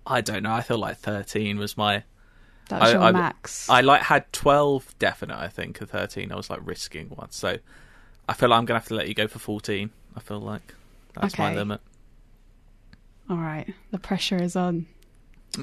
I 0.09 0.21
don't 0.23 0.43
know. 0.43 0.53
I 0.53 0.63
feel 0.63 0.79
like 0.79 0.97
thirteen 0.99 1.59
was 1.59 1.77
my. 1.77 2.03
That's 2.69 2.85
I- 2.85 2.93
your 2.93 3.03
I- 3.03 3.13
max. 3.13 3.69
I 3.71 3.81
like 3.83 4.03
had 4.03 4.33
twelve 4.33 4.95
definite. 4.99 5.37
I 5.39 5.49
think 5.49 5.81
of 5.81 5.91
thirteen. 5.91 6.33
I 6.33 6.37
was 6.37 6.51
like 6.51 6.61
risking 6.65 7.09
one, 7.11 7.31
so 7.31 7.57
I 8.29 8.33
feel 8.33 8.49
like 8.49 8.59
I'm 8.59 8.65
gonna 8.65 8.81
have 8.81 8.89
to 8.89 8.95
let 8.95 9.09
you 9.09 9.15
go 9.15 9.27
for 9.29 9.39
fourteen. 9.39 9.91
I 10.17 10.21
feel 10.21 10.41
like 10.41 10.75
that's 11.15 11.39
my 11.39 11.55
limit. 11.55 11.81
All 13.31 13.37
right. 13.37 13.73
The 13.91 13.99
pressure 13.99 14.41
is 14.43 14.57
on. 14.57 14.87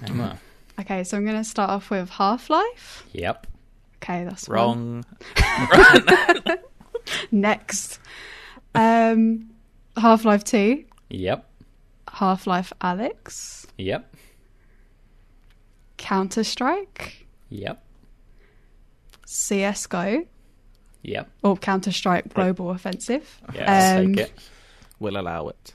Emma. 0.08 0.40
Okay, 0.80 1.04
so 1.04 1.18
I'm 1.18 1.26
going 1.26 1.38
to 1.38 1.44
start 1.44 1.70
off 1.70 1.90
with 1.90 2.10
Half 2.10 2.50
Life. 2.50 3.06
Yep. 3.14 3.48
Okay, 4.04 4.24
that's 4.26 4.48
one. 4.50 4.56
Wrong. 4.56 5.06
Next. 7.32 8.00
Um, 8.74 9.50
Half 9.98 10.26
Life 10.26 10.44
2. 10.44 10.84
Yep. 11.10 11.50
Half 12.12 12.48
Life 12.48 12.74
Alyx. 12.82 13.66
Yep. 13.78 14.15
Counter 15.98 16.44
Strike. 16.44 17.26
Yep. 17.50 17.84
CSGO. 19.28 20.26
Yep. 21.04 21.30
Or 21.44 21.56
Counter 21.58 21.92
Strike 21.92 22.34
Global 22.34 22.72
Offensive. 22.72 23.42
Yeah, 23.54 23.98
Um, 24.00 24.16
take 24.16 24.26
it. 24.28 24.40
We'll 25.00 25.18
allow 25.18 25.50
it. 25.50 25.74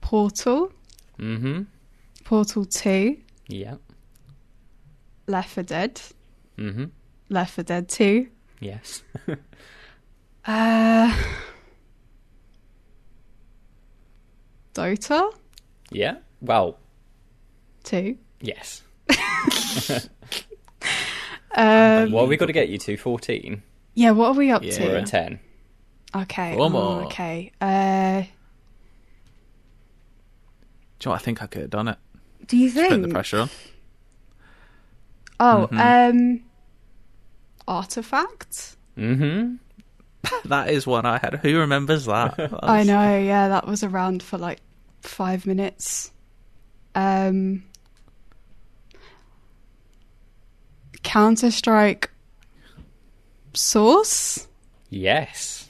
Portal. 0.00 0.70
Mm-hmm. 1.18 1.62
Portal 2.24 2.64
2. 2.64 3.16
Yep. 3.48 3.80
Left 5.26 5.50
4 5.50 5.62
Dead. 5.64 6.00
Mm-hmm. 6.58 6.84
Left 7.28 7.54
4 7.54 7.64
Dead 7.64 7.88
2. 7.88 8.28
Yes. 8.60 9.02
Uh, 10.48 11.12
Dota 14.74 15.32
yeah. 15.90 16.16
Well, 16.40 16.78
2. 17.86 18.16
yes. 18.40 18.82
Um, 21.58 22.12
What 22.12 22.20
have 22.22 22.28
we 22.28 22.36
got 22.36 22.46
to 22.46 22.52
get 22.52 22.68
you 22.68 22.76
to? 22.78 22.96
14? 22.98 23.62
yeah, 23.94 24.10
what 24.10 24.26
are 24.28 24.34
we 24.34 24.50
up 24.50 24.62
Yeah. 24.62 24.78
We're 24.78 24.90
to? 24.90 24.98
at 25.00 25.06
10. 25.06 25.40
Okay. 26.14 26.52
Four 26.54 26.66
oh, 26.66 26.68
more. 26.68 27.04
okay. 27.04 27.50
Uh, 27.60 28.20
Do 28.20 28.26
you 31.00 31.06
know 31.06 31.10
what? 31.12 31.20
I 31.20 31.24
think 31.24 31.42
I 31.42 31.46
could 31.46 31.62
have 31.62 31.70
done 31.70 31.88
it. 31.88 31.96
do 32.46 32.58
you 32.58 32.70
think? 32.70 32.90
Put 32.90 33.02
the 33.02 33.08
pressure 33.08 33.40
on. 33.40 33.50
Oh, 35.40 35.68
um, 35.72 36.42
Artifact. 37.66 38.76
Mm-hmm. 38.98 39.54
That 40.48 40.70
is 40.70 40.86
one 40.86 41.06
I 41.06 41.18
had. 41.18 41.36
Who 41.42 41.58
remembers 41.58 42.04
that? 42.06 42.36
That 42.36 42.50
I 42.62 42.82
know. 42.82 43.18
Yeah, 43.18 43.48
that 43.48 43.66
was 43.66 43.82
around 43.82 44.22
for 44.22 44.36
like 44.38 44.60
five 45.00 45.46
minutes. 45.46 46.10
Um, 46.94 47.64
Counter 51.06 51.50
Strike. 51.50 52.10
Source. 53.54 54.48
Yes. 54.90 55.68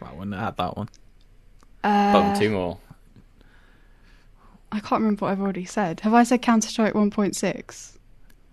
I 0.00 0.12
wouldn't 0.12 0.34
have 0.34 0.44
had 0.44 0.56
that 0.58 0.76
one. 0.76 0.88
Uh, 1.82 2.12
Bottom 2.12 2.38
two 2.40 2.50
more. 2.50 2.78
I 4.70 4.80
can't 4.80 5.00
remember 5.00 5.24
what 5.24 5.32
I've 5.32 5.40
already 5.40 5.64
said. 5.64 6.00
Have 6.00 6.14
I 6.14 6.22
said 6.24 6.40
Counter 6.42 6.68
Strike 6.68 6.94
1.6? 6.94 7.98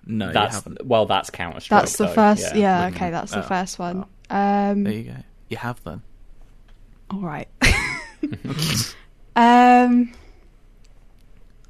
No, 0.05 0.27
you 0.27 0.33
That's 0.33 0.55
haven't. 0.55 0.85
well, 0.85 1.05
that's 1.05 1.29
Counter 1.29 1.59
Strike. 1.59 1.81
That's 1.81 1.97
the 1.97 2.07
first. 2.07 2.55
Yeah, 2.55 2.85
wouldn't- 2.85 2.95
okay, 2.95 3.11
that's 3.11 3.31
the 3.31 3.39
oh, 3.43 3.47
first 3.47 3.77
one. 3.79 4.05
Um, 4.29 4.83
There 4.83 4.93
you 4.93 5.03
go. 5.03 5.15
You 5.49 5.57
have 5.57 5.83
them. 5.83 6.03
all 7.11 7.19
right. 7.21 7.47
um, 9.35 10.13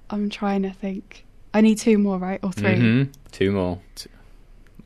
I'm 0.09 0.29
trying 0.29 0.63
to 0.63 0.71
think. 0.71 1.25
I 1.53 1.61
need 1.61 1.77
two 1.79 1.97
more, 1.97 2.17
right, 2.17 2.39
or 2.43 2.51
3 2.51 2.69
Mm-hmm. 2.75 3.11
Two 3.31 3.51
more. 3.51 3.79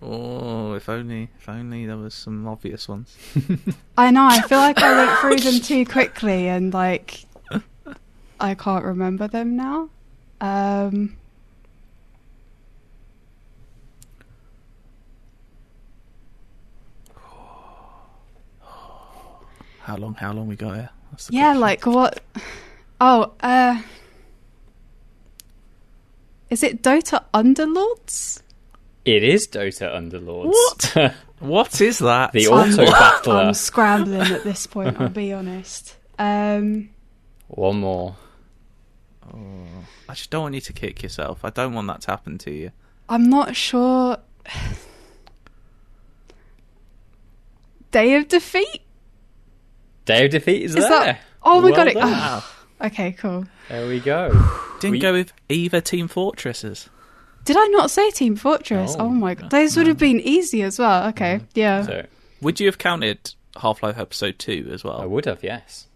Oh, 0.01 0.73
if 0.73 0.89
only, 0.89 1.29
if 1.39 1.47
only 1.47 1.85
there 1.85 1.97
was 1.97 2.13
some 2.13 2.47
obvious 2.47 2.89
ones. 2.89 3.15
I 3.97 4.11
know. 4.11 4.25
I 4.25 4.41
feel 4.41 4.57
like 4.57 4.77
I 4.77 5.05
went 5.05 5.19
through 5.19 5.51
them 5.51 5.61
too 5.61 5.85
quickly, 5.85 6.47
and 6.49 6.73
like 6.73 7.23
I 8.39 8.53
can't 8.55 8.83
remember 8.83 9.27
them 9.27 9.55
now. 9.55 9.89
Um, 10.41 11.15
How 19.83 19.97
long? 19.97 20.13
How 20.13 20.31
long 20.31 20.47
we 20.47 20.55
got 20.55 20.75
here? 20.75 20.89
Yeah, 21.29 21.53
question. 21.53 21.59
like 21.59 21.85
what? 21.85 22.21
Oh, 23.01 23.33
uh, 23.41 23.81
is 26.53 26.63
it 26.63 26.81
Dota 26.83 27.23
Underlords? 27.33 28.41
It 29.05 29.23
is 29.23 29.47
Dota 29.47 29.93
Underlords. 29.93 30.53
What? 30.95 31.13
What 31.39 31.81
is 31.81 31.99
that? 31.99 32.31
the 32.31 32.47
auto 32.47 32.85
battler. 32.85 33.35
I'm 33.35 33.53
scrambling 33.53 34.21
at 34.21 34.45
this 34.45 34.65
point. 34.65 34.97
I'll 35.01 35.09
be 35.09 35.33
honest. 35.33 35.97
Um, 36.17 36.89
One 37.49 37.81
more. 37.81 38.15
I 40.07 40.13
just 40.13 40.29
don't 40.29 40.43
want 40.43 40.55
you 40.55 40.61
to 40.61 40.71
kick 40.71 41.03
yourself. 41.03 41.43
I 41.43 41.49
don't 41.49 41.73
want 41.73 41.87
that 41.87 41.99
to 42.01 42.11
happen 42.11 42.37
to 42.37 42.51
you. 42.51 42.71
I'm 43.09 43.29
not 43.29 43.57
sure. 43.57 44.19
Day 47.91 48.15
of 48.15 48.29
Defeat? 48.29 48.81
Day 50.05 50.25
of 50.25 50.31
Defeat 50.31 50.63
is, 50.63 50.75
Is 50.75 50.87
there. 50.87 50.89
that? 50.89 51.19
Oh 51.41 51.59
my 51.59 51.71
Well 51.71 51.75
god! 51.75 51.87
It, 51.89 51.97
oh, 51.99 52.55
okay, 52.85 53.11
cool. 53.11 53.45
There 53.67 53.87
we 53.87 53.99
go. 53.99 54.29
Didn't 54.83 54.91
We- 54.93 54.99
go 54.99 55.13
with 55.13 55.33
either 55.49 55.81
Team 55.81 56.07
Fortresses. 56.07 56.89
Did 57.45 57.57
I 57.57 57.65
not 57.67 57.91
say 57.91 58.09
Team 58.11 58.35
Fortress? 58.37 58.95
Oh. 58.97 59.05
Oh, 59.05 59.09
my 59.09 59.33
god, 59.35 59.49
those 59.49 59.75
would 59.75 59.87
have 59.87 59.97
been 59.97 60.19
easy 60.21 60.61
as 60.61 60.79
well. 60.79 61.07
Okay, 61.09 61.41
yeah. 61.55 61.81
So 61.83 62.05
Would 62.41 62.59
you 62.59 62.67
have 62.67 62.77
counted 62.77 63.33
Half 63.59 63.83
Life 63.83 63.97
Episode 63.97 64.39
Two 64.39 64.69
as 64.71 64.83
well? 64.83 65.01
I 65.01 65.05
would 65.05 65.25
have, 65.25 65.43
yes. 65.43 65.87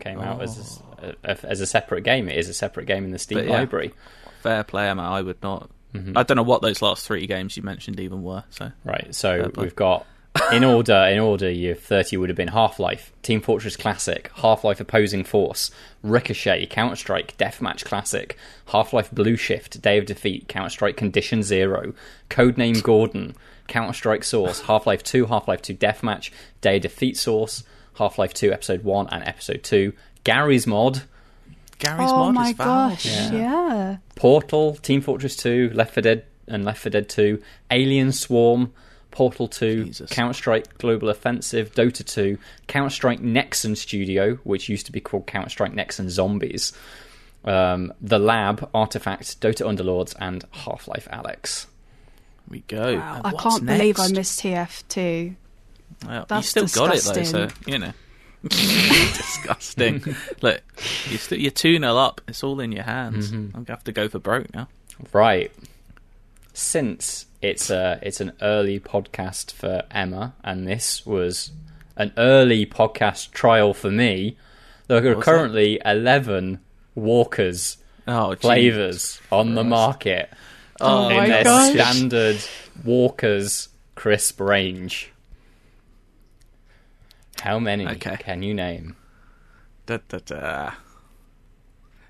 Came 0.00 0.20
out 0.20 0.42
as 0.42 0.80
Oh. 1.02 1.12
a, 1.24 1.30
a- 1.32 1.46
as 1.46 1.60
a 1.60 1.66
separate 1.66 2.02
game. 2.02 2.28
It 2.28 2.36
is 2.38 2.48
a 2.48 2.54
separate 2.54 2.86
game 2.86 3.04
in 3.04 3.10
the 3.10 3.18
Steam 3.18 3.38
But 3.38 3.46
yeah. 3.46 3.52
library. 3.52 3.94
Fair 4.42 4.64
play, 4.64 4.88
Emma. 4.88 5.02
I 5.02 5.22
would 5.22 5.42
not. 5.42 5.70
Mm-hmm. 5.94 6.16
I 6.16 6.22
don't 6.22 6.36
know 6.36 6.42
what 6.42 6.62
those 6.62 6.80
last 6.82 7.06
three 7.06 7.26
games 7.26 7.56
you 7.56 7.62
mentioned 7.62 8.00
even 8.00 8.22
were. 8.22 8.44
So 8.50 8.72
Right. 8.84 9.14
So 9.14 9.50
we've 9.56 9.76
got 9.76 10.06
in 10.52 10.64
order. 10.64 10.94
In 11.10 11.18
order, 11.18 11.50
your 11.50 11.74
thirty 11.74 12.16
would 12.16 12.28
have 12.28 12.36
been 12.36 12.48
Half 12.48 12.78
Life, 12.78 13.12
Team 13.22 13.40
Fortress 13.40 13.76
Classic, 13.76 14.30
Half 14.36 14.64
Life 14.64 14.80
Opposing 14.80 15.24
Force, 15.24 15.70
Ricochet, 16.02 16.66
Counter 16.66 16.96
Strike, 16.96 17.36
Deathmatch 17.38 17.84
Classic, 17.84 18.36
Half 18.66 18.92
Life 18.92 19.10
Blue 19.10 19.36
Shift, 19.36 19.80
Day 19.82 19.98
of 19.98 20.06
Defeat, 20.06 20.48
Counter 20.48 20.70
Strike 20.70 20.96
Condition 20.96 21.42
Zero, 21.42 21.92
Codename 22.30 22.82
Gordon, 22.82 23.34
Counter 23.68 23.92
Strike 23.92 24.24
Source, 24.24 24.62
Half 24.62 24.86
Life 24.86 25.02
Two, 25.02 25.26
Half 25.26 25.48
Life 25.48 25.62
Two 25.62 25.74
Deathmatch, 25.74 26.30
Day 26.60 26.76
of 26.76 26.82
Defeat 26.82 27.16
Source, 27.16 27.64
Half 27.98 28.18
Life 28.18 28.32
Two 28.34 28.52
Episode 28.52 28.84
One 28.84 29.08
and 29.08 29.22
Episode 29.26 29.62
Two, 29.62 29.92
Garry's 30.24 30.66
Mod, 30.66 31.02
Garry's 31.78 32.10
Oh 32.10 32.16
mod 32.30 32.34
my 32.34 32.50
is 32.50 32.56
Valve. 32.56 32.90
gosh, 32.92 33.06
yeah. 33.32 33.96
Portal, 34.14 34.76
Team 34.76 35.00
Fortress 35.00 35.34
2, 35.36 35.72
Left 35.74 35.94
4 35.94 36.00
Dead 36.02 36.24
and 36.46 36.64
Left 36.64 36.80
4 36.80 36.90
Dead 36.90 37.08
2, 37.08 37.42
Alien 37.72 38.12
Swarm, 38.12 38.72
Portal 39.12 39.46
2, 39.46 39.84
Jesus. 39.84 40.10
Counter 40.10 40.32
Strike 40.34 40.78
Global 40.78 41.08
Offensive, 41.08 41.72
Dota 41.74 42.04
2, 42.04 42.36
Counter 42.66 42.90
Strike 42.90 43.20
Nexon 43.20 43.76
Studio, 43.76 44.34
which 44.42 44.68
used 44.68 44.86
to 44.86 44.92
be 44.92 45.00
called 45.00 45.26
Counter 45.28 45.50
Strike 45.50 45.72
Nexon 45.72 46.08
Zombies, 46.08 46.72
um, 47.44 47.92
The 48.00 48.18
Lab, 48.18 48.68
Artifact, 48.74 49.40
Dota 49.40 49.64
Underlords, 49.66 50.14
and 50.18 50.44
Half 50.50 50.88
Life 50.88 51.06
Alyx. 51.12 51.66
We 52.48 52.60
go. 52.66 52.96
Wow, 52.96 53.20
I 53.24 53.32
can't 53.32 53.64
believe 53.64 54.00
I 54.00 54.08
missed 54.08 54.40
TF2. 54.40 55.36
Well, 56.06 56.20
you 56.20 56.24
That's 56.26 56.48
still 56.48 56.66
got 56.66 56.96
it 56.96 57.02
though, 57.04 57.22
so 57.22 57.46
disgusting. 57.46 57.72
you 57.72 57.78
know. 57.78 57.92
Disgusting. 58.48 60.02
Look, 60.40 60.62
you're, 61.08 61.18
st- 61.18 61.40
you're 61.40 61.50
2 61.52 61.78
0 61.78 61.96
up. 61.96 62.20
It's 62.26 62.42
all 62.42 62.58
in 62.60 62.72
your 62.72 62.82
hands. 62.82 63.30
I'm 63.30 63.50
going 63.52 63.64
to 63.66 63.72
have 63.72 63.84
to 63.84 63.92
go 63.92 64.08
for 64.08 64.18
broke 64.18 64.52
now. 64.52 64.68
Right. 65.12 65.52
Since 66.54 67.26
it's 67.40 67.70
a 67.70 67.98
it's 68.02 68.20
an 68.20 68.32
early 68.42 68.78
podcast 68.78 69.52
for 69.52 69.82
Emma, 69.90 70.34
and 70.44 70.66
this 70.66 71.06
was 71.06 71.50
an 71.96 72.12
early 72.16 72.66
podcast 72.66 73.30
trial 73.32 73.72
for 73.74 73.90
me, 73.90 74.36
there 74.86 75.06
are 75.10 75.22
currently 75.22 75.80
eleven 75.84 76.60
Walkers 76.94 77.78
Oh, 78.06 78.34
flavors 78.36 79.20
on 79.30 79.54
the 79.54 79.64
market 79.64 80.28
Oh 80.80 81.08
in 81.08 81.28
their 81.28 81.44
gosh. 81.44 81.72
standard 81.72 82.36
Walkers 82.84 83.68
crisp 83.94 84.40
range. 84.40 85.10
How 87.40 87.58
many 87.58 87.86
Okay. 87.86 88.16
can 88.18 88.42
you 88.42 88.54
name? 88.54 88.96
Da, 89.86 89.98
da, 90.08 90.18
da. 90.24 90.70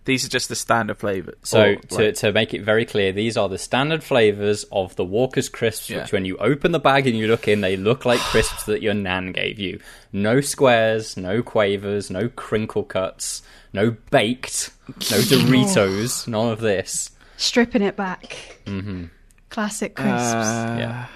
These 0.04 0.24
are 0.24 0.28
just 0.28 0.48
the 0.48 0.56
standard 0.56 0.98
flavours. 0.98 1.36
So 1.44 1.62
Or, 1.62 1.76
to, 1.76 1.94
like- 2.06 2.14
to 2.16 2.32
make 2.32 2.52
it 2.54 2.62
very 2.62 2.84
clear, 2.84 3.12
these 3.12 3.36
are 3.36 3.48
the 3.48 3.56
standard 3.58 4.02
flavors 4.02 4.64
of 4.72 4.96
the 4.96 5.04
Walker's 5.04 5.48
crisps. 5.48 5.90
Yeah. 5.90 6.00
Which, 6.02 6.12
when 6.12 6.24
you 6.24 6.36
open 6.38 6.72
the 6.72 6.80
bag 6.80 7.06
and 7.06 7.16
you 7.16 7.28
look 7.28 7.46
in, 7.46 7.60
they 7.60 7.76
look 7.76 8.04
like 8.04 8.18
crisps 8.18 8.64
that 8.64 8.82
your 8.82 8.94
nan 8.94 9.30
gave 9.30 9.60
you. 9.60 9.78
No 10.12 10.40
squares, 10.40 11.16
no 11.16 11.40
quavers, 11.42 12.10
no 12.10 12.28
crinkle 12.28 12.82
cuts, 12.82 13.42
no 13.72 13.92
baked, 14.10 14.70
no 14.88 14.94
Doritos, 15.18 16.26
none 16.26 16.50
of 16.50 16.58
this. 16.60 17.10
Stripping 17.36 17.82
it 17.82 17.94
back. 17.96 18.58
Mm-hmm. 18.66 19.04
Classic 19.50 19.94
crisps. 19.94 20.12
Uh, 20.34 20.76
Yeah. 20.80 21.06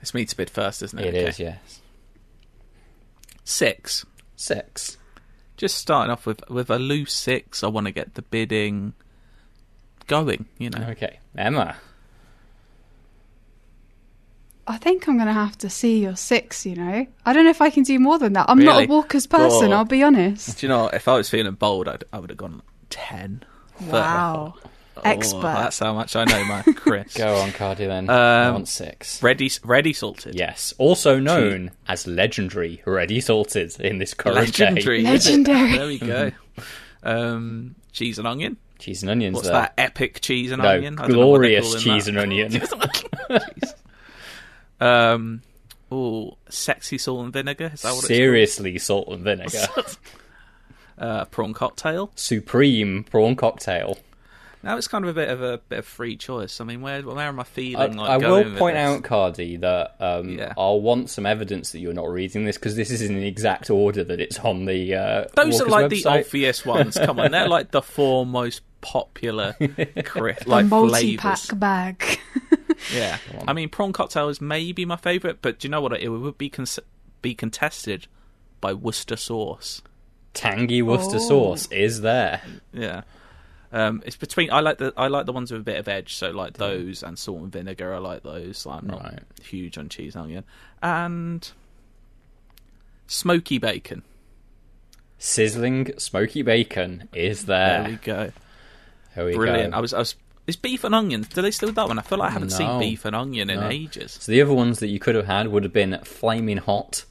It's 0.00 0.14
me 0.14 0.24
to 0.24 0.36
bid 0.36 0.50
first, 0.50 0.82
isn't 0.82 0.98
it? 0.98 1.14
It 1.14 1.18
Okay. 1.18 1.28
is, 1.28 1.38
yes. 1.38 1.80
Six. 3.44 4.04
Six. 4.36 4.96
Just 5.62 5.76
starting 5.78 6.10
off 6.10 6.26
with 6.26 6.42
with 6.50 6.70
a 6.70 6.78
loose 6.80 7.14
six. 7.14 7.62
I 7.62 7.68
want 7.68 7.86
to 7.86 7.92
get 7.92 8.14
the 8.14 8.22
bidding 8.22 8.94
going. 10.08 10.46
You 10.58 10.70
know. 10.70 10.88
Okay, 10.90 11.20
Emma. 11.38 11.76
I 14.66 14.76
think 14.78 15.06
I'm 15.08 15.14
going 15.16 15.28
to 15.28 15.32
have 15.32 15.56
to 15.58 15.70
see 15.70 16.00
your 16.02 16.16
six, 16.16 16.66
you 16.66 16.74
know? 16.74 17.06
I 17.26 17.32
don't 17.32 17.44
know 17.44 17.50
if 17.50 17.60
I 17.62 17.70
can 17.70 17.84
do 17.84 17.96
more 18.00 18.18
than 18.18 18.32
that. 18.32 18.46
I'm 18.48 18.58
not 18.60 18.84
a 18.84 18.86
Walker's 18.86 19.26
person, 19.28 19.72
Oh. 19.72 19.76
I'll 19.76 19.84
be 19.84 20.02
honest. 20.02 20.58
Do 20.58 20.66
you 20.66 20.68
know? 20.68 20.88
If 20.88 21.06
I 21.08 21.14
was 21.14 21.28
feeling 21.28 21.54
bold, 21.54 21.88
I'd, 21.88 22.02
I 22.12 22.18
would 22.18 22.30
have 22.30 22.36
gone 22.38 22.60
ten. 22.90 23.44
But- 23.88 24.52
Wow. 24.96 25.02
Oh, 25.04 25.10
Expert. 25.10 25.42
that's 25.42 25.78
how 25.78 25.94
much 25.94 26.14
I 26.16 26.24
know, 26.24 26.44
my 26.44 26.62
Chris. 26.76 27.14
Go 27.14 27.36
on, 27.36 27.50
Cardy, 27.50 27.86
then. 27.86 28.10
I 28.10 28.46
Um, 28.46 28.54
want 28.54 28.68
six. 28.68 29.22
Ready, 29.22 29.50
ready 29.64 29.92
salted. 29.92 30.34
Yes, 30.34 30.74
also 30.78 31.18
known 31.18 31.70
as 31.88 32.06
legendary 32.06 32.82
ready 32.84 33.20
salted 33.20 33.80
in 33.80 33.98
this 33.98 34.12
current 34.14 34.54
day. 34.54 34.64
legendary. 34.66 35.02
Legendary. 35.02 35.72
there 35.72 35.86
we 35.86 35.98
go. 35.98 36.30
Um, 37.02 37.74
cheese 37.92 38.18
and 38.18 38.28
onion. 38.28 38.58
Cheese 38.78 39.02
and 39.02 39.10
onions. 39.10 39.34
What's 39.36 39.48
there. 39.48 39.54
that? 39.62 39.74
Epic 39.78 40.20
cheese 40.20 40.50
and 40.52 40.60
No, 40.62 40.68
onion. 40.70 40.98
I 40.98 41.02
don't 41.06 41.12
know 41.12 41.26
what 41.28 41.40
they're 41.40 41.60
glorious 41.60 41.82
cheese 41.82 42.04
that. 42.04 42.10
and 42.10 42.18
onion. 42.18 42.50
Jeez. 42.52 43.74
Um, 44.80 45.42
oh, 45.90 46.36
sexy 46.48 46.98
salt 46.98 47.24
and 47.24 47.32
vinegar. 47.32 47.70
Is 47.72 47.82
that 47.82 47.94
what 47.94 48.04
Seriously, 48.04 48.78
salt 48.78 49.08
and 49.08 49.22
vinegar. 49.24 49.66
Uh, 50.98 51.24
prawn 51.24 51.52
cocktail. 51.52 52.12
Supreme 52.14 53.02
prawn 53.02 53.34
cocktail. 53.34 53.98
Now 54.64 54.76
it's 54.76 54.86
kind 54.88 55.04
of 55.04 55.10
a 55.10 55.14
bit 55.14 55.28
of 55.28 55.42
a 55.42 55.58
bit 55.58 55.80
of 55.80 55.86
free 55.86 56.16
choice. 56.16 56.60
I 56.60 56.64
mean, 56.64 56.82
where 56.82 57.02
where 57.02 57.18
am 57.26 57.38
I 57.38 57.42
I, 57.42 57.44
feeling? 57.44 57.96
like 57.96 58.10
I 58.10 58.18
going 58.18 58.30
will 58.44 58.50
with 58.52 58.58
point 58.58 58.76
this? 58.76 58.86
out, 58.86 59.02
Cardy, 59.02 59.60
that 59.60 59.96
um, 60.00 60.28
Yeah. 60.28 60.52
I'll 60.56 60.80
want 60.80 61.10
some 61.10 61.26
evidence 61.26 61.72
that 61.72 61.80
you're 61.80 61.92
not 61.92 62.08
reading 62.08 62.44
this 62.44 62.56
because 62.58 62.76
this 62.76 62.90
is 62.90 63.02
in 63.02 63.14
the 63.16 63.26
exact 63.26 63.70
order 63.70 64.04
that 64.04 64.20
it's 64.20 64.38
on 64.38 64.64
the. 64.66 64.94
Uh, 64.94 65.24
Those 65.34 65.60
are 65.60 65.66
Walker's 65.68 65.70
like 65.70 65.88
the 65.90 66.02
website. 66.02 66.26
obvious 66.26 66.64
ones. 66.66 66.98
Come 66.98 67.18
on, 67.18 67.30
they're 67.32 67.48
like 67.48 67.70
the 67.72 67.82
four 67.82 68.24
most 68.24 68.62
popular 68.80 69.56
crisp, 70.04 70.42
A 70.46 70.50
like 70.50 70.66
multi-pack 70.66 71.40
bag. 71.58 72.04
Yeah, 72.92 73.18
I 73.46 73.52
mean, 73.52 73.68
prawn 73.68 73.92
cocktail 73.92 74.28
is 74.28 74.40
maybe 74.40 74.84
my 74.84 74.96
favorite, 74.96 75.38
but 75.40 75.60
do 75.60 75.68
you 75.68 75.70
know 75.70 75.80
what? 75.80 75.92
It 76.02 76.08
would 76.08 76.36
be 76.36 76.50
con- 76.50 76.66
be 77.20 77.32
contested 77.32 78.08
by 78.60 78.72
Worcester 78.74 79.14
sauce. 79.16 79.82
Tangy 80.34 80.82
Worcester 80.82 81.18
Oh. 81.20 81.28
sauce 81.28 81.70
is 81.70 82.00
there. 82.00 82.40
Yeah. 82.72 83.02
Um, 83.72 84.02
it's 84.04 84.16
between. 84.16 84.50
I 84.52 84.60
like 84.60 84.78
the 84.78 84.92
I 84.96 85.08
like 85.08 85.24
the 85.26 85.32
ones 85.32 85.50
with 85.50 85.62
a 85.62 85.64
bit 85.64 85.78
of 85.78 85.88
edge. 85.88 86.14
So 86.14 86.30
like 86.30 86.54
those 86.54 87.02
and 87.02 87.18
salt 87.18 87.40
and 87.40 87.50
vinegar. 87.52 87.94
I 87.94 87.98
like 87.98 88.22
those. 88.22 88.66
Like, 88.66 88.82
I'm 88.82 88.86
not 88.88 89.02
Right. 89.02 89.18
huge 89.42 89.78
on 89.78 89.88
cheese 89.88 90.14
and 90.14 90.24
onion 90.24 90.44
and 90.82 91.50
smoky 93.06 93.58
bacon. 93.58 94.02
Sizzling 95.18 95.96
smoky 95.98 96.42
bacon 96.42 97.08
is 97.14 97.44
There 97.46 97.82
there. 97.82 97.90
we 97.90 97.96
go. 97.96 98.32
There 99.14 99.24
we 99.26 99.34
Brilliant. 99.34 99.72
go. 99.72 99.78
I 99.78 99.80
was 99.80 99.94
I 99.94 99.98
was. 100.00 100.16
Is 100.48 100.56
beef 100.56 100.82
and 100.82 100.92
onion? 100.94 101.24
Do 101.32 101.40
they 101.40 101.52
still 101.52 101.68
do 101.68 101.74
that 101.76 101.86
one? 101.86 101.98
I 102.00 102.02
feel 102.02 102.18
like 102.18 102.30
I 102.30 102.32
haven't 102.32 102.50
No. 102.50 102.56
seen 102.56 102.78
beef 102.80 103.04
and 103.04 103.14
onion 103.14 103.48
in 103.48 103.60
No. 103.60 103.68
ages. 103.68 104.18
So 104.20 104.32
the 104.32 104.42
other 104.42 104.52
ones 104.52 104.80
that 104.80 104.88
you 104.88 104.98
could 104.98 105.14
have 105.14 105.26
had 105.26 105.48
would 105.48 105.62
have 105.62 105.72
been 105.72 106.00
flaming 106.02 106.56
hot, 106.56 107.04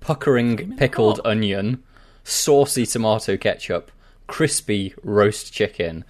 puckering 0.00 0.76
pickled 0.76 1.18
hot. 1.18 1.26
onion, 1.26 1.84
saucy 2.24 2.84
tomato 2.84 3.36
ketchup, 3.36 3.92
crispy 4.26 4.94
roast 5.02 5.52
chicken, 5.52 6.04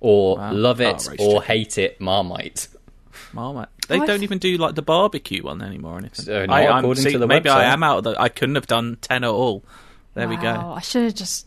or 0.00 0.36
Wow. 0.36 0.52
love 0.52 0.80
Oh, 0.80 0.84
it 0.84 0.86
ah, 0.88 0.92
roast 0.92 1.10
or 1.10 1.14
chicken. 1.40 1.42
hate 1.42 1.78
it 1.78 2.00
marmite. 2.00 2.68
Marmite. 3.32 3.68
They 3.88 3.96
Oh, 3.96 3.98
don't 4.00 4.08
th- 4.18 4.22
even 4.22 4.38
do 4.38 4.56
like 4.56 4.74
the 4.74 4.82
barbecue 4.82 5.42
one 5.42 5.62
anymore 5.62 5.94
or 5.94 5.98
anything. 5.98 6.24
So, 6.24 6.46
not 6.46 6.54
I, 6.56 6.78
according 6.78 7.02
see, 7.04 7.12
to 7.12 7.18
the 7.18 7.26
maybe 7.26 7.48
website. 7.48 7.54
I 7.56 7.64
am 7.64 7.82
out 7.82 7.98
of 7.98 8.04
the. 8.04 8.20
I 8.20 8.28
couldn't 8.28 8.54
have 8.56 8.66
done 8.66 8.98
ten 9.00 9.24
at 9.24 9.30
all. 9.30 9.64
There 10.14 10.28
we 10.28 10.36
go. 10.36 10.74
I 10.76 10.80
should 10.80 11.04
have 11.04 11.14
just. 11.14 11.46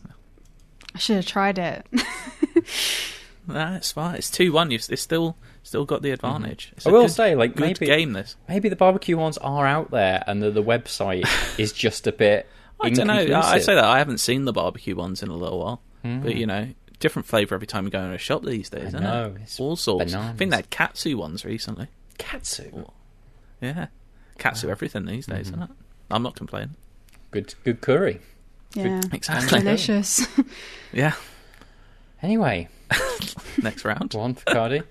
I 0.94 0.98
should 0.98 1.16
have 1.16 1.26
tried 1.26 1.58
it. 1.58 1.86
That's 3.46 3.92
fine. 3.92 4.14
It's 4.16 4.30
two 4.30 4.52
one. 4.52 4.70
You've 4.70 4.86
it's 4.88 5.02
still 5.02 5.36
still 5.62 5.84
got 5.84 6.02
the 6.02 6.08
mm-hmm. 6.08 6.14
advantage. 6.26 6.72
It's 6.76 6.86
I 6.86 6.90
a 6.90 6.92
will 6.92 7.02
good- 7.02 7.10
say, 7.10 7.34
like, 7.34 7.54
good 7.56 7.78
maybe- 7.80 7.86
game. 7.86 8.12
This. 8.12 8.36
Maybe 8.48 8.68
the 8.68 8.76
barbecue 8.76 9.16
ones 9.16 9.36
are 9.38 9.66
out 9.66 9.90
there, 9.90 10.22
and 10.26 10.42
the, 10.42 10.50
the 10.50 10.62
website 10.62 11.26
is 11.58 11.72
just 11.72 12.06
a 12.06 12.12
bit. 12.12 12.46
I 12.80 12.90
don't 12.90 13.06
know. 13.06 13.14
I, 13.14 13.52
I 13.54 13.58
say 13.58 13.74
that 13.74 13.84
I 13.84 13.98
haven't 13.98 14.18
seen 14.18 14.44
the 14.44 14.52
barbecue 14.52 14.94
ones 14.96 15.22
in 15.22 15.28
a 15.28 15.36
little 15.36 15.58
while, 15.60 15.82
Hmm. 16.04 16.20
but 16.20 16.36
you 16.36 16.46
know, 16.46 16.68
different 17.00 17.26
flavour 17.26 17.54
every 17.54 17.66
time 17.66 17.84
you 17.86 17.90
go 17.90 18.00
in 18.02 18.12
a 18.12 18.18
shop 18.18 18.44
these 18.44 18.68
days. 18.70 18.88
isn't 18.88 19.02
know, 19.02 19.34
it? 19.36 19.42
it's 19.42 19.58
all 19.58 19.74
sorts. 19.76 20.12
I 20.14 20.16
bananas. 20.18 20.38
think 20.38 20.50
they 20.50 20.56
had 20.58 20.70
katsu 20.70 21.16
ones 21.16 21.44
recently. 21.44 21.88
Katsu. 22.18 22.84
Yeah, 23.60 23.86
katsu 24.38 24.68
everything 24.68 25.06
these 25.06 25.26
days, 25.26 25.46
Mm-hmm. 25.50 25.62
isn't 25.62 25.62
it? 25.62 25.76
I'm 26.10 26.22
not 26.22 26.36
complaining. 26.36 26.76
Good, 27.30 27.54
good 27.64 27.80
curry. 27.80 28.20
Yeah. 28.74 29.00
Exactly. 29.12 29.60
Delicious. 29.60 30.26
Yeah. 30.92 31.14
Anyway, 32.22 32.68
Next 33.62 33.84
round. 33.84 34.14
One 34.14 34.34
for 34.34 34.44
Cardy. 34.44 34.82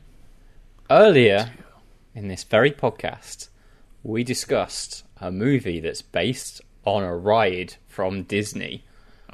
Earlier 0.90 1.52
in 2.14 2.28
this 2.28 2.44
very 2.44 2.72
podcast, 2.72 3.48
we 4.04 4.24
discussed 4.24 5.04
a 5.22 5.32
movie 5.32 5.80
that's 5.80 6.02
based 6.02 6.62
on 6.86 7.04
a 7.04 7.16
ride 7.16 7.76
from 7.88 8.24
Disney. 8.24 8.84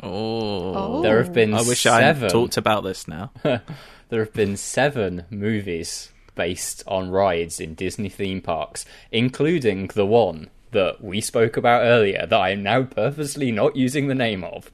Oh. 0.04 1.02
There 1.02 1.22
have 1.22 1.34
been 1.34 1.54
I 1.54 1.62
wish 1.62 1.86
I 1.86 2.00
seven. 2.02 2.22
had 2.24 2.32
talked 2.32 2.58
about 2.58 2.84
this 2.84 3.08
now. 3.08 3.32
there 3.43 4.24
have 4.24 4.34
been 4.34 4.58
seven 4.58 5.26
movies 5.30 6.12
based 6.36 6.84
on 6.88 7.10
rides 7.12 7.60
in 7.60 7.76
Disney 7.76 8.10
theme 8.10 8.41
parks, 8.41 8.86
including 9.12 9.88
the 9.88 10.06
one 10.06 10.50
that 10.72 11.04
we 11.04 11.20
spoke 11.20 11.58
about 11.58 11.82
earlier 11.82 12.26
that 12.26 12.39
I 12.39 12.52
am 12.52 12.64
now 12.64 12.84
purposely 12.84 13.52
not 13.52 13.76
using 13.76 14.08
the 14.08 14.16
name 14.16 14.43
of. 14.43 14.70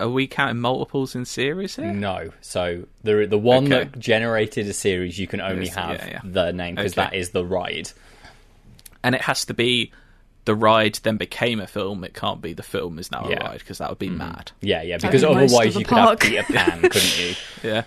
Are 0.00 0.08
we 0.08 0.26
counting 0.28 0.60
multiples 0.60 1.14
in 1.16 1.24
series 1.24 1.74
here? 1.76 1.92
No, 1.92 2.30
so 2.40 2.84
the 3.02 3.26
the 3.26 3.38
one 3.38 3.64
Okay. 3.72 3.84
that 3.90 3.98
generated 3.98 4.66
a 4.68 4.72
series, 4.72 5.18
you 5.18 5.26
can 5.26 5.40
only 5.40 5.66
Yes, 5.66 5.74
have 5.74 5.90
yeah, 5.98 6.06
yeah. 6.10 6.20
the 6.24 6.52
name 6.52 6.76
because 6.76 6.92
Okay. 6.92 7.02
that 7.02 7.14
is 7.14 7.30
the 7.30 7.44
ride. 7.44 7.90
And 9.02 9.14
it 9.16 9.22
has 9.22 9.44
to 9.46 9.54
be 9.54 9.92
the 10.48 10.54
ride 10.54 10.94
then 11.02 11.18
became 11.18 11.60
a 11.60 11.66
film. 11.66 12.02
It 12.04 12.14
can't 12.14 12.40
be 12.40 12.54
the 12.54 12.62
film 12.62 12.98
is 12.98 13.10
now 13.12 13.28
Yeah. 13.28 13.36
Mm-hmm. 13.36 13.46
a 13.46 13.50
ride 13.50 13.58
because 13.58 13.78
that 13.78 13.90
would 13.90 13.98
be 13.98 14.08
mad. 14.08 14.50
Yeah, 14.62 14.80
yeah, 14.82 14.96
because 14.96 15.20
be 15.20 15.28
otherwise 15.28 15.74
you 15.76 15.82
the 15.82 15.84
could 15.84 15.98
have 15.98 16.06
park. 16.06 16.20
Peter 16.20 16.42
Pan, 16.42 16.80
couldn't 16.80 17.18
you? 17.20 17.34
Yeah. 17.62 17.82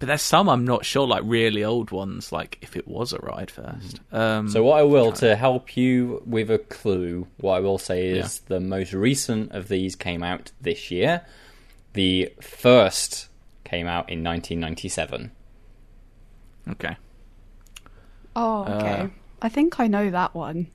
But 0.00 0.06
there's 0.08 0.22
some 0.22 0.48
I'm 0.48 0.64
not 0.64 0.84
sure, 0.84 1.06
like 1.06 1.22
really 1.24 1.62
old 1.64 1.90
ones, 1.92 2.30
like 2.32 2.58
if 2.60 2.76
it 2.76 2.86
was 2.88 3.12
a 3.12 3.18
ride 3.18 3.50
first. 3.52 4.00
Um, 4.12 4.46
Mm. 4.48 4.50
So 4.52 4.62
what 4.64 4.78
I 4.78 4.82
will 4.82 5.12
to 5.12 5.34
help 5.36 5.76
you 5.76 6.22
with 6.26 6.50
a 6.50 6.58
clue, 6.58 7.26
what 7.38 7.54
I 7.54 7.60
will 7.60 7.78
say 7.78 8.08
is 8.08 8.40
the 8.40 8.60
most 8.60 8.92
recent 8.92 9.52
of 9.52 9.68
these 9.68 9.94
came 9.96 10.22
out 10.24 10.50
this 10.60 10.90
year. 10.90 11.22
The 11.94 12.32
first 12.40 13.28
came 13.64 13.86
out 13.86 14.10
in 14.10 14.22
1997. 14.24 15.30
okay. 16.72 16.96
Oh, 18.36 18.62
okay. 18.64 19.00
Uh. 19.02 19.08
I 19.40 19.48
think 19.48 19.78
I 19.78 19.86
know 19.86 20.10
that 20.10 20.34
one. 20.34 20.66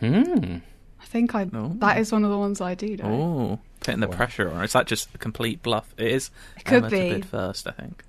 Hmm. 0.00 0.56
I 1.00 1.04
think 1.04 1.34
I. 1.34 1.48
Oh. 1.52 1.72
That 1.78 1.98
is 1.98 2.12
one 2.12 2.24
of 2.24 2.30
the 2.30 2.38
ones 2.38 2.60
I 2.60 2.74
do 2.74 2.96
know. 2.96 3.04
Oh, 3.04 3.58
putting 3.80 4.00
the 4.00 4.08
pressure 4.08 4.50
on. 4.50 4.64
Is 4.64 4.72
that 4.72 4.86
just 4.86 5.14
a 5.14 5.18
complete 5.18 5.62
bluff? 5.62 5.94
It 5.96 6.08
is. 6.08 6.30
It 6.56 6.64
could 6.64 6.78
Emma 6.78 6.90
to 6.90 6.96
be. 6.96 7.10
bid 7.10 7.26
first, 7.26 7.66
I 7.66 7.72
think. 7.72 8.04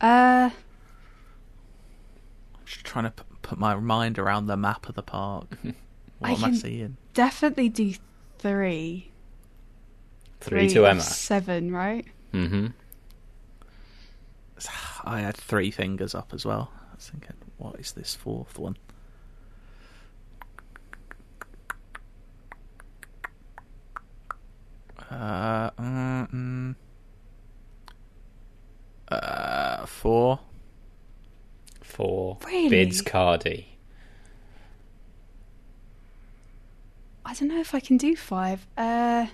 Uh, 0.00 0.50
I'm 2.54 2.66
just 2.66 2.84
trying 2.84 3.04
to 3.04 3.10
p- 3.10 3.22
put 3.42 3.58
my 3.58 3.74
mind 3.76 4.18
around 4.18 4.46
the 4.46 4.56
map 4.56 4.88
of 4.88 4.94
the 4.94 5.02
park. 5.02 5.46
What 6.18 6.30
I 6.30 6.34
am 6.34 6.44
I 6.44 6.52
seeing? 6.54 6.96
Definitely 7.14 7.68
do 7.68 7.94
three. 8.38 9.10
Three 10.38 10.68
to 10.68 10.86
Emma. 10.86 11.00
Seven, 11.00 11.72
right? 11.72 12.06
Mm 12.32 12.48
hmm 12.48 12.66
I 15.04 15.20
had 15.20 15.36
three 15.36 15.72
fingers 15.72 16.14
up 16.14 16.32
as 16.32 16.44
well. 16.46 16.70
I 16.92 16.94
was 16.94 17.10
thinking, 17.10 17.34
what 17.58 17.80
is 17.80 17.92
this 17.92 18.14
fourth 18.14 18.58
one? 18.58 18.76
Uh, 25.12 25.70
mm, 25.72 26.32
mm. 26.32 26.74
uh, 29.08 29.86
four. 29.86 30.40
For 31.82 32.38
Really? 32.46 32.70
Bids 32.70 33.02
Cardy. 33.02 33.66
I 37.26 37.34
don't 37.34 37.48
know 37.48 37.60
if 37.60 37.74
I 37.74 37.80
can 37.80 37.98
do 37.98 38.16
five. 38.16 38.66
Uh, 38.76 39.26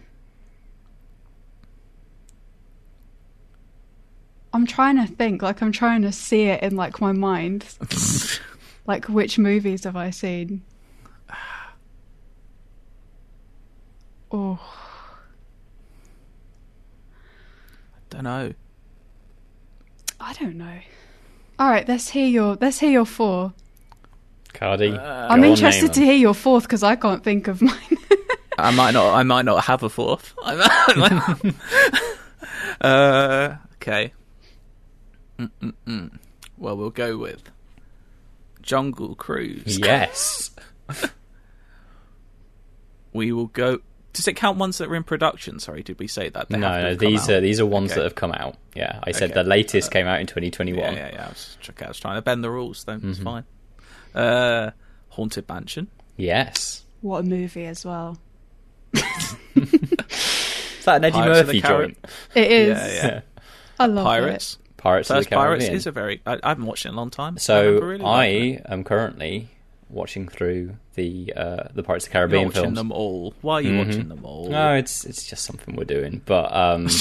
I'm 4.52 4.66
trying 4.66 4.96
to 4.96 5.06
think. 5.06 5.42
Like 5.42 5.62
I'm 5.62 5.72
trying 5.72 6.02
to 6.02 6.10
see 6.10 6.42
it 6.42 6.62
in 6.64 6.74
like 6.74 7.00
my 7.00 7.12
mind. 7.12 7.66
like 8.86 9.04
which 9.06 9.38
movies 9.38 9.84
have 9.84 9.96
I 9.96 10.10
seen? 10.10 10.62
Oh, 14.30 14.60
Don't 18.10 18.24
know. 18.24 18.52
I 20.20 20.32
don't 20.34 20.56
know. 20.56 20.78
All 21.58 21.68
right, 21.68 21.86
let's 21.88 22.08
hear 22.08 22.26
your 22.26 22.56
let's 22.60 22.78
hear 22.78 22.90
your 22.90 23.06
four. 23.06 23.52
Cardy. 24.54 24.96
Uh, 24.96 25.28
I'm 25.30 25.40
go 25.40 25.46
on, 25.46 25.52
interested 25.52 25.92
to 25.94 26.00
hear 26.00 26.14
your 26.14 26.34
fourth 26.34 26.64
because 26.64 26.82
I 26.82 26.96
can't 26.96 27.22
think 27.22 27.48
of 27.48 27.62
mine. 27.62 27.98
I 28.58 28.70
might 28.72 28.92
not. 28.92 29.14
I 29.14 29.22
might 29.22 29.44
not 29.44 29.64
have 29.64 29.82
a 29.82 29.88
fourth. 29.88 30.34
uh, 32.80 33.56
okay. 33.74 34.12
Mm-mm-mm. 35.38 36.18
Well, 36.56 36.76
we'll 36.76 36.90
go 36.90 37.16
with 37.16 37.50
Jungle 38.62 39.14
Cruise. 39.14 39.78
Yes. 39.78 40.50
We 43.12 43.32
will 43.32 43.46
go. 43.46 43.80
Does 44.18 44.26
it 44.26 44.34
count 44.34 44.58
ones 44.58 44.78
that 44.78 44.88
were 44.88 44.96
in 44.96 45.04
production? 45.04 45.60
Sorry, 45.60 45.84
did 45.84 46.00
we 46.00 46.08
say 46.08 46.28
that? 46.28 46.48
They 46.48 46.58
no, 46.58 46.68
no, 46.68 46.88
have 46.88 46.98
come 46.98 47.08
these 47.08 47.22
out? 47.22 47.30
are 47.30 47.40
these 47.40 47.60
are 47.60 47.66
ones 47.66 47.92
Okay. 47.92 48.00
that 48.00 48.02
have 48.04 48.14
come 48.16 48.32
out. 48.32 48.56
Yeah, 48.74 48.98
I 49.04 49.12
said 49.12 49.30
Okay. 49.30 49.42
the 49.42 49.48
latest 49.48 49.92
came 49.92 50.08
out 50.08 50.18
in 50.20 50.26
2021. 50.26 50.76
Yeah, 50.82 50.90
yeah, 50.92 51.10
yeah. 51.12 51.24
I 51.26 51.28
was, 51.28 51.56
I 51.80 51.86
was 51.86 52.00
trying 52.00 52.16
to 52.16 52.22
bend 52.22 52.42
the 52.42 52.50
rules, 52.50 52.82
though. 52.82 52.96
Mm-hmm. 52.96 53.10
It's 53.10 53.20
fine. 53.20 53.44
Uh, 54.16 54.72
Haunted 55.10 55.48
Mansion. 55.48 55.86
Yes. 56.16 56.82
what 57.00 57.18
a 57.20 57.22
movie 57.22 57.66
as 57.66 57.84
well. 57.84 58.18
Is 58.92 60.84
that 60.84 60.96
an 60.96 61.04
Eddie 61.04 61.12
Pirates 61.12 61.46
Murphy 61.46 61.60
the 61.60 61.68
joint? 61.68 61.98
It 62.34 62.50
is. 62.50 62.76
Yeah, 62.76 63.06
yeah. 63.06 63.20
I 63.78 63.86
love 63.86 64.04
Pirates. 64.04 64.58
Pirates 64.78 65.08
First 65.08 65.26
of 65.26 65.30
the 65.30 65.36
Pirates 65.36 65.64
is 65.66 65.86
a 65.86 65.92
very. 65.92 66.22
I, 66.26 66.40
I 66.42 66.48
haven't 66.48 66.66
watched 66.66 66.86
it 66.86 66.88
in 66.88 66.94
a 66.94 66.96
long 66.96 67.10
time. 67.10 67.34
I 67.36 67.38
so 67.38 67.62
remember 67.64 67.86
really 67.86 68.04
I 68.04 68.62
am 68.72 68.82
currently 68.82 69.48
watching 69.90 70.28
through 70.28 70.76
the 70.94 71.32
uh, 71.36 71.68
the 71.74 71.82
Pirates 71.82 72.06
of 72.06 72.12
the 72.12 72.18
You're 72.18 72.28
Caribbean 72.28 72.48
watching 72.48 72.62
films. 72.64 72.76
them 72.76 72.92
all. 72.92 73.34
Why 73.40 73.54
are 73.54 73.62
you 73.62 73.70
Mhm. 73.72 73.86
watching 73.86 74.08
them 74.08 74.24
all? 74.24 74.48
No, 74.50 74.74
it's 74.74 75.04
it's 75.04 75.26
just 75.28 75.44
something 75.44 75.76
we're 75.76 75.84
doing. 75.84 76.20
But 76.26 76.52
um, 76.54 76.88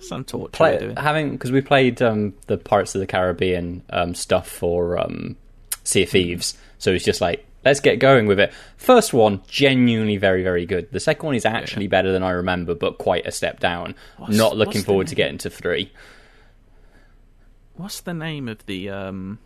Some 0.00 0.24
torture 0.24 0.38
we're 0.42 0.48
play, 0.48 0.78
doing. 0.78 0.96
having 0.96 1.30
because 1.32 1.52
we 1.52 1.60
played 1.60 2.00
um, 2.02 2.34
the 2.46 2.56
Pirates 2.58 2.94
of 2.94 3.00
the 3.00 3.06
Caribbean 3.06 3.82
um, 3.90 4.14
stuff 4.14 4.48
for 4.48 4.98
um, 4.98 5.36
Sea 5.84 6.02
of 6.04 6.08
Thieves, 6.10 6.56
so 6.78 6.92
it's 6.92 7.04
just 7.04 7.20
like 7.20 7.46
let's 7.64 7.80
get 7.80 7.98
going 7.98 8.26
with 8.26 8.40
it. 8.40 8.52
First 8.78 9.12
one, 9.12 9.42
genuinely 9.46 10.16
very 10.16 10.42
very 10.42 10.64
good. 10.66 10.90
The 10.90 11.00
second 11.00 11.26
one 11.26 11.34
is 11.34 11.44
actually 11.44 11.86
better 11.86 12.10
than 12.12 12.22
I 12.22 12.30
remember, 12.30 12.74
but 12.74 12.98
quite 12.98 13.26
a 13.26 13.30
step 13.30 13.60
down. 13.60 13.94
What's- 14.16 14.36
Not 14.36 14.56
looking 14.56 14.82
forward 14.82 15.06
to 15.08 15.14
getting 15.14 15.38
to 15.38 15.50
three. 15.50 15.92
What's 17.74 18.00
the 18.00 18.14
name 18.14 18.48
of 18.48 18.64
the 18.66 18.90
um, 18.90 19.38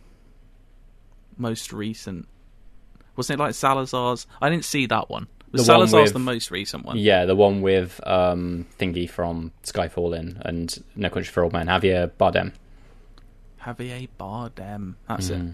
most 1.37 1.71
recent? 1.73 2.27
Wasn't 3.15 3.39
it 3.39 3.43
like 3.43 3.53
Salazar's? 3.55 4.27
I 4.41 4.49
didn't 4.49 4.65
see 4.65 4.85
that 4.87 5.09
one. 5.09 5.27
Was 5.51 5.65
The 5.65 5.71
one 5.73 5.87
Salazar's 5.87 6.03
with- 6.07 6.13
the 6.13 6.19
most 6.19 6.51
recent 6.51 6.85
one? 6.85 6.97
Yeah, 6.97 7.25
the 7.25 7.35
one 7.35 7.61
with 7.61 7.99
um, 8.05 8.65
Thingy 8.77 9.09
from 9.09 9.51
Skyfall 9.63 10.17
in 10.17 10.37
and 10.43 10.83
No 10.95 11.09
Country 11.09 11.31
for 11.31 11.43
Old 11.43 11.53
Men, 11.53 11.67
Javier 11.67 12.09
Bardem. 12.19 12.51
Javier 13.61 14.07
Bardem. 14.19 14.95
That's 15.07 15.29
Mm-hmm. 15.29 15.47
it. 15.47 15.53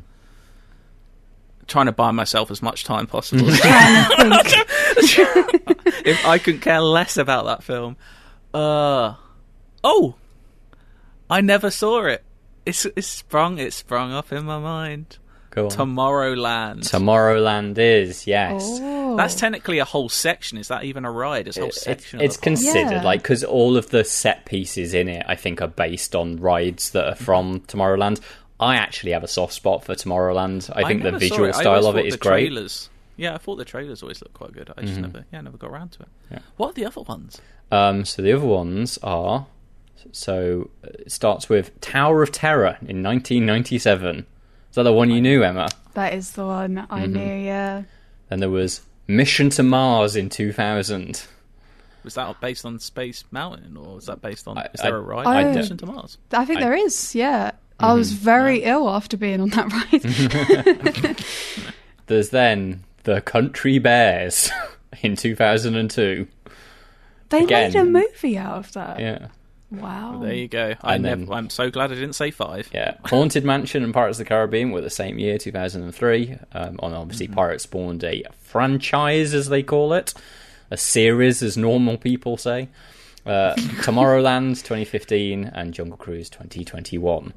Trying 1.67 1.85
to 1.85 1.91
buy 1.93 2.11
myself 2.11 2.51
as 2.51 2.61
much 2.61 2.83
time 2.83 3.07
possible. 3.07 3.45
Trying 3.49 4.29
to 4.43 4.43
think. 5.05 5.79
if 6.05 6.25
I 6.25 6.37
could 6.37 6.61
care 6.61 6.81
less 6.81 7.15
about 7.17 7.45
that 7.45 7.63
film. 7.63 7.95
Uh 8.53 9.13
oh, 9.83 10.15
I 11.29 11.39
never 11.41 11.71
saw 11.71 12.05
it. 12.05 12.23
It's 12.65 12.85
it's 12.97 13.07
sprung 13.07 13.57
it 13.59 13.71
sprung 13.71 14.11
up 14.11 14.33
in 14.33 14.43
my 14.45 14.59
mind. 14.59 15.17
Go 15.51 15.65
on. 15.65 15.71
Tomorrowland. 15.71 16.79
Tomorrowland 16.89 17.77
is 17.77 18.25
yes. 18.25 18.63
Oh. 18.81 19.15
That's 19.17 19.35
technically 19.35 19.79
a 19.79 19.85
whole 19.85 20.09
section. 20.09 20.57
Is 20.57 20.69
that 20.69 20.85
even 20.85 21.05
a 21.05 21.11
ride? 21.11 21.47
It's 21.47 21.57
a 21.57 21.61
whole 21.61 21.69
It's, 21.69 21.81
section. 21.81 22.21
it's 22.21 22.35
of 22.37 22.41
considered 22.41 22.91
Yeah. 22.91 23.03
like 23.03 23.21
because 23.21 23.43
all 23.43 23.75
of 23.77 23.89
the 23.89 24.03
set 24.03 24.45
pieces 24.45 24.93
in 24.93 25.07
it, 25.09 25.25
I 25.27 25.35
think, 25.35 25.61
are 25.61 25.67
based 25.67 26.15
on 26.15 26.37
rides 26.37 26.91
that 26.91 27.05
are 27.05 27.15
from 27.15 27.59
Tomorrowland. 27.61 28.21
I 28.59 28.75
actually 28.75 29.11
have 29.11 29.23
a 29.23 29.27
soft 29.27 29.53
spot 29.53 29.83
for 29.83 29.93
Tomorrowland. 29.95 30.69
I 30.75 30.87
think 30.87 31.03
the 31.03 31.11
visual 31.11 31.51
style 31.51 31.85
of 31.87 31.95
it 31.97 31.99
thought 31.99 32.05
is 32.05 32.13
the 32.13 32.17
great. 32.19 32.45
Mm-hmm. 32.47 32.53
Trailers. 32.55 32.89
Yeah, 33.17 33.35
I 33.35 33.37
thought 33.37 33.57
the 33.57 33.65
trailers 33.65 34.01
always 34.01 34.21
looked 34.21 34.33
quite 34.35 34.53
good. 34.53 34.71
I 34.77 34.81
just 34.83 34.99
never, 34.99 35.25
yeah, 35.33 35.41
never 35.41 35.57
got 35.57 35.69
around 35.69 35.91
to 35.93 36.03
it. 36.03 36.07
Yeah. 36.31 36.39
What 36.57 36.69
are 36.69 36.73
the 36.73 36.85
other 36.85 37.01
ones? 37.01 37.41
Um, 37.71 38.05
so 38.05 38.21
the 38.21 38.31
other 38.31 38.45
ones 38.45 38.97
are 39.03 39.47
so 40.11 40.69
uh, 40.83 40.87
it 40.99 41.11
starts 41.11 41.49
with 41.49 41.79
Tower 41.81 42.23
of 42.23 42.31
Terror 42.31 42.77
in 42.81 43.03
1997. 43.03 44.25
Is 44.71 44.75
that 44.75 44.83
the 44.83 44.93
one 44.93 45.09
you 45.11 45.21
knew, 45.21 45.43
Emma? 45.43 45.67
That 45.93 46.13
is 46.13 46.31
the 46.31 46.45
one 46.45 46.77
I 46.89 47.01
Mm-hmm. 47.03 47.13
knew, 47.13 47.33
yeah. 47.45 47.83
Then 48.29 48.39
there 48.39 48.49
was 48.49 48.81
Mission 49.07 49.49
to 49.51 49.63
Mars 49.63 50.15
in 50.15 50.29
2000. 50.29 51.23
Was 52.03 52.15
that 52.15 52.39
based 52.41 52.65
on 52.65 52.79
Space 52.79 53.23
Mountain, 53.31 53.77
or 53.77 53.95
was 53.95 54.05
that 54.07 54.21
based 54.21 54.47
on? 54.47 54.57
I- 54.57 54.69
is 54.73 54.81
there 54.81 54.95
I- 54.95 54.97
a 54.97 55.01
ride? 55.01 55.27
I 55.27 55.51
Mission 55.53 55.77
to 55.77 55.85
Mars. 55.85 56.17
I 56.31 56.45
think 56.45 56.59
I- 56.59 56.63
there 56.63 56.73
is, 56.73 57.13
yeah. 57.13 57.51
I 57.79 57.93
was 57.93 58.11
very 58.13 58.63
ill 58.63 58.87
after 58.89 59.17
being 59.17 59.41
on 59.41 59.49
that 59.49 59.71
ride. 59.73 61.17
There's 62.07 62.29
then 62.29 62.83
the 63.03 63.21
Country 63.21 63.79
Bears 63.79 64.51
in 65.01 65.15
2002. 65.15 66.27
they 67.29 67.43
Again. 67.43 67.73
made 67.73 67.75
a 67.79 67.83
movie 67.85 68.37
out 68.37 68.57
of 68.57 68.71
that. 68.73 68.99
Yeah. 68.99 69.27
Wow. 69.71 70.19
There 70.21 70.33
you 70.33 70.47
go. 70.49 70.75
I 70.81 70.95
And 70.95 71.03
never. 71.03 71.25
then- 71.25 71.33
I'm 71.33 71.49
so 71.49 71.71
glad 71.71 71.91
I 71.91 71.95
didn't 71.95 72.13
say 72.13 72.29
five. 72.29 72.69
Yeah, 72.73 72.95
Haunted 73.05 73.45
Mansion 73.45 73.83
and 73.83 73.93
Pirates 73.93 74.19
of 74.19 74.25
the 74.25 74.29
Caribbean 74.29 74.71
were 74.71 74.81
the 74.81 74.89
same 74.89 75.17
year, 75.17 75.37
2003. 75.37 76.37
Um, 76.53 76.79
and 76.83 76.93
obviously, 76.95 77.27
Pirates 77.29 77.63
spawned 77.63 78.03
a 78.03 78.23
franchise, 78.41 79.33
as 79.33 79.47
they 79.49 79.63
call 79.63 79.93
it, 79.93 80.13
a 80.69 80.77
series, 80.77 81.41
as 81.41 81.55
normal 81.57 81.97
people 81.97 82.35
say. 82.37 82.67
Uh, 83.25 83.53
Tomorrowland 83.83 84.57
2015 84.63 85.45
and 85.53 85.73
Jungle 85.73 85.97
Cruise 85.97 86.29
2021. 86.29 87.33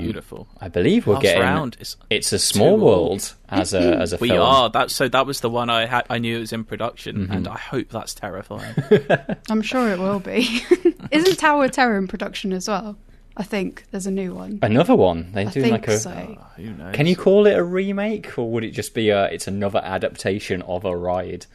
Beautiful. 0.00 0.46
I 0.60 0.68
believe 0.68 1.06
we're 1.06 1.14
Last 1.14 1.22
getting. 1.22 1.42
round 1.42 1.76
is 1.80 1.96
It's 2.10 2.32
a 2.32 2.38
small 2.38 2.76
world 2.78 3.34
as 3.48 3.72
a 3.74 3.96
as 3.96 4.12
a 4.12 4.18
we 4.18 4.28
film. 4.28 4.40
are 4.42 4.68
that. 4.70 4.90
So 4.90 5.08
that 5.08 5.26
was 5.26 5.40
the 5.40 5.50
one 5.50 5.70
I 5.70 5.86
had. 5.86 6.04
I 6.10 6.18
knew 6.18 6.36
it 6.36 6.40
was 6.40 6.52
in 6.52 6.64
production, 6.64 7.16
Mm-hmm. 7.16 7.32
and 7.32 7.48
I 7.48 7.56
hope 7.58 7.88
that's 7.88 8.14
terrifying. 8.14 8.74
I'm 9.50 9.62
sure 9.62 9.88
it 9.88 9.98
will 9.98 10.20
be. 10.20 10.62
Isn't 11.10 11.36
Tower 11.38 11.64
of 11.64 11.70
Terror 11.72 11.96
in 11.96 12.08
production 12.08 12.52
as 12.52 12.68
well? 12.68 12.96
I 13.36 13.42
think 13.42 13.84
there's 13.90 14.06
a 14.06 14.10
new 14.10 14.34
one. 14.34 14.58
Another 14.60 14.94
one. 14.94 15.30
They 15.32 15.44
do 15.46 15.62
like 15.64 15.88
a. 15.88 15.98
so. 15.98 16.10
Who 16.56 16.70
knows? 16.72 16.94
Can 16.94 17.06
you 17.06 17.16
call 17.16 17.46
it 17.46 17.56
a 17.56 17.62
remake, 17.64 18.36
or 18.38 18.50
would 18.50 18.64
it 18.64 18.72
just 18.72 18.92
be 18.92 19.08
a? 19.10 19.26
It's 19.26 19.46
another 19.46 19.80
adaptation 19.82 20.60
of 20.62 20.84
a 20.84 20.94
ride. 20.94 21.46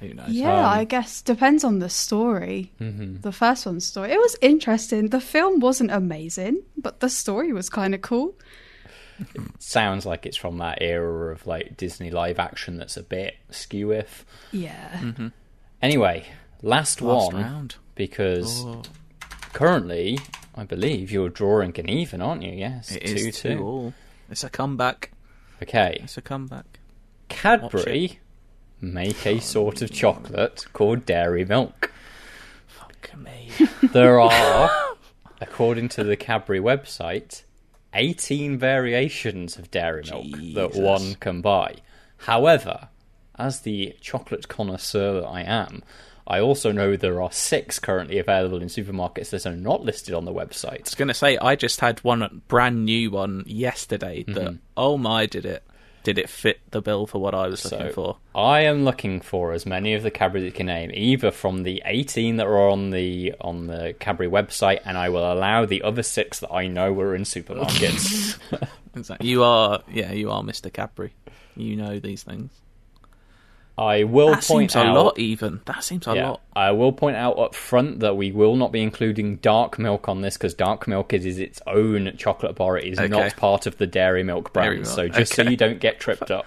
Who 0.00 0.14
knows? 0.14 0.28
Yeah, 0.30 0.58
Um, 0.60 0.78
I 0.78 0.84
guess 0.84 1.22
depends 1.22 1.64
on 1.64 1.78
the 1.80 1.88
story. 1.88 2.72
Mm-hmm. 2.80 3.20
The 3.22 3.32
first 3.32 3.66
one's 3.66 3.84
story. 3.86 4.12
It 4.12 4.18
was 4.18 4.36
interesting. 4.40 5.08
The 5.08 5.20
film 5.20 5.60
wasn't 5.60 5.90
amazing, 5.90 6.62
but 6.76 7.00
the 7.00 7.08
story 7.08 7.52
was 7.52 7.68
kind 7.68 7.94
of 7.94 8.02
cool. 8.02 8.34
sounds 9.58 10.06
like 10.06 10.26
it's 10.26 10.36
from 10.36 10.58
that 10.58 10.78
era 10.80 11.32
of 11.32 11.46
like 11.46 11.76
Disney 11.76 12.10
live 12.10 12.38
action 12.38 12.76
that's 12.76 12.96
a 12.96 13.02
bit 13.02 13.34
skew 13.50 13.90
if. 13.92 14.24
Yeah. 14.52 15.12
Anyway, 15.82 16.26
last, 16.62 17.00
Last 17.00 17.32
one 17.32 17.42
round. 17.42 17.74
because 17.94 18.64
Oh, 18.64 18.82
currently 19.52 20.18
I 20.54 20.64
believe 20.64 21.10
you're 21.10 21.28
drawing 21.28 21.78
an 21.78 21.88
even, 21.88 22.20
aren't 22.22 22.42
you? 22.42 22.52
Yes, 22.52 22.92
it 22.92 23.06
two 23.06 23.14
is 23.28 23.40
two 23.40 23.56
two. 23.56 23.62
all. 23.62 23.94
It's 24.30 24.44
a 24.44 24.50
comeback. 24.50 25.10
Okay, 25.62 25.98
It's 26.04 26.16
a 26.16 26.22
comeback. 26.22 26.78
Cadbury 27.28 28.20
make 28.80 29.26
a 29.26 29.40
sort 29.40 29.82
of 29.82 29.90
chocolate 29.92 30.66
called 30.72 31.04
dairy 31.06 31.44
milk. 31.44 31.92
Fuck 32.66 33.10
me. 33.16 33.50
There 33.92 34.20
are, 34.20 34.70
according 35.40 35.88
to 35.90 36.04
the 36.04 36.16
Cadbury 36.16 36.60
website, 36.60 37.42
18 37.94 38.58
variations 38.58 39.56
of 39.56 39.70
dairy 39.70 40.04
milk 40.10 40.26
that 40.54 40.74
one 40.80 41.14
can 41.16 41.40
buy. 41.40 41.76
However, 42.18 42.88
as 43.38 43.60
the 43.60 43.96
chocolate 44.00 44.48
connoisseur 44.48 45.20
that 45.20 45.26
I 45.26 45.42
am, 45.42 45.82
I 46.26 46.40
also 46.40 46.72
know 46.72 46.94
there 46.96 47.22
are 47.22 47.32
six 47.32 47.78
currently 47.78 48.18
available 48.18 48.60
in 48.60 48.68
supermarkets 48.68 49.30
that 49.30 49.46
are 49.46 49.56
not 49.56 49.84
listed 49.84 50.12
on 50.14 50.26
the 50.26 50.32
website. 50.32 50.80
I 50.80 50.82
was 50.84 50.94
going 50.94 51.08
to 51.08 51.14
say, 51.14 51.38
I 51.38 51.56
just 51.56 51.80
had 51.80 52.00
one 52.04 52.42
brand 52.48 52.84
new 52.84 53.10
one 53.10 53.44
yesterday 53.46 54.24
that, 54.24 54.34
Mm-hmm. 54.36 54.56
oh 54.76 54.98
my, 54.98 55.24
did 55.26 55.46
it. 55.46 55.62
Did 56.08 56.16
it 56.16 56.30
fit 56.30 56.60
the 56.70 56.80
bill 56.80 57.06
for 57.06 57.18
what 57.18 57.34
I 57.34 57.48
was 57.48 57.70
looking 57.70 57.92
for? 57.92 58.16
I 58.34 58.60
am 58.60 58.86
looking 58.86 59.20
for 59.20 59.52
as 59.52 59.66
many 59.66 59.92
of 59.92 60.02
the 60.02 60.10
Cadbury 60.10 60.40
that 60.40 60.46
you 60.46 60.52
can 60.52 60.64
name, 60.64 60.90
either 60.94 61.30
from 61.30 61.64
the 61.64 61.82
18 61.84 62.36
that 62.36 62.46
are 62.46 62.70
on 62.70 62.88
the 62.88 63.34
on 63.42 63.66
the 63.66 63.94
Cadbury 64.00 64.26
website, 64.26 64.80
and 64.86 64.96
I 64.96 65.10
will 65.10 65.30
allow 65.30 65.66
the 65.66 65.82
other 65.82 66.02
six 66.02 66.40
that 66.40 66.50
I 66.50 66.66
know 66.66 66.94
were 66.94 67.14
in 67.14 67.24
supermarkets. 67.24 68.38
Exactly. 68.96 69.28
You 69.28 69.44
are, 69.44 69.80
yeah, 69.92 70.12
you 70.12 70.30
are 70.30 70.42
Mr. 70.42 70.72
Cadbury. 70.72 71.12
You 71.54 71.76
know 71.76 72.00
these 72.00 72.22
things. 72.22 72.50
I 73.78 74.02
will 74.02 74.30
That 74.30 74.42
point 74.44 74.72
seems 74.72 74.76
out 74.76 74.86
a 74.96 75.00
lot, 75.00 75.18
even. 75.20 75.60
That 75.66 75.84
seems 75.84 76.06
a 76.08 76.14
Yeah, 76.16 76.30
lot. 76.30 76.40
I 76.56 76.72
will 76.72 76.90
point 76.92 77.16
out 77.16 77.38
up 77.38 77.54
front 77.54 78.00
that 78.00 78.16
we 78.16 78.32
will 78.32 78.56
not 78.56 78.72
be 78.72 78.82
including 78.82 79.36
dark 79.36 79.78
milk 79.78 80.08
on 80.08 80.20
this 80.20 80.36
because 80.36 80.52
dark 80.52 80.88
milk 80.88 81.12
is, 81.12 81.24
is 81.24 81.38
its 81.38 81.62
own 81.66 82.12
chocolate 82.16 82.56
bar. 82.56 82.76
It 82.76 82.86
is 82.86 82.98
Okay. 82.98 83.08
not 83.08 83.36
part 83.36 83.66
of 83.66 83.78
the 83.78 83.86
dairy 83.86 84.24
milk 84.24 84.52
brand. 84.52 84.66
Dairy 84.66 84.76
milk, 84.80 84.88
So 84.94 85.08
just 85.08 85.32
so 85.32 85.42
you 85.42 85.56
don't 85.56 85.78
get 85.78 86.00
tripped 86.00 86.30
up. 86.32 86.46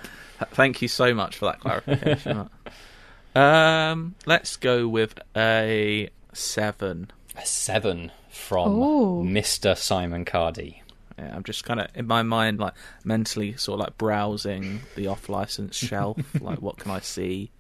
Thank 0.52 0.82
you 0.82 0.90
so 0.90 1.14
much 1.14 1.38
for 1.38 1.46
that 1.46 1.62
clarification. 1.62 2.50
um, 3.36 4.16
let's 4.26 4.58
go 4.58 4.88
with 4.88 5.18
a 5.36 6.10
seven. 6.34 7.12
A 7.38 7.46
seven 7.46 8.12
from 8.30 8.74
Ooh. 8.74 9.24
Mr. 9.24 9.78
Simon 9.78 10.26
Cardy. 10.26 10.81
Yeah, 11.22 11.36
I'm 11.36 11.44
just 11.44 11.64
kind 11.64 11.80
of 11.80 11.88
in 11.94 12.08
my 12.08 12.24
mind, 12.24 12.60
like 12.60 12.74
mentally, 13.04 13.56
sort 13.58 13.80
of 13.80 13.86
like 13.86 13.98
browsing 13.98 14.80
the 14.96 15.08
off-license 15.08 15.76
shelf. 15.76 16.18
like, 16.42 16.62
what 16.62 16.78
can 16.78 16.90
I 16.92 17.00
see? 17.00 17.52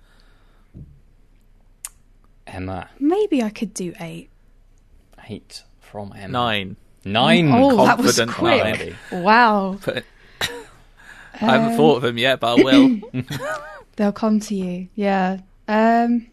Emma, 2.48 2.90
Maybe 3.00 3.44
I 3.44 3.50
could 3.50 3.74
do 3.74 3.94
eight. 4.00 4.30
eight 5.30 5.64
from 5.80 6.12
Emma. 6.16 6.28
Nine. 6.32 6.76
Nine. 7.06 7.50
Oh, 7.54 7.86
that 7.86 7.98
was 8.00 8.20
quick. 8.30 8.96
Wow. 9.12 9.78
But 9.86 10.04
I 10.42 11.46
haven't 11.46 11.78
thought 11.78 11.98
of 11.98 12.02
them 12.04 12.18
yet, 12.18 12.40
but 12.40 12.60
I 12.60 12.64
will. 12.64 13.00
They'll 13.96 14.12
come 14.12 14.40
to 14.42 14.56
you. 14.56 14.88
Yeah. 14.96 15.40
Um 15.68 16.28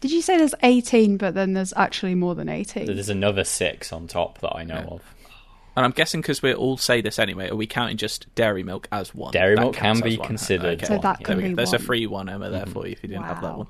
Did 0.00 0.12
you 0.12 0.22
say 0.22 0.36
there's 0.38 0.54
18 0.62 1.16
but 1.16 1.34
then 1.34 1.52
there's 1.54 1.72
actually 1.76 2.14
more 2.14 2.34
than 2.34 2.48
18? 2.48 2.86
There's 2.86 3.08
another 3.08 3.44
six 3.44 3.92
on 3.92 4.06
top 4.06 4.38
that 4.40 4.54
I 4.56 4.64
know 4.64 4.74
Yeah. 4.74 4.84
of. 4.94 5.02
And 5.78 5.84
I'm 5.84 5.92
guessing 5.92 6.20
because 6.20 6.42
we 6.42 6.52
all 6.52 6.76
say 6.76 7.00
this 7.00 7.20
anyway, 7.20 7.48
are 7.50 7.54
we 7.54 7.68
counting 7.68 7.96
just 7.98 8.26
dairy 8.34 8.64
milk 8.64 8.88
as 8.90 9.14
one? 9.14 9.30
Dairy 9.32 9.54
That 9.54 9.60
milk 9.60 9.76
can 9.76 10.00
be 10.00 10.16
one. 10.18 10.26
considered 10.26 10.84
So 10.84 10.98
that 10.98 11.20
yeah. 11.20 11.26
There 11.28 11.36
we 11.36 11.42
can 11.44 11.52
be 11.52 11.54
There's 11.54 11.72
a 11.72 11.78
free 11.78 12.04
one, 12.08 12.28
Emma, 12.28 12.50
there 12.50 12.62
mm-hmm. 12.62 12.72
for 12.72 12.84
you 12.84 12.92
if 12.92 13.02
you 13.04 13.08
didn't 13.08 13.26
have 13.26 13.40
that 13.42 13.56
one. 13.58 13.68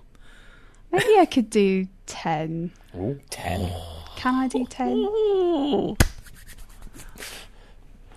Maybe 0.90 1.18
I 1.18 1.26
could 1.26 1.50
do 1.50 1.86
10. 2.06 2.70
Ooh, 2.96 3.20
ten. 3.28 3.70
Can 4.16 4.34
I 4.34 4.48
do 4.48 4.64
10? 4.64 5.96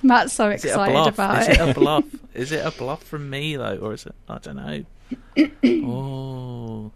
Matt's 0.03 0.31
so 0.33 0.49
is 0.49 0.63
it 0.63 0.69
excited 0.69 0.93
bluff? 0.93 1.13
about 1.13 1.41
Is 1.41 1.47
it. 1.49 1.59
it 1.59 1.69
a 1.69 1.73
bluff? 1.79 2.05
is 2.33 2.51
it 2.53 2.65
a 2.65 2.71
bluff 2.71 3.03
from 3.03 3.29
me 3.29 3.57
though, 3.57 3.75
or 3.75 3.93
is 3.93 4.05
it? 4.05 4.15
I 4.29 4.37
don't 4.37 4.55
know. 4.55 4.85
oh, 5.85 6.91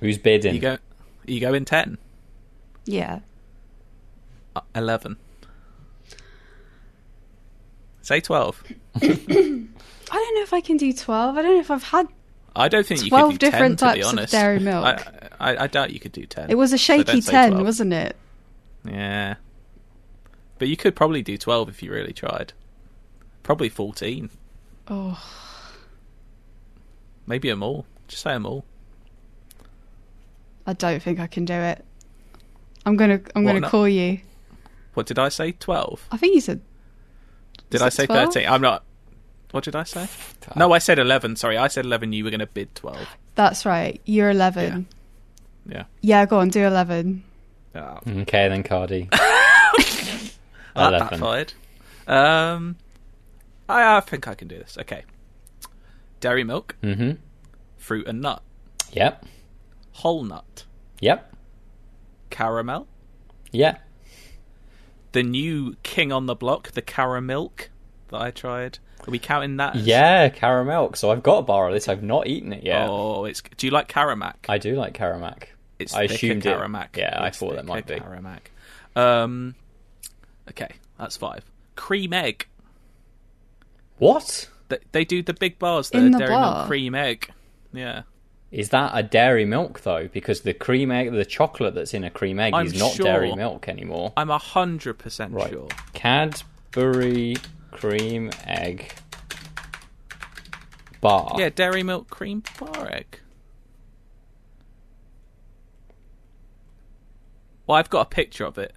Who's 0.00 0.16
bidding? 0.16 0.54
you 0.54 0.60
go. 0.60 0.78
You 1.26 1.40
go 1.40 1.54
in 1.54 1.64
ten. 1.64 1.98
yeah. 2.84 3.18
Eleven. 4.74 5.16
Say 8.02 8.20
twelve. 8.20 8.62
I 8.96 10.14
don't 10.14 10.34
know 10.34 10.42
if 10.42 10.52
I 10.54 10.60
can 10.62 10.78
do 10.78 10.92
12. 10.92 11.36
I 11.36 11.42
don't 11.42 11.54
know 11.54 11.60
if 11.60 11.70
I've 11.70 11.82
had 11.82 12.08
I 12.56 12.68
don't 12.68 12.86
think 12.86 13.02
you 13.04 13.10
12 13.10 13.32
could 13.32 13.38
do 13.40 13.50
different 13.50 13.78
10, 13.78 13.88
to 13.88 13.94
be 13.94 14.02
types 14.02 14.22
of 14.24 14.30
dairy 14.30 14.58
milk. 14.58 14.84
I, 14.84 15.28
I, 15.52 15.64
I 15.64 15.66
doubt 15.66 15.92
you 15.92 16.00
could 16.00 16.12
do 16.12 16.24
ten. 16.24 16.50
It 16.50 16.56
was 16.56 16.72
a 16.72 16.78
shaky 16.78 17.04
don't 17.04 17.22
10, 17.24 17.50
12. 17.52 17.64
wasn't 17.64 17.92
it? 17.92 18.16
Yeah. 18.84 19.34
But 20.58 20.68
you 20.68 20.76
could 20.76 20.96
probably 20.96 21.22
do 21.22 21.36
12 21.36 21.68
if 21.68 21.82
you 21.82 21.92
really 21.92 22.12
tried. 22.12 22.52
Probably 23.42 23.68
14. 23.68 24.30
Oh, 24.88 25.22
Maybe 27.26 27.50
a 27.50 27.56
more. 27.56 27.84
Just 28.08 28.22
say 28.22 28.34
a 28.34 28.40
more. 28.40 28.64
I 30.66 30.72
don't 30.72 31.02
think 31.02 31.20
I 31.20 31.26
can 31.26 31.44
do 31.44 31.52
it. 31.54 31.84
I'm 32.86 32.96
going 32.96 33.10
to 33.10 33.30
I'm 33.36 33.44
What, 33.44 33.52
going 33.52 33.62
to 33.62 33.66
no- 33.66 33.70
call 33.70 33.88
you. 33.88 34.20
What 34.94 35.06
did 35.06 35.18
I 35.18 35.28
say? 35.28 35.52
12? 35.52 36.08
I 36.10 36.16
think 36.16 36.34
you 36.34 36.40
said 36.40 36.60
Did 37.70 37.82
I 37.82 37.88
say 37.88 38.06
12? 38.06 38.34
13? 38.34 38.48
I'm 38.48 38.60
not. 38.62 38.84
What 39.52 39.64
did 39.64 39.74
I 39.76 39.84
say? 39.84 40.08
No, 40.56 40.72
I 40.72 40.78
said 40.78 40.98
11. 40.98 41.36
Sorry, 41.36 41.56
I 41.56 41.68
said 41.68 41.84
11. 41.86 42.12
You 42.12 42.24
were 42.24 42.30
going 42.30 42.40
to 42.40 42.46
bid 42.46 42.74
12. 42.74 42.98
that's 43.34 43.64
right. 43.64 44.00
You're 44.04 44.30
11. 44.30 44.86
Yeah. 45.66 45.84
Yeah, 46.00 46.26
go 46.26 46.38
on, 46.40 46.48
do 46.48 46.64
11. 46.64 47.22
Oh, 47.74 47.98
Okay, 48.22 48.48
then 48.48 48.62
Cardy. 48.62 49.08
that 49.10 50.32
Eleven. 50.76 50.98
backfired. 51.20 51.52
Um, 52.06 52.76
I, 53.68 53.96
I 53.96 54.00
think 54.00 54.26
I 54.28 54.34
can 54.34 54.48
do 54.48 54.58
this. 54.58 54.76
Okay. 54.80 55.04
Dairy 56.20 56.44
milk, 56.44 56.76
Mm-hmm. 56.82 57.12
fruit 57.76 58.06
and 58.08 58.20
nut, 58.20 58.42
Yep. 58.92 59.24
whole 59.92 60.24
nut, 60.24 60.64
Yep. 61.00 61.34
caramel, 62.30 62.86
Yep. 63.52 63.80
The 65.22 65.28
new 65.28 65.76
king 65.82 66.12
on 66.12 66.26
the 66.26 66.34
block, 66.34 66.72
the 66.72 66.82
caramilk 66.82 67.68
that 68.08 68.20
I 68.20 68.30
tried. 68.30 68.78
Are 69.06 69.10
we 69.10 69.18
counting 69.18 69.56
that? 69.58 69.76
as- 69.76 69.86
Yeah, 69.86 70.28
caramel. 70.28 70.94
So 70.94 71.10
I've 71.10 71.22
got 71.22 71.38
a 71.38 71.42
bar 71.42 71.68
of 71.68 71.74
this. 71.74 71.88
I've 71.88 72.02
not 72.02 72.26
eaten 72.26 72.52
it 72.52 72.62
yet. 72.64 72.88
Oh, 72.88 73.24
it's. 73.24 73.42
Do 73.56 73.66
you 73.66 73.70
like 73.72 73.88
Caramac? 73.88 74.34
I 74.48 74.58
do 74.58 74.74
like 74.74 74.94
Caramac. 74.96 75.44
It's 75.78 75.94
I 75.94 76.02
thicker 76.08 76.14
assumed 76.14 76.46
it- 76.46 76.56
Caramac. 76.56 76.96
yeah, 76.96 77.16
I 77.20 77.30
thought 77.30 77.54
that 77.56 77.64
might 77.64 77.86
be. 77.86 77.94
Caramac. 77.96 78.40
Um, 78.96 79.54
okay, 80.50 80.70
that's 80.98 81.16
five. 81.16 81.44
Cream 81.76 82.12
egg. 82.12 82.46
What 83.98 84.48
They, 84.68 84.78
they 84.92 85.04
do 85.04 85.22
the 85.22 85.34
big 85.34 85.58
bars. 85.58 85.90
The 85.90 85.98
In 85.98 86.10
the 86.12 86.18
Dairy 86.18 86.30
bar? 86.30 86.54
Milk 86.56 86.66
cream 86.68 86.94
egg. 86.94 87.30
Yeah, 87.72 88.02
is 88.50 88.70
that? 88.70 88.92
A 88.94 89.02
dairy 89.02 89.44
milk 89.44 89.80
though, 89.82 90.08
because 90.08 90.40
the 90.42 90.54
cream 90.54 90.90
egg, 90.90 91.12
the 91.12 91.24
chocolate 91.24 91.74
that's 91.74 91.94
in 91.94 92.04
a 92.04 92.10
cream 92.10 92.38
egg, 92.40 92.54
I'm 92.54 92.66
is 92.66 92.78
not 92.78 92.92
sure. 92.92 93.04
dairy 93.04 93.34
milk 93.34 93.68
anymore. 93.68 94.12
I'm 94.16 94.30
a 94.30 94.38
hundred 94.38 94.98
percent 94.98 95.32
Right. 95.32 95.50
sure. 95.50 95.68
Cadbury 95.92 97.36
cream 97.72 98.30
egg 98.46 98.92
bar. 101.00 101.34
Yeah, 101.38 101.50
Dairy 101.50 101.82
Milk 101.82 102.08
cream 102.10 102.42
bar 102.58 102.90
egg. 102.90 103.20
Well, 107.66 107.76
I've 107.76 107.90
got 107.90 108.06
a 108.06 108.08
picture 108.08 108.44
of 108.46 108.58
it. 108.58 108.74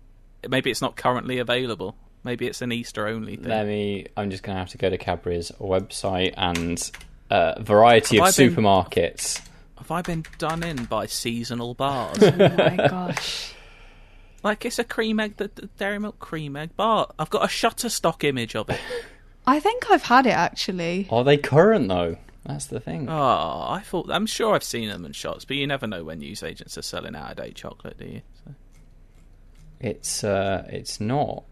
Maybe 0.47 0.69
it's 0.69 0.81
not 0.81 0.95
currently 0.97 1.39
available. 1.39 1.95
Maybe 2.23 2.45
it's 2.47 2.61
an 2.61 2.71
Easter 2.71 3.07
only 3.07 3.35
thing. 3.37 3.47
Let 3.47 3.65
me. 3.65 4.07
I'm 4.17 4.29
just 4.29 4.43
going 4.43 4.55
to 4.55 4.59
have 4.59 4.69
to 4.69 4.77
go 4.77 4.89
to 4.89 4.97
Cadbury's 4.97 5.51
website 5.59 6.33
and 6.37 6.91
uh, 7.29 7.61
variety 7.61 8.17
Have 8.17 8.27
of 8.27 8.33
I 8.33 8.37
been- 8.37 8.55
supermarkets. 8.55 9.41
Have 9.81 9.89
I 9.89 10.03
been 10.03 10.23
done 10.37 10.61
in 10.61 10.85
by 10.85 11.07
seasonal 11.07 11.73
bars? 11.73 12.21
Oh 12.21 12.31
my 12.37 12.75
gosh. 12.87 13.53
like 14.43 14.63
it's 14.63 14.77
a 14.77 14.83
cream 14.83 15.19
egg, 15.19 15.37
the, 15.37 15.49
the 15.55 15.65
Dairy 15.79 15.97
Milk 15.97 16.19
cream 16.19 16.55
egg 16.55 16.75
bar. 16.77 17.07
I've 17.17 17.31
got 17.31 17.43
a 17.43 17.47
Shutterstock 17.47 18.23
image 18.23 18.55
of 18.55 18.69
it. 18.69 18.79
I 19.47 19.59
think 19.59 19.89
I've 19.89 20.03
had 20.03 20.27
it 20.27 20.37
actually. 20.37 21.07
Are 21.09 21.23
they 21.23 21.35
current 21.37 21.87
though? 21.87 22.17
That's 22.45 22.67
the 22.67 22.79
thing. 22.79 23.09
Oh, 23.09 23.65
I 23.69 23.81
thought. 23.83 24.11
I'm 24.11 24.27
sure 24.27 24.53
I've 24.53 24.63
seen 24.63 24.87
them 24.87 25.03
in 25.03 25.13
shots, 25.13 25.45
but 25.45 25.57
you 25.57 25.65
never 25.65 25.87
know 25.87 26.03
when 26.03 26.19
news 26.19 26.43
agents 26.43 26.77
are 26.77 26.83
selling 26.83 27.15
out 27.15 27.31
of 27.31 27.37
date 27.37 27.55
chocolate, 27.55 27.97
do 27.97 28.05
you? 28.05 28.21
So, 28.45 28.53
It's 29.79 30.23
uh, 30.23 30.67
it's 30.69 30.99
not 30.99 31.43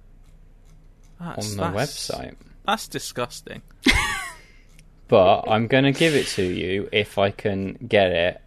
that's, 1.19 1.51
on 1.51 1.57
the 1.57 1.63
that's- 1.77 2.09
website. 2.11 2.35
That's 2.67 2.87
disgusting. 2.87 3.63
But 5.09 5.49
I'm 5.49 5.67
going 5.67 5.83
to 5.83 5.91
give 5.91 6.13
it 6.15 6.27
to 6.27 6.43
you 6.43 6.87
if 6.93 7.17
I 7.17 7.31
can 7.31 7.73
get 7.87 8.11
it 8.11 8.41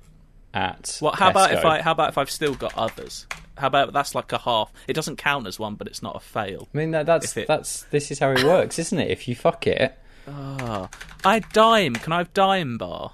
at. 0.54 0.98
Well, 1.02 1.12
how 1.12 1.28
about 1.30 1.52
if 1.52 1.64
I? 1.64 1.82
How 1.82 1.92
about 1.92 2.08
if 2.10 2.16
I've 2.18 2.30
still 2.30 2.54
got 2.54 2.72
others? 2.78 3.26
How 3.58 3.66
about 3.66 3.92
that's 3.92 4.14
like 4.14 4.32
a 4.32 4.38
half? 4.38 4.72
It 4.88 4.94
doesn't 4.94 5.16
count 5.16 5.46
as 5.46 5.58
one, 5.58 5.74
but 5.74 5.86
it's 5.88 6.02
not 6.02 6.16
a 6.16 6.20
fail. 6.20 6.68
I 6.72 6.78
mean, 6.78 6.92
that, 6.92 7.04
that's 7.04 7.36
it- 7.36 7.46
that's 7.48 7.82
this 7.90 8.10
is 8.10 8.18
how 8.20 8.30
it 8.30 8.42
works, 8.44 8.78
isn't 8.78 8.98
it? 8.98 9.10
If 9.10 9.26
you 9.28 9.34
fuck 9.34 9.66
it, 9.66 9.98
Ah, 10.26 10.88
I 11.24 11.40
dime. 11.40 11.94
Can 11.94 12.12
I 12.12 12.18
have 12.18 12.32
dime 12.32 12.78
bar? 12.78 13.12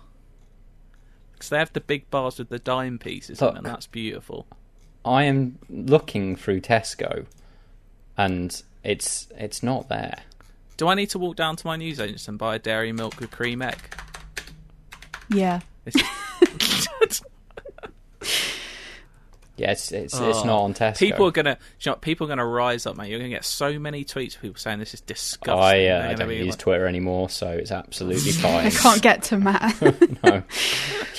Because 1.32 1.48
they 1.48 1.58
have 1.58 1.72
the 1.72 1.80
big 1.80 2.10
bars 2.10 2.38
with 2.38 2.50
the 2.50 2.58
dime 2.58 2.98
pieces, 2.98 3.40
in 3.40 3.46
Look. 3.46 3.54
them. 3.54 3.64
that's 3.64 3.86
beautiful. 3.86 4.46
I 5.04 5.24
am 5.24 5.58
looking 5.70 6.36
through 6.36 6.60
Tesco, 6.60 7.24
and 8.16 8.62
it's 8.84 9.28
it's 9.36 9.62
not 9.62 9.88
there. 9.88 10.18
Do 10.78 10.88
I 10.88 10.94
need 10.94 11.10
to 11.10 11.18
walk 11.18 11.36
down 11.36 11.56
to 11.56 11.66
my 11.66 11.76
newsagent 11.76 12.26
and 12.28 12.38
buy 12.38 12.54
a 12.54 12.58
dairy 12.58 12.92
milk 12.92 13.20
with 13.20 13.30
cream 13.30 13.60
egg? 13.60 13.76
Yeah. 15.28 15.60
It's- 15.84 17.20
Yeah, 19.56 19.72
it's 19.72 19.90
it's, 19.90 20.14
it's 20.14 20.44
not 20.44 20.60
on 20.60 20.72
Tesco. 20.72 20.90
Oh. 20.90 20.98
People 20.98 21.26
are 21.26 21.30
gonna, 21.32 21.58
you 21.80 21.90
know, 21.90 21.96
people 21.96 22.26
are 22.26 22.28
gonna 22.28 22.46
rise 22.46 22.86
up, 22.86 22.96
mate. 22.96 23.10
You're 23.10 23.18
gonna 23.18 23.28
get 23.28 23.44
so 23.44 23.76
many 23.76 24.04
tweets 24.04 24.36
of 24.36 24.42
people 24.42 24.56
saying 24.56 24.78
this 24.78 24.94
is 24.94 25.00
disgusting. 25.00 25.60
I, 25.60 25.86
uh, 25.88 26.10
I 26.10 26.14
don't 26.14 26.30
use 26.30 26.50
like- 26.50 26.58
Twitter 26.60 26.86
anymore, 26.86 27.28
so 27.28 27.48
it's 27.48 27.72
absolutely 27.72 28.30
fine. 28.32 28.66
I 28.66 28.70
can't 28.70 29.02
get 29.02 29.24
to 29.24 29.36
Matt. 29.36 29.82
no. 30.22 30.44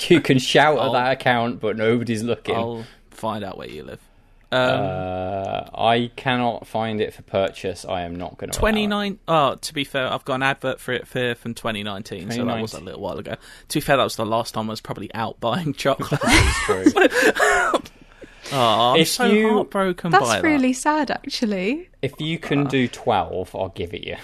You 0.08 0.22
can 0.22 0.38
shout 0.38 0.78
I'll- 0.78 0.96
at 0.96 1.04
that 1.04 1.12
account, 1.20 1.60
but 1.60 1.76
nobody's 1.76 2.22
looking. 2.22 2.56
I'll 2.56 2.86
find 3.10 3.44
out 3.44 3.58
where 3.58 3.68
you 3.68 3.82
live. 3.82 4.00
Um, 4.52 4.80
Uh, 4.80 5.64
I 5.74 6.10
cannot 6.16 6.66
find 6.66 7.00
it 7.00 7.14
for 7.14 7.22
purchase. 7.22 7.84
I 7.84 8.02
am 8.02 8.16
not 8.16 8.36
going 8.36 8.50
to. 8.50 8.58
29 8.58 9.18
oh 9.28 9.54
to 9.54 9.74
be 9.74 9.84
fair 9.84 10.12
i've 10.12 10.24
got 10.24 10.34
an 10.36 10.42
advert 10.42 10.80
for 10.80 10.92
it 10.92 11.06
for, 11.06 11.34
from 11.36 11.54
2019 11.54 12.30
so 12.32 12.44
that 12.44 12.60
was 12.60 12.74
a 12.74 12.80
little 12.80 13.00
while 13.00 13.18
ago 13.18 13.36
to 13.68 13.76
be 13.76 13.80
fair 13.80 13.96
that 13.96 14.02
was 14.04 14.16
the 14.16 14.26
last 14.26 14.54
time 14.54 14.68
i 14.68 14.72
was 14.72 14.80
probably 14.80 15.12
out 15.14 15.38
buying 15.40 15.72
chocolate 15.84 16.20
It's 16.24 16.64
true. 16.64 16.92
oh 18.52 18.92
i'm 18.94 19.00
If 19.00 19.08
so 19.08 19.26
you- 19.26 19.50
heartbroken 19.54 20.10
by 20.10 20.18
That's 20.18 20.30
that 20.32 20.42
really 20.42 20.72
sad, 20.72 21.10
actually. 21.10 21.88
if 22.02 22.20
you 22.20 22.38
can 22.38 22.64
do 22.66 22.88
twelve, 22.88 23.54
I'll 23.54 23.68
give 23.68 23.94
it 23.94 24.04
you. 24.04 24.16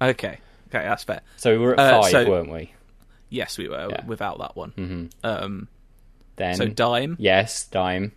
okay 0.00 0.38
okay 0.68 0.84
that's 0.86 1.04
fair 1.04 1.20
So 1.36 1.50
we 1.52 1.58
were 1.58 1.72
at 1.72 1.80
Uh, 1.80 2.02
five, 2.02 2.10
so- 2.12 2.28
weren't 2.30 2.52
we? 2.52 2.72
yes 3.28 3.58
we 3.58 3.68
were 3.68 3.88
Yeah. 3.90 4.04
without 4.06 4.38
that 4.38 4.54
one 4.56 4.72
mm-hmm. 4.76 5.06
um 5.24 5.68
Then 6.36 6.54
so 6.56 6.66
dime 6.68 7.16
yes, 7.18 7.64
dime. 7.66 8.12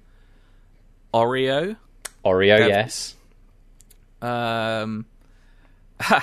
Oreo 1.13 1.75
Oreo, 2.23 2.57
Dev- 2.57 2.69
yes. 2.69 3.15
um 4.21 5.05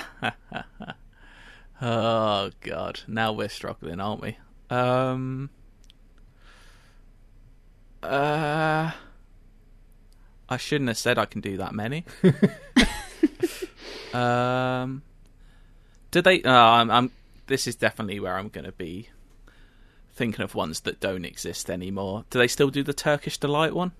oh 1.81 2.51
god 2.61 3.01
now 3.07 3.31
we're 3.33 3.49
struggling 3.49 3.99
aren't 3.99 4.21
we 4.21 4.37
um 4.69 5.49
uh 8.03 8.91
I 10.49 10.57
shouldn't 10.57 10.87
have 10.87 10.97
said 10.97 11.17
I 11.17 11.25
can 11.25 11.41
do 11.41 11.57
that 11.57 11.73
many. 11.73 12.05
um, 14.13 15.01
did 16.11 16.23
they? 16.23 16.41
Uh, 16.41 16.51
I'm, 16.51 16.89
I'm. 16.89 17.11
This 17.47 17.67
is 17.67 17.75
definitely 17.75 18.19
where 18.19 18.37
I'm 18.37 18.49
going 18.49 18.65
to 18.65 18.71
be 18.71 19.09
thinking 20.13 20.43
of 20.43 20.55
ones 20.55 20.81
that 20.81 20.99
don't 20.99 21.25
exist 21.25 21.69
anymore. 21.69 22.25
Do 22.29 22.39
they 22.39 22.47
still 22.47 22.69
do 22.69 22.83
the 22.83 22.93
Turkish 22.93 23.37
delight 23.37 23.75
one? 23.75 23.91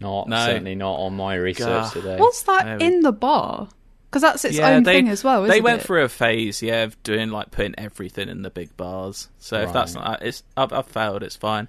Not 0.00 0.28
No. 0.28 0.44
certainly 0.46 0.74
not 0.74 0.94
on 0.94 1.14
my 1.16 1.34
research 1.34 1.66
Gah. 1.66 1.90
today. 1.90 2.16
What's 2.18 2.42
that 2.42 2.64
There 2.78 2.88
in 2.88 3.00
the 3.00 3.12
bar? 3.12 3.68
Because 4.08 4.22
that's 4.22 4.44
its 4.44 4.58
own 4.58 4.84
they, 4.84 4.94
thing 4.94 5.08
as 5.08 5.22
well, 5.22 5.44
isn't 5.44 5.50
they 5.54 5.60
went 5.60 5.82
it? 5.82 5.84
through 5.86 6.02
a 6.04 6.08
phase, 6.08 6.62
yeah, 6.62 6.84
of 6.84 7.02
doing 7.02 7.30
like 7.30 7.50
putting 7.50 7.74
everything 7.76 8.28
in 8.30 8.40
the 8.42 8.48
big 8.50 8.74
bars. 8.76 9.28
So 9.38 9.60
if 9.60 9.72
that's 9.72 9.94
not, 9.94 10.22
it's 10.22 10.42
I've, 10.56 10.72
I've 10.72 10.86
failed. 10.86 11.22
It's 11.22 11.36
fine. 11.36 11.68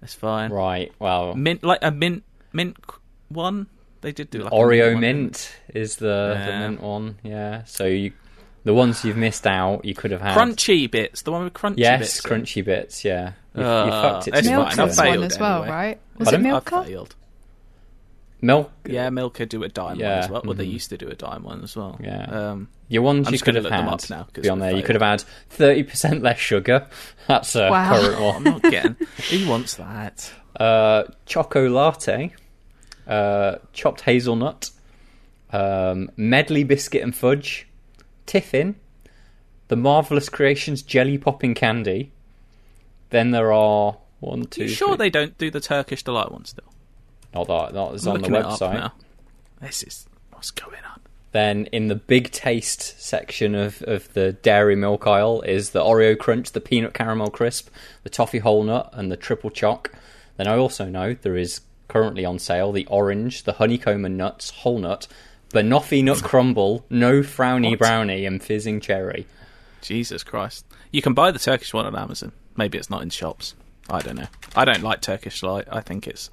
It's 0.00 0.14
fine. 0.14 0.52
Right. 0.52 0.92
Well, 1.00 1.34
Mint 1.34 1.64
like 1.64 1.80
a 1.82 1.90
mint 1.90 2.22
mint 2.52 2.76
one. 3.30 3.66
They 4.00 4.12
did 4.12 4.30
do 4.30 4.42
like 4.42 4.52
a 4.52 4.54
Oreo 4.56 4.92
one, 4.92 5.00
mint 5.00 5.52
is 5.74 5.96
the, 5.96 6.36
the 6.46 6.52
mint 6.58 6.80
one. 6.82 7.18
Yeah. 7.24 7.64
So 7.64 7.86
you, 7.86 8.12
the 8.64 8.74
ones 8.74 9.04
you've 9.04 9.16
missed 9.16 9.46
out, 9.46 9.84
you 9.84 9.94
could 9.94 10.10
have 10.12 10.20
had. 10.20 10.36
Crunchy 10.36 10.88
bits, 10.90 11.22
the 11.22 11.32
one 11.32 11.44
with 11.44 11.52
crunchy 11.54 11.78
Yes, 11.78 12.00
bits. 12.00 12.20
crunchy 12.20 12.64
bits. 12.64 13.04
Yeah. 13.04 13.32
You, 13.56 13.62
you 13.62 13.66
Uh, 13.68 14.02
fucked 14.12 14.28
it. 14.28 14.34
it's 14.34 14.46
too 14.46 14.54
fine, 14.54 14.58
much 14.64 14.72
I've. 14.72 14.76
Milka's 14.78 14.98
one 14.98 15.22
as 15.24 15.38
well, 15.38 15.62
anyway. 15.62 15.76
right? 15.76 16.00
Was 16.18 16.28
Pardon? 16.28 16.46
it 16.46 16.48
I've 16.54 16.70
Milka? 16.72 17.08
Failed. 18.42 18.66
Milk. 18.66 18.72
Yeah, 18.86 19.08
Milka 19.10 19.46
do 19.46 19.62
a 19.62 19.68
dime 19.68 19.98
one 19.98 20.06
as 20.06 20.28
well. 20.30 20.42
Well, 20.44 20.54
they 20.54 20.64
used 20.64 20.90
to 20.90 20.98
do 20.98 21.08
a 21.08 21.14
dime 21.14 21.42
one 21.44 21.62
as 21.62 21.76
well. 21.76 21.98
Yeah. 22.02 22.24
Um, 22.24 22.68
Your 22.88 23.02
ones 23.02 23.28
I'm 23.28 23.32
you 23.34 23.38
could 23.40 23.54
have 23.54 23.64
look 23.64 23.70
them 23.72 23.84
had 23.84 23.92
up 23.94 24.10
now, 24.10 24.26
'cause 24.32 24.42
be 24.42 24.48
on 24.48 24.58
we 24.58 24.66
there. 24.66 24.76
You 24.76 24.82
could 24.82 24.94
have 24.96 25.02
had 25.02 25.22
thirty 25.48 25.82
percent 25.82 26.22
less 26.22 26.38
sugar. 26.38 26.86
That's 27.28 27.54
a 27.56 27.70
Wow. 27.70 27.88
current 28.00 28.20
one. 28.20 28.36
I'm 28.36 28.44
not 28.44 28.62
getting. 28.62 28.96
who 29.30 29.48
wants 29.48 29.74
that? 29.76 30.32
Uh, 30.58 31.04
choco 31.24 31.68
latte, 31.68 32.32
uh, 33.06 33.56
chopped 33.72 34.02
hazelnut, 34.02 34.70
um, 35.52 36.10
medley 36.16 36.64
biscuit 36.64 37.02
and 37.02 37.14
fudge, 37.16 37.66
tiffin, 38.26 38.74
the 39.68 39.76
marvelous 39.76 40.28
creations 40.28 40.82
jelly 40.82 41.16
popping 41.18 41.54
candy. 41.54 42.12
Then 43.10 43.30
there 43.30 43.52
are 43.52 43.96
one, 44.20 44.44
two. 44.44 44.62
Are 44.62 44.64
you 44.64 44.70
sure 44.70 44.88
three- 44.88 44.96
they 44.96 45.10
don't 45.10 45.36
do 45.38 45.50
the 45.50 45.60
Turkish 45.60 46.02
delight 46.02 46.30
one 46.32 46.44
still? 46.44 46.64
Not 47.34 47.46
that. 47.48 47.72
That 47.72 47.94
is 47.94 48.06
I'm 48.06 48.14
on 48.14 48.20
the 48.20 48.28
looking 48.28 48.34
it 48.36 48.44
up 48.44 48.60
website. 48.60 48.92
This 49.60 49.82
is 49.82 50.06
what's 50.30 50.50
going 50.50 50.84
on. 50.84 51.00
Then 51.32 51.66
in 51.66 51.88
the 51.88 51.94
big 51.94 52.30
taste 52.30 53.00
section 53.00 53.54
of, 53.54 53.82
of 53.86 54.12
the 54.12 54.32
dairy 54.32 54.76
milk 54.76 55.06
aisle 55.06 55.40
is 55.42 55.70
the 55.70 55.80
Oreo 55.80 56.18
Crunch, 56.18 56.52
the 56.52 56.60
peanut 56.60 56.92
caramel 56.92 57.30
crisp, 57.30 57.70
the 58.02 58.10
toffee 58.10 58.38
whole 58.40 58.62
nut, 58.62 58.90
and 58.92 59.10
the 59.10 59.16
triple 59.16 59.48
choc. 59.50 59.90
Then 60.36 60.46
I 60.46 60.56
also 60.58 60.86
know 60.86 61.14
there 61.14 61.36
is 61.36 61.62
currently 61.88 62.24
on 62.24 62.38
sale 62.38 62.70
the 62.72 62.86
orange, 62.86 63.44
the 63.44 63.54
honeycomb 63.54 64.04
and 64.04 64.18
nuts, 64.18 64.50
whole 64.50 64.78
nut, 64.78 65.06
banoffee 65.50 66.04
nut 66.04 66.22
crumble, 66.22 66.84
no 66.90 67.20
frowny 67.20 67.70
What? 67.70 67.78
brownie, 67.78 68.26
and 68.26 68.42
fizzing 68.42 68.80
cherry. 68.80 69.26
Jesus 69.80 70.22
Christ! 70.22 70.66
You 70.90 71.02
can 71.02 71.14
buy 71.14 71.30
the 71.30 71.38
Turkish 71.38 71.72
one 71.72 71.86
on 71.86 71.96
Amazon. 71.96 72.32
Maybe 72.56 72.78
it's 72.78 72.90
not 72.90 73.02
in 73.02 73.10
shops. 73.10 73.54
I 73.88 74.00
don't 74.00 74.16
know. 74.16 74.28
I 74.54 74.64
don't 74.64 74.82
like 74.82 75.00
Turkish 75.00 75.40
delight. 75.40 75.66
I 75.70 75.80
think 75.80 76.06
it's 76.06 76.30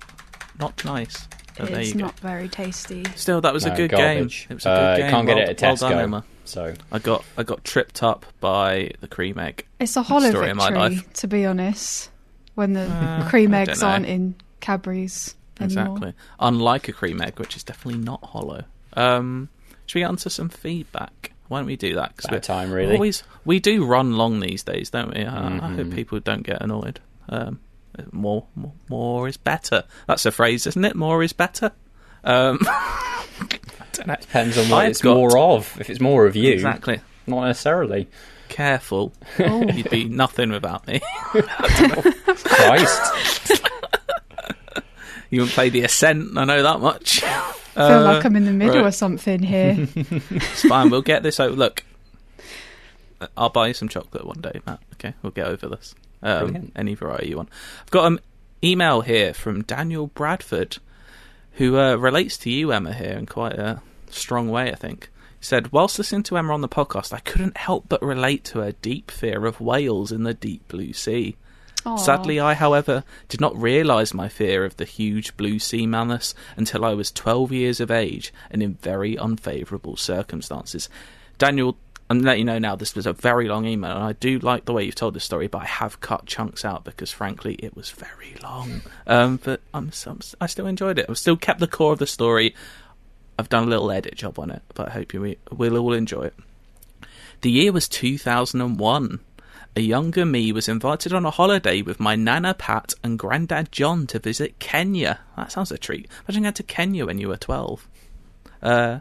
not 0.60 0.84
nice. 0.86 1.28
But 1.58 1.70
there 1.72 1.80
It's 1.82 1.90
you 1.90 1.96
go. 1.96 2.06
not 2.06 2.20
very 2.20 2.48
tasty. 2.48 3.04
Still, 3.16 3.42
that 3.42 3.54
was 3.54 3.66
a 3.66 3.72
good 3.72 3.92
garbage. 3.92 4.48
game. 4.48 4.52
It 4.52 4.54
was 4.56 4.66
a 4.66 4.70
Uh, 4.70 4.76
good 4.96 4.98
you 4.98 5.04
game. 5.04 5.12
can't 5.12 5.28
get 5.28 5.36
well, 5.36 5.44
it 5.44 5.50
at 5.50 5.62
well 5.62 5.76
Tesco. 5.76 5.80
done, 5.90 6.00
Emma. 6.00 6.24
So 6.46 6.74
I 6.92 7.00
got 7.00 7.26
I 7.38 7.44
got 7.44 7.64
tripped 7.64 8.02
up 8.02 8.26
by 8.40 8.92
the 9.02 9.08
cream 9.08 9.38
egg. 9.40 9.66
It's 9.80 9.96
a 9.98 10.02
hollow 10.02 10.30
Story 10.30 10.50
of 10.52 10.58
my 10.58 10.70
victory, 10.70 10.80
life. 10.96 11.14
to 11.14 11.28
be 11.28 11.46
honest, 11.46 12.10
when 12.56 12.74
the 12.74 12.82
Uh, 12.90 13.30
cream 13.30 13.54
eggs 13.54 13.84
aren't 13.84 14.06
in 14.06 14.36
Cadbury's 14.62 15.36
anymore. 15.60 15.86
Exactly. 15.98 16.14
Unlike 16.40 16.88
a 16.88 16.94
cream 16.94 17.22
egg, 17.22 17.40
which 17.40 17.56
is 17.58 17.64
definitely 17.64 18.02
not 18.02 18.24
hollow. 18.24 18.64
Um, 18.94 19.50
should 19.86 19.96
we 19.96 20.02
get 20.02 20.10
onto 20.10 20.30
some 20.30 20.50
feedback? 20.50 21.34
Why 21.50 21.60
don't 21.60 21.68
we 21.68 21.76
do 21.76 21.96
that? 21.96 22.14
About 22.20 22.32
we're 22.32 22.40
time, 22.40 22.72
really. 22.72 22.94
Always, 22.94 23.24
we 23.44 23.60
do 23.60 23.84
run 23.86 24.14
long 24.18 24.40
these 24.40 24.64
days, 24.64 24.90
don't 24.92 25.14
we? 25.14 25.24
Uh, 25.26 25.32
I 25.36 25.50
Mhm. 25.50 25.76
hope 25.76 25.92
people 25.92 26.20
don't 26.20 26.44
get 26.44 26.62
annoyed. 26.62 27.00
Um, 27.28 27.60
more, 28.12 28.46
more, 28.56 28.74
more 28.90 29.28
is 29.28 29.38
better. 29.38 29.84
That's 30.08 30.26
a 30.26 30.32
phrase, 30.32 30.66
isn't 30.68 30.84
it? 30.86 30.96
More 30.96 31.24
is 31.24 31.34
better. 31.34 31.72
Um, 32.24 32.60
I 32.68 33.26
don't 33.94 34.08
know. 34.08 34.16
depends 34.20 34.58
on 34.58 34.70
what 34.70 34.84
I've 34.86 34.90
it's 34.92 35.02
got- 35.02 35.16
more 35.16 35.38
of. 35.38 35.78
If 35.80 35.90
it's 35.90 36.00
more 36.02 36.26
of 36.26 36.36
you, 36.36 36.52
Exactly. 36.54 37.00
not 37.28 37.46
necessarily. 37.46 38.08
Careful. 38.50 39.14
Oh. 39.40 39.64
You'd 39.70 39.90
be 39.92 40.06
nothing 40.06 40.52
without 40.52 40.88
me. 40.88 41.02
Christ. 42.26 43.62
You 45.32 45.42
wouldn't 45.42 45.54
play 45.54 45.70
the 45.70 45.84
Ascent. 45.84 46.36
I 46.40 46.44
know 46.46 46.64
that 46.64 46.80
much. 46.80 47.24
I 47.24 47.52
feel 47.76 48.02
like 48.02 48.26
I'm 48.26 48.36
in 48.36 48.46
the 48.46 48.52
middle 48.52 48.78
right. 48.78 48.86
or 48.88 48.92
something 48.92 49.44
here. 49.44 49.76
It's 49.96 50.64
fine. 50.68 50.90
We'll 50.90 51.04
get 51.04 51.22
this 51.22 51.40
over. 51.40 51.56
Look, 51.56 51.84
I'll 53.38 53.50
buy 53.50 53.68
you 53.68 53.76
some 53.76 53.90
chocolate 53.90 54.26
one 54.26 54.42
day, 54.42 54.60
Matt. 54.66 54.80
Okay, 54.96 55.14
we'll 55.22 55.32
get 55.32 55.46
over 55.46 55.68
this. 55.68 55.94
Um, 56.22 56.72
any 56.76 56.96
variety 56.96 57.30
you 57.30 57.38
want. 57.38 57.50
I've 57.82 57.92
got 57.92 58.12
an 58.12 58.20
email 58.64 59.02
here 59.02 59.34
from 59.34 59.64
Daniel 59.64 60.08
Bradford, 60.08 60.78
who 61.54 61.78
uh, 61.78 61.96
relates 61.96 62.38
to 62.40 62.50
you, 62.50 62.72
Emma, 62.72 62.94
here 62.94 63.14
in 63.14 63.26
quite 63.26 63.54
a 63.54 63.82
strong 64.10 64.50
way. 64.50 64.72
I 64.72 64.76
think. 64.76 65.10
He 65.40 65.46
said, 65.46 65.72
whilst 65.72 65.98
listening 65.98 66.24
to 66.24 66.38
Emma 66.38 66.54
on 66.54 66.60
the 66.60 66.68
podcast, 66.68 67.14
I 67.14 67.20
couldn't 67.20 67.56
help 67.56 67.86
but 67.88 68.02
relate 68.02 68.44
to 68.46 68.60
her 68.60 68.74
deep 68.74 69.10
fear 69.10 69.46
of 69.46 69.62
whales 69.62 70.12
in 70.12 70.24
the 70.24 70.34
deep 70.34 70.68
blue 70.68 70.92
sea. 70.92 71.38
Aw. 71.86 71.96
Sadly, 71.96 72.42
I, 72.42 72.56
however, 72.56 73.06
did 73.30 73.40
not 73.40 73.56
realise 73.56 74.14
my 74.14 74.28
fear 74.28 74.66
of 74.66 74.76
the 74.76 74.86
huge 74.86 75.38
blue 75.38 75.60
sea 75.60 75.88
mammoths 75.88 76.36
until 76.58 76.84
I 76.84 76.94
was 76.94 77.12
12 77.12 77.54
years 77.54 77.80
of 77.80 77.90
age 77.90 78.34
and 78.52 78.62
in 78.62 78.74
very 78.76 79.16
unfavourable 79.16 79.96
circumstances. 79.96 80.90
Daniel, 81.38 81.78
I'm 82.10 82.20
letting 82.20 82.40
you 82.40 82.46
know 82.46 82.58
now 82.58 82.76
this 82.76 82.96
was 82.96 83.06
a 83.06 83.14
very 83.14 83.48
long 83.48 83.66
email, 83.66 83.92
and 83.92 84.04
I 84.04 84.14
do 84.14 84.40
like 84.40 84.66
the 84.66 84.74
way 84.74 84.84
you've 84.84 84.96
told 84.96 85.14
the 85.14 85.20
story, 85.20 85.48
but 85.48 85.62
I 85.62 85.66
have 85.66 86.02
cut 86.02 86.26
chunks 86.26 86.66
out 86.66 86.84
because, 86.84 87.12
frankly, 87.12 87.54
it 87.56 87.76
was 87.76 87.92
very 87.92 88.36
long. 88.42 88.82
Um, 89.06 89.40
but 89.44 89.62
I'm, 89.74 89.92
I'm, 90.08 90.20
I 90.42 90.48
still 90.48 90.66
enjoyed 90.66 90.98
it. 90.98 91.06
I've 91.08 91.20
still 91.20 91.38
kept 91.38 91.60
the 91.60 91.68
core 91.68 91.94
of 91.94 92.00
the 92.00 92.08
story. 92.08 92.56
I've 93.38 93.50
done 93.50 93.64
a 93.64 93.68
little 93.68 93.92
edit 93.92 94.16
job 94.16 94.40
on 94.40 94.50
it, 94.50 94.64
but 94.74 94.88
I 94.88 94.92
hope 94.92 95.14
you 95.14 95.36
will 95.52 95.78
all 95.78 95.94
enjoy 95.94 96.24
it. 96.24 96.34
The 97.42 97.52
year 97.52 97.72
was 97.72 97.88
2001. 97.88 99.20
A 99.76 99.82
younger 99.82 100.26
me 100.26 100.52
was 100.52 100.68
invited 100.68 101.14
on 101.14 101.26
a 101.26 101.32
holiday 101.32 101.82
with 101.82 102.00
my 102.00 102.16
nana 102.16 102.54
Pat 102.54 102.94
and 103.04 103.20
granddad 103.20 103.72
John 103.72 104.08
to 104.08 104.20
visit 104.20 104.60
Kenya. 104.60 105.20
That 105.38 105.52
sounds 105.52 105.72
a 105.72 105.78
treat. 105.78 106.10
Imagine 106.28 106.44
going 106.44 106.54
to 106.56 106.64
Kenya 106.64 107.06
when 107.06 107.20
you 107.20 107.30
were 107.30 107.38
12. 107.38 107.88
Uh, 108.62 109.00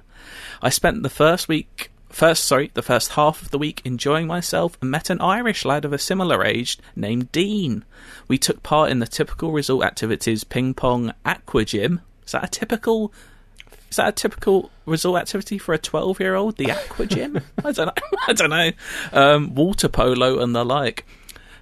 I 0.63 0.69
spent 0.69 1.03
the 1.03 1.11
first 1.11 1.49
week, 1.49 1.91
first 2.09 2.45
sorry, 2.45 2.71
the 2.75 2.83
first 2.83 3.13
half 3.13 3.43
of 3.43 3.51
the 3.51 3.59
week 3.59 3.83
enjoying 3.85 4.27
myself 4.27 4.77
and 4.81 4.91
met 4.91 5.11
an 5.11 5.21
Irish 5.21 5.65
lad 5.65 5.85
of 5.85 5.93
a 5.93 5.99
similar 5.99 6.45
age 6.45 6.79
named 6.97 7.33
Dean. 7.33 7.85
We 8.27 8.39
took 8.39 8.63
part 8.63 8.91
in 8.91 8.99
the 8.99 9.07
typical 9.07 9.53
resort 9.53 9.87
activities: 9.87 10.45
ping 10.45 10.75
pong, 10.75 11.13
aqua 11.25 11.65
gym. 11.65 12.01
Is 12.25 12.33
that 12.33 12.45
a 12.45 12.49
typical? 12.49 13.13
Is 13.91 13.97
that 13.97 14.09
a 14.09 14.13
typical 14.13 14.71
resort 14.85 15.23
activity 15.23 15.59
for 15.59 15.73
a 15.73 15.79
twelve-year-old? 15.79 16.57
The 16.57 16.73
aqua 16.73 17.07
gym? 17.07 17.41
I 17.65 17.73
don't 17.73 17.87
know. 17.87 18.19
I 18.27 18.33
don't 18.33 18.51
know. 18.51 18.71
Um, 19.13 19.55
water 19.55 19.89
polo 19.89 20.41
and 20.41 20.55
the 20.55 20.65
like. 20.65 21.07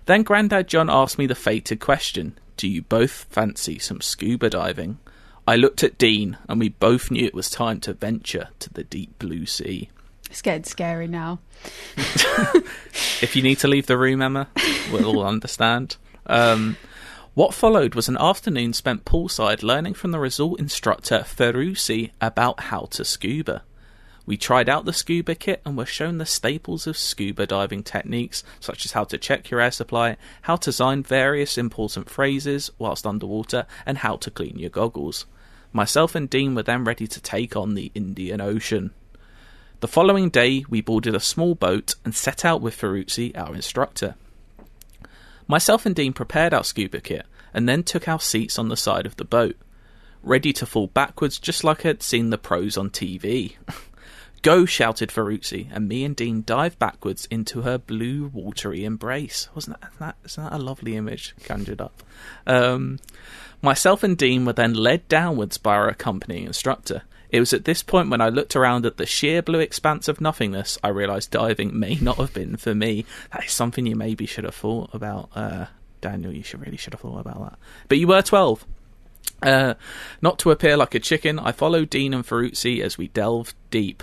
Then 0.06 0.22
Grandad 0.22 0.68
John 0.68 0.88
asked 0.88 1.18
me 1.18 1.26
the 1.26 1.34
fated 1.34 1.80
question: 1.80 2.38
Do 2.56 2.68
you 2.68 2.82
both 2.82 3.26
fancy 3.30 3.78
some 3.78 4.00
scuba 4.00 4.50
diving? 4.50 4.98
I 5.48 5.54
looked 5.54 5.84
at 5.84 5.98
Dean, 5.98 6.38
and 6.48 6.58
we 6.58 6.70
both 6.70 7.10
knew 7.10 7.24
it 7.24 7.34
was 7.34 7.48
time 7.48 7.78
to 7.80 7.92
venture 7.92 8.48
to 8.58 8.72
the 8.72 8.82
deep 8.82 9.16
blue 9.20 9.46
sea. 9.46 9.90
It's 10.36 10.42
getting 10.42 10.64
scary 10.64 11.08
now. 11.08 11.38
If 13.22 13.34
you 13.34 13.42
need 13.42 13.58
to 13.60 13.68
leave 13.68 13.86
the 13.86 13.96
room, 13.96 14.20
Emma, 14.20 14.48
we'll 14.92 15.06
all 15.06 15.24
understand. 15.24 15.96
Um, 16.26 16.76
what 17.32 17.54
followed 17.54 17.94
was 17.94 18.10
an 18.10 18.18
afternoon 18.18 18.74
spent 18.74 19.06
poolside 19.06 19.62
learning 19.62 19.94
from 19.94 20.10
the 20.10 20.18
resort 20.18 20.60
instructor 20.60 21.20
Ferrucci 21.20 22.10
about 22.20 22.64
how 22.64 22.82
to 22.90 23.02
scuba. 23.02 23.62
We 24.26 24.36
tried 24.36 24.68
out 24.68 24.84
the 24.84 24.92
scuba 24.92 25.34
kit 25.36 25.62
and 25.64 25.74
were 25.74 25.86
shown 25.86 26.18
the 26.18 26.26
staples 26.26 26.86
of 26.86 26.98
scuba 26.98 27.46
diving 27.46 27.82
techniques, 27.82 28.44
such 28.60 28.84
as 28.84 28.92
how 28.92 29.04
to 29.04 29.16
check 29.16 29.48
your 29.48 29.62
air 29.62 29.70
supply, 29.70 30.18
how 30.42 30.56
to 30.56 30.70
sign 30.70 31.02
various 31.02 31.56
important 31.56 32.10
phrases 32.10 32.70
whilst 32.78 33.06
underwater, 33.06 33.64
and 33.86 33.98
how 33.98 34.16
to 34.16 34.30
clean 34.30 34.58
your 34.58 34.68
goggles. 34.68 35.24
Myself 35.72 36.14
and 36.14 36.28
Dean 36.28 36.54
were 36.54 36.62
then 36.62 36.84
ready 36.84 37.06
to 37.06 37.22
take 37.22 37.56
on 37.56 37.74
the 37.74 37.90
Indian 37.94 38.42
Ocean. 38.42 38.92
The 39.86 39.92
following 39.92 40.30
day, 40.30 40.64
we 40.68 40.80
boarded 40.80 41.14
a 41.14 41.20
small 41.20 41.54
boat 41.54 41.94
and 42.04 42.12
set 42.12 42.44
out 42.44 42.60
with 42.60 42.76
Ferrucci, 42.76 43.30
our 43.36 43.54
instructor. 43.54 44.16
Myself 45.46 45.86
and 45.86 45.94
Dean 45.94 46.12
prepared 46.12 46.52
our 46.52 46.64
scuba 46.64 47.00
kit 47.00 47.24
and 47.54 47.68
then 47.68 47.84
took 47.84 48.08
our 48.08 48.18
seats 48.18 48.58
on 48.58 48.68
the 48.68 48.76
side 48.76 49.06
of 49.06 49.14
the 49.14 49.24
boat, 49.24 49.54
ready 50.24 50.52
to 50.54 50.66
fall 50.66 50.88
backwards 50.88 51.38
just 51.38 51.62
like 51.62 51.86
I'd 51.86 52.02
seen 52.02 52.30
the 52.30 52.36
pros 52.36 52.76
on 52.76 52.90
TV. 52.90 53.54
Go! 54.42 54.66
shouted 54.66 55.10
Ferrucci, 55.10 55.68
and 55.72 55.86
me 55.86 56.02
and 56.02 56.16
Dean 56.16 56.42
dived 56.44 56.80
backwards 56.80 57.26
into 57.30 57.62
her 57.62 57.78
blue, 57.78 58.32
watery 58.34 58.84
embrace. 58.84 59.48
Wasn't 59.54 59.80
that, 59.80 59.92
that, 60.00 60.16
isn't 60.24 60.42
that 60.42 60.52
a 60.52 60.58
lovely 60.58 60.96
image 60.96 61.36
conjured 61.44 61.80
up? 61.80 62.02
Um, 62.44 62.98
myself 63.62 64.02
and 64.02 64.18
Dean 64.18 64.46
were 64.46 64.52
then 64.52 64.74
led 64.74 65.06
downwards 65.06 65.58
by 65.58 65.76
our 65.76 65.88
accompanying 65.88 66.46
instructor. 66.46 67.02
It 67.30 67.40
was 67.40 67.52
at 67.52 67.64
this 67.64 67.82
point 67.82 68.10
when 68.10 68.20
I 68.20 68.28
looked 68.28 68.56
around 68.56 68.86
at 68.86 68.96
the 68.96 69.06
sheer 69.06 69.42
blue 69.42 69.60
expanse 69.60 70.08
of 70.08 70.20
nothingness, 70.20 70.78
I 70.82 70.88
realised 70.88 71.30
diving 71.30 71.78
may 71.78 71.94
not 72.00 72.16
have 72.16 72.32
been 72.32 72.56
for 72.56 72.74
me. 72.74 73.04
That 73.32 73.44
is 73.44 73.52
something 73.52 73.86
you 73.86 73.96
maybe 73.96 74.26
should 74.26 74.44
have 74.44 74.54
thought 74.54 74.90
about, 74.92 75.30
uh, 75.34 75.66
Daniel. 76.00 76.32
You 76.32 76.42
should 76.42 76.60
really 76.60 76.76
should 76.76 76.94
have 76.94 77.00
thought 77.00 77.20
about 77.20 77.40
that. 77.40 77.58
But 77.88 77.98
you 77.98 78.06
were 78.06 78.22
twelve. 78.22 78.64
Uh, 79.42 79.74
not 80.22 80.38
to 80.38 80.50
appear 80.50 80.76
like 80.76 80.94
a 80.94 81.00
chicken, 81.00 81.38
I 81.38 81.52
followed 81.52 81.90
Dean 81.90 82.14
and 82.14 82.26
Ferrucci 82.26 82.80
as 82.80 82.96
we 82.96 83.08
delved 83.08 83.54
deep. 83.70 84.02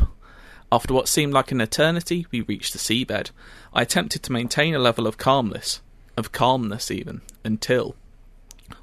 After 0.72 0.94
what 0.94 1.08
seemed 1.08 1.34
like 1.34 1.52
an 1.52 1.62
eternity, 1.62 2.26
we 2.32 2.42
reached 2.42 2.74
the 2.74 2.80
seabed. 2.80 3.32
I 3.74 3.84
attempted 3.84 4.24
to 4.24 4.32
maintain 4.32 4.74
a 4.74 4.80
level 4.80 5.08
of 5.08 5.18
calmness, 5.18 5.82
of 6.18 6.32
calmness 6.32 6.90
even, 6.92 7.22
until, 7.44 7.96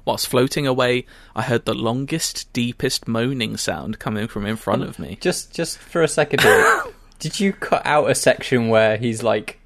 whilst 0.05 0.27
floating 0.27 0.65
away, 0.67 1.05
I 1.35 1.41
heard 1.43 1.65
the 1.65 1.73
longest, 1.73 2.51
deepest 2.53 3.07
moaning 3.07 3.57
sound 3.57 3.99
coming 3.99 4.27
from 4.27 4.45
in 4.45 4.55
front 4.55 4.83
of 4.83 4.99
me. 4.99 5.17
Just 5.21 5.53
just 5.53 5.77
for 5.77 6.01
a 6.01 6.07
second, 6.07 6.41
here, 6.41 6.83
did 7.19 7.39
you 7.39 7.53
cut 7.53 7.81
out 7.85 8.09
a 8.09 8.15
section 8.15 8.69
where 8.69 8.97
he's 8.97 9.21
like 9.23 9.57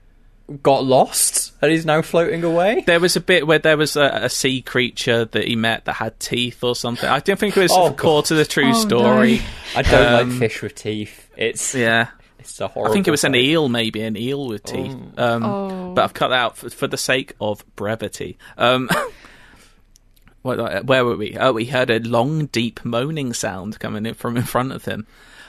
got 0.62 0.84
lost 0.84 1.54
and 1.62 1.72
he's 1.72 1.86
now 1.86 2.02
floating 2.02 2.44
away? 2.44 2.84
There 2.86 3.00
was 3.00 3.16
a 3.16 3.20
bit 3.22 3.48
where 3.48 3.58
there 3.60 3.78
was 3.78 3.96
a, 3.96 4.04
a 4.24 4.30
sea 4.30 4.62
creature 4.62 5.26
that 5.26 5.48
he 5.48 5.56
met 5.56 5.86
that 5.86 5.94
had 5.94 6.20
teeth 6.20 6.64
or 6.64 6.76
something. 6.76 7.10
I 7.10 7.20
don't 7.20 7.40
think 7.40 7.58
it 7.58 7.62
was 7.62 7.72
Oh, 7.74 7.92
core 7.94 8.22
to 8.24 8.36
the 8.36 8.46
true 8.46 8.70
Oh, 8.70 8.74
story. 8.74 9.38
no. 9.38 9.44
I 9.78 9.82
don't 9.82 10.14
Um, 10.22 10.30
like 10.32 10.40
fish 10.40 10.62
with 10.62 10.76
teeth. 10.76 11.30
It's 11.36 11.74
Yeah. 11.74 12.10
it's 12.38 12.60
a 12.62 12.68
horrible. 12.68 12.92
I 12.92 12.94
think 12.94 13.08
it 13.08 13.12
was 13.12 13.24
an 13.24 13.34
eel, 13.34 13.70
maybe 13.70 14.02
an 14.04 14.16
eel 14.16 14.48
with 14.48 14.64
teeth. 14.64 14.96
Um, 15.18 15.44
Oh. 15.44 15.94
But 15.96 16.04
I've 16.04 16.14
cut 16.14 16.28
that 16.28 16.38
out 16.40 16.58
for, 16.58 16.70
for 16.70 16.86
the 16.88 16.98
sake 16.98 17.34
of 17.42 17.66
brevity. 17.76 18.38
Um, 18.58 18.88
what, 20.46 20.60
uh, 20.60 20.84
where 20.84 21.04
were 21.04 21.18
we? 21.18 21.36
Oh, 21.40 21.54
we 21.54 21.66
heard 21.66 21.90
a 21.90 22.00
long, 22.00 22.46
deep 22.46 22.86
moaning 22.86 23.34
sound 23.34 23.80
coming 23.80 24.06
in 24.06 24.14
from 24.14 24.38
in 24.38 24.44
front 24.44 24.74
of 24.74 24.86
him. 24.86 25.08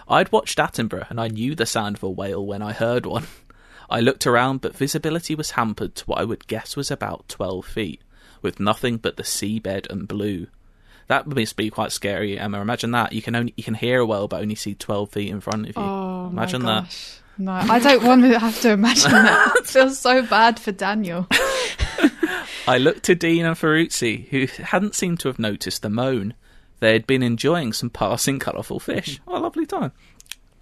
I'd 0.08 0.32
watched 0.32 0.56
Attenborough, 0.56 1.10
and 1.10 1.20
I 1.20 1.28
knew 1.28 1.54
the 1.54 1.66
sound 1.66 1.96
of 1.96 2.02
a 2.02 2.08
whale 2.08 2.44
when 2.44 2.62
I 2.62 2.72
heard 2.72 3.04
one. 3.04 3.26
I 3.90 4.00
looked 4.00 4.26
around, 4.26 4.62
but 4.62 4.74
visibility 4.74 5.34
was 5.34 5.50
hampered 5.50 5.96
to 5.96 6.04
what 6.06 6.18
I 6.18 6.24
would 6.24 6.46
guess 6.46 6.76
was 6.76 6.90
about 6.90 7.28
twelve 7.28 7.66
feet, 7.66 8.00
with 8.40 8.58
nothing 8.58 8.96
but 8.96 9.18
the 9.18 9.22
seabed 9.22 9.86
and 9.90 10.08
blue. 10.08 10.46
That 11.08 11.26
must 11.26 11.56
be 11.56 11.68
quite 11.68 11.92
scary, 11.92 12.38
Emma. 12.38 12.62
Imagine 12.62 12.92
that 12.92 13.12
you 13.12 13.20
can 13.20 13.36
only 13.36 13.52
you 13.54 13.64
can 13.64 13.74
hear 13.74 14.00
a 14.00 14.06
whale, 14.06 14.28
but 14.28 14.40
only 14.40 14.54
see 14.54 14.74
twelve 14.74 15.10
feet 15.10 15.28
in 15.28 15.42
front 15.42 15.68
of 15.68 15.76
you. 15.76 15.82
Oh, 15.82 16.28
Imagine 16.32 16.62
that. 16.62 17.20
No, 17.36 17.52
I 17.52 17.78
don't 17.80 18.02
want 18.02 18.22
to 18.22 18.38
have 18.38 18.58
to 18.62 18.70
imagine 18.70 19.12
that. 19.12 19.56
it 19.58 19.66
feels 19.66 19.98
so 19.98 20.22
bad 20.22 20.58
for 20.58 20.72
Daniel. 20.72 21.26
I 22.68 22.78
looked 22.78 23.04
to 23.04 23.14
Dean 23.14 23.44
and 23.44 23.56
Ferrucci, 23.56 24.28
who 24.28 24.46
hadn't 24.62 24.94
seemed 24.94 25.20
to 25.20 25.28
have 25.28 25.38
noticed 25.38 25.82
the 25.82 25.90
moan. 25.90 26.34
They 26.80 26.92
had 26.92 27.06
been 27.06 27.22
enjoying 27.22 27.72
some 27.72 27.90
passing 27.90 28.38
colourful 28.38 28.80
fish. 28.80 29.20
What 29.24 29.38
a 29.38 29.42
lovely 29.42 29.66
time. 29.66 29.92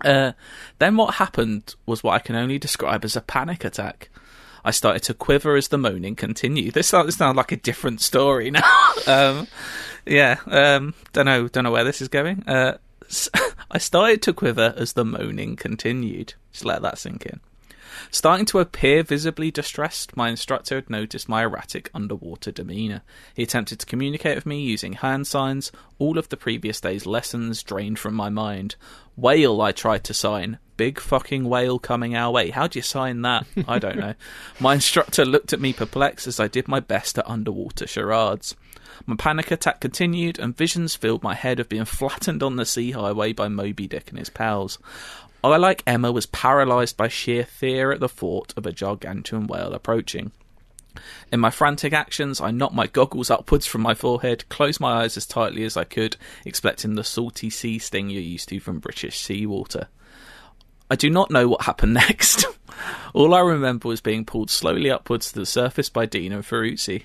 Uh, 0.03 0.33
then 0.79 0.97
what 0.97 1.15
happened 1.15 1.75
was 1.87 2.03
what 2.03 2.15
I 2.15 2.19
can 2.19 2.37
only 2.37 2.59
describe 2.59 3.05
as 3.05 3.17
a 3.17 3.21
panic 3.21 3.65
attack. 3.65 4.11
I 4.65 4.71
started 4.71 5.03
to 5.05 5.15
quiver 5.15 5.57
as 5.57 5.69
the 5.69 5.79
moaning 5.79 6.17
continued. 6.17 6.75
This 6.75 6.89
sounds, 6.89 7.17
sound 7.17 7.37
like 7.37 7.53
a 7.53 7.57
different 7.57 8.01
story 8.01 8.51
now. 8.51 8.63
um, 9.07 9.47
yeah, 10.07 10.39
um, 10.47 10.95
don't 11.13 11.27
know, 11.27 11.49
don't 11.49 11.65
know 11.65 11.71
where 11.71 11.85
this 11.85 12.01
is 12.01 12.09
going. 12.09 12.45
Uh, 12.47 12.79
I 13.71 13.79
started 13.79 14.23
to 14.23 14.33
quiver 14.33 14.75
as 14.77 14.93
the 14.93 15.05
moaning 15.05 15.57
continued. 15.57 16.35
Just 16.53 16.65
let 16.65 16.83
that 16.83 16.99
sink 16.99 17.27
in. 17.27 17.41
Starting 18.11 18.47
to 18.47 18.59
appear 18.59 19.03
visibly 19.03 19.51
distressed, 19.51 20.17
my 20.17 20.29
instructor 20.29 20.77
had 20.77 20.91
noticed 20.91 21.29
my 21.29 21.43
erratic 21.43 21.91
underwater 21.95 22.51
demeanour. 22.51 23.03
He 23.35 23.43
attempted 23.43 23.81
to 23.81 23.87
communicate 23.87 24.37
with 24.37 24.47
me 24.47 24.61
using 24.63 24.95
hand 24.95 25.27
signs. 25.27 25.73
All 25.99 26.19
of 26.19 26.29
the 26.29 26.37
previous 26.37 26.81
day's 26.81 27.07
lessons 27.07 27.63
drained 27.63 27.99
from 27.99 28.15
my 28.15 28.29
mind. 28.29 28.77
Whale, 29.17 29.61
I 29.61 29.73
tried 29.73 30.05
to 30.05 30.15
sign. 30.15 30.59
Big 30.77 30.99
fucking 30.99 31.45
whale 31.49 31.79
coming 31.79 32.17
our 32.17 32.33
way. 32.33 32.51
How 32.51 32.67
do 32.67 32.79
you 32.79 32.83
sign 32.83 33.23
that? 33.23 33.47
I 33.69 33.79
don't 33.79 33.97
know. 33.97 34.15
My 34.61 34.75
instructor 34.75 35.25
looked 35.25 35.53
at 35.53 35.61
me 35.61 35.73
perplexed 35.73 36.27
as 36.27 36.41
I 36.41 36.49
did 36.49 36.67
my 36.67 36.81
best 36.81 37.17
at 37.17 37.29
underwater 37.31 37.87
charades. 37.87 38.57
My 39.07 39.17
panic 39.17 39.51
attack 39.51 39.81
continued, 39.81 40.39
and 40.39 40.57
visions 40.57 40.95
filled 40.95 41.23
my 41.23 41.35
head 41.35 41.61
of 41.61 41.69
being 41.69 41.85
flattened 41.85 42.43
on 42.43 42.57
the 42.57 42.65
sea 42.65 42.93
highway 42.93 43.33
by 43.33 43.49
Moby 43.49 43.87
Dick 43.87 44.11
and 44.11 44.19
his 44.19 44.31
pals. 44.31 44.79
I, 45.53 45.57
like 45.57 45.83
Emma, 45.87 46.11
was 46.11 46.27
paralysed 46.27 46.97
by 46.97 47.09
sheer 47.09 47.45
fear 47.45 47.93
at 47.93 48.01
the 48.01 48.09
thought 48.09 48.55
of 48.57 48.67
a 48.67 48.73
gargantuan 48.73 49.47
whale 49.47 49.75
approaching. 49.75 50.33
In 51.33 51.41
my 51.41 51.51
frantic 51.51 51.93
actions, 51.93 52.41
I 52.41 52.51
knocked 52.51 52.75
my 52.75 52.87
goggles 52.87 53.31
upwards 53.31 53.67
from 53.67 53.83
my 53.83 53.95
forehead, 53.95 54.49
closed 54.49 54.81
my 54.81 55.03
eyes 55.03 55.17
as 55.17 55.27
tightly 55.27 55.65
as 55.65 55.77
I 55.77 55.85
could, 55.85 56.17
expecting 56.45 56.95
the 56.95 57.05
salty 57.05 57.51
sea 57.51 57.79
sting 57.79 58.11
you're 58.11 58.23
used 58.23 58.49
to 58.51 58.61
from 58.61 58.79
British 58.79 59.19
seawater. 59.19 59.89
I 60.91 60.97
do 60.97 61.11
not 61.11 61.31
know 61.31 61.49
what 61.49 61.63
happened 61.63 61.95
next. 62.09 62.47
All 63.13 63.35
I 63.35 63.41
remember 63.41 63.89
was 63.89 64.01
being 64.01 64.25
pulled 64.25 64.51
slowly 64.51 64.91
upwards 64.91 65.33
to 65.33 65.41
the 65.41 65.47
surface 65.47 65.89
by 65.89 66.07
Dean 66.07 66.33
and 66.33 66.45
Ferrucci. 66.45 67.05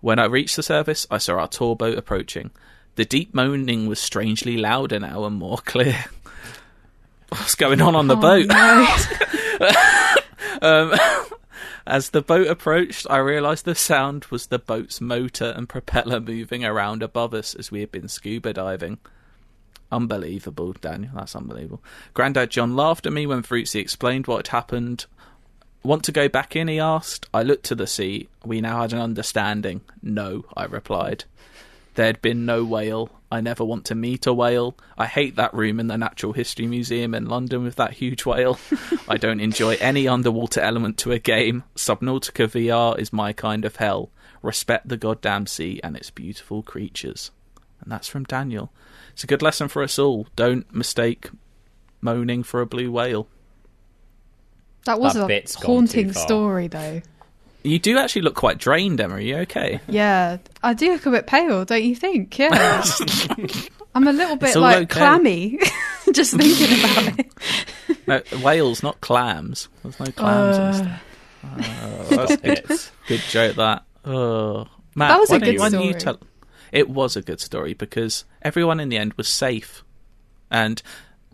When 0.00 0.18
I 0.18 0.26
reached 0.26 0.56
the 0.56 0.62
surface, 0.62 1.06
I 1.10 1.18
saw 1.18 1.38
our 1.38 1.48
tour 1.48 1.74
boat 1.74 1.98
approaching. 1.98 2.50
The 2.96 3.04
deep 3.04 3.34
moaning 3.34 3.86
was 3.86 3.98
strangely 3.98 4.56
louder 4.56 5.00
now 5.00 5.24
and 5.24 5.36
more 5.36 5.58
clear. 5.64 6.04
What's 7.38 7.54
going 7.54 7.80
on 7.80 7.94
on 7.96 8.06
the 8.06 8.16
Oh, 8.16 8.20
boat? 8.20 8.46
no. 8.46 8.86
Um, 10.62 10.94
as 11.86 12.10
the 12.10 12.22
boat 12.22 12.46
approached, 12.46 13.06
I 13.10 13.18
realised 13.18 13.64
the 13.66 13.74
sound 13.74 14.24
was 14.26 14.46
the 14.46 14.58
boat's 14.58 15.00
motor 15.00 15.52
and 15.56 15.68
propeller 15.68 16.20
moving 16.20 16.64
around 16.64 17.02
above 17.02 17.34
us 17.34 17.54
as 17.54 17.70
we 17.70 17.80
had 17.80 17.92
been 17.92 18.08
scuba 18.08 18.52
diving. 18.54 18.98
Unbelievable, 19.92 20.72
Daniel. 20.80 21.12
That's 21.14 21.36
unbelievable. 21.36 21.82
Grandad 22.14 22.50
John 22.50 22.74
laughed 22.76 23.04
at 23.04 23.12
me 23.12 23.26
when 23.26 23.42
Ferrucci 23.42 23.80
explained 23.80 24.26
what 24.26 24.46
had 24.46 24.52
happened. 24.56 25.04
Want 25.82 26.04
to 26.04 26.12
go 26.12 26.28
back 26.28 26.56
in? 26.56 26.68
He 26.68 26.80
asked. 26.80 27.28
I 27.34 27.42
looked 27.42 27.64
to 27.66 27.74
the 27.74 27.86
sea. 27.86 28.28
We 28.44 28.60
now 28.62 28.80
had 28.80 28.92
an 28.94 29.00
understanding. 29.00 29.82
No, 30.02 30.46
I 30.56 30.64
replied. 30.64 31.24
There 31.94 32.06
had 32.06 32.22
been 32.22 32.46
no 32.46 32.64
whale. 32.64 33.10
I 33.34 33.40
never 33.40 33.64
want 33.64 33.84
to 33.86 33.96
meet 33.96 34.28
a 34.28 34.32
whale. 34.32 34.76
I 34.96 35.06
hate 35.06 35.34
that 35.34 35.52
room 35.52 35.80
in 35.80 35.88
the 35.88 35.98
Natural 35.98 36.32
History 36.32 36.68
Museum 36.68 37.14
in 37.14 37.26
London 37.26 37.64
with 37.64 37.74
that 37.74 37.94
huge 37.94 38.24
whale. 38.24 38.60
I 39.08 39.16
don't 39.16 39.40
enjoy 39.40 39.74
any 39.80 40.06
underwater 40.06 40.60
element 40.60 40.98
to 40.98 41.10
a 41.10 41.18
game. 41.18 41.64
Subnautica 41.74 42.46
VR 42.46 42.96
is 42.96 43.12
my 43.12 43.32
kind 43.32 43.64
of 43.64 43.74
hell. 43.74 44.10
Respect 44.40 44.88
the 44.88 44.96
goddamn 44.96 45.48
sea 45.48 45.80
and 45.82 45.96
its 45.96 46.10
beautiful 46.10 46.62
creatures. 46.62 47.32
And 47.80 47.90
that's 47.90 48.06
from 48.06 48.22
Daniel. 48.22 48.72
It's 49.12 49.24
a 49.24 49.26
good 49.26 49.42
lesson 49.42 49.66
for 49.66 49.82
us 49.82 49.98
all. 49.98 50.28
Don't 50.36 50.72
mistake 50.72 51.28
moaning 52.00 52.44
for 52.44 52.60
a 52.60 52.66
blue 52.66 52.92
whale. 52.92 53.26
That 54.84 55.00
was 55.00 55.14
That 55.14 55.28
a 55.28 55.66
haunting 55.66 56.12
story, 56.12 56.68
though. 56.68 57.02
You 57.64 57.78
do 57.78 57.96
actually 57.98 58.22
look 58.22 58.34
quite 58.34 58.58
drained, 58.58 59.00
Emma. 59.00 59.14
Are 59.14 59.20
you 59.20 59.36
okay? 59.38 59.80
Yeah, 59.88 60.36
I 60.62 60.74
do 60.74 60.92
look 60.92 61.06
a 61.06 61.10
bit 61.10 61.26
pale, 61.26 61.64
don't 61.64 61.82
you 61.82 61.96
think? 61.96 62.38
Yeah. 62.38 62.84
I'm 63.94 64.06
a 64.06 64.12
little 64.12 64.36
bit 64.36 64.54
like 64.56 64.76
okay. 64.76 64.86
clammy 65.00 65.58
just 66.12 66.34
thinking 66.34 66.78
about 66.80 67.18
it. 67.18 68.06
No, 68.06 68.22
whales, 68.44 68.82
not 68.82 69.00
clams. 69.00 69.68
There's 69.82 69.98
no 70.00 70.06
clams 70.06 70.56
and 70.58 70.66
Uh, 70.66 70.72
stuff. 70.72 71.02
Oh, 72.12 72.16
that's 72.16 72.36
good. 72.36 72.80
good 73.08 73.20
joke, 73.30 73.56
that. 73.56 73.84
Oh. 74.04 74.66
Matt, 74.96 75.08
That 75.10 75.20
was 75.20 75.30
a 75.30 75.38
good 75.40 75.58
why 75.58 75.68
don't 75.70 75.84
you 75.86 75.94
tell- 75.94 76.20
It 76.72 76.88
was 76.90 77.16
a 77.16 77.22
good 77.22 77.40
story 77.40 77.74
because 77.74 78.24
everyone 78.42 78.80
in 78.80 78.88
the 78.88 78.98
end 78.98 79.14
was 79.14 79.28
safe, 79.28 79.84
and 80.50 80.82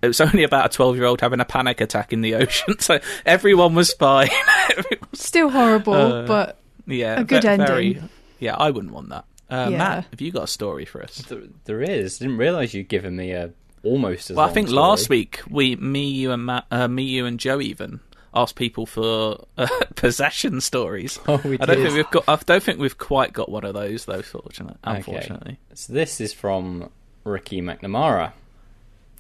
it 0.03 0.07
was 0.07 0.21
only 0.21 0.43
about 0.45 0.67
a 0.67 0.69
twelve-year-old 0.69 1.21
having 1.21 1.41
a 1.41 1.45
panic 1.45 1.81
attack 1.81 2.13
in 2.13 2.21
the 2.21 2.35
ocean, 2.37 2.77
so 2.81 2.99
everyone 3.27 3.75
was 3.75 3.93
fine. 3.95 4.31
Everyone 4.71 5.09
was- 5.11 5.21
Still 5.21 5.51
horrible, 5.51 5.95
Uh, 5.95 6.27
but 6.27 6.59
yeah, 6.87 7.21
A 7.21 7.25
good 7.25 7.43
ve- 7.43 7.49
ending. 7.49 7.67
Very, 7.67 8.03
yeah, 8.39 8.57
I 8.57 8.71
wouldn't 8.71 8.93
want 8.93 9.11
that. 9.11 9.25
Uh, 9.51 9.69
Yeah. 9.71 9.79
Matt, 9.79 10.07
have 10.11 10.21
you 10.21 10.31
got 10.33 10.45
a 10.45 10.49
story 10.49 10.85
for 10.85 11.03
us? 11.03 11.17
There, 11.29 11.43
there 11.65 11.83
is. 11.83 12.19
Didn't 12.19 12.37
realise 12.39 12.73
you'd 12.75 12.89
given 12.89 13.17
me 13.17 13.33
a 13.33 13.51
almost 13.83 14.31
as 14.31 14.37
Well, 14.37 14.47
I 14.49 14.53
think 14.53 14.69
story. 14.69 14.81
last 14.83 15.09
week 15.09 15.41
we, 15.51 15.75
me, 15.77 16.09
you, 16.11 16.31
and 16.33 16.45
Matt, 16.47 16.67
uh, 16.71 16.87
me, 16.89 17.03
you, 17.05 17.27
and 17.27 17.39
Joe 17.41 17.61
even 17.61 18.01
asked 18.33 18.55
people 18.55 18.87
for 18.87 19.45
uh, 19.59 19.67
possession 19.97 20.61
stories. 20.61 21.19
Oh, 21.27 21.41
we 21.45 21.59
I 21.59 21.67
don't 21.67 21.77
did. 21.79 21.85
think 21.85 21.95
we've 21.97 22.11
got. 22.11 22.25
I 22.29 22.37
don't 22.47 22.63
think 22.63 22.79
we've 22.79 22.97
quite 22.99 23.33
got 23.33 23.49
one 23.51 23.65
of 23.65 23.75
those 23.75 24.05
though. 24.05 24.23
Fortunately, 24.23 24.77
unfortunately. 24.85 25.59
So 25.75 25.93
this 25.93 26.21
is 26.21 26.33
from 26.33 26.91
Ricky 27.25 27.61
McNamara. 27.61 28.33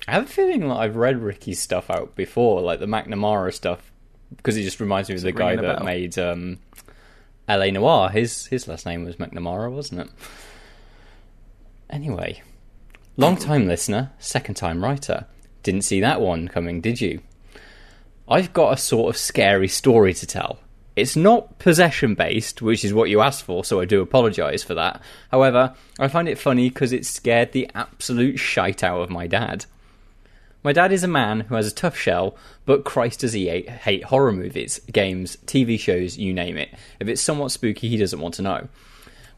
I 0.08 0.12
have 0.12 0.24
a 0.24 0.28
feeling 0.28 0.60
that 0.60 0.74
I've 0.74 0.96
read 0.96 1.22
Ricky's 1.22 1.60
stuff 1.60 1.90
out 1.90 2.16
before, 2.16 2.60
like 2.62 2.80
the 2.80 2.86
McNamara 2.86 3.52
stuff, 3.52 3.92
because 4.36 4.56
it 4.56 4.62
just 4.62 4.80
reminds 4.80 5.08
me 5.08 5.14
of 5.14 5.22
the 5.22 5.32
guy 5.32 5.56
that 5.56 5.62
bell? 5.62 5.84
made 5.84 6.18
um, 6.18 6.58
L.A. 7.48 7.70
Noire. 7.70 8.10
His 8.10 8.46
his 8.46 8.66
last 8.66 8.86
name 8.86 9.04
was 9.04 9.16
McNamara, 9.16 9.70
wasn't 9.70 10.02
it? 10.02 10.08
Anyway, 11.90 12.42
long 13.16 13.36
time 13.36 13.66
listener, 13.66 14.12
second 14.18 14.54
time 14.54 14.82
writer. 14.82 15.26
Didn't 15.62 15.82
see 15.82 16.00
that 16.00 16.20
one 16.20 16.48
coming, 16.48 16.80
did 16.80 17.00
you? 17.00 17.20
I've 18.28 18.52
got 18.52 18.72
a 18.72 18.76
sort 18.76 19.14
of 19.14 19.20
scary 19.20 19.68
story 19.68 20.14
to 20.14 20.26
tell. 20.26 20.60
It's 20.96 21.16
not 21.16 21.58
possession 21.58 22.14
based, 22.14 22.62
which 22.62 22.84
is 22.84 22.94
what 22.94 23.10
you 23.10 23.20
asked 23.20 23.42
for, 23.42 23.64
so 23.64 23.80
I 23.80 23.84
do 23.84 24.00
apologise 24.00 24.62
for 24.62 24.74
that. 24.74 25.00
However, 25.30 25.74
I 25.98 26.08
find 26.08 26.28
it 26.28 26.38
funny 26.38 26.68
because 26.68 26.92
it 26.92 27.06
scared 27.06 27.52
the 27.52 27.70
absolute 27.74 28.38
shite 28.38 28.84
out 28.84 29.00
of 29.00 29.10
my 29.10 29.26
dad. 29.26 29.66
My 30.62 30.72
dad 30.74 30.92
is 30.92 31.02
a 31.02 31.08
man 31.08 31.40
who 31.40 31.54
has 31.54 31.66
a 31.66 31.74
tough 31.74 31.96
shell, 31.96 32.36
but 32.66 32.84
Christ 32.84 33.20
does 33.20 33.32
he 33.32 33.48
hate, 33.48 33.68
hate 33.68 34.04
horror 34.04 34.32
movies, 34.32 34.78
games, 34.92 35.38
TV 35.46 35.80
shows, 35.80 36.18
you 36.18 36.34
name 36.34 36.58
it. 36.58 36.68
If 36.98 37.08
it's 37.08 37.22
somewhat 37.22 37.50
spooky, 37.50 37.88
he 37.88 37.96
doesn't 37.96 38.20
want 38.20 38.34
to 38.34 38.42
know. 38.42 38.68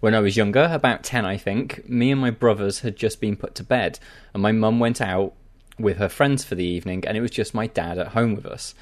When 0.01 0.17
I 0.17 0.21
was 0.21 0.37
younger, 0.37 0.69
about 0.73 1.05
10 1.05 1.25
I 1.25 1.37
think, 1.37 1.89
me 1.89 2.11
and 2.11 2.21
my 2.21 2.31
brothers 2.31 2.81
had 2.81 2.97
just 2.97 3.21
been 3.21 3.37
put 3.37 3.55
to 3.55 3.63
bed, 3.63 4.01
and 4.35 4.43
my 4.43 4.51
mum 4.51 4.81
went 4.81 5.01
out 5.01 5.35
with 5.79 5.99
her 5.99 6.09
friends 6.09 6.43
for 6.43 6.57
the 6.57 6.65
evening, 6.65 7.05
and 7.07 7.17
it 7.17 7.21
was 7.21 7.31
just 7.31 7.55
my 7.55 7.69
dad 7.69 7.99
at 7.99 8.09
home 8.09 8.35
with 8.35 8.45
us. 8.45 8.75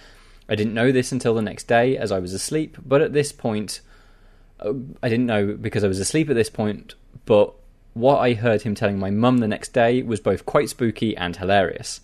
I 0.49 0.55
didn't 0.55 0.75
know 0.75 0.93
this 0.93 1.13
until 1.13 1.35
the 1.35 1.43
next 1.43 1.65
day 1.65 1.99
as 1.99 2.11
I 2.11 2.21
was 2.21 2.33
asleep, 2.33 2.79
but 2.85 3.03
at 3.03 3.13
this 3.13 3.33
point, 3.33 3.83
uh, 4.61 4.73
I 5.03 5.11
didn't 5.11 5.27
know 5.27 5.59
because 5.61 5.85
I 5.85 5.89
was 5.89 6.01
asleep 6.01 6.31
at 6.31 6.37
this 6.37 6.51
point, 6.51 6.95
but 7.27 7.53
what 7.93 8.19
I 8.19 8.33
heard 8.33 8.63
him 8.63 8.75
telling 8.75 8.99
my 8.99 9.11
mum 9.11 9.39
the 9.39 9.49
next 9.49 9.75
day 9.75 10.01
was 10.03 10.21
both 10.21 10.47
quite 10.47 10.71
spooky 10.71 11.15
and 11.17 11.37
hilarious. 11.37 12.01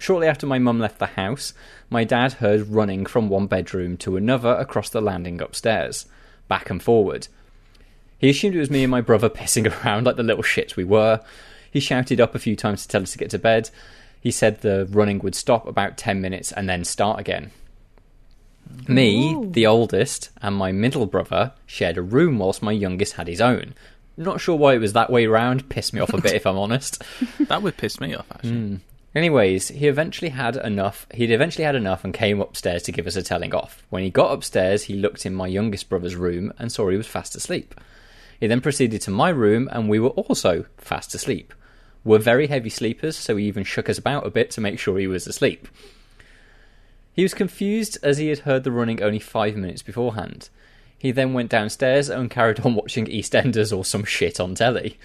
Shortly 0.00 0.28
after 0.28 0.46
my 0.46 0.58
mum 0.58 0.80
left 0.80 0.98
the 0.98 1.08
house, 1.08 1.52
my 1.90 2.04
dad 2.04 2.32
heard 2.32 2.68
running 2.68 3.04
from 3.04 3.28
one 3.28 3.46
bedroom 3.46 3.98
to 3.98 4.16
another 4.16 4.52
across 4.54 4.88
the 4.88 5.02
landing 5.02 5.42
upstairs, 5.42 6.06
back 6.48 6.70
and 6.70 6.82
forward. 6.82 7.28
He 8.16 8.30
assumed 8.30 8.56
it 8.56 8.60
was 8.60 8.70
me 8.70 8.82
and 8.82 8.90
my 8.90 9.02
brother 9.02 9.28
pissing 9.28 9.70
around 9.70 10.06
like 10.06 10.16
the 10.16 10.22
little 10.22 10.42
shits 10.42 10.74
we 10.74 10.84
were. 10.84 11.20
He 11.70 11.80
shouted 11.80 12.18
up 12.18 12.34
a 12.34 12.38
few 12.38 12.56
times 12.56 12.80
to 12.82 12.88
tell 12.88 13.02
us 13.02 13.12
to 13.12 13.18
get 13.18 13.28
to 13.30 13.38
bed. 13.38 13.68
He 14.22 14.30
said 14.30 14.62
the 14.62 14.88
running 14.90 15.18
would 15.18 15.34
stop 15.34 15.66
about 15.66 15.98
10 15.98 16.18
minutes 16.18 16.50
and 16.50 16.66
then 16.66 16.84
start 16.84 17.20
again. 17.20 17.50
Me, 18.88 19.34
Ooh. 19.34 19.50
the 19.50 19.66
oldest, 19.66 20.30
and 20.40 20.56
my 20.56 20.72
middle 20.72 21.04
brother 21.04 21.52
shared 21.66 21.98
a 21.98 22.02
room 22.02 22.38
whilst 22.38 22.62
my 22.62 22.72
youngest 22.72 23.14
had 23.14 23.28
his 23.28 23.42
own. 23.42 23.74
Not 24.16 24.40
sure 24.40 24.56
why 24.56 24.76
it 24.76 24.78
was 24.78 24.94
that 24.94 25.10
way 25.10 25.26
round, 25.26 25.68
pissed 25.68 25.92
me 25.92 26.00
off 26.00 26.14
a 26.14 26.20
bit 26.22 26.32
if 26.36 26.46
I'm 26.46 26.56
honest. 26.56 27.02
That 27.38 27.60
would 27.60 27.76
piss 27.76 28.00
me 28.00 28.14
off 28.14 28.26
actually. 28.32 28.50
Hmm. 28.52 28.76
Anyways, 29.14 29.68
he 29.68 29.88
eventually 29.88 30.30
had 30.30 30.56
enough. 30.56 31.06
He'd 31.12 31.32
eventually 31.32 31.64
had 31.64 31.74
enough 31.74 32.04
and 32.04 32.14
came 32.14 32.40
upstairs 32.40 32.84
to 32.84 32.92
give 32.92 33.06
us 33.06 33.16
a 33.16 33.22
telling 33.22 33.54
off. 33.54 33.84
When 33.90 34.04
he 34.04 34.10
got 34.10 34.32
upstairs, 34.32 34.84
he 34.84 34.94
looked 34.94 35.26
in 35.26 35.34
my 35.34 35.48
youngest 35.48 35.88
brother's 35.88 36.14
room 36.14 36.52
and 36.58 36.70
saw 36.70 36.88
he 36.88 36.96
was 36.96 37.08
fast 37.08 37.34
asleep. 37.34 37.74
He 38.38 38.46
then 38.46 38.60
proceeded 38.60 39.00
to 39.02 39.10
my 39.10 39.30
room 39.30 39.68
and 39.72 39.88
we 39.88 39.98
were 39.98 40.10
also 40.10 40.64
fast 40.78 41.14
asleep. 41.14 41.52
We're 42.04 42.18
very 42.18 42.46
heavy 42.46 42.70
sleepers, 42.70 43.16
so 43.16 43.36
he 43.36 43.46
even 43.46 43.64
shook 43.64 43.90
us 43.90 43.98
about 43.98 44.26
a 44.26 44.30
bit 44.30 44.50
to 44.52 44.60
make 44.60 44.78
sure 44.78 44.98
he 44.98 45.06
was 45.06 45.26
asleep. 45.26 45.68
He 47.12 47.22
was 47.22 47.34
confused 47.34 47.98
as 48.02 48.18
he 48.18 48.28
had 48.28 48.40
heard 48.40 48.64
the 48.64 48.72
running 48.72 49.02
only 49.02 49.18
five 49.18 49.56
minutes 49.56 49.82
beforehand. 49.82 50.48
He 50.96 51.10
then 51.10 51.34
went 51.34 51.50
downstairs 51.50 52.08
and 52.08 52.30
carried 52.30 52.60
on 52.60 52.74
watching 52.76 53.06
EastEnders 53.06 53.76
or 53.76 53.84
some 53.84 54.04
shit 54.04 54.38
on 54.38 54.54
telly. 54.54 54.98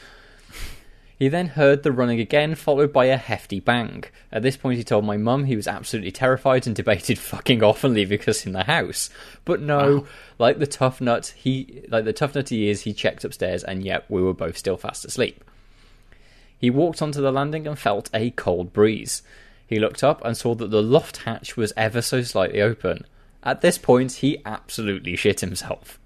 He 1.18 1.30
then 1.30 1.48
heard 1.48 1.84
the 1.84 1.94
running 1.94 2.20
again, 2.20 2.56
followed 2.56 2.92
by 2.92 3.06
a 3.06 3.16
hefty 3.16 3.62
bang. 3.62 4.04
At 4.34 4.42
this 4.42 4.58
point, 4.58 4.78
he 4.78 4.84
told 4.84 5.06
my 5.06 5.16
mum 5.16 5.46
he 5.46 5.56
was 5.56 5.68
absolutely 5.68 6.12
terrified 6.12 6.68
and 6.68 6.76
debated 6.76 7.18
fucking 7.20 7.64
off 7.64 7.84
and 7.84 7.94
leaving 7.94 8.22
us 8.28 8.46
in 8.46 8.52
the 8.52 8.66
house. 8.66 9.10
But 9.46 9.62
no, 9.62 10.08
like 10.38 10.60
the 10.60 10.68
tough 10.68 11.00
nut, 11.00 11.34
he 11.38 11.84
like 11.88 12.04
the 12.04 12.14
tough 12.14 12.36
nut 12.36 12.50
he 12.50 12.70
is, 12.70 12.82
he 12.82 12.94
checked 12.94 13.24
upstairs, 13.24 13.64
and 13.64 13.86
yet 13.86 14.06
we 14.10 14.22
were 14.22 14.34
both 14.34 14.58
still 14.58 14.78
fast 14.78 15.06
asleep. 15.06 15.44
He 16.58 16.70
walked 16.70 17.02
onto 17.02 17.22
the 17.22 17.32
landing 17.32 17.66
and 17.66 17.80
felt 17.80 18.10
a 18.14 18.32
cold 18.32 18.74
breeze. 18.74 19.24
He 19.68 19.80
looked 19.80 20.04
up 20.04 20.24
and 20.24 20.36
saw 20.36 20.54
that 20.56 20.70
the 20.70 20.84
loft 20.84 21.18
hatch 21.18 21.56
was 21.56 21.74
ever 21.78 22.02
so 22.02 22.22
slightly 22.24 22.62
open. 22.62 23.06
At 23.44 23.62
this 23.62 23.78
point, 23.78 24.14
he 24.14 24.42
absolutely 24.46 25.16
shit 25.16 25.40
himself. 25.40 26.00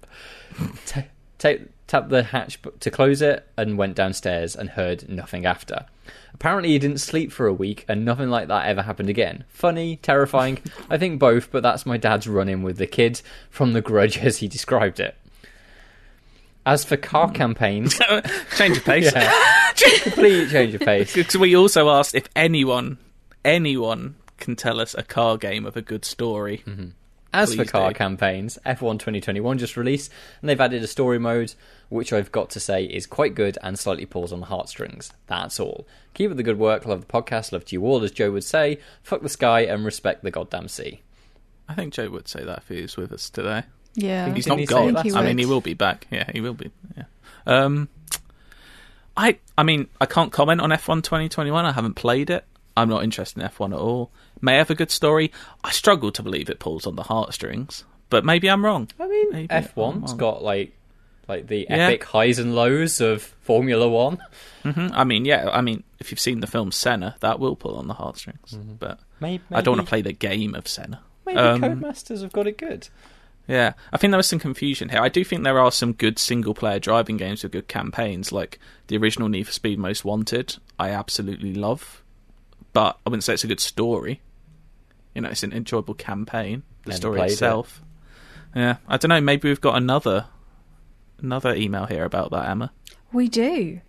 ta- 1.40 1.64
tapped 1.88 2.10
the 2.10 2.22
hatch 2.22 2.60
to 2.78 2.90
close 2.90 3.20
it 3.20 3.48
and 3.56 3.76
went 3.76 3.96
downstairs 3.96 4.54
and 4.54 4.70
heard 4.70 5.08
nothing 5.08 5.44
after. 5.44 5.86
Apparently, 6.32 6.70
he 6.70 6.78
didn't 6.78 7.00
sleep 7.00 7.32
for 7.32 7.46
a 7.46 7.52
week 7.52 7.84
and 7.88 8.04
nothing 8.04 8.30
like 8.30 8.46
that 8.48 8.66
ever 8.66 8.82
happened 8.82 9.08
again. 9.10 9.44
Funny, 9.48 9.96
terrifying, 9.96 10.60
I 10.88 10.98
think 10.98 11.18
both, 11.18 11.50
but 11.50 11.64
that's 11.64 11.84
my 11.84 11.96
dad's 11.96 12.28
run 12.28 12.48
in 12.48 12.62
with 12.62 12.76
the 12.78 12.86
kid 12.86 13.20
from 13.50 13.72
The 13.72 13.82
Grudge 13.82 14.18
as 14.24 14.38
he 14.38 14.46
described 14.46 15.00
it. 15.00 15.16
As 16.64 16.84
for 16.84 16.96
car 16.96 17.28
hmm. 17.28 17.34
campaigns, 17.34 17.98
Change 18.56 18.76
of 18.76 18.84
pace. 18.84 19.10
yeah, 19.12 19.72
complete 20.02 20.50
change 20.50 20.74
of 20.74 20.82
pace. 20.82 21.14
Because 21.14 21.36
we 21.36 21.56
also 21.56 21.88
asked 21.88 22.14
if 22.14 22.28
anyone, 22.36 22.98
anyone 23.44 24.16
can 24.36 24.56
tell 24.56 24.78
us 24.78 24.94
a 24.94 25.02
car 25.02 25.38
game 25.38 25.64
of 25.64 25.76
a 25.76 25.82
good 25.82 26.04
story. 26.04 26.62
Mm-hmm. 26.66 26.90
As 27.32 27.54
for 27.54 27.64
car 27.64 27.90
do. 27.90 27.94
campaigns, 27.94 28.58
F1 28.66 28.98
2021 28.98 29.58
just 29.58 29.76
released, 29.76 30.10
and 30.40 30.48
they've 30.48 30.60
added 30.60 30.82
a 30.82 30.86
story 30.88 31.18
mode, 31.18 31.54
which 31.88 32.12
I've 32.12 32.32
got 32.32 32.50
to 32.50 32.60
say 32.60 32.84
is 32.84 33.06
quite 33.06 33.34
good 33.34 33.56
and 33.62 33.78
slightly 33.78 34.04
pulls 34.06 34.32
on 34.32 34.40
the 34.40 34.46
heartstrings. 34.46 35.12
That's 35.28 35.60
all. 35.60 35.86
Keep 36.14 36.32
up 36.32 36.36
the 36.36 36.42
good 36.42 36.58
work, 36.58 36.86
love 36.86 37.00
the 37.02 37.06
podcast, 37.06 37.52
love 37.52 37.64
to 37.66 37.74
you 37.76 37.84
all, 37.86 38.02
as 38.02 38.10
Joe 38.10 38.32
would 38.32 38.44
say, 38.44 38.78
fuck 39.02 39.22
the 39.22 39.28
sky 39.28 39.60
and 39.60 39.84
respect 39.84 40.24
the 40.24 40.30
goddamn 40.32 40.66
sea. 40.68 41.02
I 41.68 41.74
think 41.74 41.92
Joe 41.94 42.10
would 42.10 42.26
say 42.26 42.42
that 42.44 42.58
if 42.58 42.68
he 42.68 42.82
was 42.82 42.96
with 42.96 43.12
us 43.12 43.30
today. 43.30 43.62
yeah. 43.94 44.34
He's 44.34 44.44
Didn't 44.46 44.48
not 44.48 44.58
he 44.60 44.66
gone. 44.66 44.94
that? 44.94 45.14
I 45.16 45.24
mean, 45.24 45.38
he 45.38 45.46
will 45.46 45.60
be 45.60 45.74
back. 45.74 46.08
Yeah, 46.10 46.28
he 46.32 46.40
will 46.40 46.54
be. 46.54 46.70
Yeah. 46.96 47.04
Um, 47.46 47.88
I, 49.16 49.38
I 49.56 49.62
mean, 49.62 49.88
I 50.00 50.06
can't 50.06 50.32
comment 50.32 50.60
on 50.60 50.70
F1 50.70 51.02
2021. 51.04 51.64
I 51.64 51.72
haven't 51.72 51.94
played 51.94 52.30
it. 52.30 52.44
I'm 52.76 52.88
not 52.88 53.04
interested 53.04 53.40
in 53.42 53.48
F1 53.48 53.72
at 53.72 53.78
all. 53.78 54.10
May 54.40 54.56
have 54.56 54.70
a 54.70 54.74
good 54.74 54.90
story. 54.90 55.30
I 55.64 55.70
struggle 55.70 56.10
to 56.12 56.22
believe 56.22 56.48
it 56.50 56.58
pulls 56.58 56.86
on 56.86 56.96
the 56.96 57.02
heartstrings, 57.04 57.84
but 58.08 58.24
maybe 58.24 58.48
I'm 58.50 58.64
wrong. 58.64 58.88
I 58.98 59.06
mean, 59.08 59.32
Maybe 59.32 59.48
F1's 59.48 59.76
wrong. 59.76 60.16
got 60.16 60.42
like 60.42 60.74
like 61.28 61.46
the 61.46 61.66
Yeah. 61.70 61.76
epic 61.88 62.04
highs 62.04 62.38
and 62.40 62.56
lows 62.56 63.00
of 63.00 63.22
Formula 63.42 63.88
One. 63.88 64.18
hmm 64.64 64.88
I 64.92 65.04
mean, 65.04 65.24
yeah. 65.24 65.48
I 65.52 65.60
mean, 65.60 65.84
if 66.00 66.10
you've 66.10 66.18
seen 66.20 66.40
the 66.40 66.46
film 66.48 66.72
Senna, 66.72 67.14
that 67.20 67.38
will 67.38 67.54
pull 67.54 67.76
on 67.76 67.86
the 67.86 67.94
heartstrings. 67.94 68.56
But 68.78 68.98
Maybe, 69.20 69.42
I 69.52 69.60
don't 69.60 69.76
want 69.76 69.86
to 69.86 69.88
play 69.90 70.02
the 70.02 70.12
game 70.12 70.54
of 70.54 70.66
Senna. 70.66 71.00
Maybe 71.26 71.38
Um, 71.38 71.60
Codemasters 71.62 72.22
have 72.22 72.32
got 72.32 72.46
it 72.48 72.58
good. 72.58 72.88
Yeah, 73.46 73.72
I 73.92 73.96
think 73.96 74.10
there 74.12 74.16
was 74.16 74.26
some 74.28 74.38
confusion 74.38 74.88
here. 74.90 75.00
I 75.00 75.08
do 75.08 75.24
think 75.24 75.42
there 75.44 75.58
are 75.58 75.70
some 75.72 75.92
good 75.92 76.18
single 76.18 76.54
player 76.54 76.78
driving 76.78 77.16
games 77.16 77.42
with 77.42 77.52
good 77.52 77.68
campaigns, 77.68 78.32
like 78.32 78.58
the 78.88 78.96
original 78.96 79.28
Need 79.28 79.44
for 79.46 79.52
Speed 79.52 79.78
Most 79.78 80.04
Wanted. 80.04 80.56
I 80.78 80.90
absolutely 80.90 81.54
love, 81.54 82.02
but 82.72 82.98
I 83.04 83.10
wouldn't 83.10 83.24
say 83.24 83.34
it's 83.34 83.44
a 83.44 83.48
good 83.48 83.58
story. 83.60 84.20
You 85.14 85.22
know, 85.22 85.28
it's 85.28 85.42
an 85.42 85.52
enjoyable 85.52 85.94
campaign. 85.94 86.62
The 86.84 86.90
Never 86.90 86.96
story 86.96 87.18
played 87.18 87.30
it. 87.30 87.32
itself. 87.34 87.82
Yeah, 88.54 88.76
I 88.88 88.96
don't 88.96 89.08
know. 89.10 89.20
Maybe 89.20 89.48
we've 89.48 89.60
got 89.60 89.76
another 89.76 90.26
another 91.20 91.54
email 91.54 91.86
here 91.86 92.04
about 92.04 92.30
that, 92.30 92.48
Emma. 92.48 92.72
We 93.12 93.28
do. 93.28 93.80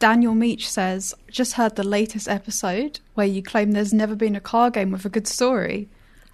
Daniel 0.00 0.34
Meach 0.34 0.62
says, 0.62 1.14
just 1.30 1.52
heard 1.54 1.76
the 1.76 1.84
latest 1.84 2.28
episode 2.28 3.00
where 3.14 3.26
you 3.26 3.42
claim 3.42 3.70
there's 3.72 3.94
never 3.94 4.14
been 4.14 4.34
a 4.36 4.40
car 4.40 4.68
game 4.70 4.90
with 4.90 5.04
a 5.04 5.08
good 5.08 5.26
story. 5.26 5.88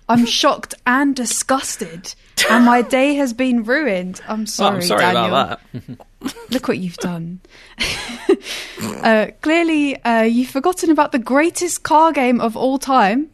I'm 0.08 0.24
shocked 0.40 0.74
and 0.86 1.14
disgusted, 1.14 2.14
and 2.50 2.64
my 2.64 2.82
day 2.82 3.14
has 3.14 3.32
been 3.32 3.62
ruined. 3.62 4.20
I'm 4.26 4.42
Oh, 4.42 4.44
sorry, 4.46 4.76
I'm 4.76 4.82
sorry 4.82 5.00
Daniel. 5.02 5.26
about 5.26 5.60
that. 5.72 6.06
Look 6.50 6.66
what 6.68 6.78
you've 6.78 6.96
done. 6.96 7.40
uh, 9.02 9.28
clearly, 9.42 10.02
uh, 10.02 10.22
you've 10.22 10.48
forgotten 10.50 10.90
about 10.90 11.12
the 11.12 11.18
greatest 11.18 11.82
car 11.82 12.12
game 12.12 12.40
of 12.40 12.56
all 12.56 12.78
time, 12.78 13.30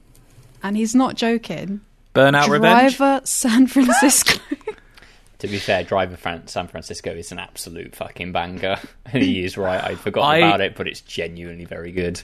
and 0.66 0.76
he's 0.76 0.94
not 0.94 1.14
joking. 1.14 1.80
Burnout 2.14 2.48
Revenge. 2.48 2.96
Driver 2.96 3.24
San 3.24 3.66
Francisco. 3.66 4.38
To 4.50 4.76
To 5.38 5.48
be 5.48 5.58
fair, 5.58 5.84
Driver 5.84 6.16
Fran- 6.16 6.48
San 6.48 6.66
Francisco 6.66 7.12
is 7.12 7.30
an 7.30 7.38
absolute 7.38 7.94
fucking 7.94 8.32
banger. 8.32 8.78
he 9.10 9.44
is 9.44 9.56
right. 9.56 9.82
I'd 9.82 10.00
forgotten 10.00 10.42
I- 10.42 10.46
about 10.46 10.60
it, 10.60 10.74
but 10.74 10.88
it's 10.88 11.02
genuinely 11.02 11.66
very 11.66 11.92
good. 11.92 12.22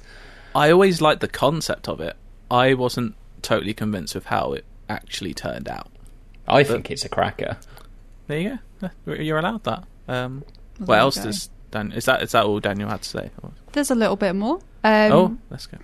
I 0.54 0.70
always 0.70 1.00
liked 1.00 1.20
the 1.20 1.28
concept 1.28 1.88
of 1.88 2.00
it. 2.00 2.16
I 2.50 2.74
wasn't 2.74 3.14
totally 3.42 3.74
convinced 3.74 4.14
of 4.14 4.26
how 4.26 4.52
it 4.52 4.64
actually 4.88 5.34
turned 5.34 5.68
out. 5.68 5.88
I 6.48 6.64
think 6.64 6.90
it's 6.90 7.04
a 7.04 7.08
cracker. 7.08 7.56
There 8.26 8.38
you 8.38 8.58
go. 8.80 8.90
You're 9.14 9.38
allowed 9.38 9.64
that. 9.64 9.84
Um, 10.08 10.44
what 10.78 10.98
else 10.98 11.16
go. 11.16 11.24
does 11.24 11.48
Dan? 11.70 11.92
Is 11.92 12.04
that 12.06 12.22
is 12.22 12.32
that 12.32 12.44
all 12.44 12.60
Daniel 12.60 12.88
had 12.88 13.02
to 13.02 13.08
say? 13.08 13.30
There's 13.72 13.90
a 13.90 13.94
little 13.94 14.16
bit 14.16 14.34
more. 14.34 14.56
Um, 14.84 15.12
oh, 15.12 15.38
let's 15.48 15.66
go. 15.66 15.78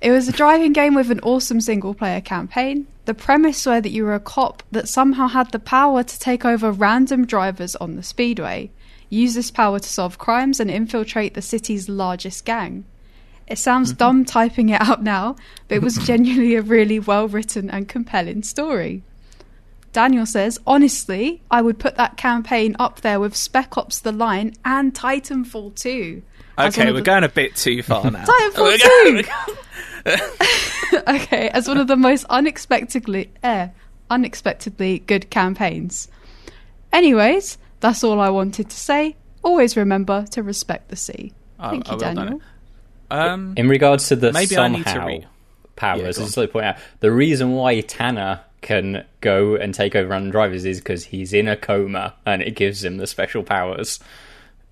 It 0.00 0.10
was 0.10 0.28
a 0.28 0.32
driving 0.32 0.72
game 0.72 0.94
with 0.94 1.10
an 1.10 1.20
awesome 1.20 1.60
single 1.60 1.94
player 1.94 2.20
campaign. 2.20 2.86
The 3.06 3.14
premise 3.14 3.64
were 3.64 3.80
that 3.80 3.90
you 3.90 4.04
were 4.04 4.14
a 4.14 4.20
cop 4.20 4.62
that 4.70 4.88
somehow 4.88 5.28
had 5.28 5.50
the 5.50 5.58
power 5.58 6.02
to 6.02 6.18
take 6.18 6.44
over 6.44 6.72
random 6.72 7.26
drivers 7.26 7.76
on 7.76 7.96
the 7.96 8.02
speedway, 8.02 8.70
use 9.08 9.34
this 9.34 9.50
power 9.50 9.78
to 9.78 9.88
solve 9.88 10.18
crimes 10.18 10.60
and 10.60 10.70
infiltrate 10.70 11.34
the 11.34 11.42
city's 11.42 11.88
largest 11.88 12.44
gang. 12.44 12.84
It 13.46 13.58
sounds 13.58 13.90
mm-hmm. 13.90 13.98
dumb 13.98 14.24
typing 14.24 14.70
it 14.70 14.80
out 14.80 15.02
now, 15.02 15.36
but 15.68 15.76
it 15.76 15.82
was 15.82 15.96
genuinely 16.06 16.54
a 16.54 16.62
really 16.62 16.98
well 16.98 17.28
written 17.28 17.70
and 17.70 17.88
compelling 17.88 18.42
story. 18.42 19.02
Daniel 19.92 20.26
says, 20.26 20.58
honestly, 20.66 21.40
I 21.50 21.62
would 21.62 21.78
put 21.78 21.94
that 21.96 22.16
campaign 22.16 22.74
up 22.80 23.02
there 23.02 23.20
with 23.20 23.36
Spec 23.36 23.78
Ops 23.78 24.00
The 24.00 24.12
Line 24.12 24.54
and 24.64 24.92
Titanfall 24.92 25.76
2. 25.76 26.22
As 26.58 26.76
one 26.76 26.86
Okay, 26.86 26.92
we're 26.92 26.98
the- 26.98 27.04
going 27.04 27.24
a 27.24 27.28
bit 27.28 27.56
too 27.56 27.82
far 27.82 28.04
now. 28.10 28.24
Titanfall 28.24 28.58
We're 28.62 28.78
2! 28.78 29.22
going- 29.22 29.24
okay, 31.22 31.48
as 31.48 31.66
one 31.66 31.78
of 31.78 31.86
the 31.86 31.96
most 31.96 32.24
unexpectedly 32.28 33.30
eh, 33.42 33.68
unexpectedly 34.10 34.98
good 35.00 35.30
campaigns. 35.30 36.08
Anyways, 36.92 37.58
that's 37.80 38.04
all 38.04 38.20
I 38.20 38.30
wanted 38.30 38.70
to 38.70 38.76
say. 38.76 39.16
Always 39.42 39.76
remember 39.76 40.24
to 40.32 40.42
respect 40.42 40.88
the 40.88 40.96
sea. 40.96 41.32
I- 41.58 41.70
Thank 41.70 41.88
I 41.88 41.90
you, 41.90 41.96
will 41.96 42.00
Daniel. 42.14 42.40
Um, 43.10 43.54
In 43.56 43.68
regards 43.68 44.08
to 44.08 44.16
the 44.16 44.32
Maybe 44.32 44.56
I 44.56 44.68
need 44.68 44.84
to 44.84 44.90
somehow 44.90 45.06
re- 45.06 45.18
Yeah, 45.20 45.26
powers, 45.76 46.18
go 46.18 46.22
I 46.22 46.26
just 46.26 46.36
like 46.36 46.48
to 46.48 46.52
point 46.52 46.66
out 46.66 46.76
the 47.00 47.12
reason 47.12 47.52
why 47.52 47.80
Tanner 47.80 48.40
can 48.62 49.04
go 49.20 49.56
and 49.56 49.74
take 49.74 49.94
over 49.94 50.08
random 50.08 50.30
drivers 50.30 50.64
is 50.64 50.78
because 50.80 51.04
he's 51.04 51.32
in 51.34 51.46
a 51.48 51.56
coma 51.56 52.14
and 52.24 52.40
it 52.42 52.56
gives 52.56 52.82
him 52.84 52.96
the 52.96 53.06
special 53.06 53.42
powers. 53.42 54.00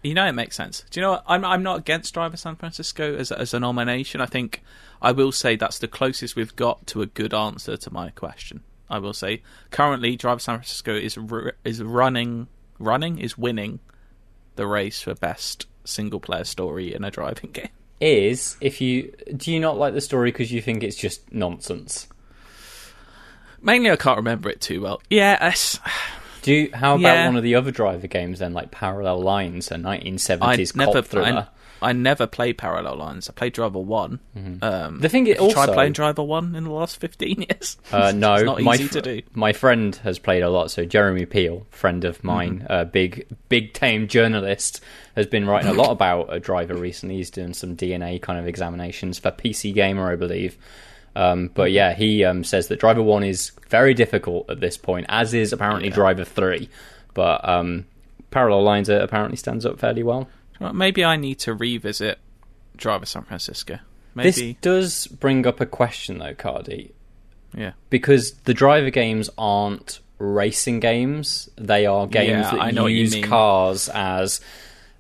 You 0.03 0.15
know, 0.15 0.27
it 0.27 0.33
makes 0.33 0.57
sense. 0.57 0.85
Do 0.91 1.01
you 1.01 1.07
know 1.07 1.13
what? 1.13 1.25
I'm 1.27 1.45
I'm 1.45 1.63
not 1.63 1.79
against 1.79 2.15
Driver 2.15 2.37
San 2.37 2.57
Francisco 2.57 3.17
as 3.17 3.31
a, 3.31 3.39
as 3.39 3.55
a 3.55 3.61
nomination. 3.61 4.21
I 4.21 4.27
think 4.27 4.63
I 5.01 5.13
will 5.13 5.33
say 5.33 5.57
that's 5.57 5.79
the 5.79 5.89
closest 5.89 6.37
we've 6.37 6.57
got 6.57 6.87
to 6.89 7.03
a 7.03 7.07
good 7.07 7.33
answer 7.33 7.77
to 7.77 7.93
my 7.93 8.11
question. 8.11 8.63
I 8.91 8.99
will 8.99 9.13
say 9.13 9.43
currently 9.71 10.17
Driver 10.17 10.41
San 10.41 10.57
Francisco 10.59 10.95
is 10.95 11.19
is 11.65 11.83
running 11.83 12.49
running 12.79 13.19
is 13.19 13.39
winning 13.39 13.81
the 14.57 14.67
race 14.67 15.01
for 15.01 15.15
best 15.15 15.67
single 15.85 16.21
player 16.21 16.45
story 16.45 16.95
in 16.95 17.05
a 17.05 17.11
driving 17.11 17.51
game. 17.53 17.69
Is 18.01 18.57
if 18.61 18.81
you 18.81 19.13
do 19.37 19.53
you 19.53 19.61
not 19.61 19.79
like 19.79 19.95
the 19.95 20.01
story 20.01 20.33
because 20.33 20.51
you 20.51 20.61
think 20.61 20.83
it's 20.83 20.97
just 20.97 21.33
nonsense? 21.33 22.09
Mainly, 23.65 23.93
I 23.93 23.97
can't 23.97 24.17
remember 24.17 24.51
it 24.51 24.61
too 24.61 24.81
well. 24.81 25.01
Yeah, 25.09 25.39
Do 26.43 26.53
you, 26.53 26.71
how 26.75 26.95
about 26.97 27.01
Yeah. 27.03 27.27
one 27.27 27.37
of 27.37 27.43
the 27.43 27.55
other 27.55 27.71
driver 27.71 28.07
games 28.07 28.41
then, 28.41 28.53
like 28.53 28.71
Parallel 28.71 29.21
Lines, 29.23 29.71
a 29.71 29.77
1970s 29.77 30.75
never 30.77 30.93
cop 30.93 31.05
thriller? 31.07 31.49
I, 31.81 31.89
I 31.89 31.93
never 31.93 32.29
played 32.29 32.59
Parallel 32.59 32.97
Lines. 32.97 33.29
I 33.29 33.33
played 33.33 33.55
Driver 33.55 33.81
One. 33.81 34.21
Um, 34.63 35.01
The 35.01 35.09
thing 35.09 35.27
is 35.27 35.41
you 35.41 35.51
tried 35.53 35.71
playing 35.73 35.93
Driver 35.95 36.23
One 36.23 36.55
in 36.55 36.63
the 36.65 36.71
last 36.71 37.01
fifteen 37.01 37.43
years? 37.49 37.77
Uh, 37.91 38.13
no, 38.15 38.35
it's 38.35 38.45
not 38.45 38.63
my 38.63 38.75
easy 38.75 38.87
fr- 38.87 38.93
to 38.95 39.03
do. 39.03 39.23
My 39.35 39.53
friend 39.53 39.95
has 39.97 40.19
played 40.21 40.45
a 40.45 40.49
lot. 40.51 40.71
So 40.71 40.85
Jeremy 40.85 41.27
Peel, 41.27 41.67
friend 41.71 42.05
of 42.05 42.23
mine, 42.23 42.61
Mm-hmm. 42.61 42.73
a 42.73 42.85
big, 42.85 43.27
big 43.49 43.73
tame 43.73 44.07
journalist, 44.07 44.81
has 45.17 45.27
been 45.27 45.45
writing 45.47 45.71
a 45.71 45.75
lot 45.75 45.91
about 45.99 46.33
a 46.33 46.39
driver 46.39 46.75
recently. 46.75 47.17
He's 47.17 47.31
doing 47.31 47.53
some 47.53 47.77
DNA 47.77 48.23
kind 48.23 48.39
of 48.39 48.47
examinations 48.47 49.19
for 49.19 49.33
PC 49.33 49.75
Gamer, 49.75 50.13
I 50.13 50.15
believe. 50.17 50.57
Um, 51.15 51.51
but 51.55 51.71
yeah, 51.73 51.95
he 51.95 52.25
um, 52.25 52.43
says 52.45 52.69
that 52.69 52.81
Driver 52.81 53.03
One 53.03 53.23
is 53.25 53.53
very 53.69 53.95
difficult 53.95 54.49
at 54.51 54.61
this 54.61 54.77
point, 54.77 55.07
as 55.09 55.35
is 55.35 55.53
apparently 55.53 55.89
Yeah. 55.89 55.95
Driver 55.95 56.25
Three. 56.25 56.69
But 57.15 57.47
um, 57.49 57.85
Parallel 58.31 58.63
Lines 58.63 58.89
uh, 58.91 59.01
apparently 59.03 59.37
stands 59.37 59.67
up 59.67 59.79
fairly 59.79 60.03
well. 60.03 60.29
Well, 60.61 60.73
maybe 60.73 61.05
I 61.05 61.17
need 61.17 61.39
to 61.41 61.55
revisit 61.55 62.19
Driver 62.77 63.07
San 63.07 63.23
Francisco. 63.25 63.79
Maybe, 64.15 64.31
This 64.31 64.57
does 64.61 65.07
bring 65.07 65.47
up 65.47 65.61
a 65.61 65.67
question, 65.67 66.19
though, 66.19 66.35
Cardy. 66.35 66.91
yeah. 67.55 67.73
because 67.91 68.33
the 68.45 68.55
driver 68.55 68.91
games 68.91 69.29
aren't 69.39 70.01
racing 70.19 70.79
games 70.81 71.49
they 71.57 71.85
are 71.85 72.07
games 72.07 72.47
Yeah, 72.47 72.51
that 72.53 72.75
know 72.75 72.87
use 72.87 73.19
cars 73.25 73.89
as 73.89 74.41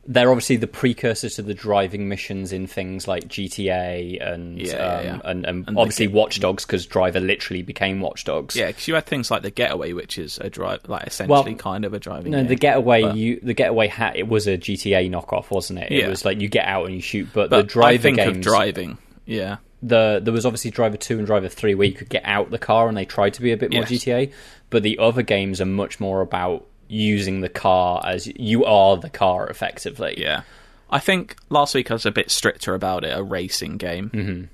they're 0.04 0.30
obviously 0.30 0.56
the 0.56 0.66
precursors 0.66 1.36
to 1.36 1.42
the 1.42 1.54
driving 1.54 2.08
missions 2.08 2.52
in 2.52 2.66
things 2.66 3.06
like 3.06 3.28
GTA 3.28 4.20
and 4.20 4.58
Yeah, 4.60 4.72
um, 4.74 4.78
yeah, 4.78 5.02
yeah. 5.14 5.20
and, 5.24 5.46
and, 5.46 5.68
And 5.68 5.78
obviously 5.78 6.08
ga- 6.08 6.12
Watch 6.14 6.40
Dogs 6.40 6.64
because 6.66 6.86
Driver 6.86 7.20
literally 7.20 7.62
became 7.62 8.00
Watch 8.00 8.24
Dogs. 8.24 8.56
Yeah, 8.56 8.66
because 8.68 8.88
you 8.88 8.94
had 8.94 9.06
things 9.06 9.30
like 9.30 9.42
the 9.42 9.50
Getaway, 9.50 9.92
which 9.92 10.18
is 10.18 10.38
a 10.38 10.50
drive, 10.50 10.80
like 10.88 11.06
essentially 11.06 11.54
kind 11.54 11.84
of 11.84 11.94
a 11.94 11.98
driving. 12.00 12.32
No, 12.32 12.38
game. 12.38 12.48
the 12.48 12.56
getaway 12.56 13.02
but- 13.02 13.16
you 13.16 13.38
the 13.42 13.54
getaway 13.54 13.86
hat 13.86 14.16
it 14.16 14.26
was 14.26 14.46
a 14.48 14.58
GTA 14.58 15.08
knockoff, 15.10 15.50
wasn't 15.50 15.78
it? 15.78 15.92
It 15.92 16.08
was 16.08 16.24
like 16.24 16.40
you 16.40 16.48
get 16.48 16.66
out 16.66 16.86
and 16.86 16.94
you 16.94 17.00
shoot, 17.00 17.28
but, 17.32 17.50
But 17.50 17.56
the 17.58 17.62
driver 17.62 17.94
I 17.94 17.98
think 17.98 18.16
games 18.16 18.36
of 18.38 18.42
driving. 18.42 18.98
Yeah, 19.24 19.58
the 19.84 20.20
there 20.22 20.32
was 20.32 20.44
obviously 20.44 20.72
Driver 20.72 20.96
Two 20.96 21.18
and 21.18 21.26
Driver 21.26 21.48
Three 21.48 21.76
where 21.76 21.86
you 21.86 21.94
could 21.94 22.08
get 22.08 22.24
out 22.24 22.50
the 22.50 22.58
car 22.58 22.88
and 22.88 22.96
they 22.96 23.04
tried 23.04 23.34
to 23.34 23.40
be 23.42 23.52
a 23.52 23.56
bit 23.56 23.72
more 23.72 23.82
Yes. 23.82 23.90
GTA, 24.04 24.32
but 24.70 24.82
the 24.82 24.98
other 24.98 25.22
games 25.22 25.60
are 25.60 25.64
much 25.66 26.00
more 26.00 26.20
about 26.22 26.66
using 26.92 27.40
the 27.40 27.48
car 27.48 28.02
as 28.04 28.26
you 28.26 28.64
are 28.64 28.96
the 28.96 29.10
car 29.10 29.48
effectively. 29.48 30.14
yeah. 30.18 30.42
I 30.90 30.98
think 30.98 31.36
last 31.48 31.74
week 31.74 31.90
I 31.90 31.94
was 31.94 32.04
a 32.04 32.10
bit 32.10 32.30
stricter 32.30 32.74
about 32.74 33.02
it, 33.02 33.16
a 33.16 33.22
racing 33.22 33.78
game. 33.78 34.10
Mm-hmm. 34.10 34.44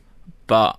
But 0.47 0.79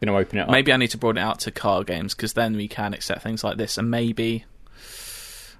Going 0.00 0.12
to 0.12 0.18
open 0.18 0.38
it 0.40 0.42
up. 0.42 0.50
maybe 0.50 0.72
I 0.72 0.76
need 0.76 0.88
to 0.88 0.98
broaden 0.98 1.22
it 1.22 1.24
out 1.24 1.38
to 1.40 1.52
car 1.52 1.84
games 1.84 2.16
because 2.16 2.32
then 2.32 2.56
we 2.56 2.66
can 2.66 2.92
accept 2.92 3.22
things 3.22 3.44
like 3.44 3.56
this, 3.56 3.78
and 3.78 3.88
maybe. 3.88 4.44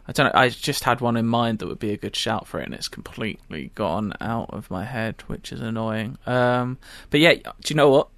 I 0.08 0.10
don't 0.10 0.26
know. 0.26 0.40
I 0.40 0.48
just 0.48 0.82
had 0.82 1.00
one 1.00 1.16
in 1.16 1.26
mind 1.26 1.60
that 1.60 1.68
would 1.68 1.78
be 1.78 1.92
a 1.92 1.96
good 1.96 2.16
shout 2.16 2.48
for 2.48 2.58
it, 2.60 2.64
and 2.64 2.74
it's 2.74 2.88
completely 2.88 3.70
gone 3.76 4.14
out 4.20 4.50
of 4.50 4.68
my 4.68 4.84
head, 4.84 5.22
which 5.28 5.52
is 5.52 5.60
annoying. 5.60 6.18
Um, 6.26 6.78
but 7.10 7.20
yeah, 7.20 7.34
do 7.34 7.42
you 7.68 7.76
know 7.76 7.90
what? 7.90 8.08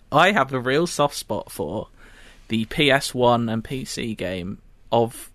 I 0.12 0.32
have 0.32 0.54
a 0.54 0.58
real 0.58 0.86
soft 0.86 1.16
spot 1.16 1.52
for 1.52 1.88
the 2.48 2.64
PS1 2.64 3.52
and 3.52 3.62
PC 3.62 4.16
game 4.16 4.62
of 4.90 5.30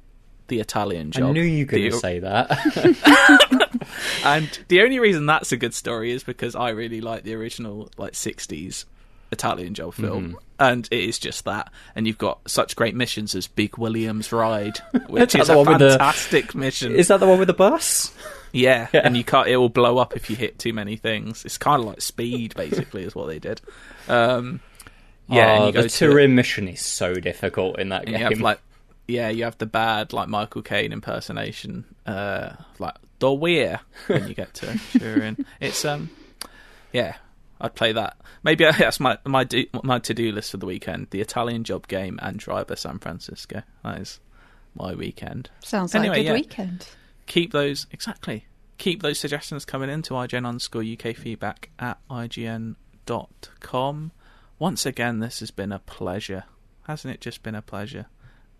the 0.47 0.59
Italian 0.59 1.11
job. 1.11 1.29
I 1.29 1.31
knew 1.31 1.41
you 1.41 1.65
going 1.65 1.91
The- 1.91 1.97
say 1.97 2.19
that. 2.19 2.49
and 4.25 4.59
the 4.67 4.81
only 4.81 4.99
reason 4.99 5.25
that's 5.25 5.51
a 5.51 5.57
good 5.57 5.73
story 5.73 6.11
is 6.11 6.23
because 6.23 6.55
I 6.55 6.69
really 6.69 7.01
like 7.01 7.23
the 7.23 7.33
original 7.35 7.89
like 7.97 8.13
60s 8.13 8.85
Italian 9.31 9.73
job 9.73 9.93
film. 9.93 10.23
Mm-hmm. 10.29 10.35
And 10.57 10.87
it 10.91 10.99
is 11.03 11.19
just 11.19 11.45
that. 11.45 11.71
And 11.95 12.07
you've 12.07 12.17
got 12.17 12.39
such 12.49 12.75
great 12.75 12.95
missions 12.95 13.35
as 13.35 13.47
Big 13.47 13.77
Williams 13.77 14.31
Ride, 14.31 14.77
which 15.07 15.35
is 15.35 15.49
a 15.49 15.57
with 15.57 15.79
the- 15.79 15.89
fantastic 15.91 16.55
mission. 16.55 16.95
Is 16.95 17.09
that 17.09 17.19
the 17.19 17.27
one 17.27 17.39
with 17.39 17.47
the 17.47 17.53
bus? 17.53 18.13
yeah, 18.53 18.87
and 18.93 19.17
you 19.17 19.23
can't. 19.25 19.47
It 19.49 19.57
will 19.57 19.67
blow 19.69 19.97
up 19.97 20.15
if 20.15 20.29
you 20.29 20.35
hit 20.37 20.57
too 20.59 20.71
many 20.71 20.95
things. 20.95 21.43
It's 21.43 21.57
kind 21.57 21.81
of 21.81 21.87
like 21.87 21.99
Speed, 22.01 22.55
basically, 22.55 23.03
is 23.03 23.13
what 23.13 23.27
they 23.27 23.39
did. 23.39 23.59
Um, 24.07 24.61
yeah, 25.27 25.57
Oh, 25.59 25.71
the 25.71 25.89
Turin 25.89 26.35
mission 26.35 26.67
is 26.69 26.79
so 26.79 27.15
difficult 27.15 27.79
in 27.79 27.89
that 27.89 28.05
game. 28.05 28.15
you 28.15 28.23
have 28.23 28.39
like, 28.39 28.59
yeah, 29.07 29.29
you 29.29 29.43
have 29.43 29.57
the 29.57 29.65
bad 29.65 30.13
like 30.13 30.27
Michael 30.27 30.61
Caine 30.61 30.91
impersonation, 30.91 31.85
uh, 32.05 32.53
like 32.79 32.95
the 33.19 33.31
weir 33.31 33.81
when 34.07 34.27
you 34.27 34.33
get 34.33 34.53
to 34.55 34.79
Turin. 34.97 35.45
It's 35.61 35.85
um, 35.85 36.09
yeah, 36.91 37.15
I'd 37.61 37.75
play 37.75 37.93
that. 37.93 38.17
Maybe 38.43 38.65
that's 38.77 38.99
my 38.99 39.17
my 39.25 39.43
do, 39.43 39.65
my 39.83 39.99
to 39.99 40.13
do 40.13 40.31
list 40.31 40.51
for 40.51 40.57
the 40.57 40.65
weekend: 40.65 41.07
the 41.11 41.21
Italian 41.21 41.63
Job 41.63 41.87
game 41.87 42.19
and 42.21 42.39
Driver 42.39 42.75
San 42.75 42.99
Francisco. 42.99 43.61
That 43.83 44.01
is 44.01 44.19
my 44.73 44.93
weekend. 44.93 45.49
Sounds 45.63 45.93
like 45.93 46.09
a 46.09 46.15
good 46.15 46.25
yeah. 46.25 46.33
weekend. 46.33 46.87
Keep 47.27 47.51
those 47.51 47.87
exactly. 47.91 48.45
Keep 48.77 49.01
those 49.01 49.19
suggestions 49.19 49.63
coming 49.63 49.89
in 49.89 50.01
to 50.03 50.15
IGN 50.15 50.45
underscore 50.45 50.83
UK 50.83 51.15
feedback 51.15 51.69
at 51.79 51.97
IGN.com. 52.09 54.11
Once 54.59 54.85
again, 54.85 55.19
this 55.19 55.39
has 55.39 55.51
been 55.51 55.71
a 55.71 55.79
pleasure. 55.79 56.43
Hasn't 56.83 57.13
it 57.13 57.21
just 57.21 57.41
been 57.41 57.55
a 57.55 57.61
pleasure? 57.61 58.07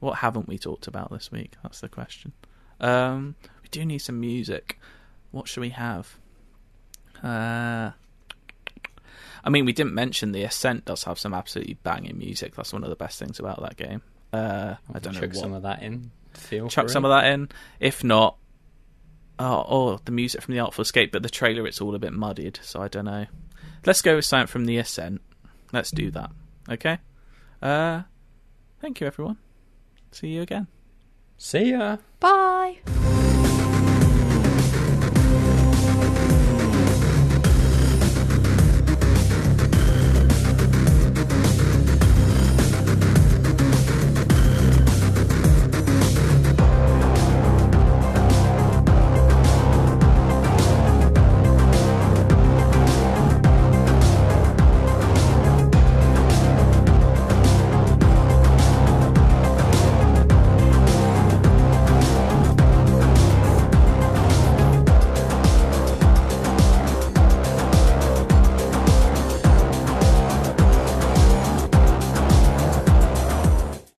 What 0.06 0.20
haven't 0.20 0.48
we 0.48 0.60
talked 0.60 0.86
about 0.86 1.12
this 1.12 1.32
week? 1.32 1.54
That's 1.64 1.82
the 1.82 1.90
question. 1.90 2.32
Um, 2.80 3.34
we 3.64 3.70
do 3.70 3.84
need 3.84 3.98
some 3.98 4.20
music. 4.20 4.78
What 5.32 5.48
should 5.48 5.62
we 5.62 5.72
have? 5.72 6.20
Uh, 7.24 7.90
I 9.44 9.50
mean, 9.50 9.66
we 9.66 9.74
didn't 9.74 9.96
mention 9.96 10.32
the 10.32 10.44
Ascent 10.44 10.86
does 10.86 11.06
have 11.06 11.18
some 11.18 11.34
absolutely 11.34 11.80
banging 11.82 12.20
music. 12.20 12.54
That's 12.54 12.72
one 12.72 12.84
of 12.84 12.92
the 12.92 12.96
best 12.96 13.18
things 13.18 13.40
about 13.40 13.64
that 13.64 13.78
game. 13.78 14.04
Uh, 14.32 14.76
I 14.94 15.00
don't 15.00 15.16
know 15.16 15.22
Chuck 15.22 15.34
some 15.34 15.54
of 15.54 15.64
that 15.64 15.82
in. 15.82 16.12
Feel 16.36 16.70
chuck 16.70 16.90
some 16.90 17.04
of 17.04 17.10
that 17.10 17.26
in. 17.26 17.50
If 17.80 18.04
not, 18.04 18.38
oh, 19.40 19.66
oh, 19.68 20.00
the 20.06 20.12
music 20.12 20.44
from 20.44 20.54
the 20.54 20.60
Artful 20.60 20.84
Escape, 20.84 21.12
but 21.12 21.24
the 21.24 21.32
trailer 21.32 21.66
it's 21.66 21.82
all 21.82 21.96
a 21.96 22.00
bit 22.00 22.14
muddied, 22.14 22.60
so 22.62 22.80
I 22.80 22.90
don't 22.90 23.06
know. 23.06 23.26
Let's 23.88 24.04
go 24.04 24.18
with 24.18 24.26
something 24.26 24.52
from 24.52 24.66
the 24.66 24.78
Ascent. 24.78 25.22
Let's 25.74 25.90
do 25.90 26.12
that. 26.12 26.30
Okay. 26.70 27.00
Uh, 27.60 28.04
thank 28.80 29.02
you, 29.02 29.08
everyone. 29.08 29.38
See 30.16 30.30
you 30.30 30.44
again. 30.44 30.68
See 31.38 31.72
ya. 31.72 31.98
Bye. 32.22 33.25